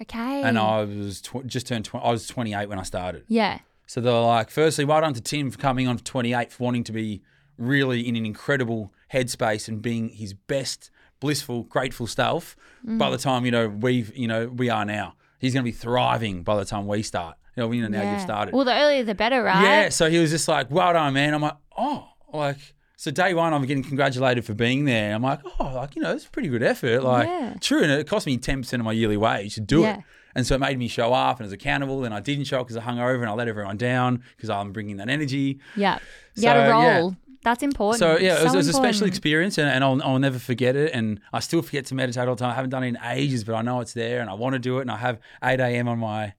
okay. 0.00 0.42
and 0.42 0.56
I 0.56 0.84
was 0.84 1.20
tw- 1.20 1.44
just 1.46 1.66
turned. 1.66 1.84
Tw- 1.86 1.96
I 1.96 2.12
was 2.12 2.28
28 2.28 2.68
when 2.68 2.78
I 2.78 2.84
started. 2.84 3.24
yeah. 3.28 3.58
So 3.88 4.00
they're 4.00 4.12
like, 4.12 4.50
firstly, 4.50 4.84
well 4.84 5.00
done 5.00 5.14
to 5.14 5.20
Tim 5.20 5.50
for 5.50 5.58
coming 5.58 5.86
on 5.88 5.98
for 5.98 6.04
28, 6.04 6.52
for 6.52 6.62
wanting 6.64 6.84
to 6.84 6.92
be 6.92 7.22
really 7.58 8.06
in 8.06 8.16
an 8.16 8.26
incredible 8.26 8.92
headspace 9.12 9.68
and 9.68 9.80
being 9.82 10.08
his 10.10 10.34
best, 10.34 10.90
blissful, 11.20 11.62
grateful 11.64 12.06
self. 12.06 12.56
Mm. 12.86 12.98
By 12.98 13.10
the 13.10 13.18
time 13.18 13.44
you 13.44 13.50
know 13.50 13.68
we've, 13.68 14.16
you 14.16 14.28
know, 14.28 14.48
we 14.48 14.68
are 14.70 14.84
now, 14.84 15.14
he's 15.38 15.52
going 15.54 15.64
to 15.64 15.70
be 15.70 15.76
thriving 15.76 16.42
by 16.42 16.56
the 16.56 16.64
time 16.64 16.86
we 16.86 17.02
start. 17.02 17.36
You 17.56 17.62
know, 17.62 17.68
we 17.68 17.80
know 17.80 17.88
now 17.88 18.02
yeah. 18.02 18.12
you've 18.12 18.20
started. 18.22 18.54
Well, 18.54 18.64
the 18.66 18.74
earlier 18.76 19.02
the 19.02 19.14
better, 19.14 19.42
right? 19.42 19.62
Yeah. 19.62 19.88
So 19.88 20.10
he 20.10 20.18
was 20.18 20.30
just 20.30 20.46
like, 20.46 20.70
well 20.70 20.92
done, 20.92 21.14
man. 21.14 21.34
I'm 21.34 21.42
like, 21.42 21.56
oh, 21.76 22.08
like. 22.32 22.58
So 22.98 23.10
day 23.10 23.34
one, 23.34 23.52
I'm 23.52 23.64
getting 23.66 23.84
congratulated 23.84 24.46
for 24.46 24.54
being 24.54 24.86
there. 24.86 25.14
I'm 25.14 25.22
like, 25.22 25.40
oh, 25.60 25.72
like 25.74 25.96
you 25.96 26.02
know, 26.02 26.12
it's 26.12 26.24
a 26.24 26.30
pretty 26.30 26.48
good 26.48 26.62
effort. 26.62 27.02
Like, 27.02 27.28
Yeah. 27.28 27.54
true, 27.60 27.82
and 27.82 27.92
it 27.92 28.06
cost 28.08 28.26
me 28.26 28.38
ten 28.38 28.62
percent 28.62 28.80
of 28.80 28.84
my 28.86 28.92
yearly 28.92 29.18
wage 29.18 29.54
to 29.56 29.60
do 29.60 29.82
Yeah. 29.82 29.98
it. 29.98 30.04
And 30.34 30.46
so 30.46 30.54
it 30.54 30.60
made 30.60 30.78
me 30.78 30.88
show 30.88 31.12
up 31.12 31.38
and 31.38 31.44
was 31.46 31.52
accountable. 31.52 32.04
And 32.04 32.14
I 32.14 32.20
didn't 32.20 32.44
show 32.44 32.60
up 32.60 32.66
because 32.66 32.76
I 32.78 32.80
hung 32.80 32.98
over 32.98 33.22
and 33.22 33.28
I 33.28 33.32
let 33.32 33.48
everyone 33.48 33.76
down 33.76 34.22
because 34.36 34.48
I'm 34.50 34.72
bringing 34.72 34.96
that 34.96 35.08
energy. 35.10 35.60
Yeah. 35.76 35.98
You 36.34 36.42
So, 36.42 36.48
got 36.48 36.54
to 36.54 36.60
yeah. 36.60 37.10
That's 37.46 37.62
important. 37.62 38.00
So 38.00 38.18
yeah, 38.18 38.40
it 38.40 38.42
was, 38.42 38.52
So 38.52 38.54
it 38.54 38.56
was 38.56 38.68
a 38.68 38.72
special 38.72 39.06
experience, 39.06 39.56
and, 39.56 39.68
and 39.70 39.84
I'll, 39.84 40.02
I'll 40.02 40.18
never 40.18 40.38
forget 40.40 40.74
it. 40.74 40.90
And 40.92 41.20
I 41.32 41.38
still 41.38 41.62
forget 41.62 41.86
to 41.86 41.94
meditate 41.94 42.26
all 42.28 42.34
the 42.34 42.40
time. 42.40 42.50
I 42.50 42.54
haven't 42.54 42.70
done 42.70 42.82
it 42.82 42.88
in 42.88 42.98
ages, 43.04 43.44
but 43.44 43.54
I 43.54 43.62
know 43.62 43.80
it's 43.80 43.92
there, 43.92 44.20
and 44.20 44.28
I 44.28 44.34
want 44.34 44.54
to 44.54 44.58
do 44.58 44.78
it. 44.78 44.82
And 44.82 44.90
I 44.90 44.96
have 44.96 45.20
8 45.44 45.60
a.m. 45.60 45.86
on 45.86 46.00
my 46.00 46.34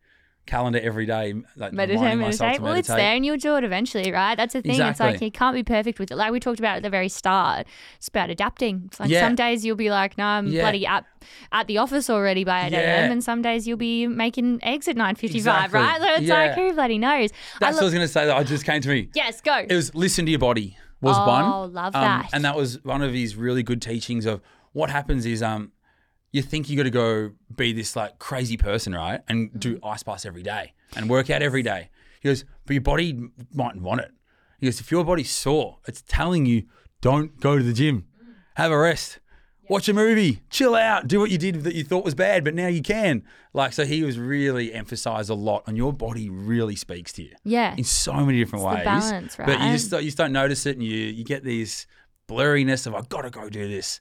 calendar 0.46 0.80
every 0.82 1.06
day, 1.06 1.34
like 1.58 1.74
Meditate, 1.74 2.18
meditate. 2.18 2.56
to 2.58 2.62
Well, 2.62 2.74
it's 2.74 2.88
meditate. 2.88 2.96
there 3.06 3.16
and 3.18 3.26
you'll 3.26 3.36
do 3.36 3.58
it 3.58 3.66
eventually, 3.66 4.14
right? 4.14 4.36
That's 4.36 4.54
the 4.54 4.62
thing. 4.62 4.80
It's 4.82 5.00
like 5.00 5.20
you 5.22 5.30
can't 5.30 5.54
be 5.54 5.62
perfect 5.64 6.00
with 6.00 6.10
it. 6.10 6.16
Like 6.16 6.32
we 6.32 6.40
talked 6.40 6.60
about 6.60 6.78
at 6.78 6.84
the 6.84 6.90
very 6.90 7.10
start. 7.10 7.68
It's 7.98 8.08
about 8.08 8.30
adapting. 8.30 8.84
It's 8.86 8.98
like 8.98 9.10
Yeah. 9.10 9.28
some 9.28 9.36
days 9.36 9.66
you'll 9.66 9.76
be 9.76 9.90
like, 9.90 10.18
no, 10.18 10.24
I'm 10.24 10.48
Yeah. 10.48 10.62
bloody 10.62 10.86
at, 10.86 11.04
at 11.52 11.68
the 11.68 11.78
office 11.80 12.10
already 12.10 12.46
by 12.46 12.68
8 12.68 12.72
Yeah. 12.72 12.80
a.m. 12.80 13.12
And 13.12 13.22
some 13.22 13.42
days 13.42 13.68
you'll 13.68 13.76
be 13.78 14.08
making 14.08 14.60
eggs 14.64 14.88
at 14.88 14.96
9.55, 14.96 15.36
Exactly. 15.36 15.80
right? 15.82 16.00
So 16.18 16.22
it's 16.22 16.30
like, 16.30 16.54
who 16.54 16.74
bloody 16.74 16.98
knows? 16.98 17.32
I 17.32 17.58
That's 17.60 17.76
what 17.76 17.82
I 17.82 17.86
was 17.86 17.94
going 17.94 18.08
to 18.08 18.14
say. 18.14 18.26
That 18.28 18.38
I 18.38 18.44
just 18.46 18.64
came 18.64 18.80
to 18.82 18.88
me. 18.88 19.10
yes, 19.16 19.42
go. 19.42 19.58
It 19.70 19.76
was 19.76 19.94
listen 19.96 20.24
to 20.28 20.32
your 20.32 20.40
body 20.40 20.78
was 21.02 21.18
Oh, 21.20 21.26
one. 21.28 21.74
love 21.74 21.96
Um, 21.96 22.02
that. 22.04 22.30
and 22.34 22.44
that 22.46 22.56
was 22.56 22.84
one 22.84 23.02
of 23.02 23.14
his 23.14 23.36
really 23.36 23.64
good 23.64 23.82
teachings 23.82 24.26
of 24.26 24.42
what 24.74 24.90
happens 24.90 25.26
is 25.26 25.42
um 25.44 25.72
you 26.32 26.42
think 26.42 26.70
you 26.70 26.76
got 26.78 26.84
to 26.84 26.90
go 26.90 27.32
be 27.56 27.72
this 27.74 27.96
like 27.96 28.20
crazy 28.20 28.58
person, 28.58 28.94
right? 28.94 29.22
And 29.28 29.50
Mm-hmm. 29.50 29.60
do 29.60 29.80
ice 29.84 30.04
baths 30.04 30.26
every 30.26 30.44
day 30.44 30.74
and 30.96 31.10
work 31.10 31.30
out 31.30 31.42
every 31.42 31.64
day. 31.64 31.90
He 32.22 32.28
goes, 32.30 32.44
but 32.66 32.74
your 32.74 32.82
body 32.82 33.30
mightn't 33.54 33.84
want 33.84 34.02
it. 34.02 34.12
He 34.60 34.66
goes, 34.68 34.80
if 34.82 34.92
your 34.92 35.06
body's 35.06 35.30
sore, 35.32 35.78
it's 35.88 36.02
telling 36.02 36.46
you 36.46 36.64
don't 37.02 37.40
go 37.40 37.58
to 37.58 37.64
the 37.64 37.74
gym, 37.74 38.08
have 38.56 38.72
a 38.72 38.78
rest. 38.78 39.20
Watch 39.70 39.90
a 39.90 39.94
movie, 39.94 40.42
chill 40.50 40.76
out, 40.76 41.08
do 41.08 41.20
what 41.20 41.30
you 41.30 41.38
did 41.38 41.64
that 41.64 41.76
you 41.76 41.84
thought 41.84 42.06
was 42.06 42.16
bad, 42.16 42.44
but 42.44 42.54
now 42.54 42.68
you 42.68 42.82
can. 42.82 43.24
Like, 43.54 43.74
so 43.74 43.86
he 43.86 44.04
was 44.04 44.18
really 44.18 44.74
emphasized 44.74 45.30
a 45.30 45.34
lot 45.34 45.64
on 45.68 45.76
your 45.76 45.92
body 45.92 46.30
really 46.30 46.76
speaks 46.76 47.12
to 47.14 47.24
you 47.24 47.36
yeah. 47.44 47.76
in 47.76 47.84
so 47.84 48.14
many 48.14 48.40
different 48.40 48.66
It's 48.66 48.76
ways. 48.76 48.86
balance, 48.86 49.36
But 49.36 49.60
you 49.60 49.72
just 49.72 49.92
you 49.92 50.02
just 50.02 50.18
don't 50.18 50.32
notice 50.32 50.66
it, 50.66 50.78
and 50.78 50.84
you 50.84 50.96
you 50.96 51.24
get 51.24 51.44
these 51.44 51.86
blurriness 52.30 52.88
of 52.88 52.96
I've 52.96 53.10
got 53.10 53.22
to 53.22 53.30
go 53.30 53.50
do 53.50 53.68
this. 53.68 54.00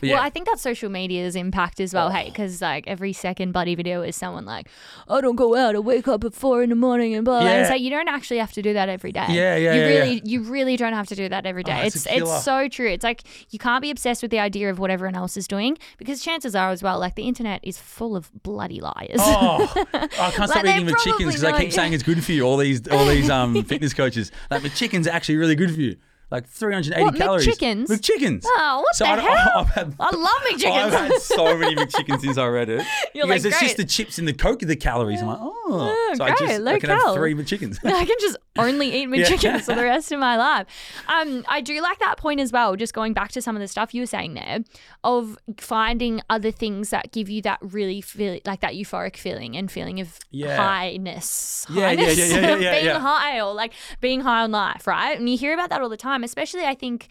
But 0.00 0.08
yeah, 0.08 0.14
Well, 0.16 0.22
I 0.24 0.30
think 0.30 0.46
that's 0.46 0.62
social 0.62 0.88
media's 0.90 1.36
impact 1.36 1.80
as 1.80 1.92
well, 1.94 2.10
hey, 2.10 2.26
because 2.26 2.60
like 2.62 2.86
every 2.86 3.12
second 3.12 3.52
bloody 3.52 3.74
video 3.74 4.02
is 4.02 4.16
someone 4.16 4.44
like, 4.44 4.68
I 5.08 5.20
don't 5.20 5.36
go 5.36 5.56
out, 5.56 5.74
I 5.74 5.78
wake 5.80 6.08
up 6.08 6.24
at 6.24 6.34
four 6.34 6.62
in 6.62 6.70
the 6.70 6.76
morning 6.76 7.14
and 7.14 7.24
blah. 7.24 7.40
blah. 7.40 7.48
And 7.48 7.60
it's 7.60 7.68
Yeah. 7.68 7.74
like 7.74 7.82
you 7.82 7.90
don't 7.90 8.08
actually 8.08 8.38
have 8.38 8.52
to 8.52 8.62
do 8.62 8.72
that 8.74 8.88
every 8.88 9.12
day. 9.12 9.26
Yeah, 9.28 9.56
yeah, 9.56 9.72
You 9.74 9.80
yeah, 9.80 9.86
really, 9.88 10.14
yeah. 10.14 10.20
you 10.24 10.42
really 10.42 10.76
don't 10.76 10.92
have 10.92 11.06
to 11.08 11.14
do 11.14 11.28
that 11.28 11.46
every 11.46 11.62
day. 11.64 11.86
it's 11.86 11.96
it's 11.96 12.06
killer. 12.06 12.34
it's 12.36 12.44
so 12.44 12.68
true. 12.68 12.88
It's 12.88 13.04
like 13.04 13.22
you 13.50 13.58
can't 13.58 13.82
be 13.82 13.90
obsessed 13.90 14.22
with 14.22 14.30
the 14.30 14.38
idea 14.38 14.70
of 14.70 14.78
what 14.78 14.90
everyone 14.90 15.14
else 15.16 15.36
is 15.36 15.46
doing 15.48 15.76
because 15.98 16.22
chances 16.22 16.54
are 16.54 16.70
as 16.70 16.82
well, 16.82 16.98
like 16.98 17.14
the 17.14 17.24
internet 17.24 17.60
is 17.62 17.78
full 17.78 18.16
of 18.16 18.30
bloody 18.42 18.80
liars. 18.80 19.16
oh, 19.18 19.72
I 19.94 20.06
can't 20.08 20.18
Like, 20.38 20.48
stop 20.50 20.62
they're 20.62 20.74
eating 20.76 20.86
the 20.86 20.92
chickens 20.92 21.04
probably 21.04 21.24
because 21.26 21.40
they 21.40 21.52
keep 21.52 21.66
not- 21.68 21.72
saying 21.72 21.92
it's 21.92 22.02
good 22.02 22.24
for 22.24 22.32
you. 22.32 22.42
All 22.44 22.56
these 22.56 22.86
all 22.88 23.06
these 23.06 23.28
um 23.30 23.62
fitness 23.64 23.94
coaches, 23.94 24.30
like 24.50 24.62
the 24.62 24.68
chicken's 24.70 25.06
are 25.08 25.10
actually 25.12 25.36
really 25.36 25.56
good 25.56 25.74
for 25.74 25.80
you. 25.80 25.96
Like 26.30 26.46
380 26.48 27.02
What, 27.04 27.16
calories. 27.16 27.46
McChickens? 27.46 27.86
McChickens. 27.86 28.42
Oh, 28.44 28.80
what 28.84 28.94
So 28.96 29.04
the 29.04 29.10
I, 29.12 29.16
hell? 29.38 29.52
I've 29.56 29.68
had, 29.70 29.96
I 29.98 30.10
love 30.14 30.32
McChickens. 30.50 30.72
I've 30.72 30.92
had 31.10 31.20
so 31.20 31.56
many 31.56 31.74
McChickens 31.74 32.20
since 32.20 32.36
I 32.38 32.46
read 32.48 32.68
it. 32.68 32.86
You're 33.14 33.26
because 33.26 33.44
like, 33.44 33.52
it's 33.54 33.60
just 33.62 33.76
the 33.76 33.84
chips 33.84 34.18
and 34.18 34.26
the 34.28 34.32
Coke 34.34 34.60
the 34.60 34.76
calories. 34.76 35.20
I'm 35.22 35.28
like, 35.28 35.38
oh. 35.40 35.54
Oh, 35.70 36.14
so 36.16 36.24
I 36.24 36.28
great, 36.34 36.38
just 36.48 36.60
low 36.62 36.72
I 36.72 36.78
can 36.78 36.88
cal. 36.88 37.06
have 37.08 37.14
three 37.14 37.34
McChickens. 37.34 37.78
I 37.84 38.04
can 38.06 38.16
just 38.20 38.38
only 38.58 39.02
eat 39.02 39.08
McChickens 39.08 39.64
for 39.64 39.74
the 39.74 39.82
rest 39.84 40.10
of 40.12 40.18
my 40.18 40.36
life. 40.38 40.66
Um, 41.08 41.44
I 41.46 41.60
do 41.60 41.78
like 41.82 41.98
that 41.98 42.16
point 42.16 42.40
as 42.40 42.52
well. 42.52 42.74
Just 42.74 42.94
going 42.94 43.12
back 43.12 43.32
to 43.32 43.42
some 43.42 43.54
of 43.54 43.60
the 43.60 43.68
stuff 43.68 43.92
you 43.92 44.00
were 44.02 44.06
saying 44.06 44.32
there, 44.34 44.60
of 45.04 45.36
finding 45.58 46.22
other 46.30 46.50
things 46.50 46.88
that 46.90 47.12
give 47.12 47.28
you 47.28 47.42
that 47.42 47.58
really 47.60 48.00
feel 48.00 48.38
like 48.46 48.60
that 48.60 48.72
euphoric 48.72 49.16
feeling 49.18 49.56
and 49.58 49.70
feeling 49.70 50.00
of 50.00 50.18
Yeah. 50.30 50.56
highness, 50.56 51.66
Yeah, 51.68 51.80
yeah, 51.80 51.86
highness 51.88 52.18
yeah, 52.18 52.24
yeah, 52.24 52.40
yeah, 52.40 52.48
of 52.54 52.62
yeah, 52.62 52.80
being 52.80 53.00
high 53.02 53.40
or 53.40 53.52
like 53.52 53.72
being 54.00 54.20
high 54.20 54.42
on 54.44 54.50
life, 54.50 54.86
right? 54.86 55.18
And 55.18 55.28
you 55.28 55.36
hear 55.36 55.52
about 55.52 55.68
that 55.70 55.82
all 55.82 55.88
the 55.90 55.96
time. 55.98 56.17
Especially, 56.24 56.64
I 56.64 56.74
think 56.74 57.08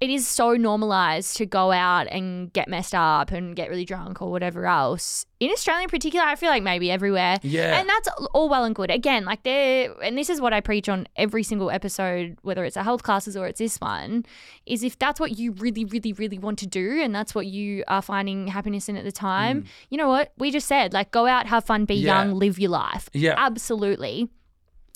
it 0.00 0.10
is 0.10 0.26
so 0.26 0.54
normalized 0.56 1.36
to 1.36 1.46
go 1.46 1.70
out 1.70 2.08
and 2.08 2.52
get 2.52 2.66
messed 2.66 2.92
up 2.92 3.30
and 3.30 3.54
get 3.54 3.70
really 3.70 3.84
drunk 3.84 4.20
or 4.20 4.32
whatever 4.32 4.66
else. 4.66 5.26
In 5.38 5.48
Australia 5.52 5.84
in 5.84 5.88
particular, 5.90 6.26
I 6.26 6.34
feel 6.34 6.48
like 6.48 6.64
maybe 6.64 6.90
everywhere. 6.90 7.38
Yeah. 7.44 7.78
And 7.78 7.88
that's 7.88 8.08
all 8.34 8.48
well 8.48 8.64
and 8.64 8.74
good. 8.74 8.90
Again, 8.90 9.24
like 9.24 9.44
there 9.44 9.94
and 10.02 10.18
this 10.18 10.28
is 10.28 10.40
what 10.40 10.52
I 10.52 10.60
preach 10.60 10.88
on 10.88 11.06
every 11.14 11.44
single 11.44 11.70
episode, 11.70 12.36
whether 12.42 12.64
it's 12.64 12.76
a 12.76 12.82
health 12.82 13.04
classes 13.04 13.36
or 13.36 13.46
it's 13.46 13.60
this 13.60 13.76
one, 13.80 14.24
is 14.66 14.82
if 14.82 14.98
that's 14.98 15.20
what 15.20 15.38
you 15.38 15.52
really, 15.52 15.84
really, 15.84 16.12
really 16.14 16.38
want 16.38 16.58
to 16.60 16.66
do 16.66 17.00
and 17.00 17.14
that's 17.14 17.32
what 17.32 17.46
you 17.46 17.84
are 17.86 18.02
finding 18.02 18.48
happiness 18.48 18.88
in 18.88 18.96
at 18.96 19.04
the 19.04 19.12
time, 19.12 19.66
you 19.88 19.96
know 19.98 20.08
what? 20.08 20.32
We 20.36 20.50
just 20.50 20.66
said, 20.66 20.92
like 20.92 21.12
go 21.12 21.26
out, 21.26 21.46
have 21.46 21.64
fun, 21.64 21.84
be 21.84 21.94
Mm. 21.94 22.02
Yeah. 22.02 22.24
young, 22.24 22.34
live 22.40 22.58
your 22.58 22.70
life. 22.70 23.08
Yeah. 23.12 23.34
Absolutely. 23.36 24.28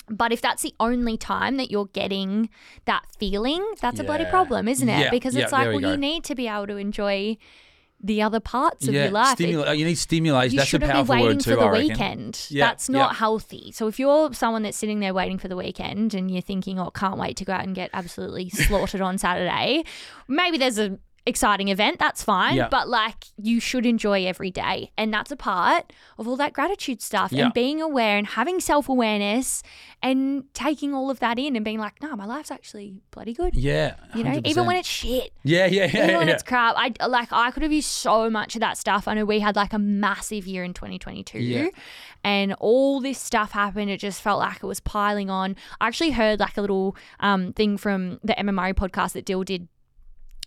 But 0.09 0.31
if 0.31 0.41
that's 0.41 0.61
the 0.61 0.73
only 0.79 1.17
time 1.17 1.57
that 1.57 1.69
you're 1.69 1.87
getting 1.87 2.49
that 2.85 3.05
feeling, 3.19 3.65
that's 3.81 3.99
a 3.99 4.03
bloody 4.03 4.25
problem, 4.25 4.67
isn't 4.67 4.87
it? 4.87 4.99
Yeah, 4.99 5.09
Because 5.11 5.35
yeah, 5.35 5.43
it's 5.43 5.51
like, 5.51 5.63
there 5.65 5.75
we 5.75 5.81
well, 5.83 5.91
you 5.91 5.97
need 5.97 6.23
to 6.25 6.35
be 6.35 6.47
able 6.47 6.67
to 6.67 6.77
enjoy 6.77 7.37
the 8.01 8.21
other 8.21 8.39
parts 8.39 8.87
of 8.87 8.93
yeah, 8.93 9.03
your 9.05 9.11
life. 9.11 9.41
It- 9.41 9.49
you 9.49 9.85
need 9.85 9.97
stimulation. 9.97 10.53
you 10.53 10.57
That's 10.59 10.67
a 10.67 10.69
shouldn't 10.69 10.91
be 10.91 10.93
powerful 10.93 11.15
waiting 11.15 11.27
word 11.29 11.39
too, 11.39 11.55
for 11.55 11.61
the 11.61 11.67
weekend. 11.69 12.45
Yeah, 12.49 12.67
That's 12.67 12.89
not 12.89 13.11
yeah. 13.11 13.17
healthy. 13.17 13.71
So 13.73 13.87
if 13.87 13.99
you're 13.99 14.31
someone 14.33 14.61
that's 14.63 14.77
sitting 14.77 14.99
there 14.99 15.13
waiting 15.13 15.37
for 15.39 15.47
the 15.47 15.55
weekend 15.57 16.13
and 16.13 16.29
you're 16.29 16.41
thinking, 16.43 16.79
"Oh, 16.79 16.91
can't 16.91 17.17
wait 17.17 17.37
to 17.37 17.45
go 17.45 17.53
out 17.53 17.63
and 17.63 17.73
get 17.75 17.89
absolutely 17.93 18.49
slaughtered 18.67 19.01
on 19.01 19.17
Saturday," 19.17 19.83
maybe 20.27 20.57
there's 20.57 20.77
a 20.77 20.99
exciting 21.27 21.67
event. 21.67 21.99
That's 21.99 22.23
fine. 22.23 22.55
Yeah. 22.55 22.67
But 22.69 22.87
like, 22.89 23.25
you 23.37 23.59
should 23.59 23.85
enjoy 23.85 24.25
every 24.25 24.51
day, 24.51 24.91
and 24.97 25.13
that's 25.13 25.31
a 25.31 25.35
part 25.35 25.93
of 26.17 26.27
all 26.27 26.35
that 26.37 26.53
gratitude 26.53 27.01
stuff 27.01 27.31
Yeah. 27.31 27.45
and 27.45 27.53
being 27.53 27.81
aware 27.81 28.17
and 28.17 28.25
having 28.27 28.59
self 28.59 28.89
awareness 28.89 29.61
and 30.01 30.43
taking 30.53 30.93
all 30.93 31.09
of 31.09 31.19
that 31.19 31.37
in 31.39 31.55
and 31.55 31.65
being 31.65 31.79
like, 31.79 32.01
"No, 32.01 32.15
my 32.15 32.25
life's 32.25 32.51
actually 32.51 33.01
bloody 33.11 33.33
good." 33.33 33.55
Yeah. 33.55 33.95
You 34.15 34.23
know, 34.23 34.39
even 34.45 34.65
when 34.65 34.75
it's 34.75 34.87
shit. 34.87 35.33
Yeah, 35.43 35.65
yeah, 35.65 35.85
yeah. 35.85 35.87
Even 35.97 36.09
yeah, 36.09 36.17
when 36.17 36.29
it's 36.29 36.43
crap, 36.43 36.75
I 36.77 36.93
like 37.07 37.31
I 37.31 37.51
could 37.51 37.63
have 37.63 37.71
used 37.71 37.89
so 37.89 38.29
much 38.29 38.55
of 38.55 38.61
that 38.61 38.77
stuff. 38.77 39.07
I 39.07 39.13
know 39.15 39.25
we 39.25 39.39
had 39.39 39.55
like 39.55 39.73
a 39.73 39.79
massive 39.79 40.47
year 40.47 40.63
in 40.63 40.73
2022, 40.73 41.39
Yeah. 41.39 41.67
and 42.23 42.53
all 42.59 43.01
this 43.01 43.17
stuff 43.19 43.51
happened. 43.51 43.89
It 43.89 43.97
just 43.99 44.21
felt 44.21 44.39
like 44.39 44.57
it 44.63 44.67
was 44.67 44.79
piling 44.79 45.29
on. 45.29 45.55
I 45.81 45.87
actually 45.87 46.11
heard 46.11 46.39
like 46.39 46.57
a 46.57 46.61
little 46.61 46.95
um, 47.19 47.53
thing 47.53 47.77
from 47.77 48.19
the 48.23 48.37
Emma 48.37 48.51
Murray 48.51 48.73
podcast 48.73 49.13
that 49.13 49.25
Dill 49.25 49.43
did 49.43 49.67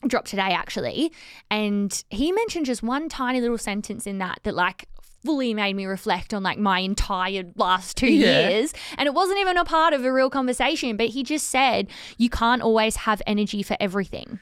drop 0.07 0.25
today 0.25 0.51
actually, 0.51 1.13
and 1.51 2.05
he 2.11 2.33
mentioned 2.33 2.67
just 2.67 2.83
one 2.83 3.09
tiny 3.09 3.41
little 3.41 3.59
sentence 3.59 4.07
in 4.07 4.19
that 4.19 4.41
that 4.45 4.55
like 4.55 4.87
fully 5.25 5.53
made 5.53 5.77
me 5.77 5.85
reflect 5.85 6.33
on 6.33 6.43
like 6.43 6.59
my 6.59 6.79
entire 6.79 7.45
last 7.57 7.97
two 7.99 8.11
Yeah. 8.11 8.49
years 8.49 8.73
and 8.97 9.07
it 9.07 9.13
wasn't 9.13 9.39
even 9.39 9.59
a 9.59 9.67
part 9.67 9.93
of 9.93 10.03
a 10.03 10.11
real 10.11 10.31
conversation 10.31 10.97
but 10.97 11.09
he 11.09 11.23
just 11.23 11.51
said 11.51 11.89
you 12.17 12.31
can't 12.31 12.63
always 12.63 12.97
have 12.97 13.21
energy 13.27 13.63
for 13.63 13.77
everything 13.79 14.41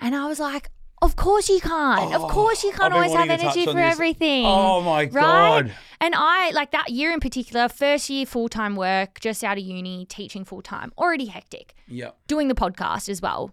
and 0.00 0.16
I 0.16 0.26
was 0.26 0.40
like, 0.40 0.70
of 1.00 1.14
course 1.14 1.48
you 1.48 1.60
can't. 1.60 2.12
of 2.14 2.22
oh, 2.22 2.28
course 2.28 2.64
you 2.64 2.72
can't 2.72 2.92
always 2.92 3.12
have 3.12 3.20
wanting 3.28 3.36
to 3.38 3.42
touch 3.44 3.56
energy 3.56 3.66
for 3.70 3.76
this. 3.76 3.92
everything. 3.92 4.44
Oh 4.46 4.80
my 4.80 5.02
right? 5.02 5.12
God. 5.12 5.72
And 6.00 6.14
I 6.16 6.50
like 6.50 6.72
that 6.72 6.88
year 6.90 7.12
in 7.12 7.20
particular, 7.20 7.68
first 7.68 8.10
year 8.10 8.26
full 8.26 8.48
time 8.48 8.74
work, 8.74 9.20
just 9.20 9.44
out 9.44 9.56
of 9.58 9.62
uni, 9.64 10.04
teaching 10.06 10.44
full 10.44 10.62
time, 10.62 10.92
already 10.98 11.26
hectic. 11.26 11.74
Yeah. 11.86 12.10
Doing 12.26 12.48
the 12.48 12.54
podcast 12.54 13.08
as 13.08 13.22
well. 13.22 13.52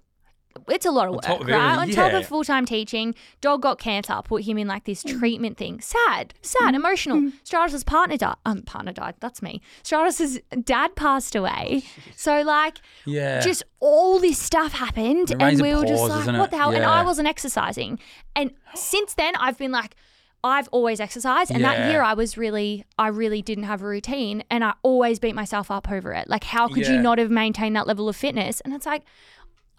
It's 0.67 0.85
a 0.85 0.91
lot 0.91 1.07
of 1.07 1.13
work, 1.15 1.47
right? 1.47 1.51
On 1.53 1.81
everything, 1.83 1.95
top 1.95 2.13
of 2.13 2.25
full 2.27 2.43
time 2.43 2.65
teaching, 2.65 3.15
dog 3.41 3.61
got 3.61 3.79
cancer, 3.79 4.19
put 4.23 4.43
him 4.43 4.57
in 4.57 4.67
like 4.67 4.83
this 4.85 5.03
treatment 5.03 5.57
thing. 5.57 5.79
Sad, 5.79 6.33
sad, 6.41 6.75
emotional. 6.75 7.31
Stratus's 7.43 7.83
partner 7.83 8.17
died. 8.17 8.35
Um, 8.45 8.63
partner 8.63 8.91
died. 8.91 9.15
That's 9.19 9.41
me. 9.41 9.61
Stratus's 9.83 10.39
dad 10.63 10.95
passed 10.95 11.35
away. 11.35 11.83
So 12.15 12.41
like, 12.41 12.79
Yeah. 13.05 13.39
just 13.39 13.63
all 13.79 14.19
this 14.19 14.37
stuff 14.37 14.73
happened 14.73 15.35
and 15.39 15.61
we 15.61 15.73
were 15.73 15.85
just 15.85 16.03
like 16.03 16.27
what 16.37 16.51
the 16.51 16.57
hell 16.57 16.71
and 16.71 16.83
i 16.83 17.01
wasn't 17.01 17.25
exercising 17.27 17.97
and 18.35 18.51
since 18.75 19.13
then 19.13 19.33
i've 19.37 19.57
been 19.57 19.71
like 19.71 19.95
i've 20.43 20.67
always 20.73 20.99
exercised 20.99 21.49
and 21.49 21.63
that 21.63 21.89
year 21.89 22.01
i 22.01 22.13
was 22.13 22.37
really 22.37 22.83
i 22.97 23.07
really 23.07 23.41
didn't 23.41 23.63
have 23.63 23.81
a 23.81 23.85
routine 23.85 24.43
and 24.51 24.65
i 24.65 24.73
always 24.83 25.17
beat 25.17 25.33
myself 25.33 25.71
up 25.71 25.89
over 25.89 26.11
it 26.11 26.27
like 26.27 26.43
how 26.43 26.67
could 26.67 26.85
you 26.87 26.99
not 27.01 27.17
have 27.17 27.31
maintained 27.31 27.73
that 27.73 27.87
level 27.87 28.09
of 28.09 28.17
fitness 28.17 28.59
and 28.61 28.73
it's 28.73 28.85
like 28.85 29.03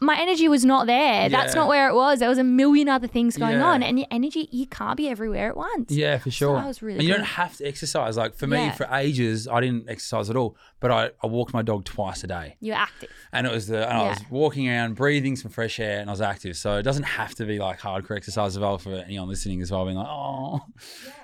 my 0.03 0.19
energy 0.19 0.49
was 0.49 0.65
not 0.65 0.87
there. 0.87 1.29
That's 1.29 1.55
Yeah. 1.55 1.61
not 1.61 1.69
where 1.69 1.89
it 1.89 1.95
was. 1.95 2.21
There 2.21 2.29
was 2.29 2.39
a 2.39 2.45
million 2.45 2.89
other 2.89 3.07
things 3.07 3.37
going 3.37 3.59
Yeah. 3.59 3.67
on, 3.67 3.83
and 3.83 3.99
your 3.99 4.09
energy 4.11 4.49
you 4.51 4.67
can't 4.67 4.97
be 4.97 5.09
everywhere 5.09 5.49
at 5.51 5.57
once. 5.57 5.91
Yeah, 5.93 6.17
for 6.19 6.31
sure. 6.31 6.57
that 6.57 6.67
was 6.67 6.81
really 6.83 7.01
and 7.01 7.07
you 7.09 7.15
don't 7.15 7.25
have 7.25 7.57
to 7.59 7.67
exercise. 7.67 8.17
Like 8.17 8.35
for 8.35 8.47
me, 8.47 8.57
Yeah. 8.57 8.73
for 8.73 8.89
ages, 8.93 9.47
I 9.47 9.61
didn't 9.61 9.89
exercise 9.91 10.31
at 10.31 10.37
all. 10.37 10.57
But 10.81 10.91
I, 10.91 11.11
I 11.23 11.27
walked 11.27 11.53
my 11.53 11.61
dog 11.61 11.85
twice 11.85 12.25
a 12.25 12.27
day. 12.27 12.57
You're 12.61 12.77
active. 12.77 13.11
And 13.33 13.47
it 13.47 13.53
was 13.53 13.67
the 13.67 13.87
and 13.89 13.99
I 13.99 14.09
was 14.09 14.19
walking 14.31 14.69
around, 14.69 14.95
breathing 14.97 15.37
some 15.37 15.51
fresh 15.51 15.79
air, 15.79 16.01
and 16.01 16.09
I 16.09 16.13
was 16.13 16.23
active. 16.23 16.57
So 16.57 16.77
it 16.79 16.83
doesn't 16.83 17.03
have 17.05 17.35
to 17.35 17.45
be 17.45 17.59
like 17.59 17.81
hardcore 17.81 18.17
exercise 18.17 18.57
as 18.57 18.59
well 18.61 18.79
for 18.79 18.95
anyone 18.95 19.29
listening 19.29 19.61
as 19.61 19.71
well, 19.71 19.85
being 19.85 19.99
like, 19.99 20.09
oh, 20.09 20.61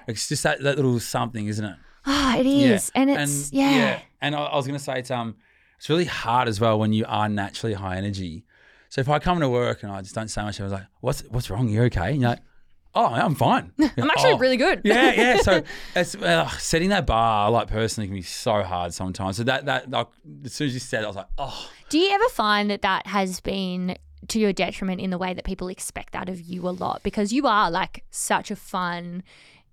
it's 0.07 0.29
just 0.29 0.43
that, 0.43 0.63
that 0.63 0.77
little 0.77 1.01
something, 1.01 1.47
isn't 1.47 1.65
it? 1.65 1.77
Ah, 2.05 2.37
it 2.37 2.47
is, 2.47 2.93
and 2.95 3.11
it's 3.11 3.53
yeah. 3.53 4.01
And 4.21 4.37
I, 4.37 4.45
I 4.45 4.57
was 4.57 4.67
gonna 4.67 4.79
say 4.79 4.99
it's 4.99 5.11
um, 5.11 5.35
it's 5.79 5.89
really 5.89 6.05
hard 6.05 6.47
as 6.47 6.61
well 6.61 6.79
when 6.79 6.93
you 6.93 7.05
are 7.09 7.29
naturally 7.29 7.75
high 7.75 7.97
energy. 7.97 8.45
So 8.89 9.01
if 9.01 9.09
I 9.09 9.19
come 9.19 9.41
to 9.41 9.49
work 9.49 9.83
and 9.83 9.93
I 9.93 10.03
just 10.03 10.15
don't 10.15 10.29
say 10.29 10.43
much, 10.43 10.61
I 10.61 10.65
was 10.65 10.73
like, 10.73 10.87
what's 11.01 11.23
what's 11.23 11.51
wrong? 11.51 11.69
You're 11.69 11.85
okay? 11.87 12.13
And 12.13 12.21
you're 12.21 12.31
like, 12.31 12.41
oh, 12.95 13.07
I'm 13.07 13.35
fine. 13.35 13.73
I'm 13.79 14.11
actually 14.11 14.33
"Oh." 14.33 14.39
really 14.39 14.57
good. 14.57 14.81
yeah, 14.85 15.13
yeah. 15.13 15.37
So 15.39 15.63
it's 15.95 16.15
uh, 16.15 16.49
setting 16.59 16.89
that 16.89 17.07
bar, 17.07 17.51
like 17.51 17.69
personally, 17.69 18.09
can 18.09 18.17
be 18.17 18.23
so 18.23 18.63
hard 18.63 18.95
sometimes. 18.95 19.37
So 19.37 19.45
that 19.45 19.67
that 19.67 19.91
like, 19.91 20.09
as 20.45 20.53
soon 20.55 20.69
as 20.69 20.75
you 20.75 20.81
said, 20.81 21.03
it, 21.03 21.05
I 21.05 21.09
was 21.09 21.17
like, 21.17 21.29
oh, 21.39 21.71
Do 21.91 21.99
you 21.99 22.11
ever 22.11 22.29
find 22.31 22.71
that 22.71 22.83
that 22.83 23.07
has 23.07 23.41
been 23.41 23.97
to 24.29 24.41
your 24.41 24.53
detriment 24.53 25.01
in 25.01 25.11
the 25.11 25.19
way 25.19 25.35
that 25.35 25.45
people 25.45 25.69
expect 25.69 26.13
that 26.15 26.29
of 26.29 26.41
you 26.41 26.67
a 26.67 26.71
lot? 26.71 27.03
Because 27.03 27.33
you 27.33 27.47
are 27.47 27.71
like 27.71 28.03
such 28.11 28.51
a 28.51 28.57
fun, 28.57 29.23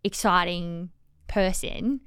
exciting 0.04 0.90
person. 1.28 2.02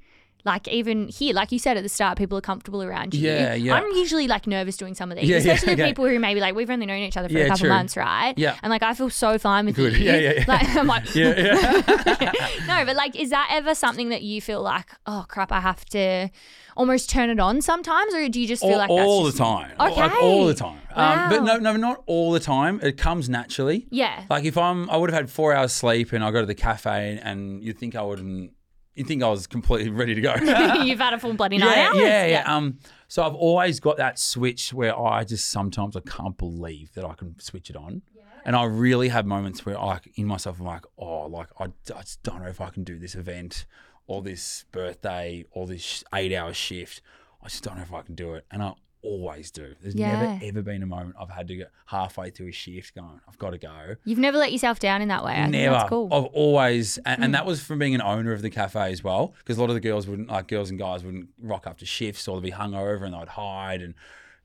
Like 0.47 0.67
even 0.69 1.09
here, 1.09 1.33
like 1.33 1.51
you 1.51 1.59
said 1.59 1.75
at 1.75 1.83
the 1.83 1.89
start, 1.89 2.17
people 2.17 2.37
are 2.37 2.41
comfortable 2.41 2.81
around 2.81 3.13
you. 3.13 3.27
Yeah, 3.27 3.53
yeah. 3.53 3.75
I'm 3.75 3.85
usually 3.91 4.27
like 4.27 4.47
nervous 4.47 4.77
doing 4.77 4.95
some 4.95 5.11
of 5.11 5.17
these, 5.17 5.27
Yeah, 5.29 5.35
yeah, 5.35 5.39
especially 5.39 5.73
with 5.73 5.79
okay. 5.81 5.89
people 5.89 6.07
who 6.07 6.17
maybe 6.19 6.39
like 6.39 6.55
we've 6.55 6.69
only 6.69 6.85
known 6.85 6.99
each 6.99 7.17
other 7.17 7.27
for 7.27 7.37
a 7.37 7.47
couple 7.47 7.57
true. 7.57 7.69
months, 7.69 7.97
right? 7.97 8.33
Yeah. 8.37 8.55
And 8.63 8.69
like 8.69 8.81
I 8.81 8.93
feel 8.93 9.09
so 9.09 9.37
fine 9.37 9.65
with 9.65 9.75
Good. 9.75 9.97
you. 9.97 10.05
Yeah, 10.05 10.15
yeah, 10.17 10.31
yeah. 10.37 10.43
Like 10.47 10.75
I'm 10.75 10.87
like, 10.87 11.13
yeah, 11.15 11.33
yeah. 11.37 12.57
no, 12.65 12.85
but 12.85 12.95
like, 12.95 13.15
is 13.19 13.29
that 13.31 13.49
ever 13.51 13.75
something 13.75 14.09
that 14.09 14.23
you 14.23 14.41
feel 14.41 14.61
like, 14.61 14.89
oh 15.05 15.25
crap, 15.27 15.51
I 15.51 15.59
have 15.59 15.83
to 15.85 16.29
almost 16.77 17.09
turn 17.09 17.29
it 17.29 17.39
on 17.39 17.61
sometimes, 17.61 18.13
or 18.13 18.29
do 18.29 18.39
you 18.39 18.47
just 18.47 18.61
feel 18.61 18.73
all, 18.73 18.77
like 18.77 18.89
all 18.89 19.23
that's 19.25 19.37
the 19.37 19.43
just- 19.43 19.51
time. 19.51 19.71
Like, 19.77 20.13
all 20.21 20.45
the 20.45 20.53
time. 20.53 20.79
Um, 20.95 21.29
but 21.29 21.43
no, 21.43 21.57
no, 21.57 21.75
not 21.75 22.03
all 22.07 22.31
the 22.31 22.39
time. 22.39 22.79
It 22.81 22.97
comes 22.97 23.29
naturally. 23.29 23.85
Yeah. 23.91 24.23
Like 24.29 24.45
if 24.45 24.57
I'm, 24.57 24.89
I 24.89 24.97
would 24.97 25.11
have 25.11 25.19
had 25.19 25.29
four 25.29 25.53
hours 25.53 25.71
sleep 25.73 26.11
and 26.13 26.23
I 26.23 26.31
go 26.31 26.39
to 26.39 26.45
the 26.47 26.55
cafe 26.55 27.19
and 27.21 27.63
you'd 27.63 27.77
think 27.77 27.95
I 27.95 28.01
wouldn't, 28.01 28.51
you'd 28.97 29.07
think 29.07 29.23
I 29.23 29.29
was 29.29 29.47
completely 29.47 29.89
ready 29.89 30.15
to 30.15 30.21
go. 30.21 30.33
You've 30.83 30.99
had 30.99 31.13
a 31.13 31.19
full 31.19 31.33
bloody 31.33 31.57
night 31.57 31.77
yeah, 31.77 31.87
out. 31.89 31.95
yeah, 31.95 32.25
yeah. 32.25 32.55
Um, 32.55 32.79
so 33.07 33.23
I've 33.23 33.35
always 33.35 33.79
got 33.79 33.97
that 33.97 34.17
switch 34.19 34.73
where 34.73 34.97
I 34.97 35.23
just 35.23 35.49
sometimes 35.49 35.95
I 35.95 36.01
can't 36.01 36.37
believe 36.37 36.93
that 36.93 37.05
I 37.05 37.13
can 37.13 37.39
switch 37.39 37.69
it 37.69 37.75
on. 37.75 38.01
And 38.43 38.55
I 38.55 38.63
really 38.63 39.09
have 39.09 39.25
moments 39.25 39.65
where 39.65 39.77
I, 39.77 39.99
in 40.15 40.25
myself, 40.25 40.59
I'm 40.59 40.65
like, 40.65 40.85
oh, 40.97 41.25
like 41.25 41.49
I, 41.59 41.65
I 41.93 42.01
just 42.01 42.23
don't 42.23 42.41
know 42.41 42.47
if 42.47 42.61
I 42.61 42.69
can 42.69 42.85
do 42.85 42.97
this 42.97 43.13
event 43.13 43.65
or 44.07 44.21
this 44.21 44.63
birthday 44.71 45.43
or 45.51 45.67
this 45.67 46.03
eight 46.13 46.33
hour 46.33 46.53
shift. 46.53 47.01
I 47.43 47.49
just 47.49 47.63
don't 47.63 47.75
know 47.75 47.83
if 47.83 47.93
I 47.93 48.03
can 48.03 48.15
do 48.15 48.35
it. 48.35 48.45
And 48.49 48.63
I 48.63 48.73
always 49.01 49.51
do. 49.51 49.75
There's 49.81 49.95
Yeah. 49.95 50.21
never, 50.21 50.45
ever 50.45 50.61
been 50.61 50.83
a 50.83 50.85
moment 50.85 51.15
I've 51.19 51.29
had 51.29 51.47
to 51.49 51.57
go 51.57 51.65
halfway 51.85 52.29
through 52.29 52.49
a 52.49 52.51
shift 52.51 52.95
going, 52.95 53.21
I've 53.27 53.37
got 53.37 53.51
to 53.51 53.57
go. 53.57 53.95
You've 54.03 54.19
never 54.19 54.37
let 54.37 54.51
yourself 54.51 54.79
down 54.79 55.01
in 55.01 55.07
that 55.09 55.23
way. 55.23 55.33
I 55.33 55.47
Never. 55.47 55.75
That's 55.75 55.89
cool. 55.89 56.09
I've 56.11 56.25
always, 56.25 56.97
and, 56.99 57.23
and 57.23 57.33
that 57.35 57.43
mm. 57.43 57.47
was 57.47 57.63
from 57.63 57.79
being 57.79 57.95
an 57.95 58.01
owner 58.01 58.31
of 58.31 58.41
the 58.41 58.49
cafe 58.49 58.91
as 58.91 59.03
well, 59.03 59.33
because 59.39 59.57
a 59.57 59.61
lot 59.61 59.69
of 59.69 59.75
the 59.75 59.81
girls 59.81 60.07
wouldn't, 60.07 60.29
like 60.29 60.47
girls 60.47 60.69
and 60.69 60.79
guys 60.79 61.03
wouldn't 61.03 61.29
rock 61.41 61.67
up 61.67 61.77
to 61.79 61.85
shifts 61.85 62.27
or 62.27 62.39
they'd 62.39 62.49
be 62.49 62.55
hungover 62.55 63.03
and 63.03 63.13
they'd 63.13 63.29
hide. 63.29 63.81
And 63.81 63.93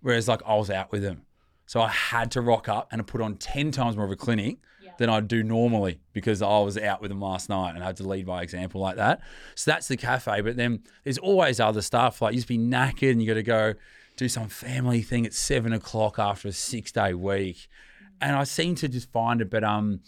whereas 0.00 0.28
like 0.28 0.42
I 0.46 0.54
was 0.56 0.70
out 0.70 0.92
with 0.92 1.02
them. 1.02 1.22
So 1.66 1.80
I 1.80 1.88
had 1.88 2.30
to 2.32 2.40
rock 2.40 2.68
up 2.68 2.88
and 2.92 3.06
put 3.06 3.20
on 3.20 3.36
10 3.36 3.70
times 3.70 3.96
more 3.96 4.04
of 4.04 4.10
a 4.10 4.16
clinic 4.16 4.58
than 4.98 5.08
I'd 5.08 5.28
do 5.28 5.42
normally 5.42 6.00
because 6.12 6.42
I 6.42 6.58
was 6.60 6.76
out 6.76 7.00
with 7.00 7.10
them 7.10 7.20
last 7.20 7.48
night 7.48 7.74
and 7.74 7.82
I 7.82 7.86
had 7.86 7.96
to 7.98 8.06
lead 8.06 8.26
by 8.26 8.42
example 8.42 8.80
like 8.80 8.96
that. 8.96 9.20
So 9.54 9.70
that's 9.70 9.88
the 9.88 9.96
cafe. 9.96 10.40
But 10.42 10.56
then 10.56 10.82
there's 11.04 11.18
always 11.18 11.60
other 11.60 11.82
stuff 11.82 12.20
like 12.20 12.34
you 12.34 12.38
just 12.38 12.48
be 12.48 12.58
knackered 12.58 13.12
and 13.12 13.22
you 13.22 13.28
got 13.28 13.34
to 13.34 13.42
go 13.42 13.74
do 14.16 14.28
some 14.28 14.48
family 14.48 15.02
thing 15.02 15.24
at 15.26 15.34
seven 15.34 15.72
o'clock 15.72 16.18
after 16.18 16.48
a 16.48 16.52
six 16.52 16.92
day 16.92 17.14
week, 17.14 17.68
and 18.20 18.36
I 18.36 18.44
seem 18.44 18.74
to 18.76 18.88
just 18.88 19.10
find 19.12 19.40
it. 19.40 19.50
But 19.50 19.64
um, 19.64 20.00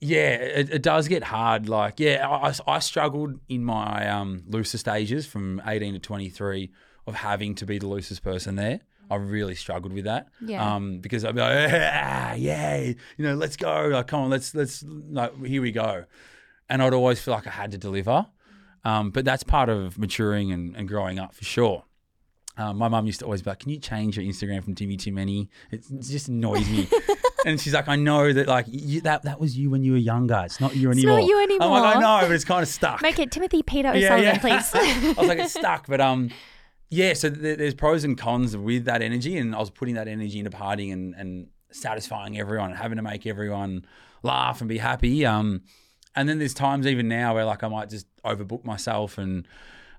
yeah, 0.00 0.34
it, 0.34 0.70
it 0.70 0.82
does 0.82 1.08
get 1.08 1.24
hard. 1.24 1.68
Like, 1.68 2.00
yeah, 2.00 2.26
I, 2.28 2.54
I- 2.66 2.78
struggled 2.78 3.38
in 3.48 3.64
my 3.64 4.08
um, 4.08 4.44
looser 4.46 4.78
stages 4.78 5.26
from 5.26 5.60
18 5.66 5.92
to 5.94 5.98
23 5.98 6.70
of 7.06 7.14
having 7.14 7.54
to 7.56 7.66
be 7.66 7.78
the 7.78 7.86
loosest 7.86 8.22
person 8.22 8.56
there. 8.56 8.80
I 9.10 9.16
really 9.16 9.54
struggled 9.56 9.92
with 9.92 10.04
that. 10.04 10.28
Yeah. 10.44 10.74
Um, 10.74 11.00
because 11.00 11.24
I'd 11.24 11.34
be 11.34 11.40
like, 11.40 11.68
ah, 11.72 12.34
yeah, 12.34 12.76
you 12.76 12.94
know, 13.18 13.34
let's 13.34 13.56
go. 13.56 13.88
Like, 13.88 14.06
come 14.06 14.20
on, 14.22 14.30
let's, 14.30 14.54
let's, 14.54 14.84
like, 14.86 15.44
here 15.44 15.60
we 15.60 15.72
go. 15.72 16.04
And 16.68 16.80
I'd 16.82 16.94
always 16.94 17.20
feel 17.20 17.34
like 17.34 17.46
I 17.46 17.50
had 17.50 17.72
to 17.72 17.78
deliver. 17.78 18.26
Um, 18.84 19.10
but 19.10 19.24
that's 19.24 19.42
part 19.42 19.68
of 19.68 19.98
maturing 19.98 20.52
and, 20.52 20.76
and 20.76 20.86
growing 20.88 21.18
up 21.18 21.34
for 21.34 21.44
sure. 21.44 21.84
Um, 22.56 22.76
my 22.78 22.88
mum 22.88 23.06
used 23.06 23.20
to 23.20 23.24
always 23.26 23.42
be 23.42 23.50
like, 23.50 23.60
"Can 23.60 23.70
you 23.70 23.78
change 23.78 24.16
your 24.18 24.26
Instagram 24.26 24.62
from 24.64 24.74
Timmy 24.74 24.96
Too 24.96 25.12
Many?" 25.12 25.48
It 25.70 25.84
just 26.00 26.28
annoys 26.28 26.68
me. 26.68 26.88
and 27.46 27.60
she's 27.60 27.72
like, 27.72 27.88
"I 27.88 27.96
know 27.96 28.32
that 28.32 28.48
like 28.48 28.66
you, 28.68 29.00
that 29.02 29.22
that 29.22 29.40
was 29.40 29.56
you 29.56 29.70
when 29.70 29.82
you 29.84 29.92
were 29.92 29.98
younger. 29.98 30.42
It's 30.44 30.60
not 30.60 30.74
you 30.76 30.90
It's 30.90 30.98
anymore." 30.98 31.20
not 31.20 31.26
you 31.26 31.36
I'm 31.38 31.48
like, 31.48 31.60
anymore. 31.60 31.86
"I 31.86 32.00
know, 32.22 32.26
but 32.26 32.32
it's 32.34 32.44
kind 32.44 32.62
of 32.62 32.68
stuck." 32.68 33.02
Make 33.02 33.18
it 33.18 33.30
Timothy 33.30 33.62
Peter 33.62 33.94
Yeah, 33.96 34.14
O'Sullivan, 34.14 34.24
yeah. 34.24 34.38
please. 34.38 34.70
I 34.74 35.20
was 35.20 35.28
like, 35.28 35.38
it's 35.38 35.52
stuck. 35.58 35.86
But 35.86 36.00
um, 36.00 36.30
yeah. 36.90 37.14
So 37.14 37.30
th- 37.30 37.56
there's 37.56 37.74
pros 37.74 38.04
and 38.04 38.18
cons 38.18 38.56
with 38.56 38.84
that 38.86 39.00
energy, 39.00 39.38
and 39.38 39.54
I 39.54 39.58
was 39.58 39.70
putting 39.70 39.94
that 39.94 40.08
energy 40.08 40.38
into 40.38 40.50
partying 40.50 40.92
and 40.92 41.14
and 41.14 41.46
satisfying 41.70 42.36
everyone, 42.38 42.70
and 42.70 42.78
having 42.78 42.96
to 42.96 43.02
make 43.02 43.26
everyone 43.26 43.86
laugh 44.22 44.60
and 44.60 44.68
be 44.68 44.78
happy. 44.78 45.24
Um, 45.24 45.62
and 46.16 46.28
then 46.28 46.38
there's 46.40 46.52
times 46.52 46.86
even 46.86 47.06
now 47.08 47.34
where 47.34 47.44
like 47.44 47.62
I 47.62 47.68
might 47.68 47.88
just 47.88 48.06
overbook 48.24 48.64
myself, 48.64 49.16
and 49.18 49.46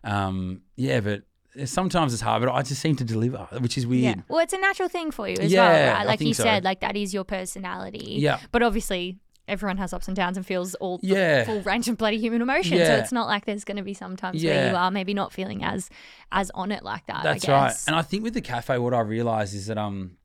um, 0.04 0.62
yeah, 0.76 1.00
but. 1.00 1.24
Sometimes 1.66 2.14
it's 2.14 2.22
hard, 2.22 2.42
but 2.44 2.52
I 2.54 2.62
just 2.62 2.82
seem 2.82 2.96
to 2.96 3.04
deliver, 3.04 3.48
which 3.60 3.78
is 3.78 3.86
weird. 3.86 4.18
Yeah. 4.18 4.22
Well, 4.30 4.40
it's 4.40 4.54
a 4.54 4.58
natural 4.58 4.88
thing 4.90 5.12
for 5.12 5.28
you 5.28 5.36
as 5.40 5.52
Yeah, 5.52 5.68
well, 5.70 5.94
right? 5.96 6.08
Like 6.08 6.22
you 6.22 6.34
so. 6.34 6.44
said, 6.44 6.64
like 6.64 6.80
that 6.80 6.96
is 6.96 7.14
your 7.14 7.24
personality. 7.26 8.16
Yeah. 8.20 8.40
But 8.52 8.64
obviously, 8.64 9.18
everyone 9.48 9.76
has 9.78 9.92
ups 9.92 10.08
and 10.08 10.16
downs 10.16 10.38
and 10.38 10.46
feels 10.46 10.76
all 10.76 10.98
the 11.00 11.08
Yeah. 11.08 11.44
full 11.44 11.62
range 11.64 11.90
of 11.90 11.98
bloody 11.98 12.18
human 12.20 12.42
emotion. 12.42 12.78
So 12.78 12.94
it's 12.96 13.12
not 13.12 13.28
like 13.28 13.46
there's 13.46 13.66
going 13.66 13.78
to 13.78 13.84
be 13.84 13.94
sometimes 13.94 14.42
where 14.44 14.70
you 14.70 14.76
are 14.78 14.92
maybe 14.92 15.14
not 15.14 15.34
feeling 15.34 15.62
as 15.64 15.90
as 16.32 16.52
on 16.52 16.72
it 16.72 16.84
like 16.84 17.06
that. 17.08 17.24
That's 17.24 17.50
I 17.50 17.52
right. 17.52 17.76
And 17.88 17.96
I 17.98 18.02
think 18.02 18.24
with 18.24 18.34
the 18.34 18.42
cafe, 18.42 18.78
what 18.78 18.94
I 18.94 19.02
realize 19.02 19.54
is 19.54 19.68
that 19.68 19.78
um, 19.78 20.18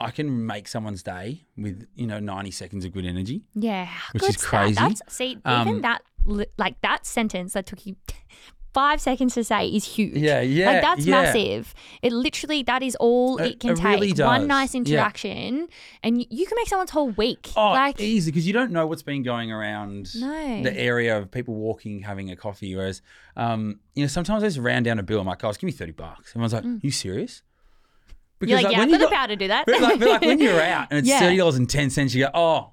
I 0.00 0.10
can 0.10 0.46
make 0.46 0.68
someone's 0.68 1.02
day 1.02 1.44
with 1.58 1.86
you 1.94 2.06
know 2.06 2.18
90 2.18 2.50
seconds 2.50 2.84
of 2.86 2.92
good 2.92 3.04
energy. 3.04 3.42
yeah, 3.54 3.88
Which 4.12 4.22
is 4.22 4.36
that? 4.36 4.42
crazy. 4.42 4.74
That's 4.74 5.02
see 5.08 5.36
Um, 5.44 5.68
even 5.68 5.80
that 5.82 6.00
like 6.56 6.80
that 6.80 7.04
sentence 7.04 7.52
that 7.52 7.66
took 7.66 7.84
you. 7.84 7.96
Five 8.76 9.00
seconds 9.00 9.32
to 9.34 9.42
say 9.42 9.68
is 9.68 9.84
huge. 9.86 10.12
Yeah, 10.14 10.42
yeah, 10.42 10.66
Like 10.70 10.82
that's 10.82 11.06
yeah. 11.06 11.22
massive. 11.22 11.72
It 12.02 12.12
literally 12.12 12.62
that 12.64 12.82
is 12.82 12.94
all 12.96 13.38
it, 13.38 13.52
It- 13.52 13.60
can 13.60 13.70
it 13.70 13.76
take. 13.78 14.00
really 14.00 14.12
One 14.12 14.46
nice 14.46 14.74
Yeah. 14.74 14.80
interaction, 14.80 15.68
and 16.02 16.20
you, 16.20 16.26
you 16.28 16.44
can 16.46 16.56
make 16.56 16.68
someone's 16.68 16.90
whole 16.90 17.08
week. 17.10 17.48
Oh, 17.56 17.70
like 17.70 17.98
easy 18.00 18.30
because 18.30 18.46
you 18.46 18.52
don't 18.52 18.72
know 18.72 18.86
what's 18.86 19.02
been 19.02 19.22
going 19.22 19.50
around 19.50 20.14
No. 20.14 20.62
the 20.62 20.78
area 20.78 21.16
of 21.16 21.30
people 21.30 21.54
walking, 21.54 22.00
having 22.02 22.30
a 22.30 22.36
coffee. 22.36 22.76
Whereas, 22.76 23.00
um, 23.34 23.80
you 23.94 24.02
know, 24.02 24.08
sometimes 24.08 24.42
I 24.42 24.48
just 24.48 24.58
round 24.58 24.84
down 24.84 24.98
a 24.98 25.02
bill. 25.02 25.20
I'm 25.20 25.26
like, 25.26 25.38
guys, 25.38 25.56
give 25.56 25.66
me 25.68 25.72
30 25.72 25.92
bucks. 25.92 26.32
Everyone's 26.32 26.52
like, 26.52 26.64
you 26.82 26.90
serious? 26.90 27.42
Because 28.38 28.50
you're 28.60 28.62
like, 28.62 28.72
yeah, 28.72 28.80
when 28.80 28.94
I've 28.94 29.00
got 29.00 29.10
the 29.10 29.16
power 29.16 29.28
to 29.28 29.36
do 29.36 29.48
that. 29.48 29.64
but 29.64 29.80
like, 29.80 29.98
but 29.98 30.08
like 30.08 30.20
when 30.20 30.38
you're 30.46 30.60
out 30.60 30.88
and 30.90 30.98
it's 30.98 31.08
Yeah. 31.08 31.20
thirty 31.20 31.38
dollars 31.38 31.56
and 31.56 31.70
ten 31.70 31.88
cents, 31.88 32.14
you 32.14 32.24
go, 32.24 32.30
oh, 32.34 32.72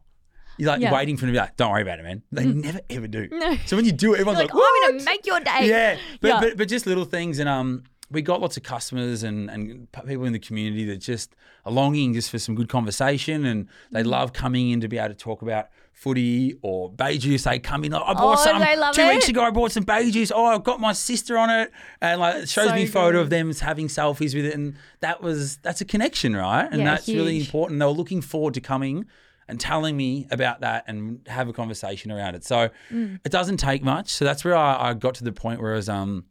you're 0.58 0.70
like 0.72 0.82
Yeah. 0.82 0.90
Mm. 0.90 0.94
waiting 0.94 1.18
for 1.18 1.22
them 1.22 1.30
to 1.30 1.34
be 1.34 1.40
like, 1.40 1.56
don't 1.58 1.72
worry 1.72 1.82
about 1.82 2.00
it, 2.00 2.04
man. 2.04 2.22
They 2.32 2.46
never 2.46 2.80
ever 2.90 3.08
do. 3.08 3.28
So 3.66 3.76
when 3.76 3.86
you 3.86 3.92
do 3.92 4.14
it, 4.14 4.20
everyone's 4.20 4.40
like, 4.40 4.54
like, 4.54 4.62
oh, 4.64 4.84
I'm 4.86 4.92
gonna 4.98 5.04
make 5.06 5.26
your 5.26 5.40
day. 5.40 5.68
yeah, 5.70 5.98
but, 6.22 6.28
Yeah. 6.28 6.40
but 6.40 6.58
but 6.58 6.68
just 6.68 6.86
little 6.86 7.06
things, 7.06 7.40
and 7.40 7.50
um, 7.50 7.84
we 8.12 8.22
got 8.22 8.42
lots 8.42 8.58
of 8.58 8.64
customers 8.64 9.24
and 9.24 9.50
and 9.50 9.92
p- 9.92 10.02
people 10.08 10.26
in 10.26 10.34
the 10.34 10.40
community 10.40 10.86
that 10.86 10.98
just 10.98 11.36
are 11.66 11.72
longing 11.72 12.14
just 12.14 12.30
for 12.30 12.38
some 12.40 12.56
good 12.56 12.70
conversation, 12.70 13.46
and 13.46 13.68
they 13.92 14.04
Mm. 14.04 14.08
love 14.08 14.34
coming 14.34 14.70
in 14.72 14.82
to 14.82 14.88
be 14.88 14.98
able 14.98 15.10
to 15.10 15.16
talk 15.16 15.42
about 15.42 15.68
footy 15.94 16.56
or 16.64 16.90
Bae 16.92 17.18
Juice. 17.18 17.44
They 17.44 17.60
come 17.60 17.84
in, 17.86 17.92
like, 17.94 18.02
I 18.06 18.14
bought 18.14 18.40
Oh, 18.40 18.44
some 18.44 18.60
they 18.60 18.76
love 18.76 18.96
two 18.96 19.08
weeks 19.08 19.26
it. 19.28 19.30
ago. 19.32 19.44
I 19.44 19.52
bought 19.52 19.72
some 19.72 19.84
Bae 19.84 20.10
Juice. 20.10 20.32
Oh, 20.36 20.46
I've 20.48 20.64
got 20.64 20.80
my 20.82 20.92
sister 20.92 21.38
on 21.38 21.50
it, 21.50 21.72
and 22.02 22.20
like 22.20 22.36
it 22.44 22.50
shows 22.50 22.68
So 22.70 22.76
me 22.76 22.84
a 22.84 22.88
photo 22.88 23.20
of 23.22 23.30
them 23.30 23.54
having 23.56 23.88
selfies 23.88 24.36
with 24.36 24.46
it, 24.46 24.54
and 24.54 24.76
that 25.00 25.22
was 25.24 25.58
that's 25.58 25.82
a 25.82 25.86
connection, 25.86 26.36
right? 26.36 26.68
And 26.70 26.80
Yeah, 26.82 26.86
that's 26.96 27.08
really 27.08 27.36
huge. 27.36 27.46
important. 27.48 27.80
They 27.80 27.86
were 27.86 27.92
looking 27.92 28.22
forward 28.22 28.54
to 28.56 28.62
coming. 28.62 29.06
And 29.48 29.60
telling 29.60 29.98
me 29.98 30.28
about 30.32 30.62
that 30.62 30.86
and 30.88 31.20
have 31.28 31.50
a 31.50 31.54
conversation 31.54 32.12
around 32.12 32.36
it. 32.36 32.44
So 32.46 32.70
Mm. 32.92 33.20
it 33.26 33.32
doesn't 33.32 33.58
take 33.58 33.84
much. 33.84 34.10
So 34.10 34.24
that's 34.26 34.46
where 34.46 34.56
I, 34.56 34.90
I 34.90 34.94
got 34.94 35.16
to 35.16 35.24
the 35.24 35.34
point 35.34 35.62
where 35.62 35.74
I 35.74 35.76
was, 35.76 35.90
um, 35.90 36.26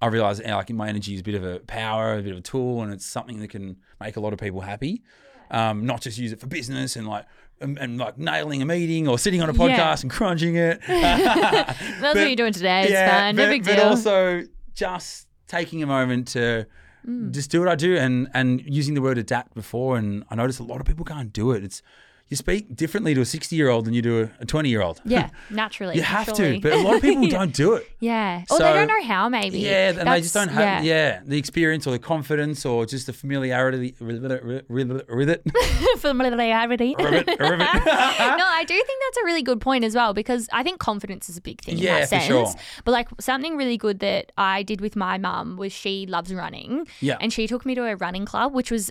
I 0.00 0.06
realized 0.06 0.40
you 0.40 0.46
know, 0.48 0.56
like 0.56 0.70
my 0.70 0.88
energy 0.88 1.14
is 1.14 1.20
a 1.20 1.22
bit 1.22 1.34
of 1.34 1.44
a 1.44 1.60
power, 1.60 2.16
a 2.18 2.22
bit 2.22 2.32
of 2.32 2.38
a 2.38 2.42
tool, 2.42 2.82
and 2.82 2.92
it's 2.92 3.04
something 3.06 3.38
that 3.40 3.48
can 3.48 3.76
make 4.00 4.16
a 4.16 4.20
lot 4.20 4.32
of 4.32 4.38
people 4.38 4.60
happy. 4.62 5.02
Um, 5.50 5.84
not 5.86 6.00
just 6.00 6.16
use 6.18 6.32
it 6.32 6.40
for 6.40 6.46
business 6.46 6.96
and 6.96 7.06
like 7.06 7.26
and, 7.60 7.78
and 7.78 7.98
like 7.98 8.18
nailing 8.18 8.60
a 8.62 8.66
meeting 8.66 9.06
or 9.06 9.18
sitting 9.18 9.40
on 9.42 9.48
a 9.48 9.52
Yeah. 9.52 9.58
podcast 9.92 10.02
and 10.02 10.10
crunching 10.10 10.56
it. 10.56 10.80
That's 10.88 12.02
what 12.02 12.16
you're 12.16 12.36
doing 12.36 12.52
today. 12.52 12.84
It's 12.88 13.10
fine. 13.12 13.36
No 13.36 13.44
but, 13.44 13.50
big 13.50 13.64
but 13.64 13.78
also 13.78 14.42
just 14.74 15.28
taking 15.48 15.82
a 15.82 15.86
moment 15.86 16.28
to 16.28 16.66
Mm. 17.06 17.32
just 17.32 17.50
do 17.50 17.60
what 17.60 17.68
I 17.68 17.74
do 17.74 17.98
and 17.98 18.28
and 18.32 18.62
using 18.64 18.94
the 18.94 19.02
word 19.02 19.18
adapt 19.18 19.52
before. 19.54 19.98
And 19.98 20.24
I 20.30 20.34
notice 20.36 20.58
a 20.58 20.62
lot 20.62 20.80
of 20.80 20.86
people 20.86 21.04
can't 21.04 21.30
do 21.34 21.50
it. 21.50 21.62
It's 21.62 21.82
you 22.28 22.36
speak 22.36 22.74
differently 22.74 23.14
to 23.14 23.20
a 23.20 23.24
60 23.24 23.54
year 23.54 23.68
old 23.68 23.84
than 23.84 23.92
you 23.94 24.00
do 24.02 24.30
a 24.40 24.44
20 24.46 24.68
year 24.68 24.82
old. 24.82 25.00
yeah, 25.04 25.30
naturally. 25.50 25.96
You 25.96 26.02
have 26.02 26.26
surely. 26.26 26.60
to, 26.60 26.60
but 26.60 26.72
a 26.72 26.82
lot 26.82 26.96
of 26.96 27.02
people 27.02 27.28
don't 27.28 27.52
do 27.52 27.74
it. 27.74 27.88
Yeah. 28.00 28.44
Or 28.50 28.58
they 28.58 28.72
don't 28.72 28.88
know 28.88 29.02
how, 29.02 29.28
maybe. 29.28 29.60
Yeah, 29.60 29.90
and 29.90 30.08
they 30.08 30.20
just 30.20 30.34
don't 30.34 30.48
have 30.48 30.84
yeah. 30.84 31.20
the 31.24 31.36
experience 31.38 31.86
or 31.86 31.90
the 31.90 31.98
confidence 31.98 32.64
or 32.64 32.86
just 32.86 33.06
the 33.06 33.12
familiarity 33.12 33.94
with 34.00 34.24
it. 34.24 35.42
Familiarity. 35.98 36.94
No, 36.94 37.06
I 37.06 38.64
do 38.66 38.74
think 38.74 39.02
that's 39.06 39.16
a 39.22 39.24
really 39.24 39.42
good 39.42 39.60
point 39.60 39.84
as 39.84 39.94
well 39.94 40.14
because 40.14 40.48
I 40.52 40.62
think 40.62 40.78
confidence 40.78 41.28
is 41.28 41.36
a 41.36 41.40
big 41.40 41.60
thing 41.60 41.78
Yeah, 41.78 41.98
in 41.98 42.04
for 42.06 42.10
that 42.10 42.22
sense. 42.22 42.24
sure. 42.24 42.54
But 42.84 42.92
like 42.92 43.08
something 43.20 43.56
really 43.56 43.76
good 43.76 44.00
that 44.00 44.32
I 44.36 44.62
did 44.62 44.80
with 44.80 44.96
my 44.96 45.18
mum 45.18 45.56
was 45.56 45.72
she 45.72 46.06
loves 46.06 46.32
running. 46.32 46.86
Yeah. 47.00 47.18
And 47.20 47.32
she 47.32 47.46
took 47.46 47.66
me 47.66 47.74
to 47.74 47.84
a 47.84 47.96
running 47.96 48.24
club, 48.24 48.54
which 48.54 48.70
was 48.70 48.90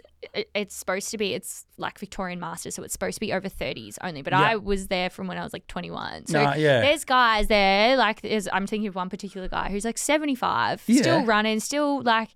it's 0.54 0.76
supposed 0.76 1.10
to 1.12 1.18
be 1.18 1.34
it's 1.34 1.66
like 1.78 2.00
Victorian 2.00 2.40
Masters, 2.40 2.76
so 2.76 2.84
it's 2.84 2.94
supposed 2.94 3.16
to 3.16 3.20
be 3.20 3.34
over 3.34 3.50
thirties 3.50 3.98
only. 4.02 4.22
But 4.22 4.34
Yeah. 4.34 4.42
I 4.42 4.56
was 4.58 4.88
there 4.88 5.10
from 5.10 5.28
when 5.28 5.38
I 5.38 5.44
was 5.44 5.54
like 5.54 5.68
twenty 5.68 5.92
one. 5.92 6.26
So 6.26 6.42
Nah, 6.44 6.54
yeah. 6.56 6.82
there's 6.82 7.06
guys 7.06 7.48
there, 7.48 7.96
like 7.98 8.22
there's 8.22 8.48
I'm 8.52 8.68
thinking 8.68 8.88
of 8.88 8.96
one 8.96 9.10
particular 9.10 9.48
guy 9.48 9.70
who's 9.70 9.86
like 9.86 9.98
seventy 9.98 10.36
five, 10.36 10.82
Yeah. 10.88 11.02
still 11.02 11.26
running, 11.26 11.60
still 11.60 12.02
like, 12.02 12.30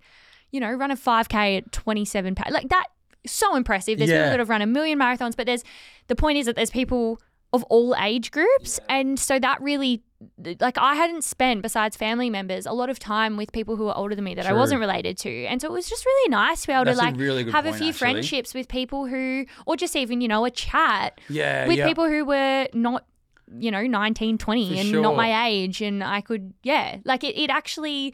you 0.50 0.60
know, 0.60 0.70
run 0.72 0.90
a 0.90 0.96
five 0.96 1.28
K 1.28 1.56
at 1.58 1.72
twenty 1.72 2.04
seven 2.04 2.34
pa- 2.34 2.50
like 2.50 2.68
that 2.68 2.86
so 3.26 3.56
impressive. 3.56 3.98
There's 3.98 4.10
people 4.10 4.24
that 4.30 4.38
have 4.38 4.48
run 4.48 4.62
a 4.62 4.66
million 4.66 4.98
marathons, 4.98 5.36
but 5.36 5.46
there's 5.46 5.64
the 6.06 6.16
point 6.16 6.38
is 6.38 6.46
that 6.46 6.56
there's 6.56 6.70
people 6.70 7.20
of 7.52 7.62
all 7.64 7.96
age 7.96 8.30
groups, 8.30 8.78
and 8.88 9.18
so 9.18 9.38
that 9.38 9.60
really, 9.62 10.02
like, 10.60 10.76
I 10.78 10.94
hadn't 10.94 11.22
spent 11.22 11.62
besides 11.62 11.96
family 11.96 12.28
members 12.28 12.66
a 12.66 12.72
lot 12.72 12.90
of 12.90 12.98
time 12.98 13.36
with 13.36 13.52
people 13.52 13.76
who 13.76 13.84
were 13.84 13.96
older 13.96 14.14
than 14.14 14.24
me 14.24 14.34
that 14.34 14.46
I 14.46 14.52
wasn't 14.52 14.80
related 14.80 15.16
to, 15.18 15.44
and 15.46 15.60
so 15.60 15.68
it 15.68 15.72
was 15.72 15.88
just 15.88 16.04
really 16.04 16.30
nice 16.30 16.62
to 16.62 16.66
be 16.66 16.72
able 16.72 16.84
That's 16.86 16.98
to 16.98 17.04
like 17.04 17.16
really 17.16 17.44
good 17.44 17.54
have 17.54 17.66
a 17.66 17.72
few 17.72 17.88
actually. 17.88 17.92
friendships 17.92 18.54
with 18.54 18.68
people 18.68 19.06
who, 19.06 19.44
or 19.66 19.76
just 19.76 19.94
even 19.94 20.20
you 20.20 20.28
know 20.28 20.44
a 20.44 20.50
chat 20.50 21.20
Yeah, 21.28 21.66
with 21.68 21.78
yeah. 21.78 21.86
people 21.86 22.08
who 22.08 22.24
were 22.24 22.66
not 22.74 23.04
you 23.56 23.70
know 23.70 23.86
19 23.86 24.36
20 24.36 24.68
For 24.74 24.80
and 24.80 24.88
sure. 24.90 25.00
not 25.00 25.16
my 25.16 25.46
age 25.48 25.80
and 25.80 26.04
i 26.04 26.20
could 26.20 26.52
yeah 26.62 26.98
like 27.06 27.24
it, 27.24 27.34
it 27.34 27.48
actually 27.48 28.12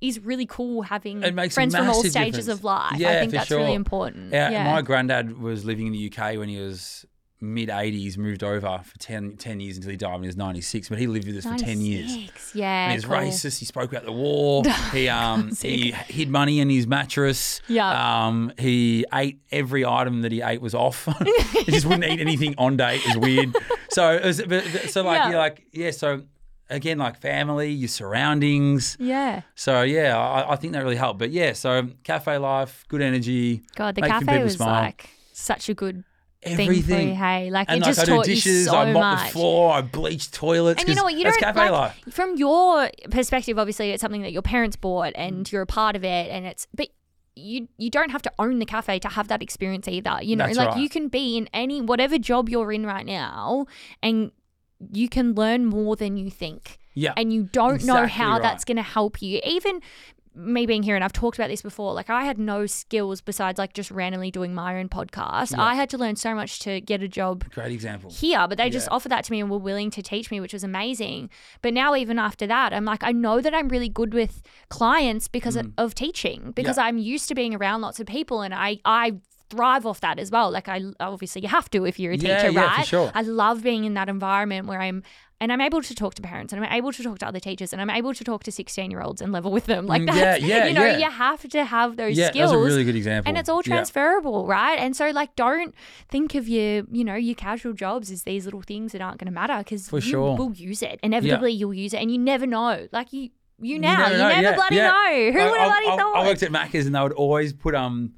is 0.00 0.18
really 0.20 0.46
cool 0.46 0.80
having 0.80 1.20
friends 1.50 1.76
from 1.76 1.86
all 1.90 2.02
stages 2.02 2.14
difference. 2.46 2.48
of 2.48 2.64
life 2.64 2.94
i 2.94 3.20
think 3.20 3.30
that's 3.30 3.50
really 3.50 3.74
important 3.74 4.32
Yeah, 4.32 4.48
yeah 4.48 4.64
my 4.72 4.80
granddad 4.80 5.38
was 5.38 5.66
living 5.66 5.86
in 5.88 5.92
the 5.92 6.10
UK 6.10 6.38
when 6.38 6.48
he 6.48 6.58
was 6.58 7.04
mid 7.42 7.68
80s, 7.70 8.18
moved 8.18 8.44
over 8.44 8.80
for 8.84 8.98
10, 8.98 9.36
10 9.38 9.60
years 9.60 9.76
until 9.76 9.90
he 9.90 9.96
died 9.96 10.12
when 10.12 10.22
he 10.22 10.26
was 10.28 10.36
96, 10.36 10.88
but 10.90 10.98
he 10.98 11.06
lived 11.06 11.26
with 11.26 11.36
us 11.38 11.44
for 11.44 11.56
10 11.56 11.80
years. 11.80 12.10
96, 12.10 12.54
yeah 12.54 12.84
And 12.84 12.92
he's 12.92 13.04
cool. 13.06 13.16
racist. 13.16 13.58
He 13.58 13.64
spoke 13.64 13.90
about 13.90 14.04
the 14.04 14.12
war. 14.12 14.62
He 14.92 15.08
um 15.08 15.50
he 15.60 15.92
hid 15.92 16.28
money 16.28 16.60
in 16.60 16.68
his 16.68 16.86
mattress. 16.86 17.60
Yeah. 17.68 18.26
Um 18.26 18.52
he 18.58 19.04
ate 19.14 19.40
every 19.50 19.84
item 19.86 20.22
that 20.22 20.32
he 20.32 20.42
ate 20.42 20.60
was 20.60 20.74
off. 20.74 21.06
he 21.64 21.70
just 21.72 21.86
wouldn't 21.86 22.04
eat 22.04 22.20
anything 22.20 22.54
on 22.58 22.76
date. 22.76 23.00
It 23.04 23.08
was 23.08 23.18
weird. 23.18 23.56
So 23.90 24.12
it 24.14 24.24
was, 24.24 24.42
but, 24.42 24.64
so 24.90 25.02
like 25.02 25.18
Yeah. 25.18 25.30
you're 25.30 25.38
like 25.38 25.64
yeah. 25.72 25.90
So 25.92 26.22
again, 26.68 26.98
like 26.98 27.18
family, 27.20 27.70
your 27.70 27.88
surroundings. 27.88 28.96
yeah 29.00 29.42
So 29.54 29.82
yeah, 29.82 30.16
I, 30.18 30.52
I 30.52 30.56
think 30.56 30.72
that 30.74 30.82
really 30.82 30.96
helped. 30.96 31.18
But 31.18 31.30
yeah, 31.30 31.52
so 31.54 31.88
cafe 32.04 32.38
life, 32.38 32.84
good 32.88 33.02
energy. 33.02 33.62
god 33.76 33.94
the 33.94 34.02
cafe 34.02 34.26
people 34.26 34.42
was 34.44 34.54
smile. 34.56 34.82
like 34.84 35.08
such 35.32 35.68
a 35.68 35.74
good 35.74 36.04
everything. 36.42 37.08
you 37.10 37.14
hey 37.14 37.50
like 37.50 37.68
and 37.68 37.78
it 37.78 37.80
like 37.80 37.88
just 37.88 38.00
I 38.00 38.04
do 38.04 38.16
taught 38.16 38.24
dishes, 38.24 38.46
you 38.46 38.64
so 38.64 38.76
I 38.76 38.92
mop 38.92 39.02
much 39.02 39.26
the 39.26 39.32
floor, 39.32 39.72
I 39.72 39.82
bleach 39.82 40.30
toilets. 40.30 40.80
And 40.80 40.88
you 40.88 40.94
know 40.94 41.04
what? 41.04 41.14
You 41.14 41.24
don't 41.24 41.38
cafe 41.38 41.70
like 41.70 41.70
life. 41.70 42.14
from 42.14 42.36
your 42.36 42.90
perspective. 43.10 43.58
Obviously, 43.58 43.90
it's 43.90 44.00
something 44.00 44.22
that 44.22 44.32
your 44.32 44.42
parents 44.42 44.76
bought, 44.76 45.12
and 45.14 45.44
mm. 45.44 45.52
you're 45.52 45.62
a 45.62 45.66
part 45.66 45.96
of 45.96 46.04
it, 46.04 46.30
and 46.30 46.46
it's 46.46 46.66
but. 46.74 46.88
You, 47.36 47.68
you 47.78 47.88
don't 47.88 48.10
have 48.10 48.20
to 48.22 48.32
own 48.38 48.58
the 48.58 48.66
cafe 48.66 48.98
to 48.98 49.08
have 49.08 49.28
that 49.28 49.40
experience 49.40 49.88
either. 49.88 50.18
You 50.20 50.36
know, 50.36 50.44
That's 50.44 50.58
like 50.58 50.68
right. 50.70 50.80
you 50.80 50.90
can 50.90 51.08
be 51.08 51.38
in 51.38 51.48
any 51.54 51.80
whatever 51.80 52.18
job 52.18 52.50
you're 52.50 52.70
in 52.70 52.84
right 52.84 53.06
now, 53.06 53.66
and 54.02 54.32
you 54.92 55.08
can 55.08 55.34
learn 55.34 55.64
more 55.64 55.96
than 55.96 56.16
you 56.16 56.28
think. 56.28 56.78
Yeah. 56.94 57.14
And 57.16 57.32
you 57.32 57.44
don't 57.44 57.84
know 57.84 58.06
how 58.06 58.32
right. 58.32 58.42
that's 58.42 58.64
going 58.64 58.76
to 58.76 58.82
help 58.82 59.22
you. 59.22 59.40
Even 59.44 59.80
me 60.34 60.64
being 60.64 60.82
here 60.84 60.94
and 60.94 61.02
I've 61.02 61.12
talked 61.12 61.38
about 61.38 61.48
this 61.48 61.60
before, 61.62 61.92
like 61.92 62.08
I 62.08 62.24
had 62.24 62.38
no 62.38 62.64
skills 62.66 63.20
besides 63.20 63.58
like 63.58 63.72
just 63.72 63.90
randomly 63.90 64.30
doing 64.30 64.54
my 64.54 64.78
own 64.78 64.88
podcast. 64.88 65.58
I 65.58 65.74
had 65.74 65.90
to 65.90 65.98
learn 65.98 66.16
so 66.16 66.34
much 66.34 66.60
to 66.60 66.80
get 66.80 67.02
a 67.02 67.08
job 67.08 67.50
Great 67.50 67.72
example. 67.72 68.10
here, 68.10 68.46
but 68.48 68.56
they 68.56 68.70
just 68.70 68.88
offered 68.90 69.10
that 69.10 69.24
to 69.24 69.32
me 69.32 69.40
and 69.40 69.50
were 69.50 69.58
willing 69.58 69.90
to 69.90 70.02
teach 70.02 70.30
me, 70.30 70.40
which 70.40 70.52
was 70.52 70.62
amazing. 70.62 71.30
But 71.62 71.74
now, 71.74 71.94
even 71.96 72.18
after 72.18 72.46
that, 72.46 72.72
I'm 72.72 72.84
like, 72.84 73.02
I 73.02 73.10
know 73.12 73.40
that 73.40 73.52
I'm 73.54 73.68
really 73.68 73.88
good 73.88 74.14
with 74.14 74.42
clients 74.68 75.26
because 75.28 75.56
of, 75.56 75.72
of 75.78 75.94
teaching, 75.94 76.52
because 76.54 76.76
Mm. 76.76 76.80
Yeah. 76.80 76.84
I'm 76.84 76.98
used 76.98 77.28
to 77.28 77.34
being 77.34 77.54
around 77.54 77.80
lots 77.80 77.98
of 78.00 78.06
people 78.06 78.42
and 78.42 78.54
I, 78.54 78.78
I, 78.84 79.14
thrive 79.50 79.84
off 79.84 80.00
that 80.00 80.20
as 80.20 80.30
well 80.30 80.48
like 80.52 80.68
i 80.68 80.80
obviously 81.00 81.42
you 81.42 81.48
have 81.48 81.68
to 81.68 81.84
if 81.84 81.98
you're 81.98 82.12
a 82.12 82.16
Yeah, 82.16 82.36
teacher 82.36 82.52
yeah, 82.52 82.70
for 82.70 82.76
right 82.78 82.86
sure. 82.86 83.10
i 83.16 83.22
love 83.22 83.64
being 83.64 83.82
in 83.84 83.94
that 83.94 84.08
environment 84.08 84.68
where 84.68 84.80
i'm 84.80 85.02
and 85.40 85.52
i'm 85.52 85.60
able 85.60 85.82
to 85.82 85.94
talk 85.94 86.14
to 86.14 86.22
parents 86.22 86.52
and 86.52 86.62
i'm 86.64 86.72
able 86.72 86.92
to 86.92 87.02
talk 87.02 87.18
to 87.18 87.26
other 87.26 87.40
teachers 87.40 87.72
and 87.72 87.80
i'm 87.82 87.90
able 87.90 88.12
to 88.14 88.22
talk 88.24 88.42
to 88.44 88.52
16 88.52 88.90
year 88.90 89.00
olds 89.00 89.20
and 89.22 89.32
level 89.32 89.50
with 89.50 89.66
them 89.66 89.86
like 89.92 90.04
that's 90.06 90.42
yeah, 90.42 90.56
yeah, 90.58 90.66
you 90.66 90.74
know 90.74 90.84
yeah. 90.84 90.98
you 90.98 91.10
have 91.10 91.42
to 91.48 91.64
have 91.64 91.96
those 91.96 92.16
Yeah, 92.18 92.28
skills 92.30 92.50
that's 92.50 92.60
a 92.60 92.64
really 92.64 92.84
good 92.84 92.96
example. 92.96 93.28
and 93.28 93.38
it's 93.38 93.48
all 93.48 93.62
Yeah. 93.64 93.74
transferable, 93.74 94.46
right? 94.46 94.78
And 94.78 94.94
so, 94.96 95.10
like, 95.10 95.34
don't 95.36 95.74
think 96.08 96.34
of 96.34 96.48
your, 96.48 96.84
you 96.90 97.04
know, 97.04 97.14
your 97.14 97.34
casual 97.34 97.72
jobs 97.72 98.10
as 98.10 98.22
these 98.24 98.44
little 98.44 98.62
things 98.62 98.92
that 98.92 99.00
aren't 99.00 99.18
going 99.18 99.26
to 99.26 99.32
matter 99.32 99.58
because 99.58 99.88
For 99.88 99.96
you 99.96 100.02
sure. 100.12 100.36
will 100.36 100.52
use 100.52 100.82
it. 100.82 100.98
Inevitably, 101.02 101.52
you'll 101.52 101.74
use 101.74 101.92
it, 101.94 101.98
and 101.98 102.10
you 102.10 102.18
never 102.18 102.46
know. 102.46 102.88
Like 102.92 103.12
you, 103.12 103.30
you 103.60 103.78
now, 103.78 104.08
you 104.08 104.16
know, 104.18 104.28
never 104.28 104.42
yeah, 104.42 104.54
bloody 104.54 104.76
yeah. 104.76 104.86
know. 104.88 105.32
Who 105.32 105.50
would 105.50 105.58
have 105.60 105.68
bloody 105.68 105.86
thought? 106.02 106.16
I 106.16 106.26
worked 106.26 106.42
at 106.42 106.50
Macca's 106.50 106.86
and 106.86 106.94
they 106.94 107.00
would 107.02 107.12
always 107.12 107.52
put 107.52 107.74
um 107.74 108.12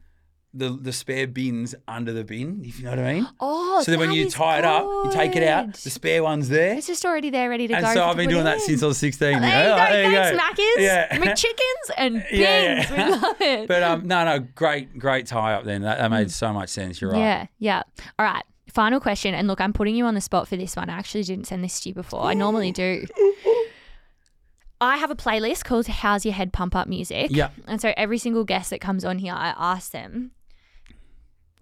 the 0.54 0.68
the 0.70 0.92
spare 0.92 1.26
bins 1.26 1.74
under 1.88 2.12
the 2.12 2.24
bin, 2.24 2.62
if 2.64 2.78
you 2.78 2.84
know 2.84 2.90
what 2.90 2.98
I 2.98 3.12
mean. 3.14 3.28
oh, 3.40 3.82
so 3.84 3.90
that 3.92 3.98
when 3.98 4.12
you 4.12 4.28
tie 4.28 4.58
it 4.58 4.64
up, 4.66 4.84
you 4.84 5.10
take 5.10 5.34
it 5.34 5.42
out, 5.42 5.72
the 5.74 5.88
spare 5.90 6.22
one's 6.22 6.48
there. 6.50 6.74
It's 6.76 6.86
just 6.86 7.04
already 7.06 7.30
there, 7.30 7.48
ready 7.48 7.66
to 7.68 7.74
And 7.74 7.84
go. 7.86 7.94
so 7.94 8.04
I've 8.04 8.16
been 8.18 8.28
doing 8.28 8.44
that 8.44 8.56
in. 8.56 8.60
since 8.60 8.82
I 8.82 8.86
was 8.86 8.98
16. 8.98 9.20
There 9.20 9.30
you 9.30 9.36
you 9.46 9.52
know? 9.52 9.76
go, 9.76 9.76
There 9.92 10.10
you 10.10 10.16
thanks, 10.16 10.30
go. 10.56 10.62
Macca's, 10.62 10.82
Yeah. 10.82 11.18
McChickens, 11.18 11.94
and 11.96 12.14
bins. 12.16 12.26
Yeah, 12.32 12.60
yeah. 12.92 13.06
We 13.06 13.12
love 13.16 13.40
it. 13.40 13.68
But 13.68 13.82
um, 13.82 14.06
no, 14.06 14.24
no, 14.26 14.38
great, 14.40 14.98
great 14.98 15.26
tie 15.26 15.54
up. 15.54 15.64
Then 15.64 15.82
that, 15.82 15.98
that 15.98 16.08
Mm. 16.10 16.14
made 16.14 16.30
so 16.30 16.52
much 16.52 16.68
sense. 16.68 17.00
You're 17.00 17.12
right. 17.12 17.18
Yeah, 17.18 17.46
yeah. 17.58 17.82
All 18.18 18.26
right. 18.26 18.44
Final 18.68 19.00
question. 19.00 19.34
And 19.34 19.48
look, 19.48 19.60
I'm 19.60 19.72
putting 19.72 19.94
you 19.96 20.04
on 20.04 20.14
the 20.14 20.20
spot 20.20 20.48
for 20.48 20.56
this 20.58 20.76
one. 20.76 20.90
I 20.90 20.94
actually 20.98 21.22
didn't 21.24 21.46
send 21.46 21.64
this 21.64 21.80
to 21.80 21.88
you 21.88 21.94
before. 21.94 22.24
I 22.24 22.34
normally 22.34 22.72
do. 22.72 23.06
I 24.80 24.96
have 24.96 25.10
a 25.10 25.14
playlist 25.16 25.64
called 25.64 25.86
How's 25.86 26.24
Your 26.24 26.34
Head 26.34 26.52
Pump 26.52 26.74
Up 26.74 26.88
Music. 26.88 27.28
Yeah. 27.30 27.50
And 27.68 27.80
so 27.80 27.92
every 27.96 28.18
single 28.18 28.44
guest 28.44 28.70
that 28.70 28.80
comes 28.80 29.04
on 29.04 29.18
here, 29.18 29.32
I 29.32 29.54
ask 29.56 29.92
them 29.92 30.32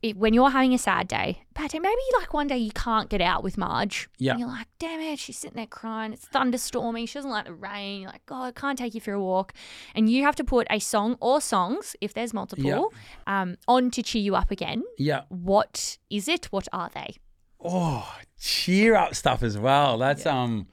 if, 0.03 0.17
when 0.17 0.33
you're 0.35 0.51
having 0.51 0.73
a 0.75 0.79
sad 0.79 1.09
day, 1.09 1.43
bad 1.55 1.71
day, 1.71 1.79
maybe 1.79 2.01
like 2.19 2.33
one 2.33 2.47
day 2.47 2.57
you 2.59 2.71
can't 2.73 3.09
get 3.11 3.21
out 3.21 3.43
with 3.43 3.59
Marge. 3.59 4.09
Yeah. 4.19 4.33
And 4.33 4.41
you're 4.41 4.49
like, 4.49 4.67
damn 4.79 5.01
it, 5.01 5.19
she's 5.19 5.37
sitting 5.39 5.57
there 5.57 5.67
crying. 5.67 6.13
It's 6.13 6.27
thunderstorming. 6.27 7.07
She 7.09 7.15
doesn't 7.15 7.31
like 7.31 7.45
the 7.47 7.55
rain. 7.55 8.03
You're 8.03 8.11
like, 8.11 8.25
God, 8.27 8.45
I 8.45 8.53
can't 8.53 8.79
take 8.79 8.95
you 8.95 9.01
for 9.01 9.13
a 9.13 9.21
walk. 9.23 9.53
And 9.95 10.09
you 10.09 10.23
have 10.25 10.37
to 10.37 10.45
put 10.45 10.67
a 10.71 10.79
song 10.79 11.17
or 11.21 11.41
songs, 11.41 11.97
if 12.01 12.15
there's 12.15 12.33
multiple, 12.33 12.93
um, 13.27 13.57
on 13.69 13.91
to 13.93 14.03
cheer 14.03 14.23
you 14.23 14.37
up 14.37 14.51
again 14.51 14.83
Yeah. 14.99 15.23
what 15.29 15.99
is 16.09 16.29
it? 16.29 16.47
What 16.47 16.67
are 16.73 16.91
they? 16.95 17.17
Oh, 17.63 18.11
cheer 18.41 18.95
up 18.97 19.15
stuff 19.15 19.43
as 19.43 19.59
well. 19.59 19.99
That's 19.99 20.25
um, 20.25 20.67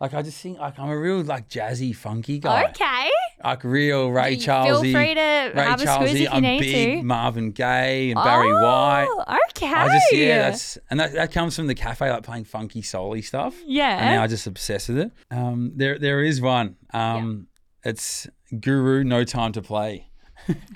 like 0.00 0.14
I 0.14 0.22
just 0.22 0.40
think 0.40 0.58
like 0.58 0.78
I'm 0.78 0.88
a 0.88 0.98
real 0.98 1.22
like 1.22 1.48
jazzy, 1.48 1.94
funky 1.94 2.40
guy. 2.40 2.64
Okay. 2.70 3.08
Like 3.44 3.62
real 3.64 4.10
Ray 4.10 4.34
Feel 4.36 4.44
Charlesy. 4.44 4.92
free 4.92 5.14
to 5.14 5.20
Ray 5.54 5.62
have 5.64 5.80
a 5.80 5.86
squeeze 5.86 5.88
Charlesy. 5.88 6.14
if 6.14 6.20
you 6.20 6.28
I'm 6.28 6.42
need 6.42 6.60
big 6.60 6.98
to. 7.00 7.02
Marvin 7.04 7.50
Gaye 7.52 8.10
and 8.10 8.22
Barry 8.22 8.52
White. 8.52 9.06
Oh, 9.08 9.24
okay. 9.50 9.72
I 9.72 9.88
just 9.88 10.12
yeah, 10.12 10.38
that's 10.50 10.78
and 10.90 10.98
that, 11.00 11.12
that 11.12 11.32
comes 11.32 11.54
from 11.56 11.66
the 11.68 11.74
cafe, 11.74 12.10
like 12.10 12.22
playing 12.24 12.44
funky 12.44 12.82
soul 12.82 13.20
stuff. 13.22 13.54
yeah. 13.66 13.98
And 13.98 14.16
now 14.16 14.22
I 14.22 14.26
just 14.26 14.46
obsess 14.46 14.88
with 14.88 14.98
it. 14.98 15.12
Um, 15.30 15.72
there 15.76 15.98
there 15.98 16.22
is 16.22 16.40
one. 16.40 16.76
Um, 16.92 17.46
it's 17.84 18.26
Guru, 18.58 19.04
no 19.04 19.24
time 19.24 19.52
to 19.52 19.62
play. 19.62 20.10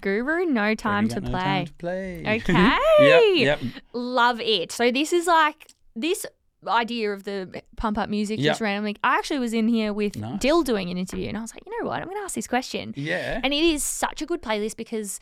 Guru, 0.01 0.45
no 0.47 0.75
time 0.75 1.09
to 1.09 1.21
no 1.21 1.31
play. 1.31 1.41
time 1.41 1.67
to 1.67 1.73
play. 1.75 2.23
Okay. 2.27 2.53
yep. 3.01 3.23
Yep. 3.37 3.61
Love 3.93 4.41
it. 4.41 4.71
So 4.73 4.91
this 4.91 5.13
is 5.13 5.27
like 5.27 5.73
this 5.97 6.27
idea 6.71 7.13
of 7.13 7.25
the 7.25 7.63
pump 7.77 7.99
up 7.99 8.09
music 8.09 8.39
Yeah. 8.39 8.51
just 8.51 8.61
randomly. 8.61 8.97
I 9.03 9.17
actually 9.17 9.41
was 9.41 9.53
in 9.53 9.69
here 9.69 9.93
with 9.93 10.17
Nice. 10.17 10.41
Dill 10.41 10.63
doing 10.63 10.91
an 10.91 10.99
interview 10.99 11.29
and 11.29 11.37
I 11.37 11.41
was 11.41 11.53
like, 11.55 11.63
you 11.67 11.73
know 11.81 11.89
what? 11.89 12.01
I'm 12.01 12.07
going 12.09 12.17
to 12.19 12.23
ask 12.25 12.35
this 12.35 12.47
question. 12.47 12.95
Yeah. 12.97 13.41
And 13.43 13.53
it 13.53 13.63
is 13.65 13.83
such 13.83 14.23
a 14.23 14.27
good 14.27 14.43
playlist 14.43 14.77
because 14.77 15.19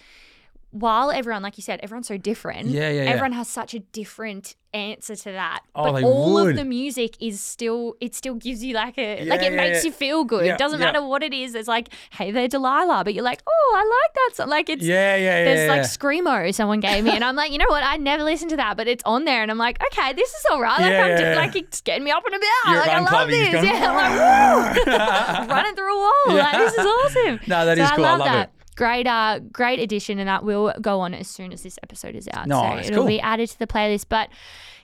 while 0.70 1.10
everyone, 1.10 1.42
like 1.42 1.56
you 1.56 1.62
said, 1.62 1.80
everyone's 1.82 2.06
so 2.06 2.16
different. 2.16 2.68
Yeah, 2.68 2.90
yeah, 2.90 3.02
yeah. 3.02 3.10
Everyone 3.10 3.32
has 3.32 3.48
such 3.48 3.74
a 3.74 3.80
different 3.80 4.54
answer 4.72 5.16
to 5.16 5.32
that. 5.32 5.62
Oh, 5.74 5.92
but 5.92 6.04
all 6.04 6.34
would. 6.34 6.50
of 6.50 6.56
the 6.56 6.64
music 6.64 7.16
is 7.20 7.40
still, 7.40 7.96
it 8.00 8.14
still 8.14 8.34
gives 8.34 8.62
you 8.62 8.74
like 8.74 8.96
a, 8.96 9.24
like 9.24 9.42
it 9.42 9.50
yeah, 9.52 9.56
makes 9.56 9.78
yeah. 9.78 9.88
you 9.88 9.92
feel 9.92 10.22
good. 10.22 10.46
Yeah, 10.46 10.54
it 10.54 10.58
doesn't 10.58 10.78
yeah. 10.78 10.86
matter 10.86 11.04
what 11.04 11.24
it 11.24 11.34
is. 11.34 11.56
It's 11.56 11.66
like, 11.66 11.88
hey 12.12 12.30
there, 12.30 12.46
Delilah. 12.46 13.02
But 13.02 13.14
you're 13.14 13.24
like, 13.24 13.42
oh, 13.48 13.74
I 13.76 13.80
like 13.80 14.14
that 14.14 14.36
song. 14.36 14.48
Like 14.48 14.68
it's, 14.68 14.84
yeah, 14.84 15.16
yeah, 15.16 15.38
yeah. 15.38 15.44
there's 15.44 15.68
like 15.68 15.78
yeah. 15.78 15.82
screamo 15.82 16.54
someone 16.54 16.78
gave 16.78 17.02
me, 17.02 17.10
and 17.10 17.24
I'm 17.24 17.34
like, 17.34 17.50
you 17.50 17.58
know 17.58 17.68
what? 17.68 17.82
I 17.82 17.96
never 17.96 18.22
listened 18.22 18.50
to 18.50 18.56
that, 18.56 18.76
but 18.76 18.86
it's 18.86 19.02
on 19.04 19.24
there, 19.24 19.42
and 19.42 19.50
I'm 19.50 19.58
like, 19.58 19.82
okay, 19.92 20.12
this 20.12 20.30
is 20.30 20.46
all 20.52 20.60
right. 20.60 20.80
Like, 20.80 20.92
Yeah, 20.92 21.02
I'm 21.04 21.10
yeah, 21.10 21.18
just, 21.18 21.36
like 21.36 21.56
it's 21.56 21.80
getting 21.80 22.04
me 22.04 22.12
up 22.12 22.22
and 22.24 22.34
about. 22.36 22.72
You're 22.72 22.78
like 22.78 22.90
I 22.90 23.00
love 23.00 23.28
this. 23.28 23.52
going, 23.52 23.66
yeah, 23.66 23.90
I'm 23.90 24.86
like, 24.86 25.46
woo! 25.48 25.54
running 25.54 25.74
through 25.74 25.92
a 25.92 25.98
wall. 25.98 26.36
Like 26.36 26.58
this 26.58 26.74
is 26.74 26.86
awesome. 26.86 27.40
No, 27.48 27.66
that 27.66 27.76
so 27.76 27.82
is 27.82 27.90
cool. 27.90 28.04
I 28.04 28.08
I 28.08 28.10
love, 28.12 28.18
love 28.20 28.28
that. 28.28 28.48
it. 28.48 28.59
Great, 28.80 29.06
uh, 29.06 29.40
great 29.52 29.78
addition, 29.78 30.18
and 30.18 30.26
that 30.26 30.42
will 30.42 30.72
go 30.80 31.00
on 31.00 31.12
as 31.12 31.28
soon 31.28 31.52
as 31.52 31.62
this 31.62 31.78
episode 31.82 32.14
is 32.16 32.26
out. 32.32 32.46
No, 32.46 32.62
so 32.62 32.78
it'll 32.78 32.96
cool. 33.00 33.06
be 33.08 33.20
added 33.20 33.50
to 33.50 33.58
the 33.58 33.66
playlist. 33.66 34.06
But, 34.08 34.30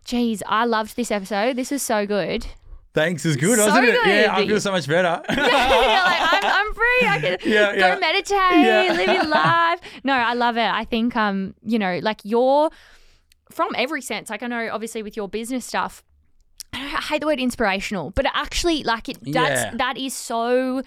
geez, 0.04 0.42
I 0.46 0.66
loved 0.66 0.96
this 0.96 1.10
episode. 1.10 1.56
This 1.56 1.70
was 1.70 1.82
so 1.82 2.04
good. 2.06 2.46
Thanks 2.92 3.24
is 3.24 3.36
good, 3.36 3.58
So 3.58 3.64
wasn't 3.68 3.86
it? 3.88 4.06
Yeah, 4.06 4.34
I 4.36 4.46
feel 4.46 4.60
so 4.60 4.70
much 4.70 4.86
better. 4.86 5.22
You're 5.30 5.36
like, 5.38 5.48
I'm, 5.48 6.44
I'm 6.68 6.74
free. 6.74 7.08
I 7.08 7.18
can 7.22 7.38
Yeah, 7.50 7.72
go 7.74 7.86
yeah. 7.88 7.98
meditate, 7.98 8.36
Yeah. 8.66 8.92
live 8.98 9.08
your 9.16 9.24
life. 9.28 9.80
No, 10.04 10.12
I 10.12 10.34
love 10.34 10.58
it. 10.58 10.68
I 10.70 10.84
think, 10.84 11.16
um, 11.16 11.54
you 11.62 11.78
know, 11.78 11.98
like 12.02 12.20
you're 12.22 12.68
from 13.50 13.68
every 13.76 14.02
sense. 14.02 14.28
Like 14.28 14.42
I 14.42 14.46
know, 14.46 14.68
obviously, 14.72 15.02
with 15.02 15.16
your 15.16 15.28
business 15.28 15.64
stuff. 15.64 16.02
I 16.74 16.78
I 16.96 17.00
hate 17.00 17.20
the 17.20 17.26
word 17.26 17.38
inspirational, 17.40 18.10
but 18.10 18.26
actually, 18.34 18.82
like 18.82 19.08
it, 19.08 19.18
that's 19.22 19.60
Yeah. 19.62 19.70
that 19.76 19.96
is 19.96 20.12
so. 20.14 20.82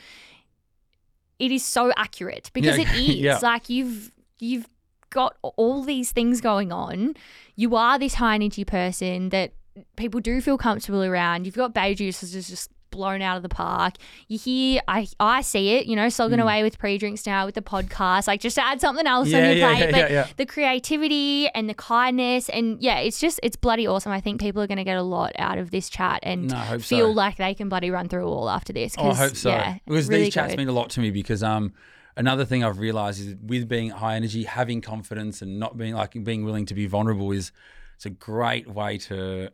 It 1.39 1.51
is 1.51 1.63
so 1.63 1.91
accurate 1.95 2.51
because 2.53 2.77
Yeah, 2.79 2.93
it 2.93 3.09
is 3.09 3.15
yeah. 3.15 3.39
like 3.41 3.69
you've 3.69 4.11
you've 4.39 4.67
got 5.09 5.37
all 5.41 5.83
these 5.83 6.11
things 6.11 6.41
going 6.41 6.71
on. 6.71 7.15
You 7.55 7.75
are 7.75 7.97
this 7.97 8.15
high 8.15 8.35
energy 8.35 8.63
person 8.65 9.29
that 9.29 9.53
people 9.95 10.19
do 10.19 10.41
feel 10.41 10.57
comfortable 10.57 11.03
around. 11.03 11.45
You've 11.45 11.55
got 11.55 11.73
Bae 11.73 11.93
Juice's 11.93 12.35
is 12.35 12.47
just 12.49 12.69
blown 12.91 13.21
out 13.21 13.37
of 13.37 13.43
the 13.43 13.49
park. 13.49 13.95
You 14.27 14.37
hear, 14.37 14.81
I 14.87 15.07
I 15.19 15.41
see 15.41 15.71
it, 15.75 15.85
you 15.85 15.95
know, 15.95 16.09
slogging 16.09 16.39
away 16.39 16.63
with 16.63 16.77
pre 16.79 16.97
drinks 16.97 17.25
now 17.25 17.45
with 17.45 17.55
the 17.55 17.61
podcast, 17.61 18.27
like 18.27 18.41
just 18.41 18.55
to 18.55 18.63
add 18.65 18.81
something 18.81 19.05
else 19.07 19.27
on 19.33 19.39
Mm. 19.39 19.45
Your 19.45 19.53
yeah, 19.53 19.67
plate. 19.75 19.79
yeah, 19.79 19.91
but 19.91 20.11
yeah, 20.11 20.25
yeah. 20.25 20.27
the 20.37 20.45
creativity 20.45 21.47
and 21.49 21.69
the 21.69 21.73
kindness, 21.73 22.49
and 22.49 22.81
yeah, 22.81 22.99
it's 22.99 23.19
just 23.19 23.39
it's 23.43 23.55
bloody 23.55 23.87
awesome. 23.87 24.11
I 24.11 24.21
think 24.21 24.39
people 24.39 24.61
are 24.61 24.67
going 24.67 24.77
to 24.77 24.83
get 24.83 24.97
a 24.97 25.03
lot 25.03 25.33
out 25.37 25.57
of 25.57 25.71
this 25.71 25.89
chat 25.89 26.19
and 26.23 26.49
No, 26.49 26.79
feel 26.79 27.07
so. 27.07 27.11
like 27.11 27.37
they 27.37 27.53
can 27.53 27.69
bloody 27.69 27.91
run 27.91 28.07
through 28.09 28.25
a 28.25 28.29
wall 28.29 28.49
after 28.49 28.73
this. 28.73 28.95
Oh, 28.97 29.11
I 29.11 29.15
hope 29.15 29.35
so. 29.35 29.49
Yeah, 29.49 29.77
because 29.85 30.07
really 30.07 30.23
these 30.25 30.33
chats 30.33 30.51
good. 30.53 30.57
mean 30.59 30.69
a 30.69 30.71
lot 30.73 30.89
to 30.91 30.99
me 30.99 31.11
because 31.11 31.43
um 31.43 31.73
another 32.17 32.45
thing 32.45 32.63
I've 32.63 32.79
realized 32.79 33.21
is 33.21 33.35
with 33.45 33.67
being 33.67 33.89
high 33.91 34.15
energy, 34.15 34.43
having 34.43 34.81
confidence 34.81 35.41
and 35.41 35.59
not 35.59 35.77
being 35.77 35.93
like 35.95 36.21
being 36.23 36.43
willing 36.43 36.65
to 36.67 36.73
be 36.73 36.85
vulnerable 36.87 37.31
is 37.31 37.51
it's 37.95 38.05
a 38.05 38.09
great 38.09 38.67
way 38.69 38.97
to 38.99 39.49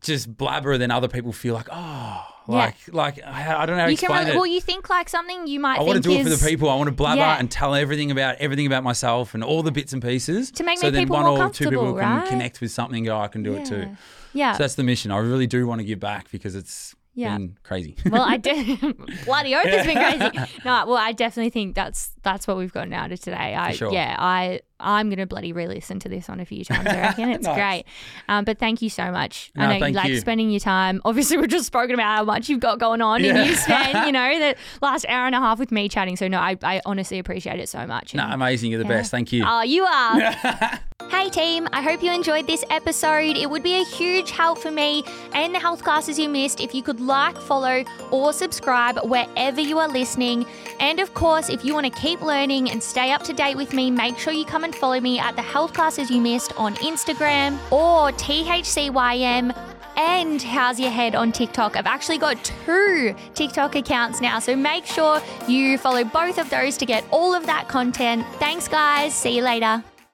just 0.00 0.36
blabber 0.36 0.76
then 0.78 0.90
other 0.90 1.08
people 1.08 1.32
feel 1.32 1.54
like 1.54 1.68
oh 1.72 2.24
like 2.48 2.76
like 2.92 3.18
I, 3.24 3.62
I 3.62 3.66
don't 3.66 3.76
know 3.76 3.82
how 3.82 3.86
to 3.86 3.92
you 3.92 3.96
can 3.98 4.04
explain 4.06 4.18
really, 4.20 4.30
it. 4.30 4.36
well, 4.36 4.46
you 4.46 4.60
think 4.60 4.88
like 4.88 5.08
something 5.08 5.48
you 5.48 5.58
might 5.58 5.80
I 5.80 5.82
want 5.82 5.96
to 5.96 6.08
do 6.08 6.12
it 6.12 6.22
for 6.22 6.28
the 6.28 6.46
people. 6.48 6.70
I 6.70 6.76
want 6.76 6.86
to 6.88 6.94
blabber 6.94 7.18
Yeah. 7.18 7.38
and 7.38 7.50
tell 7.50 7.74
everything 7.74 8.12
about 8.12 8.36
everything 8.36 8.66
about 8.66 8.84
myself 8.84 9.34
and 9.34 9.42
all 9.42 9.64
the 9.64 9.72
bits 9.72 9.92
and 9.92 10.00
pieces 10.00 10.52
To 10.52 10.62
make 10.64 10.78
so 10.78 10.90
then 10.90 11.02
people 11.04 11.16
one 11.16 11.26
or 11.26 11.50
two 11.50 11.64
people 11.70 11.84
comfortable, 11.94 11.94
can 11.96 12.26
connect 12.28 12.60
with 12.60 12.70
something 12.70 13.02
go, 13.04 13.18
I 13.18 13.26
can 13.28 13.42
do 13.42 13.54
it 13.54 13.66
too. 13.66 13.78
Yeah. 13.78 13.94
Yeah. 14.32 14.52
So 14.52 14.58
that's 14.58 14.74
the 14.76 14.84
mission. 14.84 15.10
I 15.10 15.18
really 15.18 15.46
do 15.48 15.66
want 15.66 15.80
to 15.80 15.84
give 15.84 15.98
back 15.98 16.30
because 16.30 16.54
it's 16.54 16.94
Yeah. 17.16 17.36
been 17.36 17.56
crazy. 17.64 17.96
well, 18.08 18.22
I 18.22 18.36
did. 18.36 18.78
bloody 19.24 19.54
oath, 19.56 19.62
it's 19.64 19.86
been 19.86 20.30
crazy. 20.30 20.60
No, 20.64 20.84
well, 20.86 20.98
I 20.98 21.10
definitely 21.12 21.50
think 21.50 21.74
that's 21.74 22.10
that's 22.22 22.46
what 22.46 22.56
we've 22.58 22.72
gotten 22.72 22.92
out 22.92 23.10
of 23.10 23.18
today. 23.18 23.56
I 23.56 23.72
sure. 23.72 23.92
yeah, 23.92 24.14
I 24.18 24.60
I'm 24.78 25.08
gonna 25.10 25.26
bloody 25.26 25.52
re-listen 25.52 25.98
to 26.00 26.08
this 26.08 26.28
one 26.28 26.40
a 26.40 26.44
few 26.44 26.64
times. 26.64 26.86
I 26.86 26.96
reckon 27.00 27.30
it's 27.30 27.44
Nice. 27.46 27.56
great. 27.56 27.84
Um, 28.28 28.44
but 28.44 28.58
thank 28.58 28.82
you 28.82 28.90
so 28.90 29.10
much. 29.10 29.50
No, 29.54 29.64
I 29.64 29.78
know 29.78 29.86
you 29.86 29.92
like 29.94 30.08
you. 30.08 30.18
spending 30.20 30.50
your 30.50 30.60
time. 30.60 31.00
Obviously, 31.04 31.36
we've 31.38 31.48
just 31.48 31.66
spoken 31.66 31.94
about 31.94 32.16
how 32.16 32.24
much 32.24 32.48
you've 32.48 32.60
got 32.60 32.78
going 32.78 33.00
on, 33.00 33.24
Yeah. 33.24 33.36
and 33.38 33.48
you 33.50 33.56
spent 33.56 34.06
you 34.06 34.12
know 34.18 34.38
the 34.38 34.54
last 34.82 35.06
hour 35.08 35.26
and 35.26 35.34
a 35.34 35.38
half 35.40 35.58
with 35.58 35.72
me 35.72 35.88
chatting. 35.88 36.16
So 36.16 36.28
no, 36.28 36.38
I, 36.38 36.56
I 36.62 36.82
honestly 36.84 37.18
appreciate 37.18 37.58
it 37.60 37.68
so 37.68 37.86
much. 37.86 38.14
no, 38.14 38.26
amazing. 38.30 38.70
You're 38.70 38.82
the 38.82 38.88
Yeah. 38.88 38.98
best. 38.98 39.10
Thank 39.10 39.32
you. 39.32 39.44
Oh, 39.46 39.62
you 39.62 39.84
are. 39.84 40.20
hey, 41.10 41.30
team. 41.30 41.68
I 41.72 41.80
hope 41.82 42.02
you 42.02 42.12
enjoyed 42.12 42.46
this 42.46 42.64
episode. 42.70 43.36
It 43.36 43.48
would 43.48 43.62
be 43.62 43.80
a 43.80 43.84
huge 43.84 44.30
help 44.30 44.58
for 44.58 44.70
me 44.70 45.04
and 45.34 45.54
the 45.54 45.58
health 45.58 45.82
classes 45.82 46.18
you 46.18 46.28
missed 46.28 46.60
if 46.60 46.74
you 46.74 46.82
could 46.82 47.00
like, 47.00 47.36
follow, 47.38 47.84
or 48.10 48.32
subscribe 48.32 48.98
wherever 49.04 49.60
you 49.60 49.78
are 49.78 49.88
listening. 49.88 50.44
And 50.80 51.00
of 51.00 51.14
course, 51.14 51.48
if 51.48 51.64
you 51.64 51.72
want 51.74 51.86
to 51.92 52.00
keep 52.00 52.20
learning 52.20 52.70
and 52.70 52.82
stay 52.82 53.12
up 53.12 53.22
to 53.24 53.32
date 53.32 53.56
with 53.56 53.72
me, 53.72 53.90
make 53.90 54.18
sure 54.18 54.32
you 54.32 54.44
come 54.44 54.64
follow 54.74 55.00
me 55.00 55.18
at 55.18 55.36
the 55.36 55.42
health 55.42 55.72
classes 55.72 56.10
you 56.10 56.20
missed 56.20 56.52
on 56.56 56.74
Instagram 56.76 57.58
or 57.70 58.10
THCYM 58.12 59.56
and 59.96 60.42
How's 60.42 60.78
Your 60.78 60.90
Head 60.90 61.14
on 61.14 61.32
TikTok. 61.32 61.76
I've 61.76 61.86
actually 61.86 62.18
got 62.18 62.42
two 62.44 63.14
TikTok 63.34 63.74
accounts 63.74 64.20
now, 64.20 64.38
so 64.38 64.54
make 64.54 64.86
sure 64.86 65.20
you 65.48 65.78
follow 65.78 66.04
both 66.04 66.38
of 66.38 66.50
those 66.50 66.76
to 66.78 66.86
get 66.86 67.04
all 67.10 67.34
of 67.34 67.46
that 67.46 67.68
content. 67.68 68.24
Thanks, 68.34 68.68
guys. 68.68 69.14
See 69.14 69.36
you 69.36 69.42
later. 69.42 69.82